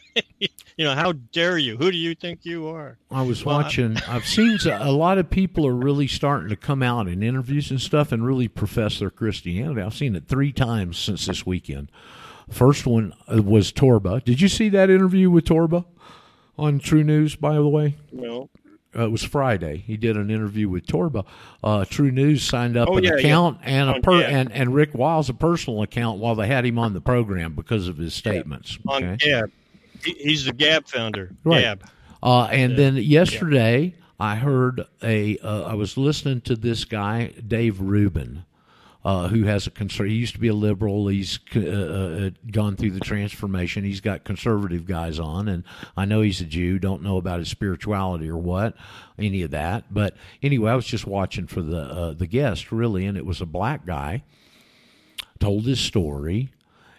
you 0.38 0.84
know 0.84 0.94
how 0.94 1.12
dare 1.32 1.58
you? 1.58 1.76
Who 1.76 1.90
do 1.90 1.96
you 1.96 2.14
think 2.14 2.40
you 2.44 2.68
are? 2.68 2.98
I 3.10 3.22
was 3.22 3.44
Well, 3.44 3.56
watching. 3.58 3.96
I've 4.08 4.26
seen 4.26 4.58
a 4.66 4.92
lot 4.92 5.18
of 5.18 5.30
people 5.30 5.66
are 5.66 5.74
really 5.74 6.06
starting 6.08 6.48
to 6.50 6.56
come 6.56 6.82
out 6.82 7.08
in 7.08 7.22
interviews 7.22 7.70
and 7.70 7.80
stuff 7.80 8.12
and 8.12 8.24
really 8.26 8.48
profess 8.48 8.98
their 8.98 9.10
Christianity. 9.10 9.80
I've 9.82 9.94
seen 9.94 10.14
it 10.16 10.26
three 10.28 10.52
times 10.52 10.98
since 10.98 11.26
this 11.26 11.44
weekend. 11.46 11.90
First 12.50 12.86
one 12.86 13.14
uh, 13.32 13.42
was 13.42 13.72
Torba. 13.72 14.22
Did 14.22 14.40
you 14.40 14.48
see 14.48 14.68
that 14.70 14.90
interview 14.90 15.30
with 15.30 15.44
Torba 15.46 15.84
on 16.58 16.78
True 16.78 17.02
News? 17.04 17.36
By 17.36 17.54
the 17.54 17.68
way, 17.68 17.96
No, 18.12 18.50
Uh, 18.96 19.04
it 19.06 19.10
was 19.10 19.22
Friday. 19.22 19.78
He 19.86 19.96
did 19.96 20.16
an 20.16 20.30
interview 20.30 20.68
with 20.68 20.86
Torba. 20.86 21.24
Uh, 21.62 21.84
True 21.84 22.10
News 22.10 22.42
signed 22.42 22.76
up 22.76 22.88
Oh, 22.88 22.96
an 22.96 23.04
yeah, 23.04 23.10
yeah. 23.14 23.16
account 23.18 23.58
and 23.62 23.90
a 23.90 23.94
On 23.94 24.02
per, 24.02 24.20
Gab. 24.20 24.30
and 24.32 24.52
and 24.52 24.74
Rick 24.74 24.94
Wiles 24.94 25.28
a 25.28 25.34
personal 25.34 25.82
account 25.82 26.18
while 26.18 26.34
they 26.34 26.46
had 26.46 26.64
him 26.64 26.78
on 26.78 26.92
the 26.94 27.00
program 27.00 27.54
because 27.54 27.88
of 27.88 27.96
his 27.98 28.14
statements. 28.14 28.78
on? 28.86 29.16
Gab. 29.16 29.50
He's 30.04 30.44
the 30.44 30.52
Gab 30.52 30.86
founder. 30.86 31.30
Right. 31.44 31.62
Gab. 31.62 31.88
Uh, 32.22 32.44
and 32.44 32.76
then 32.76 32.96
yesterday, 32.96 33.94
I 34.20 34.36
heard 34.36 34.86
a. 35.02 35.38
Uh, 35.38 35.62
I 35.64 35.74
was 35.74 35.96
listening 35.96 36.40
to 36.42 36.56
this 36.56 36.84
guy, 36.84 37.32
Dave 37.46 37.80
Rubin, 37.80 38.44
uh, 39.04 39.28
who 39.28 39.44
has 39.44 39.66
a 39.66 39.70
concern. 39.70 40.08
He 40.08 40.14
used 40.14 40.34
to 40.34 40.40
be 40.40 40.48
a 40.48 40.54
liberal. 40.54 41.08
He's 41.08 41.38
uh, 41.54 41.60
uh, 41.60 42.30
gone 42.50 42.76
through 42.76 42.92
the 42.92 43.00
transformation. 43.00 43.84
He's 43.84 44.00
got 44.00 44.24
conservative 44.24 44.86
guys 44.86 45.18
on, 45.18 45.48
and 45.48 45.64
I 45.96 46.06
know 46.06 46.22
he's 46.22 46.40
a 46.40 46.46
Jew. 46.46 46.78
Don't 46.78 47.02
know 47.02 47.18
about 47.18 47.40
his 47.40 47.48
spirituality 47.48 48.28
or 48.28 48.38
what, 48.38 48.74
any 49.18 49.42
of 49.42 49.50
that. 49.50 49.92
But 49.92 50.16
anyway, 50.42 50.70
I 50.70 50.76
was 50.76 50.86
just 50.86 51.06
watching 51.06 51.46
for 51.46 51.60
the 51.60 51.80
uh, 51.80 52.12
the 52.12 52.26
guest 52.26 52.72
really, 52.72 53.04
and 53.04 53.18
it 53.18 53.26
was 53.26 53.40
a 53.40 53.46
black 53.46 53.84
guy. 53.84 54.22
Told 55.38 55.64
his 55.64 55.80
story 55.80 56.50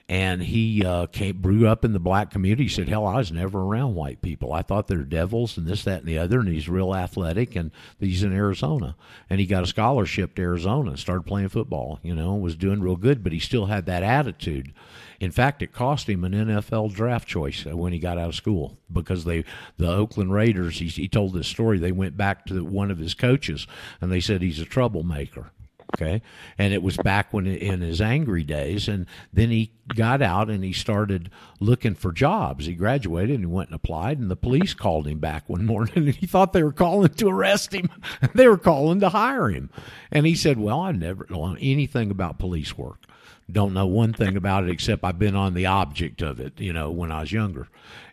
and 0.08 0.44
he 0.44 0.86
uh, 0.86 1.08
came, 1.08 1.42
grew 1.42 1.68
up 1.68 1.84
in 1.84 1.94
the 1.94 2.00
black 2.00 2.30
community. 2.30 2.64
He 2.64 2.70
said, 2.70 2.88
"Hell, 2.88 3.08
I 3.08 3.16
was 3.16 3.32
never 3.32 3.60
around 3.60 3.96
white 3.96 4.22
people. 4.22 4.54
I 4.54 4.62
thought 4.62 4.88
they're 4.88 5.00
devils 5.00 5.58
and 5.58 5.66
this, 5.66 5.84
that, 5.84 6.02
and 6.02 6.08
the 6.08 6.20
other." 6.20 6.40
And 6.40 6.50
he's 6.50 6.70
real 6.70 6.94
athletic, 6.94 7.56
and 7.56 7.72
he's 8.00 8.22
in 8.22 8.32
Arizona, 8.32 8.96
and 9.30 9.40
he 9.40 9.48
got 9.48 9.64
a 9.64 9.68
scholarship 9.68 10.36
to 10.36 10.44
Arizona 10.44 10.92
and 10.92 11.00
started 11.00 11.26
playing 11.26 11.50
football. 11.50 12.00
You 12.04 12.14
know, 12.14 12.36
was 12.36 12.56
doing 12.56 12.82
real 12.82 12.98
good, 12.98 13.24
but 13.24 13.34
he 13.34 13.40
still 13.40 13.66
had 13.66 13.88
that 13.88 14.04
attitude. 14.04 14.74
In 15.20 15.32
fact, 15.32 15.64
it 15.64 15.74
cost 15.74 16.08
him 16.08 16.24
an 16.24 16.34
NFL 16.34 16.94
draft 16.94 17.28
choice 17.28 17.66
when 17.66 17.94
he 17.94 18.00
got 18.00 18.18
out 18.20 18.30
of 18.30 18.36
school 18.36 18.78
because 18.92 19.24
they, 19.24 19.44
the 19.78 19.90
Oakland 19.90 20.34
Raiders. 20.34 20.78
He, 20.80 20.88
he 20.88 21.08
told 21.08 21.34
this 21.34 21.48
story. 21.48 21.80
They 21.80 21.94
went 21.94 22.18
back 22.18 22.46
to 22.48 22.64
one 22.64 22.92
of 22.92 23.00
his 23.00 23.16
coaches, 23.16 23.66
and 24.02 24.12
they 24.12 24.20
said 24.20 24.42
he's 24.42 24.60
a 24.60 24.66
troublemaker 24.66 25.52
okay. 25.94 26.22
And 26.58 26.74
it 26.74 26.82
was 26.82 26.98
back 26.98 27.34
when 27.34 27.48
in 27.48 27.82
his 27.82 28.02
angry 28.02 28.44
days 28.44 28.88
and 28.88 29.06
then 29.34 29.50
he 29.50 29.72
got 29.96 30.22
out 30.22 30.50
and 30.50 30.64
he 30.64 30.74
started 30.74 31.30
looking 31.60 31.96
for 31.96 32.12
jobs. 32.12 32.66
He 32.66 32.74
graduated 32.74 33.36
and 33.36 33.46
he 33.46 33.46
went 33.46 33.70
and 33.70 33.76
applied 33.76 34.20
and 34.20 34.32
the 34.32 34.36
police 34.36 34.74
called 34.74 35.08
him 35.08 35.20
back 35.20 35.48
one 35.48 35.66
morning 35.66 35.94
and 35.96 36.16
he 36.16 36.26
thought 36.26 36.54
they 36.54 36.64
were 36.64 36.72
calling 36.72 37.10
to 37.10 37.30
arrest 37.30 37.74
him. 37.74 37.90
They 38.34 38.48
were 38.48 38.58
calling 38.58 39.00
to 39.00 39.10
hire 39.10 39.50
him. 39.50 39.70
And 40.12 40.26
he 40.26 40.36
said 40.36 40.60
well 40.60 40.82
i 40.82 40.92
never 40.92 41.26
know 41.30 41.56
anything 41.60 42.12
about 42.12 42.40
police 42.40 42.78
work. 42.78 43.06
Don't 43.52 43.74
know 43.74 43.86
one 43.86 44.14
thing 44.14 44.36
about 44.36 44.64
it 44.64 44.72
except 44.72 45.04
I've 45.04 45.20
been 45.20 45.36
on 45.36 45.54
the 45.54 45.68
object 45.68 46.22
of 46.24 46.40
it, 46.40 46.60
you 46.60 46.74
know, 46.74 46.90
when 46.90 47.12
I 47.12 47.22
was 47.22 47.32
younger. 47.32 47.68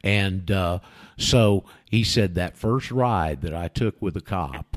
And 0.04 0.50
uh, 0.50 0.80
so 1.16 1.64
he 1.90 2.04
said 2.04 2.34
that 2.34 2.56
first 2.56 2.90
ride 2.90 3.40
that 3.40 3.54
I 3.54 3.68
took 3.68 4.00
with 4.00 4.14
a 4.16 4.20
cop, 4.20 4.76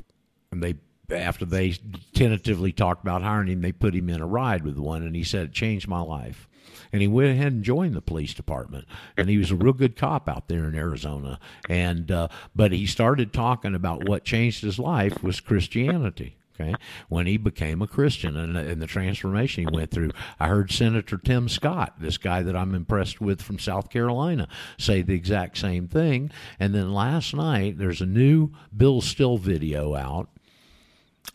and 0.50 0.62
they 0.62 0.76
after 1.10 1.44
they 1.44 1.74
tentatively 2.14 2.72
talked 2.72 3.02
about 3.02 3.22
hiring 3.22 3.48
him, 3.48 3.60
they 3.60 3.72
put 3.72 3.94
him 3.94 4.08
in 4.08 4.20
a 4.20 4.26
ride 4.26 4.64
with 4.64 4.78
one, 4.78 5.02
and 5.02 5.14
he 5.14 5.24
said 5.24 5.46
it 5.46 5.52
changed 5.52 5.88
my 5.88 6.00
life. 6.00 6.48
And 6.92 7.02
he 7.02 7.08
went 7.08 7.30
ahead 7.30 7.52
and 7.52 7.64
joined 7.64 7.94
the 7.94 8.00
police 8.00 8.34
department, 8.34 8.86
and 9.16 9.28
he 9.28 9.38
was 9.38 9.50
a 9.50 9.56
real 9.56 9.72
good 9.72 9.96
cop 9.96 10.28
out 10.28 10.48
there 10.48 10.64
in 10.64 10.74
Arizona. 10.74 11.38
And 11.68 12.10
uh, 12.10 12.28
but 12.54 12.72
he 12.72 12.86
started 12.86 13.32
talking 13.32 13.74
about 13.74 14.08
what 14.08 14.24
changed 14.24 14.62
his 14.62 14.78
life 14.78 15.22
was 15.22 15.40
Christianity. 15.40 16.36
Okay, 16.58 16.74
when 17.08 17.26
he 17.26 17.36
became 17.36 17.82
a 17.82 17.86
Christian 17.86 18.34
and, 18.34 18.56
and 18.56 18.80
the 18.80 18.86
transformation 18.86 19.68
he 19.68 19.76
went 19.76 19.90
through, 19.90 20.12
I 20.40 20.48
heard 20.48 20.70
Senator 20.70 21.18
Tim 21.18 21.50
Scott, 21.50 21.94
this 22.00 22.16
guy 22.16 22.42
that 22.42 22.56
I'm 22.56 22.74
impressed 22.74 23.20
with 23.20 23.42
from 23.42 23.58
South 23.58 23.90
Carolina, 23.90 24.48
say 24.78 25.02
the 25.02 25.14
exact 25.14 25.58
same 25.58 25.86
thing. 25.86 26.30
And 26.58 26.74
then 26.74 26.94
last 26.94 27.34
night, 27.34 27.76
there's 27.76 28.00
a 28.00 28.06
new 28.06 28.52
Bill 28.74 29.02
Still 29.02 29.36
video 29.36 29.94
out 29.94 30.30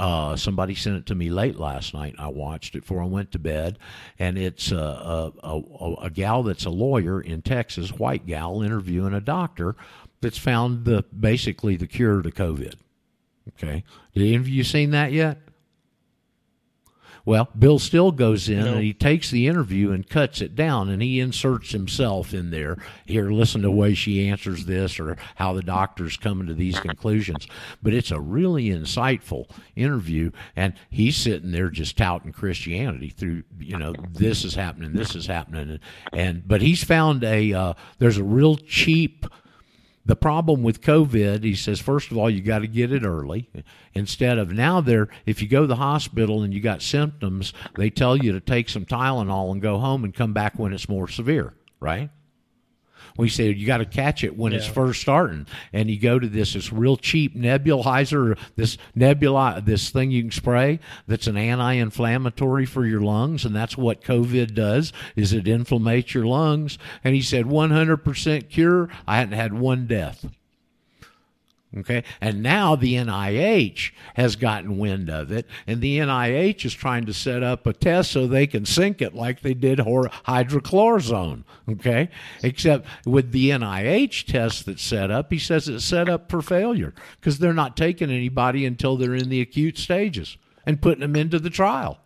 uh, 0.01 0.35
somebody 0.35 0.73
sent 0.73 0.97
it 0.97 1.05
to 1.05 1.13
me 1.13 1.29
late 1.29 1.59
last 1.59 1.93
night. 1.93 2.15
I 2.17 2.27
watched 2.27 2.75
it 2.75 2.81
before 2.81 3.03
I 3.03 3.05
went 3.05 3.31
to 3.33 3.39
bed, 3.39 3.77
and 4.17 4.35
it's 4.35 4.71
a, 4.71 4.75
a, 4.75 5.31
a, 5.43 5.95
a 6.05 6.09
gal 6.09 6.41
that's 6.41 6.65
a 6.65 6.71
lawyer 6.71 7.21
in 7.21 7.43
Texas, 7.43 7.91
white 7.91 8.25
gal, 8.25 8.63
interviewing 8.63 9.13
a 9.13 9.21
doctor 9.21 9.75
that's 10.19 10.39
found 10.39 10.85
the 10.85 11.03
basically 11.17 11.75
the 11.75 11.85
cure 11.85 12.23
to 12.23 12.31
COVID. 12.31 12.73
Okay, 13.49 13.83
of 14.15 14.49
you 14.49 14.63
seen 14.63 14.89
that 14.89 15.11
yet? 15.11 15.37
Well, 17.25 17.49
Bill 17.57 17.79
Still 17.79 18.11
goes 18.11 18.49
in 18.49 18.65
and 18.65 18.81
he 18.81 18.93
takes 18.93 19.29
the 19.29 19.47
interview 19.47 19.91
and 19.91 20.07
cuts 20.07 20.41
it 20.41 20.55
down 20.55 20.89
and 20.89 21.01
he 21.01 21.19
inserts 21.19 21.71
himself 21.71 22.33
in 22.33 22.51
there. 22.51 22.77
Here, 23.05 23.29
listen 23.29 23.61
to 23.61 23.67
the 23.67 23.71
way 23.71 23.93
she 23.93 24.27
answers 24.27 24.65
this 24.65 24.99
or 24.99 25.17
how 25.35 25.53
the 25.53 25.61
doctor's 25.61 26.17
coming 26.17 26.47
to 26.47 26.53
these 26.53 26.79
conclusions. 26.79 27.47
But 27.81 27.93
it's 27.93 28.11
a 28.11 28.19
really 28.19 28.69
insightful 28.69 29.49
interview 29.75 30.31
and 30.55 30.73
he's 30.89 31.17
sitting 31.17 31.51
there 31.51 31.69
just 31.69 31.97
touting 31.97 32.31
Christianity 32.31 33.09
through, 33.09 33.43
you 33.59 33.77
know, 33.77 33.93
this 34.11 34.43
is 34.43 34.55
happening, 34.55 34.93
this 34.93 35.15
is 35.15 35.27
happening. 35.27 35.69
And, 35.69 35.79
and 36.13 36.47
but 36.47 36.61
he's 36.61 36.83
found 36.83 37.23
a, 37.23 37.53
uh, 37.53 37.73
there's 37.99 38.17
a 38.17 38.23
real 38.23 38.57
cheap, 38.57 39.25
the 40.05 40.15
problem 40.15 40.63
with 40.63 40.81
COVID, 40.81 41.43
he 41.43 41.55
says, 41.55 41.79
first 41.79 42.11
of 42.11 42.17
all, 42.17 42.29
you 42.29 42.41
got 42.41 42.59
to 42.59 42.67
get 42.67 42.91
it 42.91 43.03
early. 43.03 43.49
Instead 43.93 44.37
of 44.37 44.51
now, 44.51 44.81
there, 44.81 45.09
if 45.25 45.41
you 45.41 45.47
go 45.47 45.61
to 45.61 45.67
the 45.67 45.75
hospital 45.75 46.41
and 46.41 46.53
you 46.53 46.59
got 46.59 46.81
symptoms, 46.81 47.53
they 47.75 47.89
tell 47.89 48.17
you 48.17 48.31
to 48.31 48.39
take 48.39 48.69
some 48.69 48.85
Tylenol 48.85 49.51
and 49.51 49.61
go 49.61 49.77
home 49.77 50.03
and 50.03 50.13
come 50.13 50.33
back 50.33 50.57
when 50.57 50.73
it's 50.73 50.89
more 50.89 51.07
severe, 51.07 51.53
right? 51.79 52.09
We 53.17 53.29
say 53.29 53.49
you 53.49 53.67
got 53.67 53.77
to 53.77 53.85
catch 53.85 54.23
it 54.23 54.37
when 54.37 54.53
it's 54.53 54.67
first 54.67 55.01
starting, 55.01 55.47
and 55.73 55.89
you 55.89 55.99
go 55.99 56.17
to 56.17 56.27
this 56.27 56.53
this 56.53 56.71
real 56.71 56.97
cheap 56.97 57.35
nebulizer, 57.35 58.37
this 58.55 58.77
nebula, 58.95 59.61
this 59.63 59.89
thing 59.89 60.11
you 60.11 60.21
can 60.23 60.31
spray 60.31 60.79
that's 61.07 61.27
an 61.27 61.37
anti-inflammatory 61.37 62.65
for 62.65 62.85
your 62.85 63.01
lungs, 63.01 63.45
and 63.45 63.55
that's 63.55 63.77
what 63.77 64.03
COVID 64.03 64.53
does 64.53 64.93
is 65.15 65.33
it 65.33 65.47
inflammates 65.47 66.13
your 66.13 66.25
lungs. 66.25 66.77
And 67.03 67.15
he 67.15 67.21
said 67.21 67.45
100% 67.45 68.49
cure. 68.49 68.89
I 69.07 69.17
hadn't 69.17 69.33
had 69.33 69.53
one 69.53 69.87
death. 69.87 70.25
Okay. 71.77 72.03
And 72.19 72.43
now 72.43 72.75
the 72.75 72.95
NIH 72.95 73.91
has 74.15 74.35
gotten 74.35 74.77
wind 74.77 75.09
of 75.09 75.31
it, 75.31 75.47
and 75.65 75.81
the 75.81 75.99
NIH 75.99 76.65
is 76.65 76.73
trying 76.73 77.05
to 77.05 77.13
set 77.13 77.43
up 77.43 77.65
a 77.65 77.71
test 77.71 78.11
so 78.11 78.27
they 78.27 78.45
can 78.45 78.65
sink 78.65 79.01
it 79.01 79.15
like 79.15 79.41
they 79.41 79.53
did 79.53 79.79
hydrochlorozone. 79.79 81.43
Okay. 81.69 82.09
Except 82.43 82.85
with 83.05 83.31
the 83.31 83.51
NIH 83.51 84.25
test 84.25 84.65
that's 84.65 84.83
set 84.83 85.11
up, 85.11 85.31
he 85.31 85.39
says 85.39 85.69
it's 85.69 85.85
set 85.85 86.09
up 86.09 86.29
for 86.29 86.41
failure 86.41 86.93
because 87.19 87.39
they're 87.39 87.53
not 87.53 87.77
taking 87.77 88.11
anybody 88.11 88.65
until 88.65 88.97
they're 88.97 89.15
in 89.15 89.29
the 89.29 89.41
acute 89.41 89.77
stages 89.77 90.37
and 90.65 90.81
putting 90.81 91.01
them 91.01 91.15
into 91.15 91.39
the 91.39 91.49
trial 91.49 91.99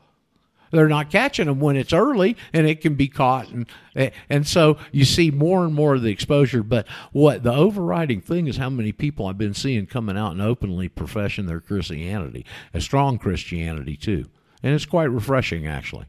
they're 0.77 0.88
not 0.88 1.10
catching 1.10 1.45
them 1.47 1.60
when 1.60 1.76
it's 1.76 1.93
early 1.93 2.35
and 2.53 2.68
it 2.68 2.81
can 2.81 2.95
be 2.95 3.07
caught 3.07 3.49
and 3.49 3.68
and 4.30 4.45
so 4.47 4.77
you 4.91 5.06
see 5.06 5.31
more 5.31 5.64
and 5.65 5.73
more 5.73 5.95
of 5.95 6.02
the 6.02 6.10
exposure 6.11 6.61
but 6.64 6.88
what 7.11 7.43
the 7.43 7.53
overriding 7.53 8.22
thing 8.22 8.47
is 8.47 8.57
how 8.57 8.69
many 8.69 8.91
people 8.91 9.26
I've 9.27 9.38
been 9.38 9.53
seeing 9.53 9.85
coming 9.88 10.18
out 10.18 10.31
and 10.34 10.41
openly 10.41 10.89
professing 10.89 11.45
their 11.45 11.60
Christianity 11.61 12.45
a 12.73 12.81
strong 12.81 13.18
Christianity 13.18 13.95
too 13.97 14.26
and 14.64 14.73
it's 14.73 14.85
quite 14.85 15.06
refreshing 15.11 15.65
actually 15.68 16.06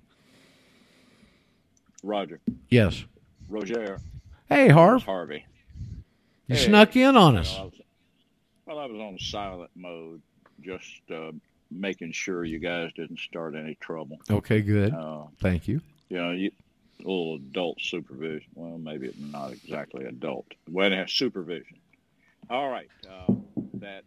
Roger. 2.02 2.40
yes 2.68 3.04
Roger. 3.48 4.00
hey 4.48 4.68
Harv 4.68 5.02
Harvey. 5.04 5.44
you 6.46 6.56
Hey. 6.56 6.64
snuck 6.66 6.94
in 6.96 7.16
on 7.16 7.36
us 7.36 7.54
Well, 7.54 7.62
I 7.62 7.64
was, 7.66 7.80
well, 8.66 8.78
I 8.78 8.86
was 8.86 9.00
on 9.00 9.18
silent 9.18 9.70
mode, 9.76 10.22
just 10.62 11.00
uh, 11.12 11.32
making 11.70 12.12
sure 12.12 12.44
you 12.44 12.58
guys 12.58 12.90
didn't 12.94 13.18
start 13.18 13.54
any 13.54 13.76
trouble. 13.80 14.18
okay 14.30 14.60
good 14.60 14.92
Uh, 14.92 15.24
thank 15.40 15.66
you 15.68 15.80
you 16.08 16.16
know, 16.18 16.30
you, 16.30 16.50
a 17.00 17.02
little 17.02 17.34
adult 17.36 17.80
supervision. 17.80 18.48
Well, 18.54 18.78
maybe 18.78 19.08
it's 19.08 19.18
not 19.18 19.52
exactly 19.52 20.04
adult. 20.06 20.46
Well, 20.70 20.90
it 20.90 20.96
has 20.96 21.12
supervision. 21.12 21.78
All 22.48 22.70
right. 22.70 22.88
Uh, 23.08 23.34
that 23.74 24.04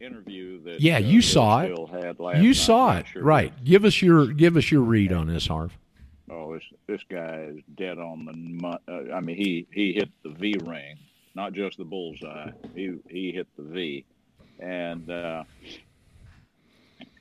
interview 0.00 0.62
that 0.62 0.80
Yeah, 0.80 0.96
uh, 0.96 1.00
you 1.00 1.20
Bill 1.20 1.28
saw 1.28 1.60
it. 1.60 2.04
Had 2.04 2.20
last 2.20 2.38
you 2.38 2.48
night, 2.48 2.56
saw 2.56 2.96
it 2.98 3.06
sure 3.08 3.22
right 3.22 3.52
give 3.64 3.84
us 3.84 4.00
your 4.00 4.28
give 4.28 4.56
us 4.56 4.70
your 4.70 4.82
read 4.82 5.12
on 5.12 5.26
this 5.26 5.46
Harv 5.48 5.76
Oh, 6.30 6.54
this 6.54 6.62
this 6.86 7.02
guy 7.08 7.48
is 7.50 7.62
dead 7.74 7.98
on 7.98 8.26
the. 8.26 8.78
Uh, 8.86 9.14
I 9.14 9.20
mean, 9.20 9.36
he 9.36 9.66
he 9.72 9.94
hit 9.94 10.10
the 10.22 10.30
V 10.30 10.56
ring, 10.62 10.98
not 11.34 11.54
just 11.54 11.78
the 11.78 11.84
bullseye. 11.84 12.50
He 12.74 12.96
he 13.08 13.32
hit 13.32 13.48
the 13.56 13.62
V, 13.62 14.04
and 14.60 15.10
uh, 15.10 15.44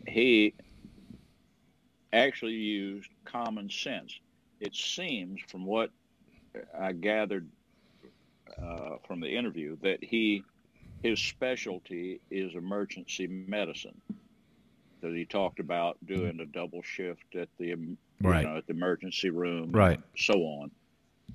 he 0.08 0.56
actually 2.14 2.54
used 2.54 3.10
common 3.26 3.70
sense. 3.70 4.20
It 4.60 4.76
seems, 4.76 5.42
from 5.48 5.66
what 5.66 5.92
I 6.78 6.94
gathered 6.94 7.50
uh, 8.62 8.98
from 9.08 9.20
the 9.22 9.36
interview, 9.36 9.78
that 9.82 10.04
he 10.04 10.44
his 11.04 11.22
specialty 11.22 12.22
is 12.32 12.56
emergency 12.56 13.28
medicine. 13.28 14.02
That 15.02 15.14
he 15.16 15.26
talked 15.26 15.60
about 15.60 15.98
doing 16.06 16.40
a 16.40 16.46
double 16.46 16.82
shift 16.82 17.36
at 17.36 17.50
the 17.58 17.76
Right. 18.22 18.42
you 18.42 18.48
know, 18.48 18.58
at 18.58 18.68
the 18.68 18.74
emergency 18.74 19.30
room, 19.30 19.78
Right. 19.78 20.00
so 20.18 20.34
on. 20.42 20.72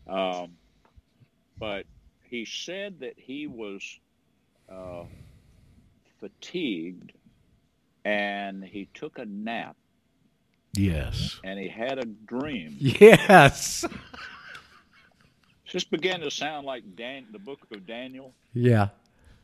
Um, 0.06 0.58
but 1.60 1.86
he 2.22 2.44
said 2.44 3.00
that 3.00 3.18
he 3.18 3.46
was 3.46 3.82
uh, 4.70 5.04
fatigued 6.20 7.12
and 8.04 8.64
he 8.64 8.88
took 8.94 9.18
a 9.18 9.24
nap 9.24 9.76
Yes. 10.74 11.38
and 11.44 11.58
he 11.58 11.68
had 11.68 11.98
a 11.98 12.04
dream. 12.06 12.76
Yes. 12.78 13.84
Just 15.64 15.90
began 15.90 16.20
to 16.20 16.30
sound 16.30 16.66
like 16.66 16.82
Dan, 16.96 17.26
the 17.32 17.38
book 17.38 17.60
of 17.72 17.86
Daniel, 17.86 18.34
Yeah. 18.52 18.88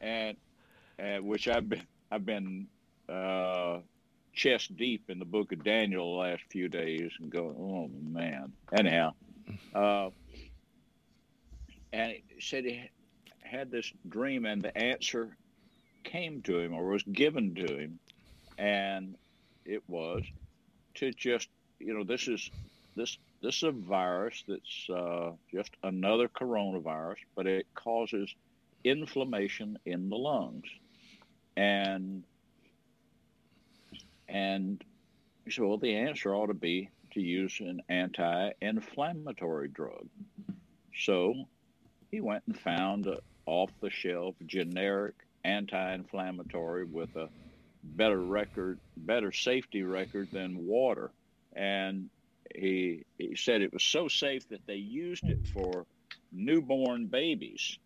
and 0.01 0.37
uh, 0.99 1.19
which 1.23 1.49
I've 1.49 1.69
been 1.69 1.83
I've 2.11 2.25
been 2.27 2.67
uh, 3.09 3.79
chest 4.35 4.77
deep 4.77 5.09
in 5.11 5.19
the 5.19 5.25
book 5.25 5.53
of 5.53 5.63
Daniel 5.65 6.15
the 6.15 6.21
last 6.21 6.43
few 6.51 6.69
days 6.69 7.11
and 7.21 7.31
going, 7.31 7.55
oh 7.59 7.89
man. 8.11 8.53
Anyhow, 8.73 9.13
uh, 9.75 10.11
and 11.93 12.13
he 12.13 12.23
said 12.41 12.65
he 12.65 12.91
had 13.41 13.71
this 13.71 13.91
dream, 14.09 14.45
and 14.45 14.61
the 14.63 14.77
answer 14.77 15.37
came 16.05 16.43
to 16.43 16.59
him 16.59 16.75
or 16.75 16.89
was 16.89 17.03
given 17.05 17.55
to 17.55 17.77
him, 17.77 17.99
and 18.59 19.17
it 19.65 19.83
was 19.89 20.25
to 20.95 21.13
just 21.13 21.49
you 21.79 21.95
know 21.95 22.05
this 22.05 22.29
is 22.29 22.51
this 22.97 23.17
this 23.41 23.57
is 23.59 23.63
a 23.63 23.71
virus 23.71 24.43
that's 24.49 24.91
uh, 24.91 25.31
just 25.53 25.71
another 25.85 26.29
coronavirus, 26.29 27.19
but 27.37 27.47
it 27.47 27.67
causes 27.75 28.35
inflammation 28.83 29.79
in 29.87 30.09
the 30.09 30.17
lungs, 30.17 30.67
and 31.57 32.25
and 34.29 34.83
so 35.49 35.79
the 35.81 35.95
answer 35.95 36.35
ought 36.35 36.49
to 36.49 36.55
be 36.55 36.91
to 37.13 37.21
use 37.21 37.59
an 37.61 37.81
anti-inflammatory 37.89 39.69
drug. 39.69 40.07
So 40.99 41.35
he 42.11 42.21
went 42.21 42.43
and 42.47 42.59
found 42.59 43.07
a 43.07 43.19
off-the-shelf 43.47 44.35
generic 44.47 45.15
anti-inflammatory 45.45 46.85
with 46.85 47.17
a 47.17 47.31
better 47.97 48.19
record, 48.21 48.79
better 48.97 49.33
safety 49.33 49.83
record 49.83 50.29
than 50.33 50.67
water, 50.67 51.11
and 51.55 52.09
he 52.55 53.05
he 53.19 53.35
said 53.37 53.63
it 53.63 53.73
was 53.73 53.83
so 53.83 54.09
safe 54.09 54.49
that 54.49 54.67
they 54.67 54.77
used 54.77 55.25
it 55.25 55.47
for 55.53 55.87
newborn 56.33 57.07
babies. 57.07 57.79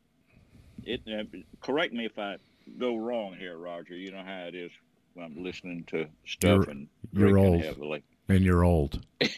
It 0.84 1.02
uh, 1.08 1.24
correct 1.60 1.92
me 1.92 2.04
if 2.06 2.18
I 2.18 2.36
go 2.78 2.96
wrong 2.96 3.34
here, 3.38 3.56
Roger. 3.56 3.94
You 3.94 4.12
know 4.12 4.22
how 4.24 4.44
it 4.48 4.54
is 4.54 4.70
when 5.14 5.24
I'm 5.26 5.42
listening 5.42 5.84
to 5.88 6.06
stuff 6.26 6.66
You're- 6.66 6.70
and 6.70 6.88
you're 7.12 7.38
old. 7.38 7.62
heavily. 7.62 8.02
And 8.28 8.40
you're 8.44 8.64
old. 8.64 9.04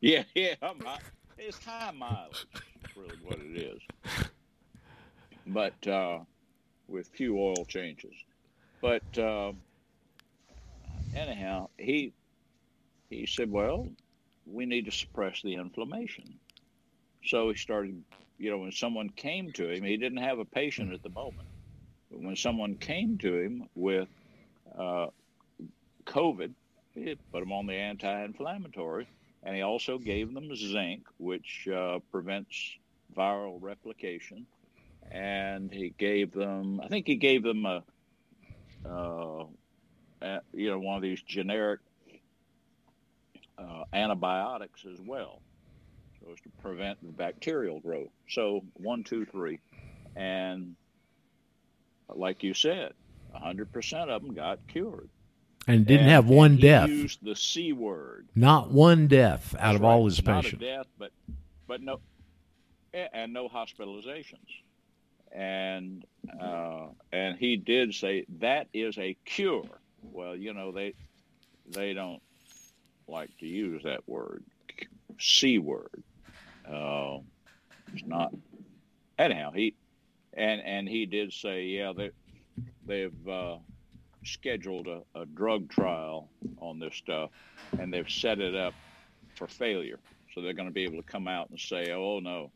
Yeah, 0.00 0.24
yeah, 0.34 0.54
I'm 0.60 0.78
high. 0.80 0.98
it's 1.38 1.64
high 1.64 1.90
mileage, 1.92 2.44
really 2.94 3.16
what 3.24 3.38
it 3.38 3.56
is. 3.56 3.80
But 5.46 5.86
uh, 5.88 6.18
with 6.88 7.08
few 7.08 7.38
oil 7.38 7.64
changes. 7.64 8.12
But 8.84 9.18
uh, 9.18 9.52
anyhow, 11.14 11.70
he 11.78 12.12
he 13.08 13.24
said, 13.24 13.50
"Well, 13.50 13.88
we 14.44 14.66
need 14.66 14.84
to 14.84 14.90
suppress 14.90 15.40
the 15.40 15.54
inflammation." 15.54 16.38
So 17.24 17.48
he 17.48 17.56
started, 17.56 18.04
you 18.36 18.50
know, 18.50 18.58
when 18.58 18.72
someone 18.72 19.08
came 19.08 19.52
to 19.52 19.70
him, 19.70 19.84
he 19.84 19.96
didn't 19.96 20.18
have 20.18 20.38
a 20.38 20.44
patient 20.44 20.92
at 20.92 21.02
the 21.02 21.08
moment, 21.08 21.48
but 22.10 22.20
when 22.20 22.36
someone 22.36 22.76
came 22.76 23.16
to 23.20 23.34
him 23.34 23.70
with 23.74 24.08
uh, 24.78 25.06
COVID, 26.04 26.52
he 26.92 27.16
put 27.32 27.40
them 27.40 27.52
on 27.52 27.66
the 27.66 27.76
anti-inflammatory 27.76 29.08
and 29.42 29.56
he 29.56 29.62
also 29.62 29.96
gave 29.96 30.34
them 30.34 30.54
zinc, 30.54 31.04
which 31.16 31.68
uh, 31.74 32.00
prevents 32.12 32.76
viral 33.16 33.56
replication. 33.62 34.46
And 35.10 35.72
he 35.72 35.94
gave 35.98 36.32
them, 36.32 36.82
I 36.82 36.88
think 36.88 37.06
he 37.06 37.16
gave 37.16 37.42
them 37.42 37.64
a, 37.64 37.82
uh, 38.88 39.44
you 40.52 40.70
know, 40.70 40.78
one 40.78 40.96
of 40.96 41.02
these 41.02 41.20
generic 41.22 41.80
uh, 43.58 43.84
antibiotics 43.92 44.84
as 44.90 44.98
well, 45.00 45.40
so 46.20 46.32
as 46.32 46.40
to 46.40 46.48
prevent 46.62 47.00
the 47.02 47.12
bacterial 47.12 47.80
growth. 47.80 48.08
So 48.28 48.64
one, 48.74 49.04
two, 49.04 49.24
three, 49.26 49.60
and 50.16 50.74
like 52.08 52.42
you 52.42 52.54
said, 52.54 52.92
100% 53.34 54.08
of 54.08 54.22
them 54.22 54.34
got 54.34 54.58
cured. 54.68 55.08
And 55.66 55.86
didn't 55.86 56.02
And- 56.02 56.10
have 56.10 56.28
one 56.28 56.56
death. 56.56 56.88
Used 56.90 57.24
the 57.24 57.34
c 57.34 57.72
word. 57.72 58.28
Not 58.34 58.70
one 58.70 59.06
death 59.08 59.54
out 59.54 59.72
That's 59.72 59.76
of 59.76 59.84
all 59.84 60.04
his 60.04 60.22
Not 60.22 60.42
patients. 60.44 60.62
a 60.62 60.66
death, 60.66 60.86
but 60.98 61.10
but 61.66 61.80
no, 61.80 62.00
and 62.92 63.32
no 63.32 63.48
hospitalizations. 63.48 64.46
And 65.34 66.04
uh, 66.40 66.86
and 67.12 67.36
he 67.36 67.56
did 67.56 67.94
say 67.94 68.24
that 68.38 68.68
is 68.72 68.96
a 68.98 69.16
cure. 69.24 69.80
Well, 70.02 70.36
you 70.36 70.54
know 70.54 70.70
they 70.70 70.94
they 71.66 71.92
don't 71.92 72.22
like 73.08 73.36
to 73.38 73.46
use 73.46 73.82
that 73.82 74.08
word, 74.08 74.44
c 75.18 75.58
word. 75.58 76.02
Uh, 76.68 77.18
it's 77.92 78.06
not. 78.06 78.32
Anyhow, 79.18 79.50
he 79.52 79.74
and 80.32 80.60
and 80.60 80.88
he 80.88 81.06
did 81.06 81.32
say, 81.32 81.64
yeah, 81.64 81.92
they 81.96 82.10
they've 82.86 83.28
uh, 83.28 83.56
scheduled 84.24 84.86
a, 84.86 85.02
a 85.14 85.26
drug 85.26 85.68
trial 85.68 86.28
on 86.58 86.78
this 86.78 86.94
stuff, 86.94 87.30
and 87.78 87.92
they've 87.92 88.10
set 88.10 88.40
it 88.40 88.54
up 88.54 88.74
for 89.36 89.46
failure. 89.46 89.98
So 90.34 90.40
they're 90.40 90.52
going 90.52 90.68
to 90.68 90.74
be 90.74 90.84
able 90.84 90.96
to 90.96 91.08
come 91.08 91.28
out 91.28 91.50
and 91.50 91.60
say, 91.60 91.92
"Oh 91.92 92.18
no, 92.20 92.50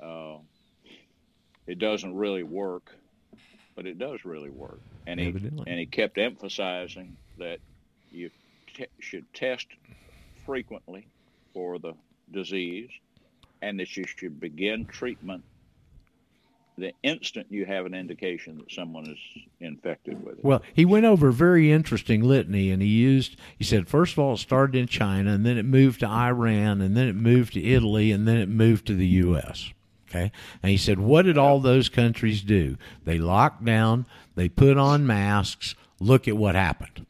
uh, 0.00 0.38
it 1.70 1.78
doesn't 1.78 2.14
really 2.14 2.42
work," 2.42 2.94
but 3.74 3.86
it 3.86 3.98
does 3.98 4.24
really 4.24 4.50
work. 4.50 4.80
And 5.06 5.18
he 5.20 5.28
Evidently. 5.28 5.64
and 5.66 5.78
he 5.78 5.86
kept 5.86 6.18
emphasizing 6.18 7.16
that 7.38 7.60
you 8.12 8.30
te- 8.74 8.86
should 8.98 9.32
test 9.32 9.66
frequently 10.44 11.06
for 11.54 11.78
the 11.78 11.94
disease, 12.32 12.90
and 13.62 13.78
that 13.80 13.96
you 13.96 14.04
should 14.06 14.40
begin 14.40 14.84
treatment 14.86 15.44
the 16.80 16.92
instant 17.02 17.46
you 17.50 17.66
have 17.66 17.86
an 17.86 17.94
indication 17.94 18.56
that 18.58 18.72
someone 18.72 19.06
is 19.06 19.42
infected 19.60 20.24
with 20.24 20.38
it. 20.38 20.44
Well, 20.44 20.62
he 20.72 20.84
went 20.84 21.04
over 21.04 21.28
a 21.28 21.32
very 21.32 21.70
interesting 21.70 22.22
litany, 22.22 22.70
and 22.70 22.80
he 22.82 22.88
used. 22.88 23.36
He 23.58 23.64
said, 23.64 23.86
first 23.86 24.14
of 24.14 24.18
all, 24.18 24.34
it 24.34 24.38
started 24.38 24.74
in 24.74 24.86
China, 24.86 25.32
and 25.32 25.44
then 25.44 25.58
it 25.58 25.64
moved 25.64 26.00
to 26.00 26.06
Iran, 26.06 26.80
and 26.80 26.96
then 26.96 27.06
it 27.06 27.16
moved 27.16 27.52
to 27.52 27.62
Italy, 27.62 28.10
and 28.10 28.26
then 28.26 28.38
it 28.38 28.48
moved 28.48 28.86
to 28.86 28.94
the 28.94 29.06
U.S. 29.06 29.72
Okay, 30.10 30.32
and 30.62 30.70
he 30.70 30.76
said, 30.76 30.98
what 30.98 31.22
did 31.24 31.38
all 31.38 31.60
those 31.60 31.88
countries 31.88 32.42
do? 32.42 32.76
They 33.04 33.18
locked 33.18 33.64
down, 33.64 34.06
they 34.34 34.48
put 34.48 34.76
on 34.76 35.06
masks. 35.06 35.76
Look 36.00 36.26
at 36.26 36.36
what 36.36 36.56
happened. 36.56 37.06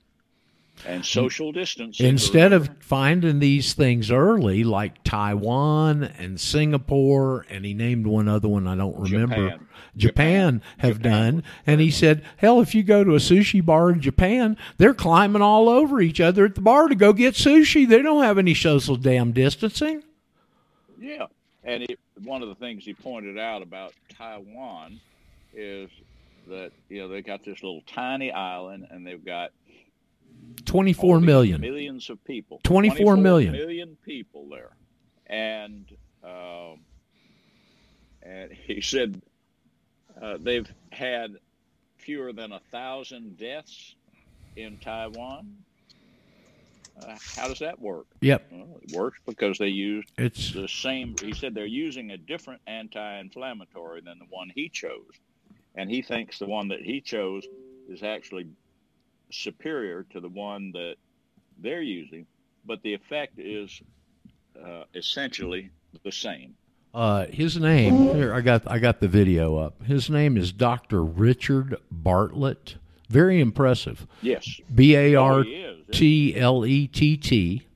and 0.87 1.05
social 1.05 1.51
distancing. 1.53 2.07
Instead 2.07 2.53
of 2.53 2.69
finding 2.81 3.39
these 3.39 3.73
things 3.73 4.11
early, 4.11 4.65
like 4.65 5.03
Taiwan 5.05 6.05
and 6.05 6.39
Singapore, 6.41 7.47
and 7.49 7.65
he 7.65 7.73
named 7.73 8.07
one 8.07 8.29
other 8.29 8.49
one 8.49 8.67
I 8.67 8.77
don't 8.77 8.99
remember. 8.99 9.51
Japan. 9.51 9.67
Japan, 9.97 10.63
have 10.79 10.99
Japan 10.99 11.35
done, 11.35 11.45
and 11.67 11.81
he 11.81 11.91
said, 11.91 12.23
"Hell, 12.37 12.61
if 12.61 12.75
you 12.75 12.83
go 12.83 13.03
to 13.03 13.15
a 13.15 13.19
sushi 13.19 13.65
bar 13.65 13.91
in 13.91 14.01
Japan, 14.01 14.57
they're 14.77 14.95
climbing 14.95 15.43
all 15.43 15.69
over 15.69 16.01
each 16.01 16.21
other 16.21 16.45
at 16.45 16.55
the 16.55 16.61
bar 16.61 16.89
to 16.89 16.95
go 16.95 17.13
get 17.13 17.35
sushi. 17.35 17.89
They 17.89 18.03
don't 18.03 18.23
have 18.23 18.39
any 18.39 18.55
social 18.55 18.97
damn 18.97 19.33
distancing." 19.33 20.03
Yeah, 21.01 21.27
and 21.65 21.83
it, 21.85 21.99
one 22.23 22.43
of 22.43 22.49
the 22.49 22.55
things 22.55 22.85
he 22.85 22.95
pointed 22.95 23.39
out 23.39 23.63
about 23.63 23.93
Taiwan 24.17 25.01
is 25.55 25.91
that 26.49 26.73
you 26.89 27.01
know 27.01 27.09
they 27.09 27.23
got 27.23 27.45
this 27.45 27.63
little 27.63 27.83
tiny 27.87 28.33
island, 28.33 28.87
and 28.91 29.07
they've 29.07 29.25
got 29.25 29.53
Twenty-four 30.65 31.15
all 31.15 31.21
these 31.21 31.27
million. 31.27 31.61
millions 31.61 32.11
of 32.11 32.23
people, 32.25 32.61
24 32.65 33.17
million. 33.17 33.53
million 33.53 33.97
people 34.05 34.49
there, 34.49 34.71
and 35.27 35.85
um, 36.25 36.81
and 38.23 38.53
he 38.53 38.81
said 38.81 39.21
uh, 40.21 40.39
they've 40.41 40.71
had 40.91 41.37
fewer 41.99 42.33
than 42.33 42.53
a 42.53 42.61
thousand 42.71 43.37
deaths 43.39 43.95
in 44.57 44.79
Taiwan. 44.79 45.57
Uh, 47.03 47.17
how 47.37 47.49
does 47.49 47.59
that 47.61 47.81
work? 47.81 48.07
Yep, 48.21 48.49
Well, 48.51 48.81
it 48.83 48.97
works 48.97 49.19
because 49.27 49.59
they 49.59 49.69
used 49.69 50.11
it's 50.19 50.53
the 50.53 50.69
same. 50.69 51.15
He 51.23 51.33
said 51.33 51.55
they're 51.55 51.67
using 51.67 52.11
a 52.11 52.17
different 52.19 52.61
anti-inflammatory 52.67 54.03
than 54.03 54.19
the 54.19 54.27
one 54.29 54.51
he 54.55 54.69
chose, 54.69 55.13
and 55.75 55.91
he 55.91 56.03
thinks 56.03 56.39
the 56.39 56.47
one 56.47 56.69
that 56.69 56.81
he 56.81 57.01
chose 57.01 57.47
is 57.89 58.03
actually 58.03 58.47
superior 59.31 60.05
to 60.11 60.21
the 60.21 60.29
one 60.29 60.73
that 60.73 60.97
they're 61.59 61.83
using, 61.83 62.27
but 62.65 62.83
the 62.83 62.95
effect 62.95 63.39
is 63.39 63.81
uh, 64.63 64.85
essentially 64.95 65.71
the 66.05 66.13
same. 66.13 66.55
Uh, 66.93 67.27
his 67.27 67.57
name 67.57 68.15
here. 68.15 68.35
I 68.35 68.41
got 68.41 68.69
I 68.69 68.79
got 68.81 68.99
the 69.01 69.07
video 69.09 69.57
up. 69.57 69.83
His 69.85 70.11
name 70.11 70.37
is 70.37 70.51
Doctor 70.53 71.05
Richard 71.05 71.77
Bartlett. 71.91 72.77
Very 73.09 73.41
impressive. 73.41 74.07
Yes, 74.23 74.61
B 74.75 74.97
A 74.97 75.15
R 75.15 75.33
Oh, 75.33 75.37
R 75.39 75.43
he 75.45 75.55
is. 75.55 75.80
T 75.93 76.37
L 76.37 76.65
E 76.67 76.87
T 76.87 77.17
T, 77.17 77.67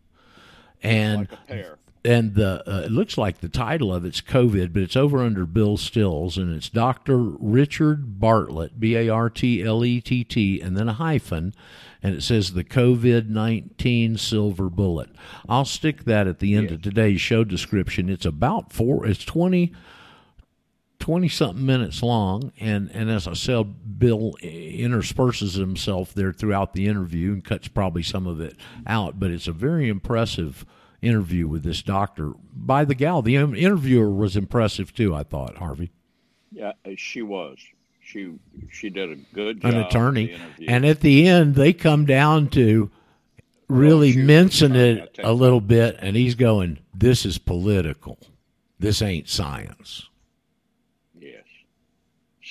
and 0.82 1.28
like 1.48 1.66
and 2.04 2.34
the 2.34 2.62
uh, 2.70 2.82
it 2.82 2.90
looks 2.90 3.16
like 3.16 3.40
the 3.40 3.48
title 3.48 3.92
of 3.94 4.04
it's 4.04 4.20
COVID, 4.20 4.72
but 4.72 4.82
it's 4.82 4.96
over 4.96 5.22
under 5.22 5.46
Bill 5.46 5.76
Still's, 5.76 6.36
and 6.36 6.54
it's 6.54 6.68
Doctor 6.68 7.16
Richard 7.18 8.20
Bartlett, 8.20 8.78
B 8.78 8.94
A 8.96 9.08
R 9.08 9.30
T 9.30 9.62
L 9.62 9.84
E 9.84 10.00
T 10.00 10.22
T, 10.22 10.60
and 10.60 10.76
then 10.76 10.88
a 10.88 10.94
hyphen, 10.94 11.54
and 12.02 12.14
it 12.14 12.22
says 12.22 12.52
the 12.52 12.64
COVID 12.64 13.28
nineteen 13.28 14.18
silver 14.18 14.68
bullet. 14.68 15.10
I'll 15.48 15.64
stick 15.64 16.04
that 16.04 16.26
at 16.26 16.40
the 16.40 16.54
end 16.54 16.70
of 16.70 16.82
today's 16.82 17.22
show 17.22 17.42
description. 17.42 18.10
It's 18.10 18.26
about 18.26 18.72
four. 18.72 19.06
It's 19.06 19.24
twenty. 19.24 19.72
20 21.04 21.28
something 21.28 21.66
minutes 21.66 22.02
long 22.02 22.50
and 22.58 22.90
and 22.92 23.10
as 23.10 23.28
I 23.28 23.34
said 23.34 23.98
Bill 23.98 24.32
intersperses 24.40 25.52
himself 25.52 26.14
there 26.14 26.32
throughout 26.32 26.72
the 26.72 26.86
interview 26.86 27.34
and 27.34 27.44
cuts 27.44 27.68
probably 27.68 28.02
some 28.02 28.26
of 28.26 28.40
it 28.40 28.56
out 28.86 29.20
but 29.20 29.30
it's 29.30 29.46
a 29.46 29.52
very 29.52 29.90
impressive 29.90 30.64
interview 31.02 31.46
with 31.46 31.62
this 31.62 31.82
doctor 31.82 32.32
by 32.54 32.86
the 32.86 32.94
gal 32.94 33.20
the 33.20 33.36
interviewer 33.36 34.08
was 34.08 34.34
impressive 34.34 34.94
too 34.94 35.14
I 35.14 35.24
thought 35.24 35.58
Harvey 35.58 35.90
Yeah, 36.50 36.72
uh, 36.86 36.92
she 36.96 37.20
was. 37.20 37.58
She 38.00 38.36
she 38.72 38.88
did 38.88 39.10
a 39.10 39.16
good 39.34 39.60
job. 39.60 39.74
an 39.74 39.80
attorney 39.80 40.34
and 40.66 40.86
at 40.86 41.00
the 41.00 41.28
end 41.28 41.54
they 41.54 41.74
come 41.74 42.06
down 42.06 42.48
to 42.48 42.90
really 43.68 44.12
shoot, 44.12 44.24
mincing 44.24 44.74
it 44.74 45.18
a 45.22 45.34
little 45.34 45.60
bit 45.60 45.98
and 46.00 46.16
he's 46.16 46.34
going 46.34 46.78
this 46.94 47.26
is 47.26 47.36
political 47.36 48.18
this 48.78 49.02
ain't 49.02 49.28
science. 49.28 50.08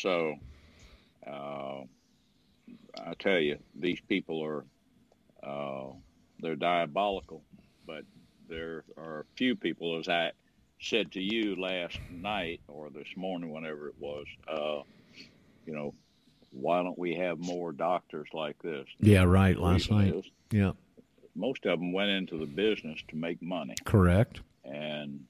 So, 0.04 0.36
uh, 1.26 1.84
I 2.98 3.14
tell 3.20 3.40
you, 3.40 3.58
these 3.74 4.02
people 4.02 4.44
are 4.44 4.66
uh, 5.42 5.94
they're 6.40 6.58
diabolical, 6.58 7.42
but 7.88 8.04
there 8.50 8.84
are 8.98 9.22
a 9.22 9.38
few 9.38 9.56
people, 9.56 9.98
as 9.98 10.10
I 10.10 10.32
said 10.82 11.14
to 11.14 11.22
you 11.22 11.56
last 11.56 12.00
night 12.12 12.60
or 12.68 12.90
this 12.90 13.08
morning, 13.16 13.52
whenever 13.52 13.88
it 13.88 13.96
was. 13.98 14.26
Uh, 14.46 14.82
you 15.66 15.74
know, 15.74 15.94
why 16.52 16.84
don't 16.84 17.00
we 17.00 17.16
have 17.16 17.40
more 17.40 17.72
doctors 17.72 18.28
like 18.34 18.62
this? 18.62 18.86
yeah 19.00 19.24
right 19.24 19.58
last 19.58 19.90
night 19.90 20.14
is 20.14 20.26
yeah 20.52 20.72
most 21.34 21.66
of 21.66 21.80
them 21.80 21.94
went 21.94 22.10
into 22.10 22.38
the 22.38 22.46
business 22.46 23.00
to 23.08 23.16
make 23.16 23.42
money. 23.42 23.76
correct 23.86 24.42
and 24.66 25.22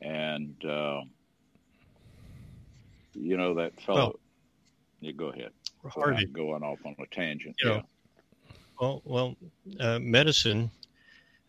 and 0.00 0.64
uh, 0.64 1.00
you 3.20 3.36
know 3.36 3.54
that 3.54 3.80
fellow. 3.80 3.98
Well- 3.98 4.20
you 5.00 5.12
go 5.12 5.28
ahead. 5.28 5.50
Harvey. 5.90 6.26
Going 6.26 6.62
off 6.64 6.78
on 6.84 6.96
a 6.98 7.06
tangent. 7.14 7.54
You 7.62 7.68
know, 7.70 7.82
Well, 8.80 9.02
well, 9.04 9.36
uh, 9.80 9.98
medicine. 10.00 10.70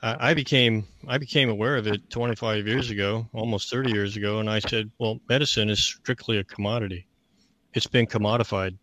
I 0.04 0.30
I 0.30 0.34
became 0.34 0.86
I 1.08 1.18
became 1.18 1.50
aware 1.50 1.78
of 1.78 1.88
it 1.88 2.10
25 2.10 2.68
years 2.68 2.90
ago, 2.92 3.28
almost 3.34 3.70
30 3.72 3.92
years 3.92 4.16
ago, 4.16 4.40
and 4.40 4.50
I 4.50 4.60
said, 4.60 4.92
"Well, 5.00 5.20
medicine 5.28 5.70
is 5.70 5.84
strictly 5.84 6.38
a 6.38 6.44
commodity. 6.44 7.08
It's 7.74 7.88
been 7.88 8.06
commodified. 8.08 8.78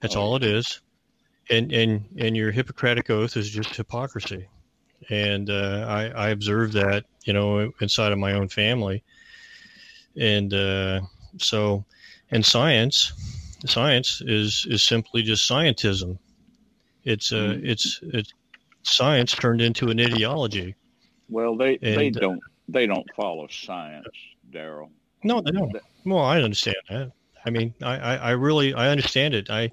That's 0.00 0.16
Oh, 0.16 0.20
all 0.20 0.36
it 0.36 0.42
is, 0.44 0.80
and 1.50 1.72
and 1.72 2.04
and 2.18 2.36
your 2.36 2.50
Hippocratic 2.50 3.08
oath 3.10 3.36
is 3.36 3.50
just 3.50 3.76
hypocrisy." 3.76 4.48
And 5.10 5.48
uh, 5.48 5.86
I 5.88 6.08
I 6.08 6.28
observed 6.30 6.72
that, 6.74 7.04
you 7.24 7.32
know, 7.32 7.70
inside 7.80 8.12
of 8.12 8.18
my 8.18 8.32
own 8.34 8.48
family, 8.48 9.02
and 10.16 10.52
uh, 10.52 11.00
so, 11.38 11.84
and 12.32 12.44
science, 12.44 13.12
science 13.66 14.22
is 14.26 14.66
is 14.68 14.82
simply 14.82 15.22
just 15.22 15.48
scientism. 15.48 16.18
It's 17.04 17.32
uh, 17.32 17.36
Mhm. 17.36 17.68
it's 17.68 18.00
it's 18.02 18.32
science 18.82 19.32
turned 19.32 19.60
into 19.60 19.88
an 19.90 20.00
ideology. 20.00 20.74
Well, 21.28 21.56
they 21.56 21.76
they 21.78 22.08
And, 22.08 22.16
uh, 22.16 22.20
don't 22.20 22.40
they 22.68 22.86
don't 22.86 23.06
follow 23.14 23.46
science, 23.48 24.08
Daryl. 24.50 24.90
No, 25.24 25.40
they 25.40 25.52
don't. 25.52 25.74
Well, 26.04 26.18
I 26.24 26.40
understand 26.42 26.76
that. 26.88 27.12
I 27.44 27.50
mean, 27.50 27.74
I, 27.82 27.96
I, 27.96 28.16
I 28.16 28.30
really 28.32 28.74
I 28.74 28.88
understand 28.88 29.34
it. 29.34 29.50
I, 29.50 29.70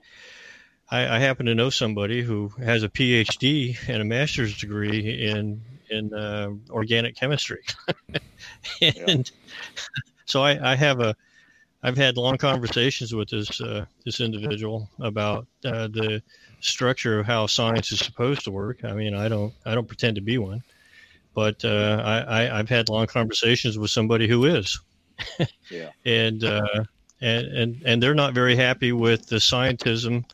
I 0.91 1.15
I 1.17 1.19
happen 1.19 1.45
to 1.47 1.55
know 1.55 1.69
somebody 1.69 2.21
who 2.21 2.49
has 2.63 2.83
a 2.83 2.89
PhD 2.89 3.77
and 3.87 4.01
a 4.01 4.05
master's 4.05 4.57
degree 4.57 5.27
in 5.29 5.61
in 5.89 6.13
uh, 6.13 6.49
organic 6.69 7.15
chemistry, 7.15 7.63
and 8.81 9.29
so 10.25 10.43
I, 10.43 10.73
I 10.73 10.75
have 10.75 10.99
a 10.99 11.15
I've 11.81 11.97
had 11.97 12.17
long 12.17 12.37
conversations 12.37 13.15
with 13.15 13.29
this 13.29 13.61
uh, 13.61 13.85
this 14.05 14.19
individual 14.19 14.89
about 14.99 15.47
uh, 15.63 15.87
the 15.87 16.21
structure 16.59 17.19
of 17.19 17.25
how 17.25 17.47
science 17.47 17.91
is 17.91 17.99
supposed 17.99 18.43
to 18.43 18.51
work. 18.51 18.83
I 18.83 18.93
mean, 18.93 19.13
I 19.13 19.29
don't 19.29 19.53
I 19.65 19.75
don't 19.75 19.87
pretend 19.87 20.15
to 20.15 20.21
be 20.21 20.37
one, 20.37 20.61
but 21.33 21.63
uh, 21.63 22.01
I, 22.03 22.19
I 22.19 22.59
I've 22.59 22.69
had 22.69 22.89
long 22.89 23.07
conversations 23.07 23.77
with 23.77 23.91
somebody 23.91 24.27
who 24.27 24.45
is. 24.45 24.79
Yeah. 25.69 25.89
and 26.05 26.43
uh, 26.43 26.83
and 27.21 27.47
and 27.47 27.81
and 27.85 28.01
they're 28.01 28.15
not 28.15 28.33
very 28.33 28.55
happy 28.55 28.91
with 28.91 29.27
the 29.27 29.35
scientism 29.35 30.25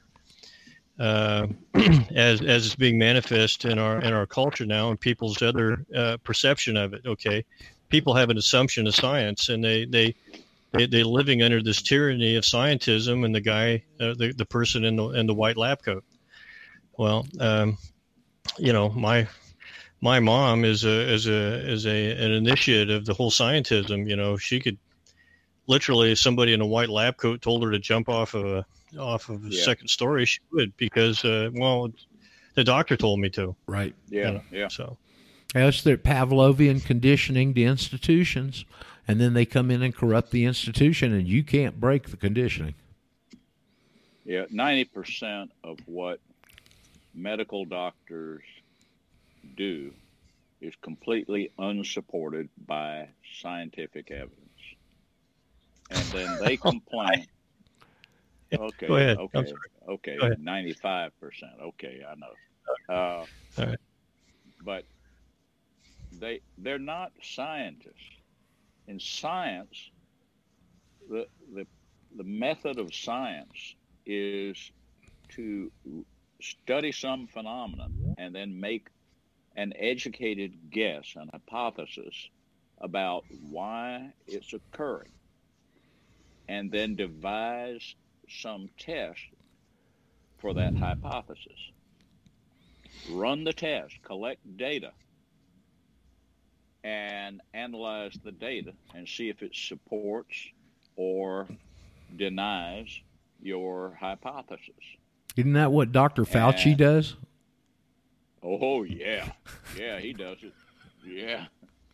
uh, 0.99 1.47
as 2.15 2.41
as 2.41 2.65
it's 2.65 2.75
being 2.75 2.97
manifest 2.97 3.65
in 3.65 3.77
our 3.77 3.99
in 4.01 4.13
our 4.13 4.25
culture 4.25 4.65
now 4.65 4.91
and 4.91 4.99
people's 4.99 5.41
other 5.41 5.85
uh, 5.95 6.17
perception 6.23 6.77
of 6.77 6.93
it. 6.93 7.01
Okay, 7.05 7.43
people 7.89 8.13
have 8.13 8.29
an 8.29 8.37
assumption 8.37 8.87
of 8.87 8.95
science 8.95 9.49
and 9.49 9.63
they 9.63 9.85
they. 9.85 10.15
They, 10.77 10.85
they're 10.87 11.05
living 11.05 11.41
under 11.41 11.61
this 11.61 11.81
tyranny 11.81 12.35
of 12.35 12.43
scientism 12.43 13.25
and 13.25 13.33
the 13.33 13.41
guy, 13.41 13.83
uh, 13.99 14.13
the, 14.17 14.33
the 14.35 14.45
person 14.45 14.83
in 14.83 14.95
the 14.95 15.09
in 15.09 15.27
the 15.27 15.33
white 15.33 15.57
lab 15.57 15.81
coat. 15.83 16.03
Well, 16.97 17.25
um, 17.39 17.77
you 18.57 18.73
know, 18.73 18.89
my 18.89 19.27
my 20.01 20.19
mom 20.19 20.65
is 20.65 20.85
a 20.85 21.13
is 21.13 21.27
a 21.27 21.69
is 21.69 21.85
a 21.85 22.11
an 22.11 22.31
initiate 22.31 22.89
of 22.89 23.05
the 23.05 23.13
whole 23.13 23.31
scientism. 23.31 24.09
You 24.09 24.15
know, 24.15 24.37
she 24.37 24.59
could 24.59 24.77
literally, 25.67 26.11
if 26.11 26.19
somebody 26.19 26.53
in 26.53 26.61
a 26.61 26.65
white 26.65 26.89
lab 26.89 27.17
coat 27.17 27.41
told 27.41 27.63
her 27.63 27.71
to 27.71 27.79
jump 27.79 28.09
off 28.09 28.33
of 28.33 28.45
a 28.45 28.65
off 28.99 29.29
of 29.29 29.43
a 29.43 29.49
Yeah. 29.49 29.63
second 29.63 29.87
story, 29.89 30.25
she 30.25 30.39
would 30.51 30.75
because 30.77 31.23
uh, 31.25 31.49
well, 31.53 31.91
the 32.55 32.63
doctor 32.63 32.95
told 32.95 33.19
me 33.19 33.29
to. 33.31 33.55
right 33.67 33.93
Yeah, 34.09 34.31
know, 34.31 34.41
yeah. 34.51 34.67
So 34.67 34.97
That's 35.53 35.81
their 35.83 35.97
Pavlovian 35.97 36.83
conditioning 36.83 37.53
to 37.55 37.63
institutions, 37.63 38.65
and 39.07 39.19
then 39.19 39.33
they 39.33 39.45
come 39.45 39.69
in 39.71 39.81
and 39.81 39.95
corrupt 39.95 40.31
the 40.31 40.45
institution, 40.45 41.13
and 41.13 41.27
you 41.27 41.43
can't 41.43 41.79
break 41.79 42.09
the 42.09 42.17
conditioning. 42.17 42.75
Yeah, 44.23 44.45
ninety 44.49 44.85
percent 44.85 45.51
of 45.63 45.77
what 45.85 46.19
medical 47.13 47.65
doctors 47.65 48.43
do 49.55 49.93
is 50.61 50.73
completely 50.81 51.51
unsupported 51.59 52.49
by 52.65 53.09
scientific 53.39 54.09
evidence, 54.11 54.39
and 55.91 56.03
then 56.05 56.37
they 56.41 56.57
complain. 56.71 57.27
Okay, 58.53 58.87
Go 58.87 58.95
ahead. 58.95 59.17
Okay, 59.17 59.53
okay, 59.89 60.17
ninety-five 60.39 61.19
percent. 61.19 61.53
Okay, 61.61 62.01
I 62.07 62.15
know. 62.15 62.93
Uh, 62.93 63.25
All 63.61 63.65
right. 63.67 63.77
But 64.63 64.85
they 66.19 66.41
they're 66.57 66.79
not 66.79 67.11
scientists. 67.21 68.14
In 68.87 68.99
science, 68.99 69.91
the 71.09 71.27
the 71.53 71.67
the 72.15 72.23
method 72.23 72.79
of 72.79 72.93
science 72.93 73.75
is 74.05 74.71
to 75.35 75.71
study 76.41 76.91
some 76.91 77.27
phenomenon 77.27 77.89
and 78.17 78.35
then 78.35 78.59
make 78.59 78.87
an 79.55 79.73
educated 79.77 80.69
guess, 80.69 81.13
an 81.15 81.29
hypothesis 81.33 82.29
about 82.81 83.25
why 83.29 84.11
it's 84.27 84.53
occurring, 84.53 85.11
and 86.47 86.71
then 86.71 86.95
devise 86.95 87.95
some 88.29 88.69
test 88.79 89.21
for 90.39 90.55
that 90.55 90.75
hypothesis. 90.77 91.59
Run 93.05 93.43
the 93.43 93.53
test, 93.53 93.95
collect 94.03 94.41
data, 94.57 94.91
and 96.85 97.41
analyze 97.55 98.13
the 98.23 98.31
data 98.31 98.71
and 98.93 99.07
see 99.07 99.27
if 99.29 99.41
it 99.41 99.55
supports 99.55 100.37
or 100.95 101.47
denies 102.15 102.87
your 103.41 103.97
hypothesis. 103.99 104.69
Isn't 105.35 105.53
that 105.53 105.71
what 105.71 105.91
Dr. 105.91 106.23
Fauci 106.25 106.67
And- 106.67 106.77
does? 106.77 107.15
Oh 108.43 108.83
yeah, 108.83 109.31
yeah, 109.75 109.99
he 109.99 110.13
does 110.13 110.37
it. 110.43 110.53
Yeah, 111.03 111.45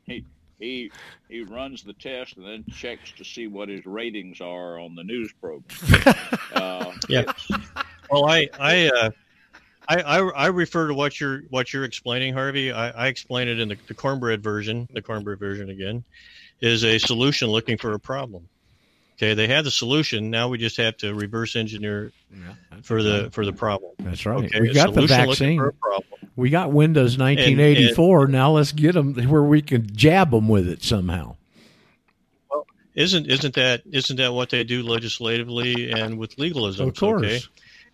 he 0.05 0.25
he 0.59 0.91
he 1.29 1.43
runs 1.43 1.81
the 1.81 1.93
test 1.93 2.35
and 2.35 2.45
then 2.45 2.65
checks 2.73 3.13
to 3.13 3.23
see 3.23 3.47
what 3.47 3.69
his 3.69 3.85
ratings 3.85 4.41
are 4.41 4.77
on 4.77 4.93
the 4.95 5.03
news 5.05 5.31
program. 5.39 5.63
uh, 6.53 6.91
Yeah. 7.07 7.23
Well, 8.09 8.25
I 8.29 8.49
I, 8.59 8.89
uh, 8.89 9.11
I 9.87 10.01
I 10.01 10.17
I 10.19 10.47
refer 10.47 10.87
to 10.87 10.93
what 10.93 11.19
you're 11.19 11.41
what 11.49 11.73
you're 11.73 11.83
explaining, 11.83 12.33
Harvey. 12.33 12.71
I, 12.71 12.89
I 12.89 13.07
explain 13.07 13.47
it 13.47 13.59
in 13.59 13.69
the, 13.69 13.77
the 13.87 13.93
cornbread 13.93 14.43
version. 14.43 14.87
The 14.93 15.01
cornbread 15.01 15.39
version 15.39 15.69
again 15.69 16.03
is 16.59 16.83
a 16.83 16.97
solution 16.99 17.49
looking 17.49 17.77
for 17.77 17.93
a 17.93 17.99
problem. 17.99 18.47
Okay, 19.21 19.35
they 19.35 19.47
have 19.47 19.65
the 19.65 19.71
solution. 19.71 20.31
Now 20.31 20.47
we 20.47 20.57
just 20.57 20.77
have 20.77 20.97
to 20.97 21.13
reverse 21.13 21.55
engineer 21.55 22.11
for 22.81 23.03
the 23.03 23.29
for 23.31 23.45
the 23.45 23.53
problem. 23.53 23.91
That's 23.99 24.25
right. 24.25 24.45
Okay, 24.45 24.61
we 24.61 24.73
got 24.73 24.93
the 24.93 25.05
vaccine. 25.05 25.59
for 25.59 25.67
a 25.67 25.73
problem. 25.73 26.19
We 26.35 26.49
got 26.49 26.71
Windows 26.71 27.17
1984. 27.19 28.27
now 28.27 28.51
let's 28.51 28.71
get 28.71 28.93
them 28.93 29.13
where 29.29 29.43
we 29.43 29.61
can 29.61 29.95
jab 29.95 30.31
them 30.31 30.47
with 30.47 30.67
it 30.67 30.81
somehow. 30.81 31.35
Well, 32.49 32.65
Isn't 32.95 33.27
isn't 33.27 33.53
that 33.55 33.83
isn't 33.91 34.17
that 34.17 34.33
what 34.33 34.49
they 34.49 34.63
do 34.63 34.81
legislatively 34.81 35.91
and 35.91 36.17
with 36.17 36.39
legalism? 36.39 36.87
Of 36.87 36.95
course. 36.95 37.23
Okay? 37.23 37.39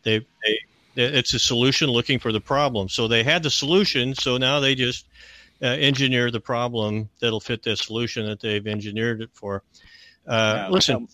They, 0.03 0.19
they 0.19 0.59
it's 0.98 1.34
a 1.34 1.40
solution 1.40 1.90
looking 1.90 2.19
for 2.19 2.32
the 2.32 2.41
problem. 2.41 2.90
So 2.90 3.07
they 3.07 3.24
had 3.24 3.44
the 3.44 3.49
solution. 3.52 4.15
So 4.15 4.38
now 4.38 4.60
they 4.60 4.76
just 4.76 5.06
uh, 5.61 5.68
engineer 5.68 6.32
the 6.32 6.40
problem 6.40 7.10
that'll 7.22 7.40
fit 7.40 7.64
that 7.64 7.78
solution 7.78 8.26
that 8.26 8.40
they've 8.40 8.65
engineered 8.65 9.22
it 9.22 9.30
for. 9.34 9.64
Uh, 10.26 10.53
Now, 10.56 10.69
listen, 10.69 11.07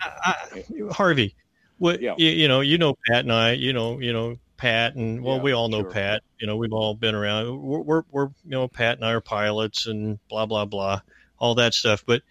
I, 0.00 0.34
I, 0.52 0.64
Harvey, 0.92 1.34
what 1.78 2.00
Yeah. 2.00 2.14
you, 2.18 2.30
you 2.30 2.48
know, 2.48 2.60
you 2.60 2.78
know 2.78 2.96
Pat 3.06 3.20
and 3.20 3.32
I, 3.32 3.52
you 3.52 3.72
know, 3.72 4.00
you 4.00 4.12
know 4.12 4.36
Pat, 4.56 4.94
and 4.94 5.22
well, 5.22 5.36
Yeah, 5.36 5.42
we 5.42 5.52
all 5.52 5.68
know 5.68 5.82
sure. 5.82 5.90
Pat. 5.90 6.22
You 6.38 6.46
know, 6.46 6.56
we've 6.56 6.72
all 6.72 6.94
been 6.94 7.14
around. 7.14 7.60
We're, 7.60 7.80
we're, 7.80 8.02
we're, 8.10 8.26
you 8.44 8.50
know, 8.50 8.68
Pat 8.68 8.96
and 8.96 9.04
I 9.04 9.12
are 9.12 9.20
pilots, 9.20 9.86
and 9.86 10.18
blah 10.28 10.46
blah 10.46 10.64
blah, 10.64 11.00
all 11.38 11.54
that 11.56 11.74
stuff. 11.74 12.04
But 12.06 12.22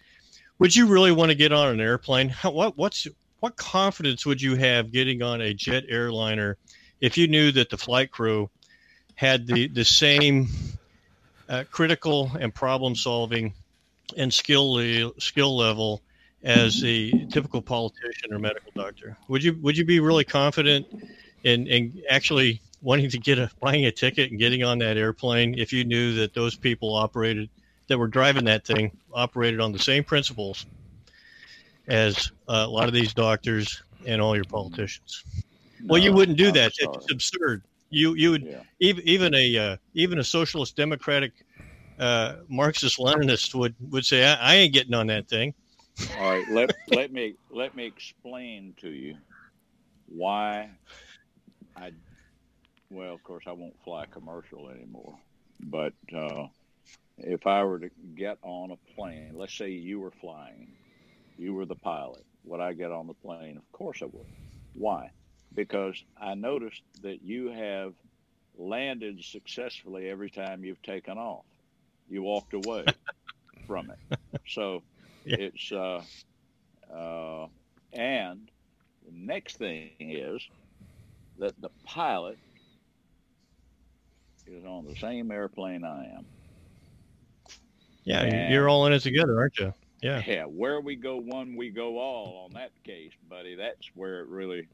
would 0.58 0.74
you 0.74 0.86
really 0.86 1.12
want 1.12 1.30
to 1.30 1.36
get 1.36 1.52
on 1.52 1.68
an 1.68 1.80
airplane? 1.80 2.28
How, 2.28 2.50
what 2.52 2.76
what's 2.76 3.06
what 3.40 3.56
confidence 3.56 4.26
would 4.26 4.42
you 4.42 4.56
have 4.56 4.90
getting 4.92 5.22
on 5.22 5.40
a 5.40 5.54
jet 5.54 5.84
airliner 5.88 6.56
if 7.00 7.18
you 7.18 7.28
knew 7.28 7.52
that 7.52 7.70
the 7.70 7.78
flight 7.78 8.10
crew 8.10 8.50
had 9.14 9.46
the 9.46 9.68
the 9.68 9.84
same 9.84 10.48
uh, 11.48 11.64
critical 11.70 12.30
and 12.38 12.54
problem 12.54 12.94
solving 12.94 13.54
and 14.16 14.32
skill 14.32 15.12
skill 15.18 15.56
level 15.56 16.02
as 16.42 16.80
the 16.80 17.26
typical 17.26 17.62
politician 17.62 18.32
or 18.32 18.38
medical 18.38 18.72
doctor? 18.76 19.16
Would 19.28 19.42
you 19.42 19.58
would 19.62 19.76
you 19.76 19.84
be 19.84 20.00
really 20.00 20.24
confident 20.24 20.86
in 21.42 21.66
in 21.66 22.02
actually 22.08 22.62
wanting 22.82 23.10
to 23.10 23.18
get 23.18 23.38
a 23.38 23.50
buying 23.60 23.86
a 23.86 23.92
ticket 23.92 24.30
and 24.30 24.38
getting 24.38 24.62
on 24.62 24.78
that 24.78 24.96
airplane 24.96 25.58
if 25.58 25.72
you 25.72 25.84
knew 25.84 26.14
that 26.14 26.34
those 26.34 26.56
people 26.56 26.94
operated 26.94 27.50
that 27.88 27.98
were 27.98 28.08
driving 28.08 28.44
that 28.44 28.66
thing 28.66 28.92
operated 29.12 29.60
on 29.60 29.72
the 29.72 29.78
same 29.78 30.04
principles 30.04 30.66
as 31.88 32.32
uh, 32.48 32.64
a 32.66 32.68
lot 32.68 32.88
of 32.88 32.94
these 32.94 33.14
doctors 33.14 33.82
and 34.06 34.20
all 34.20 34.34
your 34.34 34.44
politicians? 34.44 35.24
Well, 35.86 36.02
you 36.02 36.12
wouldn't 36.12 36.38
do 36.38 36.46
I'm 36.48 36.54
that. 36.54 36.72
sorry. 36.80 36.96
It's 36.96 37.12
absurd. 37.12 37.62
You 37.90 38.14
you 38.14 38.30
would 38.32 38.46
Yeah. 38.46 38.62
even 38.80 39.02
even 39.08 39.34
a 39.34 39.56
uh, 39.56 39.76
even 39.94 40.18
a 40.18 40.24
socialist 40.24 40.76
democratic 40.76 41.32
uh, 41.98 42.36
Marxist 42.48 42.98
Leninist 42.98 43.54
would 43.54 43.74
would 43.90 44.04
say 44.04 44.24
I, 44.24 44.34
I 44.52 44.54
ain't 44.56 44.74
getting 44.74 44.94
on 44.94 45.06
that 45.08 45.28
thing. 45.28 45.54
All 46.16 46.30
right, 46.30 46.48
let 46.48 46.70
let 46.88 47.12
me 47.12 47.34
let 47.50 47.74
me 47.74 47.86
explain 47.86 48.74
to 48.80 48.88
you 48.88 49.16
why 50.06 50.70
I 51.76 51.92
well, 52.90 53.14
of 53.14 53.22
course 53.22 53.44
I 53.46 53.52
won't 53.52 53.80
fly 53.84 54.06
commercial 54.06 54.68
anymore. 54.68 55.18
But 55.60 55.94
uh, 56.14 56.46
if 57.18 57.46
I 57.46 57.64
were 57.64 57.80
to 57.80 57.90
get 58.14 58.38
on 58.42 58.70
a 58.72 58.94
plane, 58.94 59.32
let's 59.34 59.56
say 59.56 59.70
you 59.70 60.00
were 60.00 60.12
flying, 60.20 60.76
you 61.36 61.54
were 61.54 61.66
the 61.66 61.76
pilot, 61.76 62.24
would 62.44 62.60
I 62.60 62.72
get 62.72 62.92
on 62.92 63.06
the 63.06 63.14
plane? 63.14 63.56
Of 63.56 63.70
course 63.72 64.02
I 64.02 64.06
would. 64.06 64.26
Why? 64.74 65.10
Because 65.54 66.02
I 66.20 66.34
noticed 66.34 66.82
that 67.02 67.22
you 67.22 67.48
have 67.50 67.94
landed 68.58 69.22
successfully 69.24 70.08
every 70.08 70.30
time 70.30 70.64
you've 70.64 70.82
taken 70.82 71.18
off. 71.18 71.44
You 72.08 72.22
walked 72.22 72.54
away 72.54 72.84
from 73.66 73.90
it. 73.90 74.18
So 74.48 74.82
Yeah. 75.24 75.36
it's 75.40 75.72
uh, 75.72 76.02
uh, 76.92 77.46
and 77.92 78.50
the 79.06 79.12
next 79.12 79.56
thing 79.56 79.90
is 79.98 80.46
that 81.38 81.58
the 81.60 81.70
pilot 81.84 82.38
is 84.46 84.64
on 84.64 84.86
the 84.86 84.94
same 84.96 85.30
airplane 85.30 85.84
I 85.84 86.04
am. 86.16 86.24
Yeah, 88.04 88.22
And- 88.22 88.52
you're 88.52 88.68
all 88.68 88.86
in 88.86 88.92
it 88.92 89.00
together, 89.00 89.38
aren't 89.38 89.58
you? 89.58 89.74
Yeah. 90.02 90.22
Yeah, 90.26 90.44
where 90.44 90.80
we 90.80 90.94
go 90.94 91.16
one, 91.16 91.56
we 91.56 91.70
go 91.70 91.98
all 91.98 92.44
on 92.44 92.52
that 92.52 92.70
case, 92.84 93.12
buddy. 93.28 93.54
That's 93.56 93.90
where 93.94 94.20
it 94.20 94.28
really 94.28 94.68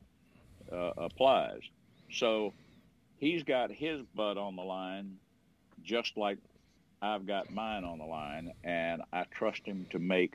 uh, 0.72 0.92
applies. 0.96 1.60
So 2.10 2.52
he's 3.18 3.42
got 3.42 3.70
his 3.70 4.02
butt 4.14 4.36
on 4.38 4.56
the 4.56 4.62
line, 4.62 5.16
just 5.84 6.16
like 6.16 6.38
I've 7.00 7.26
got 7.26 7.50
mine 7.52 7.84
on 7.84 7.98
the 7.98 8.04
line, 8.04 8.52
and 8.64 9.02
I 9.12 9.24
trust 9.30 9.62
him 9.64 9.86
to 9.90 9.98
make 9.98 10.34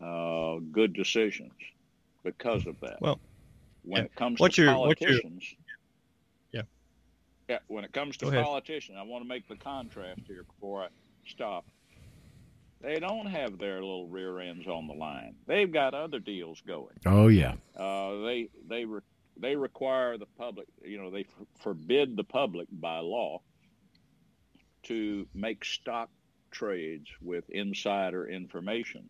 uh, 0.00 0.56
good 0.72 0.92
decisions 0.92 1.52
because 2.22 2.66
of 2.66 2.78
that. 2.80 3.00
Well, 3.00 3.18
when 3.82 4.00
yeah. 4.02 4.04
it 4.06 4.14
comes 4.14 4.38
What's 4.40 4.56
to 4.56 4.64
your- 4.64 4.78
what's 4.78 5.00
your- 5.00 5.10
politicians, 5.10 5.54
Yeah. 6.52 6.62
yeah, 7.48 7.58
when 7.68 7.84
it 7.84 7.92
comes 7.92 8.16
to 8.18 8.26
Go 8.26 8.30
ahead. 8.32 8.44
politicians, 8.44 8.98
I 9.00 9.04
want 9.04 9.24
to 9.24 9.28
make 9.28 9.48
the 9.48 9.56
contrast 9.56 10.20
here 10.26 10.42
before 10.42 10.82
I 10.84 10.88
stop. 11.26 11.64
They 12.82 13.00
don't 13.00 13.26
have 13.26 13.58
their 13.58 13.76
little 13.76 14.06
rear 14.08 14.38
ends 14.40 14.66
on 14.66 14.86
the 14.86 14.92
line. 14.92 15.34
They've 15.46 15.70
got 15.72 15.94
other 15.94 16.18
deals 16.18 16.60
going. 16.66 16.94
Oh 17.06 17.28
yeah. 17.28 17.54
Uh, 17.74 18.18
they 18.20 18.48
they 18.68 18.84
re- 18.84 19.00
they 19.38 19.56
require 19.56 20.18
the 20.18 20.26
public. 20.38 20.66
You 20.84 20.98
know, 20.98 21.10
they 21.10 21.20
f- 21.20 21.46
forbid 21.60 22.16
the 22.16 22.24
public 22.24 22.68
by 22.70 22.98
law 22.98 23.42
to 24.84 25.26
make 25.34 25.64
stock 25.64 26.10
trades 26.50 27.08
with 27.20 27.48
insider 27.50 28.26
information, 28.28 29.08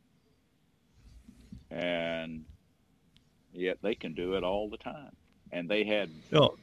and 1.70 2.44
yet 3.52 3.78
they 3.82 3.94
can 3.94 4.14
do 4.14 4.34
it 4.34 4.44
all 4.44 4.68
the 4.68 4.78
time. 4.78 5.14
And 5.52 5.68
they 5.68 5.84
had 5.84 6.10
Oh, 6.32 6.56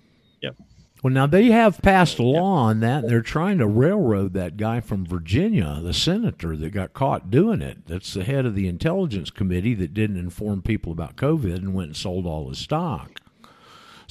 Well, 1.03 1.13
now 1.13 1.27
they 1.27 1.47
have 1.47 1.81
passed 1.81 2.17
a 2.17 2.23
law 2.23 2.53
on 2.53 2.79
that. 2.79 3.07
They're 3.07 3.21
trying 3.21 3.57
to 3.57 3.67
railroad 3.67 4.33
that 4.33 4.55
guy 4.55 4.79
from 4.79 5.05
Virginia, 5.05 5.79
the 5.81 5.93
senator 5.93 6.55
that 6.55 6.69
got 6.69 6.93
caught 6.93 7.29
doing 7.29 7.61
it. 7.61 7.85
That's 7.87 8.13
the 8.13 8.23
head 8.23 8.45
of 8.45 8.55
the 8.55 8.67
intelligence 8.69 9.29
committee 9.29 9.73
that 9.75 9.93
didn't 9.93 10.17
inform 10.17 10.61
people 10.61 10.93
about 10.93 11.17
COVID 11.17 11.55
and 11.55 11.73
went 11.73 11.87
and 11.89 11.97
sold 11.97 12.25
all 12.25 12.47
his 12.47 12.59
stock. 12.59 13.19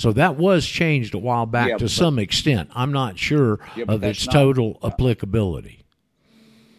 So 0.02 0.12
that 0.14 0.34
was 0.36 0.66
changed 0.66 1.14
a 1.14 1.18
while 1.18 1.46
back 1.46 1.68
Yeah, 1.68 1.76
to 1.76 1.84
but- 1.84 1.90
some 1.92 2.18
extent. 2.18 2.70
I'm 2.74 2.90
not 2.90 3.20
sure 3.20 3.60
Yeah, 3.76 3.84
of 3.86 4.02
its 4.02 4.26
not- 4.26 4.32
total 4.32 4.80
applicability. 4.82 5.78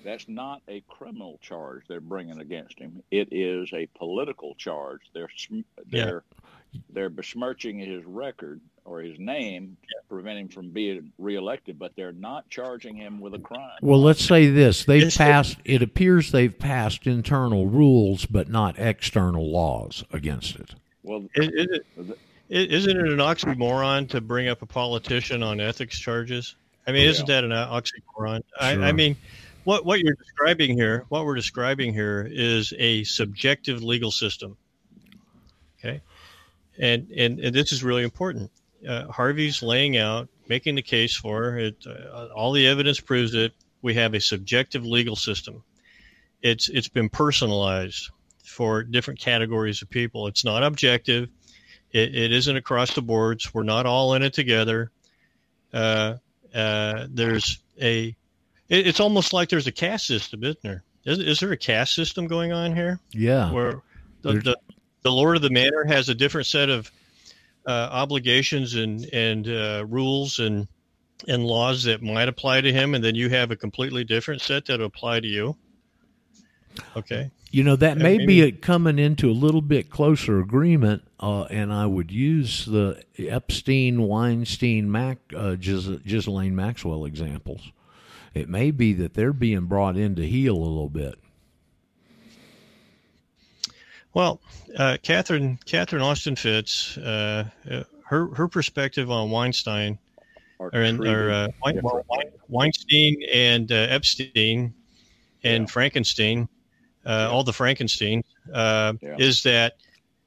That's 0.03 0.27
not 0.27 0.61
a 0.67 0.81
criminal 0.89 1.39
charge 1.41 1.83
they're 1.87 2.01
bringing 2.01 2.41
against 2.41 2.77
him. 2.79 3.01
It 3.11 3.29
is 3.31 3.69
a 3.71 3.85
political 3.97 4.55
charge. 4.55 4.99
They're 5.13 5.29
they're 5.89 6.23
they're 6.89 7.09
besmirching 7.09 7.79
his 7.79 8.03
record 8.03 8.59
or 8.83 8.99
his 8.99 9.17
name 9.17 9.77
to 9.87 9.95
prevent 10.09 10.39
him 10.39 10.47
from 10.49 10.71
being 10.71 11.13
reelected, 11.17 11.79
but 11.79 11.95
they're 11.95 12.11
not 12.11 12.49
charging 12.49 12.97
him 12.97 13.21
with 13.21 13.35
a 13.35 13.39
crime. 13.39 13.77
Well, 13.81 14.01
let's 14.01 14.25
say 14.25 14.47
this: 14.47 14.83
they've 14.83 15.03
It's- 15.03 15.15
passed. 15.15 15.59
It 15.63 15.81
appears 15.81 16.31
they've 16.33 16.59
passed 16.59 17.07
internal 17.07 17.67
rules, 17.67 18.25
but 18.25 18.49
not 18.49 18.77
external 18.77 19.49
laws 19.49 20.03
against 20.11 20.57
it. 20.57 20.75
Well, 21.03 21.23
is, 21.35 21.47
is 21.47 21.67
it, 21.69 21.85
i- 21.97 22.13
isn't 22.49 22.97
it 22.97 23.07
an 23.07 23.17
oxymoron 23.19 24.09
to 24.09 24.21
bring 24.21 24.47
up 24.47 24.61
a 24.61 24.65
politician 24.65 25.43
on 25.43 25.59
ethics 25.59 25.97
charges? 25.99 26.55
I 26.85 26.91
mean, 26.91 27.03
Yeah. 27.03 27.09
isn't 27.09 27.27
that 27.27 27.43
an 27.43 27.51
oxymoron? 27.51 28.41
I, 28.59 28.71
I 28.73 28.91
mean, 28.91 29.15
what 29.63 29.85
what 29.85 29.99
you're 30.01 30.15
describing 30.15 30.75
here, 30.77 31.05
what 31.09 31.25
we're 31.25 31.35
describing 31.35 31.93
here, 31.93 32.27
is 32.29 32.73
a 32.77 33.03
subjective 33.05 33.81
legal 33.81 34.11
system. 34.11 34.57
Okay, 35.79 36.01
and 36.77 37.09
and, 37.11 37.39
and 37.39 37.55
this 37.55 37.71
is 37.71 37.83
really 37.83 38.03
important. 38.03 38.51
Uh, 38.87 39.07
Harvey's 39.07 39.63
laying 39.63 39.97
out, 39.97 40.27
making 40.49 40.75
the 40.75 40.81
case 40.81 41.15
for 41.15 41.57
it. 41.57 41.75
Uh, 41.87 42.27
all 42.35 42.51
the 42.51 42.67
evidence 42.67 42.99
proves 42.99 43.33
it. 43.33 43.53
We 43.81 43.93
have 43.95 44.13
a 44.13 44.19
subjective 44.19 44.85
legal 44.85 45.15
system. 45.15 45.63
It's 46.41 46.67
it's 46.67 46.89
been 46.89 47.07
personalized 47.09 48.09
for 48.43 48.83
different 48.83 49.19
categories 49.19 49.81
of 49.81 49.89
people. 49.89 50.27
It's 50.27 50.43
not 50.43 50.63
objective. 50.63 51.29
It, 51.93 52.15
it 52.15 52.31
isn't 52.33 52.57
across 52.57 52.93
the 52.95 53.01
boards. 53.01 53.53
We're 53.53 53.63
not 53.63 53.85
all 53.85 54.15
in 54.15 54.23
it 54.23 54.33
together. 54.33 54.91
Uh, 55.71 56.15
uh, 56.53 57.07
there's 57.09 57.59
a. 57.79 58.15
It, 58.67 58.87
it's 58.87 58.99
almost 58.99 59.31
like 59.31 59.49
there's 59.49 59.67
a 59.67 59.71
caste 59.71 60.07
system, 60.07 60.43
isn't 60.43 60.61
there? 60.63 60.83
Is, 61.05 61.19
is 61.19 61.39
there 61.39 61.51
a 61.51 61.57
caste 61.57 61.93
system 61.93 62.27
going 62.27 62.51
on 62.51 62.75
here? 62.75 62.99
Yeah, 63.11 63.51
where 63.51 63.81
the, 64.21 64.33
the, 64.33 64.57
the 65.03 65.11
Lord 65.11 65.35
of 65.35 65.41
the 65.41 65.49
Manor 65.49 65.85
has 65.85 66.09
a 66.09 66.15
different 66.15 66.47
set 66.47 66.69
of 66.69 66.91
uh, 67.67 67.89
obligations 67.91 68.75
and 68.75 69.05
and 69.13 69.47
uh, 69.47 69.85
rules 69.87 70.39
and 70.39 70.67
and 71.27 71.45
laws 71.45 71.83
that 71.83 72.01
might 72.01 72.27
apply 72.27 72.61
to 72.61 72.73
him, 72.73 72.95
and 72.95 73.03
then 73.03 73.15
you 73.15 73.29
have 73.29 73.51
a 73.51 73.55
completely 73.55 74.03
different 74.03 74.41
set 74.41 74.65
that 74.65 74.81
apply 74.81 75.19
to 75.19 75.27
you. 75.27 75.55
Okay. 76.97 77.31
You 77.51 77.63
know 77.63 77.75
that 77.75 77.97
may 77.97 78.25
be 78.25 78.51
coming 78.51 78.97
into 78.97 79.29
a 79.29 79.31
little 79.31 79.61
bit 79.61 79.91
closer 79.91 80.39
agreement, 80.39 81.03
uh, 81.23 81.43
and 81.45 81.71
I 81.71 81.85
would 81.85 82.11
use 82.11 82.65
the 82.65 83.01
Epstein, 83.17 84.01
Weinstein, 84.01 84.91
Mac, 84.91 85.19
uh, 85.33 85.55
Gis- 85.55 85.87
Ghislaine 86.05 86.53
Maxwell 86.53 87.05
examples. 87.05 87.71
It 88.33 88.49
may 88.49 88.71
be 88.71 88.91
that 88.93 89.13
they're 89.13 89.31
being 89.31 89.67
brought 89.67 89.95
in 89.95 90.15
to 90.15 90.27
heal 90.27 90.55
a 90.55 90.59
little 90.59 90.89
bit. 90.89 91.15
Well, 94.13 94.41
uh, 94.77 94.97
Catherine 95.01 95.57
Catherine 95.65 96.01
Austin 96.01 96.35
Fitts, 96.35 96.97
uh, 96.97 97.45
uh, 97.71 97.83
her 98.05 98.27
her 98.35 98.47
perspective 98.47 99.09
on 99.09 99.31
Weinstein 99.31 99.97
Or 100.59 100.69
or, 100.73 100.81
in, 100.81 101.05
or 101.07 101.31
uh, 101.31 101.47
Wein- 101.63 101.81
Weinstein 102.49 103.23
and 103.33 103.71
uh, 103.71 103.75
Epstein 103.89 104.73
and 105.43 105.63
Yeah. 105.63 105.67
Frankenstein, 105.71 106.47
uh, 107.05 107.29
all 107.31 107.43
the 107.43 107.53
Frankenstein, 107.53 108.23
uh, 108.53 108.93
Yeah. 109.01 109.15
is 109.17 109.41
that 109.43 109.73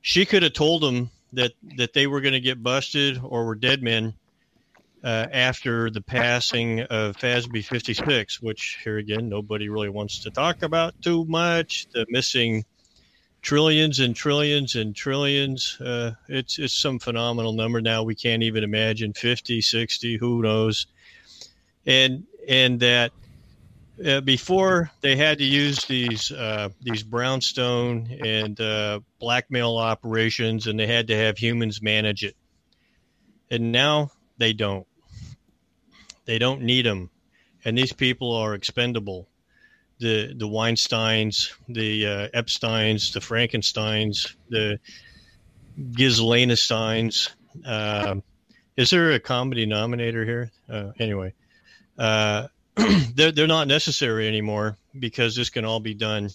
she 0.01 0.25
could 0.27 0.43
have 0.43 0.53
told 0.53 0.83
them 0.83 1.11
that 1.33 1.53
that 1.77 1.93
they 1.93 2.07
were 2.07 2.21
going 2.21 2.35
to 2.35 2.41
get 2.41 2.63
busted 2.63 3.21
or 3.23 3.45
were 3.47 3.55
dead 3.55 3.83
men 3.83 4.15
uh, 5.05 5.27
after 5.33 5.91
the 5.91 6.01
passing 6.01 6.81
of 6.81 7.17
FASB 7.17 7.65
56, 7.65 8.43
which 8.43 8.79
here 8.83 8.99
again 8.99 9.29
nobody 9.29 9.69
really 9.69 9.89
wants 9.89 10.21
to 10.21 10.31
talk 10.31 10.63
about 10.63 11.01
too 11.03 11.25
much. 11.27 11.87
The 11.93 12.07
missing 12.09 12.65
trillions 13.43 14.01
and 14.01 14.17
trillions 14.17 14.75
and 14.75 14.97
trillions. 14.97 15.81
Uh, 15.81 16.13
it's 16.29 16.59
it's 16.59 16.75
some 16.75 16.99
phenomenal 16.99 17.53
number 17.53 17.81
now. 17.81 18.03
We 18.03 18.17
can't 18.17 18.43
even 18.43 18.65
imagine 18.65 19.13
50, 19.13 19.61
60, 19.61 20.17
who 20.17 20.43
knows. 20.43 20.87
And 21.87 22.25
and 22.49 22.81
that 22.81 23.13
uh, 24.05 24.21
before 24.21 24.91
they 25.01 25.17
had 25.17 25.39
to 25.39 25.45
use 25.45 25.85
these 25.87 26.31
uh, 26.31 26.69
these 26.81 27.03
brownstone 27.03 28.09
and 28.25 28.61
uh, 28.61 29.01
blackmail 29.19 29.77
operations, 29.77 30.67
and 30.67 30.79
they 30.79 30.87
had 30.87 31.09
to 31.09 31.17
have 31.17 31.39
humans 31.39 31.83
manage 31.83 32.25
it. 32.25 32.37
And 33.51 33.73
now 33.73 34.11
they 34.39 34.53
don't. 34.53 34.87
They 36.25 36.39
don't 36.39 36.63
need 36.63 36.85
them, 36.85 37.11
and 37.65 37.79
these 37.79 37.93
people 37.93 38.35
are 38.35 38.55
expendable 38.55 39.29
the 39.99 40.35
the 40.37 40.47
Weinsteins, 40.47 41.53
the 41.69 42.07
uh, 42.07 42.29
Epstein's, 42.35 43.13
the 43.13 43.21
Frankenstein's, 43.21 44.37
the 44.49 44.79
Ghislainesteins. 45.79 47.31
Uh, 47.65 48.17
is 48.77 48.91
there 48.91 49.13
a 49.13 49.21
common 49.21 49.57
denominator 49.57 50.25
here? 50.25 50.51
Uh, 50.69 50.93
anyway, 50.99 51.33
uh, 51.99 52.49
they're 53.15 53.33
they're 53.33 53.47
not 53.47 53.69
necessary 53.69 54.29
anymore 54.29 54.77
because 54.99 55.35
this 55.35 55.51
can 55.51 55.65
all 55.65 55.81
be 55.81 55.95
done 55.95 56.31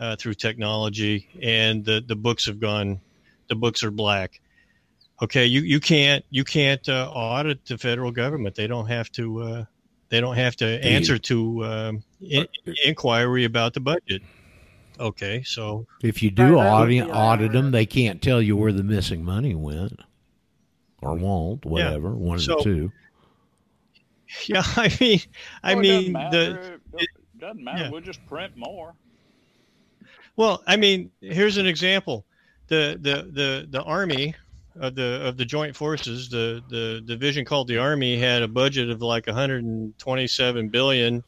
uh, 0.00 0.16
through 0.16 0.34
technology, 0.34 1.28
and 1.42 1.84
the 1.84 2.02
the 2.06 2.16
books 2.16 2.46
have 2.46 2.60
gone. 2.60 3.00
The 3.48 3.54
books 3.54 3.84
are 3.84 3.90
black. 3.90 4.40
Okay, 5.22 5.46
you, 5.46 5.62
you 5.62 5.80
can't 5.80 6.24
you 6.30 6.44
can't 6.44 6.86
uh, 6.88 7.10
audit 7.12 7.64
the 7.64 7.78
federal 7.78 8.10
government. 8.10 8.54
They 8.54 8.66
don't 8.66 8.86
have 8.86 9.10
to. 9.12 9.42
Uh, 9.42 9.64
they 10.08 10.20
don't 10.20 10.36
have 10.36 10.54
to 10.56 10.66
answer 10.84 11.18
to 11.18 11.64
um, 11.64 12.02
in, 12.20 12.46
inquiry 12.84 13.44
about 13.44 13.74
the 13.74 13.80
budget. 13.80 14.22
Okay, 14.98 15.42
so 15.42 15.86
If 16.02 16.22
you 16.22 16.30
do 16.30 16.54
Right, 16.54 16.64
that 16.64 16.80
would 16.80 17.00
audit, 17.02 17.10
audit 17.14 17.52
them, 17.52 17.70
they 17.70 17.86
can't 17.86 18.22
tell 18.22 18.40
you 18.40 18.56
where 18.56 18.72
the 18.72 18.82
missing 18.82 19.24
money 19.24 19.54
went, 19.54 20.00
or 21.02 21.14
won't. 21.14 21.64
Whatever, 21.64 22.14
one 22.14 22.36
of 22.36 22.42
So- 22.42 22.56
the 22.56 22.62
two. 22.64 22.92
yeah, 24.46 24.62
I 24.76 24.94
mean, 25.00 25.20
I 25.62 25.74
Oh, 25.74 25.80
it 25.80 25.82
doesn't 25.82 26.12
mean, 26.12 26.12
the. 26.12 26.80
It 26.98 27.10
doesn't 27.38 27.62
matter. 27.62 27.84
yeah. 27.84 27.90
We'll 27.90 28.00
just 28.00 28.24
print 28.26 28.52
more. 28.56 28.94
well, 30.36 30.62
I 30.66 30.76
mean, 30.76 31.10
here's 31.20 31.56
an 31.56 31.66
example: 31.66 32.24
the 32.68 32.98
the 33.00 33.30
the 33.30 33.66
the 33.70 33.82
army 33.82 34.34
of 34.80 34.94
the 34.94 35.22
of 35.26 35.36
the 35.36 35.44
joint 35.44 35.76
forces, 35.76 36.28
the 36.28 36.62
the 36.68 37.02
division 37.04 37.44
called 37.44 37.68
the 37.68 37.78
army 37.78 38.18
had 38.18 38.42
a 38.42 38.48
budget 38.48 38.90
of 38.90 39.00
like 39.02 39.26
127 39.26 40.68
billion, 40.68 41.22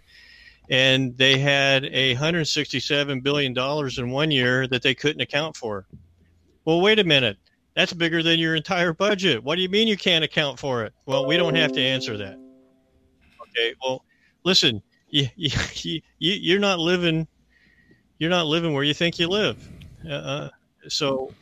and 0.70 1.16
they 1.16 1.38
had 1.38 1.84
a 1.86 2.14
167 2.14 3.20
billion 3.20 3.52
dollars 3.52 3.98
in 3.98 4.10
one 4.10 4.30
year 4.30 4.66
that 4.66 4.82
they 4.82 4.94
couldn't 4.94 5.20
account 5.20 5.56
for. 5.56 5.86
Well, 6.64 6.80
wait 6.80 6.98
a 6.98 7.04
minute. 7.04 7.38
That's 7.74 7.92
bigger 7.92 8.22
than 8.24 8.40
your 8.40 8.56
entire 8.56 8.92
budget. 8.92 9.42
What 9.44 9.54
do 9.54 9.62
you 9.62 9.68
mean 9.68 9.86
you 9.86 9.96
can't 9.96 10.24
account 10.24 10.58
for 10.58 10.84
it? 10.84 10.92
Well, 11.06 11.26
we 11.26 11.36
don't 11.36 11.54
have 11.54 11.72
to 11.72 11.80
answer 11.80 12.16
that. 12.16 12.36
Okay. 13.58 13.74
Well, 13.82 14.04
listen, 14.44 14.82
you, 15.08 15.28
you, 15.36 15.50
you, 15.82 16.00
you're 16.18 16.60
not 16.60 16.78
living, 16.78 17.26
you're 18.18 18.30
not 18.30 18.46
living 18.46 18.72
where 18.72 18.84
you 18.84 18.94
think 18.94 19.18
you 19.18 19.28
live. 19.28 19.68
Uh, 20.08 20.48
so, 20.88 21.32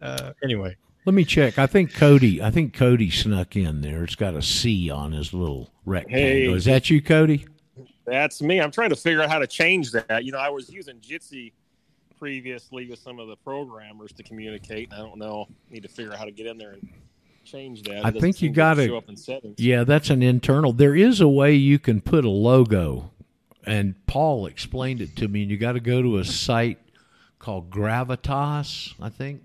uh, 0.00 0.32
anyway, 0.42 0.76
Let 1.04 1.14
me 1.14 1.24
check. 1.24 1.58
I 1.58 1.66
think 1.66 1.94
Cody. 1.94 2.42
I 2.42 2.50
think 2.50 2.74
Cody 2.74 3.10
snuck 3.10 3.56
in 3.56 3.80
there. 3.80 4.04
It's 4.04 4.14
got 4.14 4.34
a 4.34 4.42
C 4.42 4.90
on 4.90 5.12
his 5.12 5.32
little 5.32 5.70
rectangle. 5.84 6.18
Hey. 6.18 6.52
Is 6.52 6.64
that 6.66 6.88
you, 6.88 7.02
Cody? 7.02 7.46
That's 8.04 8.42
me. 8.42 8.60
I'm 8.60 8.70
trying 8.70 8.90
to 8.90 8.96
figure 8.96 9.22
out 9.22 9.30
how 9.30 9.38
to 9.38 9.46
change 9.46 9.92
that. 9.92 10.24
You 10.24 10.32
know, 10.32 10.38
I 10.38 10.48
was 10.48 10.70
using 10.70 10.98
Jitsi 10.98 11.52
previously 12.18 12.88
with 12.88 13.00
some 13.00 13.18
of 13.18 13.28
the 13.28 13.36
programmers 13.36 14.12
to 14.12 14.22
communicate, 14.22 14.90
and 14.92 15.00
I 15.00 15.04
don't 15.04 15.18
know. 15.18 15.46
Need 15.70 15.82
to 15.82 15.88
figure 15.88 16.12
out 16.12 16.18
how 16.18 16.24
to 16.24 16.32
get 16.32 16.46
in 16.46 16.58
there 16.58 16.72
and 16.72 16.88
change 17.44 17.82
that. 17.84 18.04
I 18.04 18.10
think 18.10 18.40
you 18.42 18.50
gotta- 18.50 18.86
show 18.86 18.96
up 18.98 19.08
in 19.08 19.16
settings. 19.16 19.58
Yeah, 19.58 19.84
that's 19.84 20.10
an 20.10 20.22
internal. 20.22 20.72
There 20.72 20.94
is 20.94 21.20
a 21.20 21.28
way 21.28 21.54
you 21.54 21.78
can 21.78 22.00
put 22.00 22.24
a 22.24 22.30
logo, 22.30 23.10
and 23.64 23.94
Paul 24.06 24.46
explained 24.46 25.00
it 25.00 25.16
to 25.16 25.28
me. 25.28 25.42
And 25.42 25.50
you 25.50 25.56
got 25.56 25.72
to 25.72 25.80
go 25.80 26.02
to 26.02 26.18
a 26.18 26.24
site 26.24 26.78
called 27.38 27.70
Gravatar, 27.70 28.94
I 29.00 29.08
think. 29.08 29.42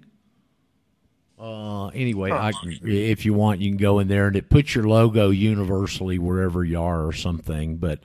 Uh, 1.39 1.87
anyway, 1.89 2.31
I 2.31 2.51
if 2.81 3.23
you 3.25 3.33
want, 3.33 3.59
you 3.61 3.69
can 3.69 3.77
go 3.77 3.99
in 3.99 4.07
there 4.07 4.25
and 4.27 4.35
it 4.35 4.49
puts 4.49 4.73
your 4.73 4.85
logo 4.87 5.29
universally 5.29 6.17
wherever 6.17 6.63
you 6.63 6.81
are 6.81 7.05
or 7.05 7.13
something. 7.13 7.77
But 7.77 7.99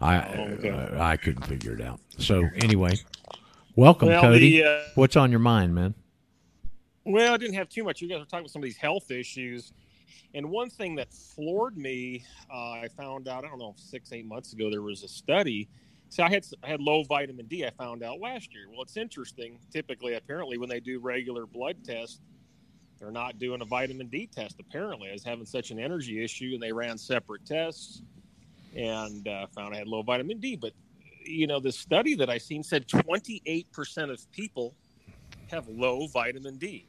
I 0.00 0.20
okay. 0.26 0.70
uh, 0.70 1.02
I 1.02 1.18
couldn't 1.18 1.42
figure 1.44 1.74
it 1.74 1.82
out. 1.82 2.00
So 2.16 2.48
anyway, 2.56 2.94
welcome, 3.76 4.08
Well, 4.08 4.22
Cody. 4.22 4.62
the, 4.62 4.64
uh, 4.64 4.80
What's 4.94 5.16
on 5.16 5.30
your 5.30 5.40
mind, 5.40 5.74
man? 5.74 5.94
Well, 7.08 7.32
I 7.32 7.38
didn't 7.38 7.54
have 7.54 7.70
too 7.70 7.84
much. 7.84 8.02
You 8.02 8.08
guys 8.08 8.18
were 8.18 8.26
talking 8.26 8.40
about 8.40 8.50
some 8.50 8.60
of 8.60 8.64
these 8.64 8.76
health 8.76 9.10
issues, 9.10 9.72
and 10.34 10.50
one 10.50 10.68
thing 10.68 10.94
that 10.96 11.10
floored 11.10 11.74
me, 11.78 12.22
uh, 12.52 12.72
I 12.72 12.88
found 12.98 13.28
out 13.28 13.46
I 13.46 13.48
don't 13.48 13.58
know 13.58 13.74
six 13.78 14.12
eight 14.12 14.26
months 14.26 14.52
ago 14.52 14.70
there 14.70 14.82
was 14.82 15.02
a 15.02 15.08
study. 15.08 15.70
So 16.10 16.22
I 16.22 16.28
had 16.28 16.44
I 16.62 16.66
had 16.66 16.82
low 16.82 17.04
vitamin 17.04 17.46
D. 17.46 17.64
I 17.64 17.70
found 17.70 18.02
out 18.02 18.20
last 18.20 18.52
year. 18.52 18.66
Well, 18.70 18.82
it's 18.82 18.98
interesting. 18.98 19.58
Typically, 19.72 20.16
apparently, 20.16 20.58
when 20.58 20.68
they 20.68 20.80
do 20.80 20.98
regular 20.98 21.46
blood 21.46 21.76
tests, 21.82 22.20
they're 22.98 23.10
not 23.10 23.38
doing 23.38 23.62
a 23.62 23.64
vitamin 23.64 24.08
D 24.08 24.26
test. 24.26 24.56
Apparently, 24.60 25.08
I 25.08 25.12
was 25.12 25.24
having 25.24 25.46
such 25.46 25.70
an 25.70 25.78
energy 25.78 26.22
issue, 26.22 26.50
and 26.52 26.62
they 26.62 26.72
ran 26.72 26.98
separate 26.98 27.46
tests, 27.46 28.02
and 28.76 29.26
uh, 29.26 29.46
found 29.46 29.74
I 29.74 29.78
had 29.78 29.88
low 29.88 30.02
vitamin 30.02 30.40
D. 30.40 30.56
But 30.56 30.74
you 31.24 31.46
know, 31.46 31.58
the 31.58 31.72
study 31.72 32.16
that 32.16 32.28
I 32.28 32.36
seen 32.36 32.62
said 32.62 32.86
28 32.86 33.72
percent 33.72 34.10
of 34.10 34.30
people 34.30 34.74
have 35.50 35.66
low 35.68 36.06
vitamin 36.08 36.58
D 36.58 36.84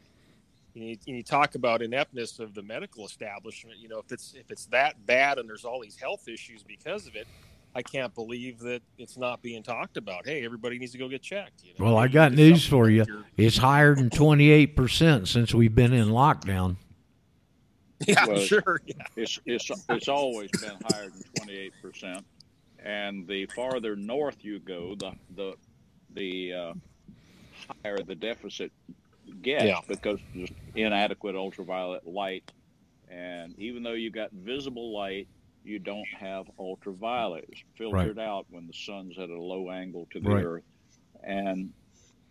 you, 0.74 0.82
need, 0.82 1.00
you 1.06 1.24
talk 1.24 1.56
about 1.56 1.82
ineptness 1.82 2.40
of 2.40 2.54
the 2.54 2.62
medical 2.62 3.06
establishment. 3.06 3.78
You 3.80 3.90
know, 3.90 4.00
if 4.00 4.12
it's 4.12 4.34
if 4.36 4.52
it's 4.52 4.66
that 4.68 5.06
bad 5.06 5.38
and 5.40 5.48
there's 5.50 5.66
all 5.66 5.82
these 5.82 5.98
health 5.98 6.28
issues 6.28 6.64
because 6.64 7.08
of 7.08 7.16
it, 7.16 7.28
I 7.76 7.82
can't 7.82 8.14
believe 8.16 8.60
that 8.60 8.82
it's 8.98 9.18
not 9.18 9.42
being 9.42 9.64
talked 9.64 9.98
about. 9.98 10.26
Hey, 10.28 10.44
everybody 10.46 10.80
needs 10.80 10.92
to 10.94 10.98
go 10.98 11.08
get 11.10 11.22
checked. 11.22 11.64
You 11.64 11.74
know? 11.78 11.86
Well, 11.86 11.98
I 11.98 12.08
got 12.08 12.34
news 12.34 12.66
for 12.66 12.90
you. 12.90 13.06
you're- 13.08 13.24
It's 13.38 13.58
higher 13.58 13.96
than 13.96 14.10
twenty 14.10 14.50
eight 14.50 14.76
percent 14.76 15.28
since 15.28 15.54
we've 15.54 15.74
been 15.76 15.94
in 15.94 16.08
lockdown. 16.10 16.76
Yeah, 18.08 18.26
Well, 18.28 18.40
sure. 18.40 18.80
Yeah. 18.86 18.94
It's 19.18 19.40
it's 19.46 19.70
it's 19.90 20.08
always 20.08 20.50
been 20.52 20.78
higher 20.90 21.10
than 21.10 21.22
twenty 21.36 21.58
eight 21.58 21.74
percent, 21.82 22.26
and 22.82 23.28
the 23.28 23.46
farther 23.48 23.98
north 23.98 24.38
you 24.46 24.60
go, 24.60 24.96
the 24.96 25.12
the 25.36 25.54
the 26.14 26.54
uh, 26.54 26.74
higher 27.84 27.98
the 27.98 28.16
deficit 28.16 28.72
gets 29.42 29.66
Yeah. 29.66 29.80
because 29.88 30.20
there's 30.36 30.52
inadequate 30.76 31.36
ultraviolet 31.36 32.06
light, 32.08 32.52
and 33.10 33.58
even 33.58 33.84
though 33.84 33.94
you 33.94 34.10
got 34.12 34.32
visible 34.32 34.94
light, 34.94 35.28
you 35.64 35.80
don't 35.80 36.08
have 36.18 36.50
ultraviolet. 36.58 37.46
It's 37.50 37.64
filtered 37.76 38.18
out 38.20 38.46
when 38.50 38.68
the 38.68 38.74
sun's 38.74 39.18
at 39.20 39.30
a 39.30 39.42
low 39.42 39.70
angle 39.72 40.08
to 40.12 40.20
the 40.20 40.30
Right. 40.30 40.46
earth, 40.46 40.64
and 41.24 41.74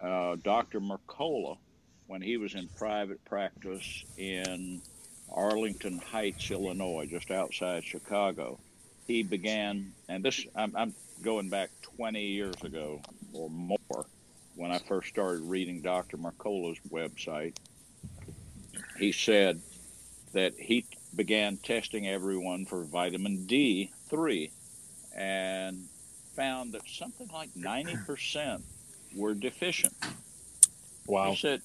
uh, 0.00 0.36
Dr. 0.42 0.80
Mercola, 0.80 1.58
when 2.06 2.22
he 2.22 2.36
was 2.36 2.54
in 2.54 2.68
private 2.76 3.22
practice 3.24 4.04
in 4.16 4.80
Arlington 5.30 5.98
Heights, 5.98 6.50
Illinois, 6.50 7.06
just 7.06 7.30
outside 7.30 7.84
Chicago. 7.84 8.58
He 9.06 9.22
began, 9.22 9.92
and 10.08 10.24
this 10.24 10.46
I'm, 10.54 10.74
I'm 10.76 10.94
going 11.22 11.48
back 11.48 11.70
20 11.96 12.22
years 12.22 12.54
ago 12.62 13.00
or 13.32 13.50
more 13.50 14.06
when 14.58 14.72
I 14.72 14.78
first 14.78 15.08
started 15.08 15.42
reading 15.42 15.80
Dr. 15.80 16.16
Mercola's 16.16 16.78
website. 16.90 17.56
He 18.98 19.12
said 19.12 19.60
that 20.32 20.54
he 20.58 20.84
began 21.14 21.56
testing 21.58 22.08
everyone 22.08 22.66
for 22.66 22.82
vitamin 22.82 23.46
D3 23.46 24.50
and 25.16 25.84
found 26.34 26.72
that 26.72 26.82
something 26.88 27.28
like 27.32 27.54
90% 27.54 28.60
were 29.14 29.34
deficient. 29.34 29.94
Wow. 31.06 31.30
He 31.30 31.36
said, 31.36 31.62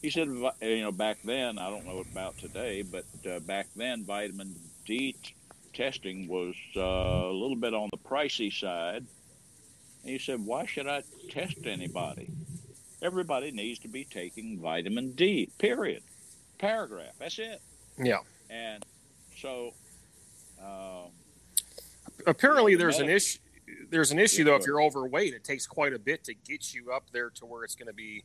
he 0.00 0.10
said, 0.10 0.28
you 0.28 0.80
know, 0.80 0.92
back 0.92 1.18
then, 1.24 1.58
I 1.58 1.68
don't 1.70 1.86
know 1.86 2.04
about 2.12 2.38
today, 2.38 2.82
but 2.82 3.04
uh, 3.28 3.40
back 3.40 3.66
then, 3.74 4.04
vitamin 4.04 4.54
D 4.86 5.16
t- 5.20 5.34
testing 5.74 6.28
was 6.28 6.54
uh, 6.76 6.80
a 6.80 7.32
little 7.32 7.56
bit 7.56 7.74
on 7.74 7.88
the 7.90 7.98
pricey 7.98 8.52
side. 8.52 9.04
And 10.04 10.20
said, 10.20 10.44
Why 10.44 10.66
should 10.66 10.86
I 10.86 11.02
test 11.30 11.66
anybody? 11.66 12.30
Everybody 13.00 13.50
needs 13.50 13.78
to 13.80 13.88
be 13.88 14.04
taking 14.04 14.58
vitamin 14.58 15.12
D, 15.12 15.50
period. 15.58 16.02
Paragraph. 16.58 17.14
That's 17.18 17.38
it. 17.38 17.60
Yeah. 17.98 18.18
And 18.50 18.84
so. 19.36 19.74
Um, 20.60 21.10
Apparently, 22.26 22.74
there's 22.74 22.98
an 22.98 23.08
issue. 23.08 23.38
There's 23.90 24.10
an 24.10 24.18
issue 24.18 24.44
though. 24.44 24.56
If 24.56 24.66
you're 24.66 24.82
overweight, 24.82 25.34
it 25.34 25.44
takes 25.44 25.66
quite 25.66 25.92
a 25.92 25.98
bit 25.98 26.24
to 26.24 26.34
get 26.34 26.74
you 26.74 26.90
up 26.90 27.04
there 27.12 27.30
to 27.30 27.46
where 27.46 27.64
it's 27.64 27.74
going 27.74 27.86
to 27.86 27.94
be 27.94 28.24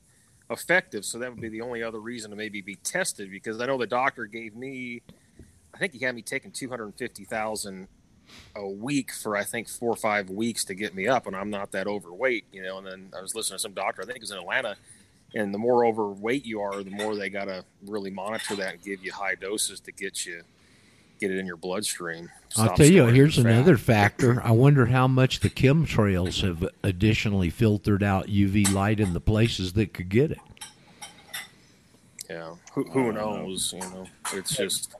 effective. 0.49 1.05
So 1.05 1.19
that 1.19 1.29
would 1.29 1.41
be 1.41 1.49
the 1.49 1.61
only 1.61 1.83
other 1.83 1.99
reason 1.99 2.31
to 2.31 2.37
maybe 2.37 2.61
be 2.61 2.75
tested 2.75 3.29
because 3.29 3.59
I 3.61 3.65
know 3.65 3.77
the 3.77 3.87
doctor 3.87 4.25
gave 4.25 4.55
me, 4.55 5.01
I 5.73 5.77
think 5.77 5.93
he 5.93 5.99
had 5.99 6.15
me 6.15 6.21
taking 6.21 6.51
250,000 6.51 7.87
a 8.55 8.67
week 8.67 9.11
for 9.11 9.35
I 9.35 9.43
think 9.43 9.67
four 9.67 9.91
or 9.91 9.95
five 9.95 10.29
weeks 10.29 10.65
to 10.65 10.75
get 10.75 10.93
me 10.93 11.07
up, 11.07 11.27
and 11.27 11.35
I'm 11.35 11.49
not 11.49 11.71
that 11.71 11.87
overweight, 11.87 12.45
you 12.51 12.63
know. 12.63 12.77
And 12.77 12.87
then 12.87 13.09
I 13.17 13.21
was 13.21 13.35
listening 13.35 13.57
to 13.57 13.61
some 13.61 13.73
doctor, 13.73 14.01
I 14.01 14.05
think 14.05 14.17
it 14.17 14.21
was 14.21 14.31
in 14.31 14.37
Atlanta, 14.37 14.75
and 15.33 15.53
the 15.53 15.57
more 15.57 15.85
overweight 15.85 16.45
you 16.45 16.61
are, 16.61 16.83
the 16.83 16.91
more 16.91 17.15
they 17.15 17.29
got 17.29 17.45
to 17.45 17.65
really 17.85 18.11
monitor 18.11 18.55
that 18.55 18.73
and 18.73 18.83
give 18.83 19.03
you 19.03 19.11
high 19.11 19.35
doses 19.35 19.79
to 19.81 19.91
get 19.91 20.25
you 20.25 20.41
get 21.19 21.31
it 21.31 21.39
in 21.39 21.45
your 21.45 21.57
bloodstream. 21.57 22.29
I'll 22.57 22.75
tell 22.75 22.85
you, 22.85 23.05
here's 23.05 23.37
fat. 23.37 23.45
another 23.45 23.77
factor. 23.77 24.41
I 24.43 24.51
wonder 24.51 24.87
how 24.87 25.07
much 25.07 25.39
the 25.39 25.49
chemtrails 25.49 26.41
have 26.41 26.67
additionally 26.83 27.49
filtered 27.49 28.03
out 28.03 28.27
UV 28.27 28.71
light 28.73 28.99
in 28.99 29.13
the 29.13 29.21
places 29.21 29.73
that 29.73 29.93
could 29.93 30.09
get 30.09 30.31
it. 30.31 30.39
Yeah, 32.29 32.55
who, 32.73 32.83
who 32.85 33.11
knows? 33.11 33.73
You 33.73 33.79
know, 33.79 34.05
it's 34.33 34.55
just 34.55 34.93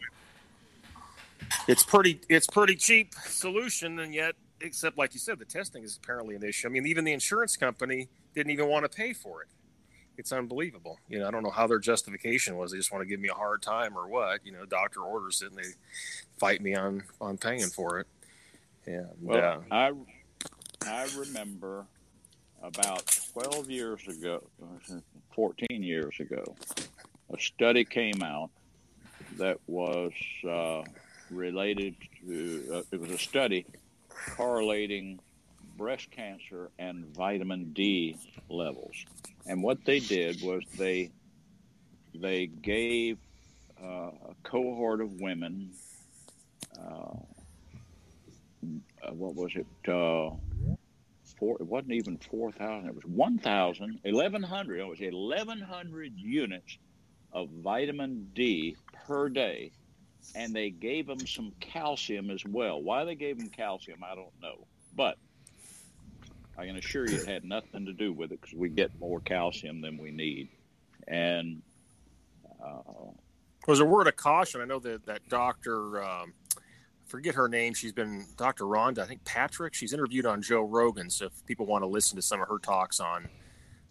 it's 1.67 1.83
pretty 1.83 2.19
it's 2.29 2.47
pretty 2.47 2.75
cheap 2.75 3.13
solution, 3.25 3.99
and 3.99 4.13
yet, 4.13 4.35
except 4.61 4.97
like 4.97 5.13
you 5.13 5.19
said, 5.19 5.39
the 5.39 5.45
testing 5.45 5.83
is 5.83 5.97
apparently 5.97 6.35
an 6.35 6.43
issue. 6.43 6.67
I 6.67 6.71
mean, 6.71 6.85
even 6.85 7.03
the 7.03 7.13
insurance 7.13 7.55
company 7.55 8.09
didn't 8.35 8.51
even 8.51 8.67
want 8.67 8.89
to 8.89 8.95
pay 8.95 9.13
for 9.13 9.41
it. 9.41 9.47
It's 10.17 10.31
unbelievable. 10.31 10.99
You 11.09 11.19
know, 11.19 11.27
I 11.27 11.31
don't 11.31 11.43
know 11.43 11.49
how 11.49 11.65
their 11.65 11.79
justification 11.79 12.55
was. 12.55 12.71
They 12.71 12.77
just 12.77 12.91
want 12.91 13.01
to 13.01 13.07
give 13.07 13.19
me 13.19 13.29
a 13.29 13.33
hard 13.33 13.61
time 13.63 13.97
or 13.97 14.07
what. 14.07 14.45
You 14.45 14.51
know, 14.51 14.65
doctor 14.65 15.01
orders 15.01 15.41
it 15.41 15.49
and 15.49 15.57
they 15.57 15.69
fight 16.37 16.61
me 16.61 16.75
on 16.75 17.03
on 17.19 17.37
paying 17.37 17.67
for 17.67 17.99
it. 17.99 18.07
Yeah, 18.87 19.05
Well, 19.21 19.63
I 19.71 19.93
I 20.85 21.07
remember 21.17 21.85
about 22.61 23.05
12 23.33 23.69
years 23.69 24.07
ago, 24.07 24.43
14 25.35 25.83
years 25.83 26.19
ago, 26.19 26.43
a 27.33 27.39
study 27.39 27.85
came 27.85 28.21
out 28.21 28.49
that 29.37 29.57
was 29.67 30.11
uh, 30.47 30.83
related 31.35 31.95
to, 32.21 32.63
uh, 32.73 32.81
it 32.91 32.99
was 32.99 33.11
a 33.11 33.17
study 33.17 33.65
correlating 34.09 35.19
breast 35.77 36.11
cancer 36.11 36.69
and 36.79 37.05
vitamin 37.15 37.73
D 37.73 38.15
levels. 38.49 39.05
And 39.47 39.61
what 39.63 39.83
they 39.85 39.99
did 39.99 40.41
was 40.41 40.63
they 40.77 41.11
they 42.15 42.45
gave 42.45 43.17
uh, 43.83 44.11
a 44.11 44.35
cohort 44.43 45.01
of 45.01 45.19
women 45.19 45.71
uh, 46.79 47.15
uh, 49.03 49.11
what 49.11 49.35
was 49.35 49.51
it? 49.55 49.67
Uh, 49.87 50.31
four. 51.37 51.57
It 51.59 51.67
wasn't 51.67 51.93
even 51.93 52.17
four 52.17 52.51
thousand. 52.51 52.89
It 52.89 52.95
was 52.95 53.05
1,000, 53.05 53.99
1,100. 54.03 54.79
It 54.79 54.87
was 54.87 55.01
eleven 55.01 55.59
hundred 55.59 56.13
units 56.15 56.77
of 57.31 57.49
vitamin 57.49 58.29
D 58.33 58.77
per 59.05 59.29
day, 59.29 59.71
and 60.35 60.53
they 60.53 60.69
gave 60.69 61.07
them 61.07 61.25
some 61.25 61.51
calcium 61.59 62.29
as 62.29 62.43
well. 62.45 62.81
Why 62.81 63.05
they 63.05 63.15
gave 63.15 63.37
them 63.37 63.49
calcium, 63.49 64.03
I 64.03 64.15
don't 64.15 64.33
know, 64.41 64.65
but 64.95 65.17
I 66.57 66.65
can 66.65 66.77
assure 66.77 67.09
you 67.09 67.17
it 67.17 67.27
had 67.27 67.43
nothing 67.43 67.85
to 67.85 67.93
do 67.93 68.13
with 68.13 68.31
it 68.31 68.41
because 68.41 68.55
we 68.55 68.69
get 68.69 68.91
more 68.99 69.19
calcium 69.19 69.81
than 69.81 69.97
we 69.97 70.11
need, 70.11 70.49
and. 71.07 71.61
Uh, 72.63 73.11
was 73.67 73.79
a 73.79 73.85
word 73.85 74.07
of 74.07 74.15
caution. 74.15 74.61
I 74.61 74.65
know 74.65 74.79
that 74.79 75.05
that 75.05 75.27
doctor, 75.29 76.03
um, 76.03 76.33
forget 77.05 77.35
her 77.35 77.47
name. 77.47 77.73
She's 77.73 77.93
been 77.93 78.25
Dr. 78.37 78.65
Rhonda, 78.65 78.99
I 78.99 79.05
think 79.05 79.23
Patrick. 79.23 79.73
She's 79.73 79.93
interviewed 79.93 80.25
on 80.25 80.41
Joe 80.41 80.61
Rogan. 80.63 81.09
So 81.09 81.25
if 81.25 81.45
people 81.45 81.65
want 81.65 81.83
to 81.83 81.87
listen 81.87 82.15
to 82.15 82.21
some 82.21 82.41
of 82.41 82.47
her 82.47 82.59
talks 82.59 82.99
on 82.99 83.27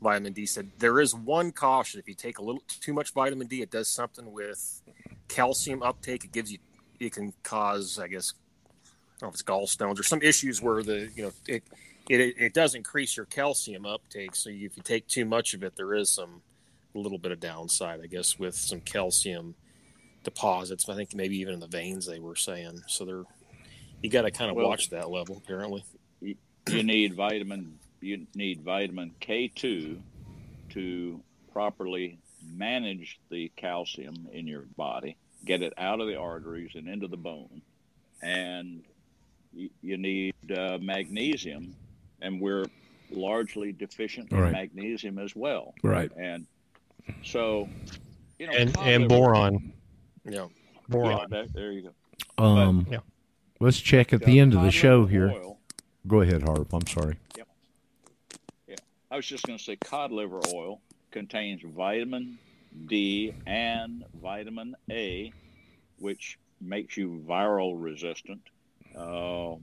vitamin 0.01 0.33
D, 0.33 0.47
said 0.47 0.71
there 0.79 1.01
is 1.01 1.15
one 1.15 1.53
caution: 1.53 2.01
if 2.01 2.09
you 2.09 2.15
take 2.15 2.39
a 2.39 2.43
little 2.43 2.63
too 2.67 2.93
much 2.93 3.13
vitamin 3.13 3.47
D, 3.47 3.63
it 3.63 3.71
does 3.71 3.89
something 3.89 4.33
with 4.33 4.83
calcium 5.29 5.83
uptake. 5.83 6.25
It 6.25 6.33
gives 6.33 6.53
you, 6.53 6.59
it 7.01 7.13
can 7.13 7.33
cause, 7.43 7.99
I 7.99 8.09
guess, 8.09 8.33
I 8.75 8.79
don't 9.21 9.23
know 9.23 9.29
if 9.29 9.35
it's 9.35 9.43
gallstones 9.43 9.99
or 9.99 10.03
some 10.03 10.23
issues 10.23 10.61
where 10.61 10.83
the 10.83 11.09
you 11.15 11.25
know 11.25 11.33
it 11.47 11.63
it 12.09 12.35
it 12.39 12.55
does 12.55 12.75
increase 12.75 13.17
your 13.17 13.27
calcium 13.27 13.87
uptake. 13.87 14.35
So 14.35 14.51
if 14.51 14.77
you 14.77 14.83
take 14.83 15.07
too 15.07 15.25
much 15.25 15.55
of 15.55 15.63
it, 15.63 15.77
there 15.77 15.95
is 15.95 16.11
some 16.11 16.43
a 16.95 16.99
little 16.99 17.19
bit 17.19 17.33
of 17.33 17.41
downside, 17.41 18.01
I 18.03 18.07
guess, 18.07 18.39
with 18.39 18.55
some 18.55 18.81
calcium 18.81 19.55
deposits. 20.25 20.89
I 20.89 20.95
think 20.95 21.15
maybe 21.15 21.39
even 21.39 21.55
in 21.55 21.61
the 21.61 21.67
veins 21.69 22.07
they 22.07 22.19
were 22.19 22.37
saying. 22.37 22.83
So 22.89 23.05
they're 23.05 23.25
you 24.03 24.11
got 24.11 24.23
to 24.23 24.31
kind 24.33 24.51
of 24.51 24.57
Well- 24.57 24.69
watch 24.69 24.91
that 24.91 25.11
level. 25.11 25.37
Apparently, 25.37 25.85
you 26.21 26.83
need 26.83 27.15
vitamin 27.15 27.79
you 28.01 28.27
need 28.35 28.63
vitamin 28.63 29.15
K2 29.21 30.01
to 30.71 31.21
properly 31.53 32.19
manage 32.51 33.19
the 33.31 33.51
calcium 33.57 34.29
in 34.33 34.47
your 34.47 34.63
body, 34.77 35.17
get 35.45 35.63
it 35.63 35.73
out 35.79 36.01
of 36.01 36.07
the 36.07 36.17
arteries 36.17 36.73
and 36.75 36.89
into 36.89 37.09
the 37.09 37.17
bone, 37.17 37.63
and 38.23 38.83
you, 39.53 39.71
you 39.83 39.97
need 39.97 40.35
uh, 40.57 40.79
magnesium, 40.81 41.75
and 42.21 42.41
we're 42.41 42.67
largely 43.11 43.73
deficient 43.73 44.31
in 44.33 44.53
magnesium 44.53 45.19
as 45.19 45.37
well. 45.37 45.75
Right. 45.83 46.11
And 46.17 46.47
so, 47.25 47.69
you 48.39 48.47
know, 48.47 48.53
and 48.53 48.77
and 48.79 49.09
boron. 49.09 49.73
Yeah. 50.25 50.47
Boron. 50.89 51.11
Yeah, 51.19 51.27
that, 51.43 51.53
there 51.53 51.73
you 51.73 51.91
go. 52.39 52.43
Um, 52.43 52.87
yeah. 52.91 52.99
Let's 53.61 53.79
check 53.79 54.13
at 54.13 54.23
the 54.25 54.39
end 54.41 54.55
of 54.55 54.63
the 54.63 54.71
show 54.71 55.01
liver 55.01 55.11
here. 55.11 55.31
oil- 55.31 55.59
Go 56.07 56.21
ahead, 56.23 56.43
Harp. 56.43 56.73
I'm 56.73 56.87
sorry. 56.87 57.17
Yeah. 57.37 57.45
I 59.11 59.17
was 59.17 59.27
just 59.27 59.45
going 59.45 59.59
to 59.59 59.63
say 59.63 59.77
cod 59.77 60.11
liver 60.11 60.41
oil 60.55 60.81
contains 61.13 61.63
vitamin 61.63 62.39
D 62.87 63.35
and 63.47 64.05
vitamin 64.21 64.75
A, 64.91 65.33
which 65.99 66.39
makes 66.61 66.97
you 66.97 67.23
viral 67.27 67.75
resistant. 67.77 68.41
Uh, 68.97 69.57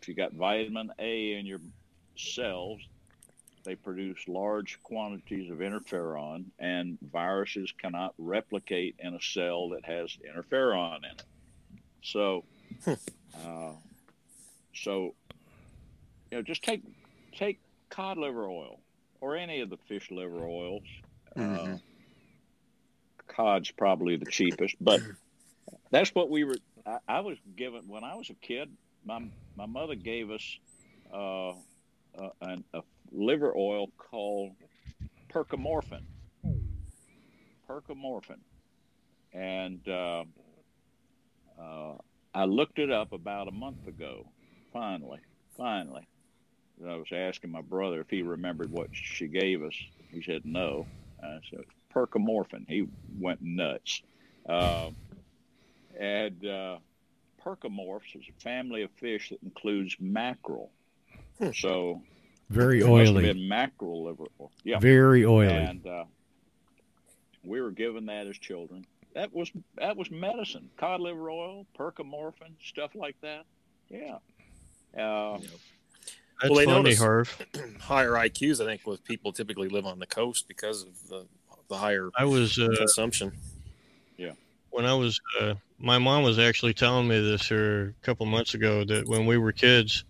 if 0.00 0.08
you 0.08 0.14
got 0.14 0.32
vitamin 0.32 0.92
A 0.98 1.34
in 1.34 1.46
your 1.46 1.60
cells, 2.16 2.80
they 3.64 3.74
produce 3.74 4.28
large 4.28 4.78
quantities 4.82 5.50
of 5.50 5.58
interferon, 5.58 6.44
and 6.58 6.98
viruses 7.00 7.72
cannot 7.72 8.14
replicate 8.18 8.94
in 8.98 9.14
a 9.14 9.20
cell 9.20 9.70
that 9.70 9.84
has 9.84 10.16
interferon 10.28 10.98
in 10.98 11.04
it. 11.04 11.22
So, 12.02 12.44
uh, 12.86 13.72
so 14.74 15.14
you 16.30 16.38
know, 16.38 16.42
just 16.42 16.62
take 16.62 16.82
take 17.32 17.58
cod 17.88 18.18
liver 18.18 18.46
oil 18.46 18.80
or 19.24 19.36
any 19.36 19.60
of 19.60 19.70
the 19.70 19.78
fish 19.88 20.10
liver 20.10 20.44
oils. 20.46 20.82
Uh, 21.34 21.78
cod's 23.26 23.70
probably 23.70 24.16
the 24.16 24.26
cheapest, 24.26 24.76
but 24.80 25.00
that's 25.90 26.14
what 26.14 26.28
we 26.28 26.44
were. 26.44 26.56
I, 26.86 26.98
I 27.08 27.20
was 27.20 27.38
given 27.56 27.88
when 27.88 28.04
I 28.04 28.16
was 28.16 28.28
a 28.28 28.34
kid. 28.34 28.70
My 29.04 29.20
my 29.56 29.64
mother 29.66 29.94
gave 29.94 30.30
us 30.30 30.58
uh, 31.12 31.52
a, 32.18 32.30
an- 32.42 32.64
a 32.74 32.82
liver 33.12 33.52
oil 33.56 33.88
called 33.96 34.52
percomorphin. 35.32 36.02
Percomorphin, 37.68 38.40
and 39.32 39.80
uh, 39.88 40.24
uh, 41.58 41.94
I 42.34 42.44
looked 42.44 42.78
it 42.78 42.90
up 42.90 43.12
about 43.12 43.48
a 43.48 43.52
month 43.52 43.86
ago. 43.88 44.26
Finally, 44.70 45.20
finally, 45.56 46.06
I 46.86 46.96
was 46.96 47.08
asking 47.12 47.50
my 47.50 47.60
brother 47.62 48.00
if 48.00 48.10
he 48.10 48.22
remembered 48.22 48.70
what 48.70 48.88
she 48.92 49.26
gave 49.26 49.62
us. 49.62 49.74
He 50.10 50.22
said 50.22 50.42
no. 50.44 50.86
I 51.22 51.38
said 51.50 51.64
percomorphin. 51.94 52.68
He 52.68 52.88
went 53.18 53.40
nuts. 53.42 54.02
Uh, 54.48 54.90
and 55.98 56.44
uh, 56.44 56.78
percomorphs 57.44 58.14
is 58.14 58.24
a 58.28 58.40
family 58.42 58.82
of 58.82 58.90
fish 58.92 59.30
that 59.30 59.42
includes 59.42 59.96
mackerel. 60.00 60.70
So 61.54 62.02
Very 62.50 62.80
it 62.80 62.86
must 62.86 63.06
have 63.06 63.16
oily. 63.16 63.22
been 63.24 63.48
mackerel 63.48 64.04
liver 64.04 64.24
oil. 64.40 64.50
Yeah. 64.64 64.78
Very 64.78 65.24
oily. 65.24 65.52
And 65.52 65.86
uh, 65.86 66.04
we 67.44 67.60
were 67.60 67.70
given 67.70 68.06
that 68.06 68.26
as 68.26 68.36
children. 68.38 68.86
That 69.14 69.32
was 69.32 69.50
that 69.76 69.96
was 69.96 70.10
medicine. 70.10 70.70
Cod 70.76 71.00
liver 71.00 71.30
oil, 71.30 71.66
percomorphin, 71.78 72.52
stuff 72.62 72.90
like 72.94 73.16
that. 73.20 73.44
Yeah. 73.88 74.18
Uh, 75.00 75.38
That's 76.44 76.50
Well, 76.50 76.58
they 76.58 76.64
funny, 76.66 76.82
notice- 76.82 76.98
Harv. 76.98 77.46
higher 77.80 78.10
IQs. 78.10 78.60
I 78.60 78.66
think 78.66 78.86
with 78.86 79.02
people 79.02 79.32
typically 79.32 79.70
live 79.70 79.86
on 79.86 79.98
the 79.98 80.06
coast 80.06 80.46
because 80.46 80.82
of 80.82 81.08
the 81.08 81.26
the 81.68 81.76
higher 81.78 82.10
I 82.18 82.26
was 82.26 82.58
uh, 82.58 82.68
consumption. 82.76 83.32
Yeah. 84.18 84.32
When 84.68 84.84
I 84.84 84.92
was, 84.92 85.18
uh, 85.40 85.54
my 85.78 85.96
mom 85.96 86.22
was 86.22 86.38
actually 86.38 86.74
telling 86.74 87.08
me 87.08 87.18
this 87.18 87.48
here 87.48 87.94
a 88.02 88.04
couple 88.04 88.26
months 88.26 88.52
ago 88.52 88.84
that 88.84 89.08
when 89.08 89.24
we 89.24 89.38
were 89.38 89.52
kids, 89.52 90.04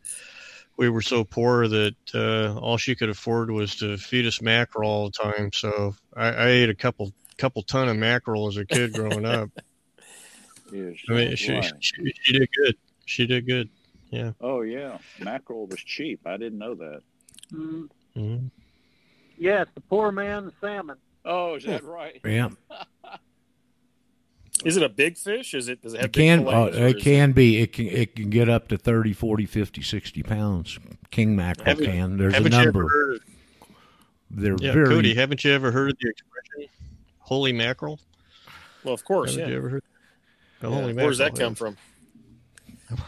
we 0.77 0.89
were 0.89 1.03
so 1.03 1.23
poor 1.23 1.69
that 1.69 1.95
uh, 2.13 2.59
all 2.59 2.79
she 2.79 2.97
could 2.97 3.11
afford 3.11 3.53
was 3.53 3.77
to 3.77 3.97
feed 3.97 4.27
us 4.27 4.43
mackerel 4.43 4.91
all 4.91 5.05
the 5.05 5.13
time. 5.13 5.53
So 5.53 5.95
I, 6.17 6.27
I 6.33 6.49
ate 6.49 6.69
a 6.71 6.75
couple 6.75 7.13
couple 7.39 7.63
ton 7.63 7.89
of 7.89 7.97
mackerel 7.97 8.49
as 8.49 8.57
a 8.57 8.65
kid 8.65 8.93
growing 8.93 9.25
up. 9.25 9.51
is 10.73 10.99
I 11.09 11.13
mean, 11.13 11.37
she, 11.37 11.61
she 11.79 12.13
she 12.21 12.33
did 12.41 12.49
good. 12.57 12.77
She 13.05 13.27
did 13.29 13.47
good. 13.47 13.69
Yeah. 14.15 14.31
Oh 14.41 14.61
yeah, 14.63 14.99
mackerel 15.21 15.67
was 15.67 15.81
cheap. 15.81 16.21
I 16.27 16.37
didn't 16.37 16.59
know 16.59 16.75
that. 16.77 17.01
Mm, 17.53 17.89
hmm 18.15 18.37
yeah, 19.37 19.63
it's 19.63 19.73
the 19.75 19.81
poor 19.81 20.13
man's 20.13 20.53
salmon. 20.61 20.97
Oh, 21.25 21.57
is 21.57 21.65
that 21.65 21.83
right? 21.83 22.21
Yeah, 22.25 22.51
Is 24.65 24.77
it 24.77 24.83
a 24.85 24.89
big 24.89 25.19
fish? 25.19 25.53
Is 25.53 25.69
it? 25.69 25.83
Does 25.83 25.95
it 25.95 25.97
have 25.97 26.05
it 26.07 26.13
big 26.13 26.23
can. 26.23 26.41
Uh, 26.47 26.51
fillets, 26.51 26.77
or 26.79 26.87
it 26.87 26.97
is 26.99 27.03
can 27.03 27.33
be. 27.33 27.61
It 27.61 27.73
can. 27.73 27.87
It 27.89 28.15
can 28.15 28.31
get 28.31 28.49
up 28.49 28.69
to 28.69 28.79
30, 28.79 29.13
40, 29.13 29.47
50, 29.47 29.83
60 29.83 30.23
pounds. 30.23 30.79
King 31.11 31.35
mackerel 31.35 31.67
Haven't- 31.67 31.87
can. 31.87 32.17
There's 32.17 32.33
a 32.33 32.37
Haven't 32.37 32.53
you 32.53 32.59
ever 32.59 32.67
number. 32.67 32.89
heard 32.89 33.15
of, 33.17 33.23
They're 34.31 34.57
yeah, 34.61 34.73
very. 34.73 34.87
Cody, 34.87 35.15
haven't 35.15 35.43
you 35.45 35.53
ever 35.53 35.73
heard 35.73 35.91
of 35.91 35.97
the 36.01 36.09
expression 36.09 36.71
"holy 37.19 37.53
mackerel"? 37.53 37.99
Well, 38.85 38.95
of 38.95 39.05
course. 39.05 39.31
Haven't 39.33 39.47
Yeah. 39.49 39.53
you 39.53 39.59
ever 39.59 39.69
heard? 39.71 39.83
The 40.61 40.69
Yeah. 40.71 40.75
holy 40.81 40.93
Where 40.95 41.09
does 41.09 41.19
that 41.19 41.35
come 41.37 41.57
from? 41.57 41.77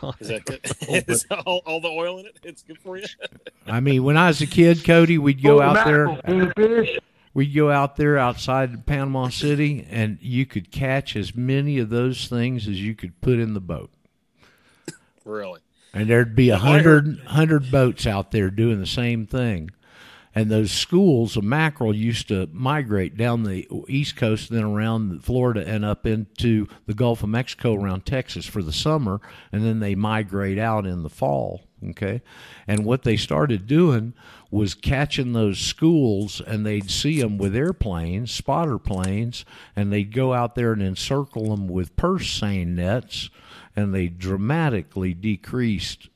Yeah. 0.03 0.11
Is 0.21 0.29
that 0.29 0.45
good? 0.45 0.61
Oh, 0.89 1.13
Is 1.13 1.27
all, 1.47 1.63
all 1.67 1.81
the 1.81 1.89
oil 1.89 2.19
in 2.19 2.27
it? 2.27 2.39
It's 2.43 2.63
good 2.63 2.79
for 2.79 2.97
you. 2.97 3.05
I 3.67 3.81
mean, 3.81 4.05
when 4.05 4.17
I 4.17 4.29
was 4.29 4.41
a 4.41 4.47
kid, 4.47 4.85
Cody, 4.85 5.19
we'd 5.19 5.43
go 5.43 5.59
Oh, 5.59 5.63
out 5.63 5.85
there. 5.87 6.07
mackerel. 6.27 6.87
We'd 7.35 7.55
go 7.55 7.71
out 7.71 7.97
there 7.97 8.17
outside 8.17 8.87
Panama 8.87 9.29
City, 9.29 9.87
and 9.91 10.17
you 10.23 10.47
could 10.47 10.71
catch 10.71 11.17
as 11.17 11.35
many 11.37 11.79
of 11.79 11.91
those 11.91 12.29
things 12.29 12.67
as 12.67 12.81
you 12.83 12.95
could 12.95 13.21
put 13.21 13.39
in 13.39 13.53
the 13.53 13.61
boat. 13.61 13.91
really? 15.25 15.61
And 15.93 16.09
there'd 16.11 16.37
be 16.37 16.51
a 16.51 16.57
Well, 16.57 16.65
I 16.67 16.79
heard- 16.83 17.05
hundred 17.07 17.27
hundred 17.27 17.71
boats 17.71 18.07
out 18.07 18.31
there 18.31 18.51
doing 18.51 18.81
the 18.81 18.87
same 18.87 19.27
thing. 19.27 19.71
And 20.37 20.51
those 20.51 20.71
schools 20.71 21.39
of 21.39 21.45
mackerel 21.45 21.97
used 21.97 22.29
to 22.29 22.47
migrate 22.53 23.17
down 23.17 23.45
the 23.45 23.67
east 23.89 24.17
coast, 24.17 24.51
then 24.51 24.65
around 24.65 25.25
Florida 25.25 25.67
and 25.67 25.83
up 25.83 26.05
into 26.05 26.69
the 26.85 26.93
Gulf 26.93 27.23
of 27.23 27.31
Mexico 27.31 27.75
around 27.75 28.05
Texas 28.05 28.45
for 28.45 28.63
the 28.63 28.73
summer, 28.73 29.19
and 29.51 29.65
then 29.65 29.81
they 29.81 29.95
migrate 29.95 30.59
out 30.59 30.85
in 30.85 31.03
the 31.03 31.09
fall. 31.09 31.63
Okay, 31.89 32.21
and 32.69 32.85
what 32.85 33.03
they 33.03 33.17
started 33.17 33.67
doing 33.67 34.13
was 34.51 34.75
catching 34.75 35.33
those 35.33 35.59
schools, 35.59 36.43
and 36.47 36.67
they'd 36.67 36.91
see 36.91 37.21
them 37.21 37.39
with 37.39 37.57
airplanes, 37.57 38.31
spotter 38.31 38.79
planes, 38.79 39.47
and 39.75 39.91
they'd 39.91 40.13
go 40.13 40.35
out 40.35 40.55
there 40.55 40.73
and 40.73 40.83
encircle 40.83 41.57
them 41.57 41.67
with 41.67 41.97
purse 41.97 42.31
seine 42.31 42.75
nets, 42.75 43.31
and 43.75 43.95
they 43.95 44.09
dramatically 44.09 45.15
decreased 45.15 46.11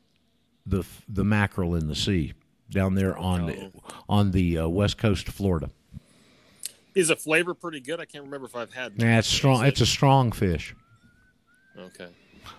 the 0.66 0.84
the 1.08 1.24
mackerel 1.24 1.74
in 1.74 1.88
the 1.88 1.96
sea 1.96 2.34
down 2.70 2.94
there 2.94 3.16
on 3.16 3.46
the, 3.46 3.70
on 4.08 4.30
the 4.30 4.58
uh, 4.58 4.68
west 4.68 4.98
coast 4.98 5.28
of 5.28 5.34
Florida. 5.34 5.70
Is 6.94 7.08
the 7.08 7.16
flavor 7.16 7.54
pretty 7.54 7.80
good? 7.80 8.00
I 8.00 8.04
can't 8.04 8.24
remember 8.24 8.46
if 8.46 8.56
I've 8.56 8.72
had. 8.72 8.92
Yeah, 8.96 9.18
it's 9.18 9.28
strong. 9.28 9.64
It's 9.64 9.80
a 9.80 9.86
strong 9.86 10.32
fish. 10.32 10.74
okay. 11.78 12.08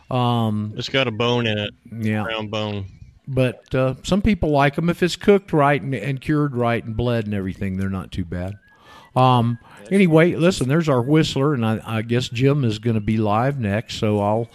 Um, 0.09 0.73
It's 0.77 0.89
got 0.89 1.07
a 1.07 1.11
bone 1.11 1.47
in 1.47 1.57
it, 1.57 1.73
yeah, 1.91 2.23
round 2.25 2.51
bone. 2.51 2.85
but 3.27 3.73
uh, 3.73 3.95
some 4.03 4.21
people 4.21 4.49
like 4.49 4.75
them 4.75 4.89
if 4.89 5.01
it's 5.03 5.15
cooked 5.15 5.53
right 5.53 5.81
and, 5.81 5.93
and 5.95 6.19
cured 6.21 6.55
right 6.55 6.83
and 6.83 6.95
bled 6.95 7.25
and 7.25 7.33
everything. 7.33 7.77
They're 7.77 7.89
not 7.89 8.11
too 8.11 8.25
bad. 8.25 8.57
Um, 9.15 9.57
anyway, 9.89 10.35
listen, 10.35 10.67
there's 10.69 10.87
our 10.89 11.01
whistler, 11.01 11.53
and 11.53 11.65
I, 11.65 11.81
I 11.85 12.01
guess 12.01 12.29
Jim 12.29 12.63
is 12.63 12.79
going 12.79 12.93
to 12.95 13.01
be 13.01 13.17
live 13.17 13.59
next, 13.59 13.95
so 13.99 14.19
I'll 14.21 14.49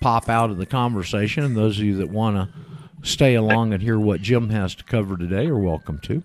pop 0.00 0.28
out 0.28 0.50
of 0.50 0.56
the 0.58 0.66
conversation. 0.66 1.44
And 1.44 1.56
those 1.56 1.78
of 1.78 1.84
you 1.84 1.96
that 1.98 2.08
want 2.08 2.36
to 2.36 2.48
stay 3.02 3.34
along 3.34 3.72
and 3.72 3.82
hear 3.82 3.98
what 3.98 4.20
Jim 4.20 4.50
has 4.50 4.74
to 4.76 4.84
cover 4.84 5.16
today 5.16 5.46
are 5.46 5.58
welcome 5.58 5.98
to. 6.00 6.22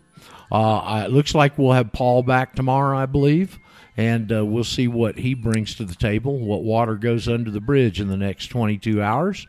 Uh, 0.52 1.04
it 1.06 1.12
looks 1.12 1.34
like 1.34 1.58
we'll 1.58 1.72
have 1.72 1.92
Paul 1.92 2.24
back 2.24 2.56
tomorrow, 2.56 2.98
I 2.98 3.06
believe, 3.06 3.60
and 3.98 4.32
uh, 4.32 4.46
we'll 4.46 4.64
see 4.64 4.88
what 4.88 5.18
he 5.18 5.34
brings 5.34 5.76
to 5.76 5.86
the 5.86 5.96
table, 5.96 6.38
what 6.38 6.64
water 6.64 6.96
goes 6.96 7.28
under 7.28 7.50
the 7.50 7.62
bridge 7.62 8.00
in 8.00 8.08
the 8.08 8.18
next 8.18 8.48
22 8.48 9.02
hours, 9.02 9.48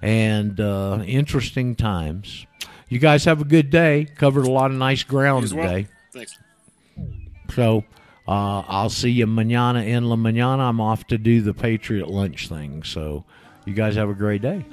and 0.00 0.58
uh, 0.60 1.02
interesting 1.06 1.74
times. 1.74 2.46
You 2.88 2.98
guys 2.98 3.24
have 3.24 3.40
a 3.40 3.44
good 3.44 3.70
day. 3.70 4.06
Covered 4.16 4.44
a 4.44 4.50
lot 4.50 4.70
of 4.70 4.76
nice 4.76 5.02
ground 5.02 5.50
well. 5.52 5.66
today. 5.66 5.88
Thanks. 6.12 6.38
So 7.54 7.84
uh, 8.28 8.60
I'll 8.66 8.90
see 8.90 9.10
you 9.10 9.26
manana 9.26 9.82
in 9.82 10.08
la 10.08 10.16
manana. 10.16 10.64
I'm 10.64 10.80
off 10.80 11.06
to 11.06 11.18
do 11.18 11.40
the 11.40 11.54
Patriot 11.54 12.08
lunch 12.08 12.48
thing. 12.48 12.82
So 12.82 13.24
you 13.64 13.74
guys 13.74 13.94
have 13.96 14.10
a 14.10 14.14
great 14.14 14.42
day. 14.42 14.64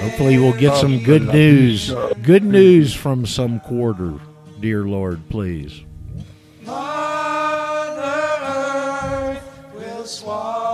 Hopefully, 0.00 0.38
we'll 0.38 0.58
get 0.58 0.76
some 0.76 1.02
good 1.02 1.28
news. 1.28 1.92
Good 2.22 2.44
news 2.44 2.94
from 2.94 3.26
some 3.26 3.60
quarter, 3.60 4.14
dear 4.60 4.84
Lord, 4.84 5.28
please. 5.28 5.82
Mother 6.64 8.02
Earth 8.42 9.42
will 9.74 10.04
swallow. 10.04 10.67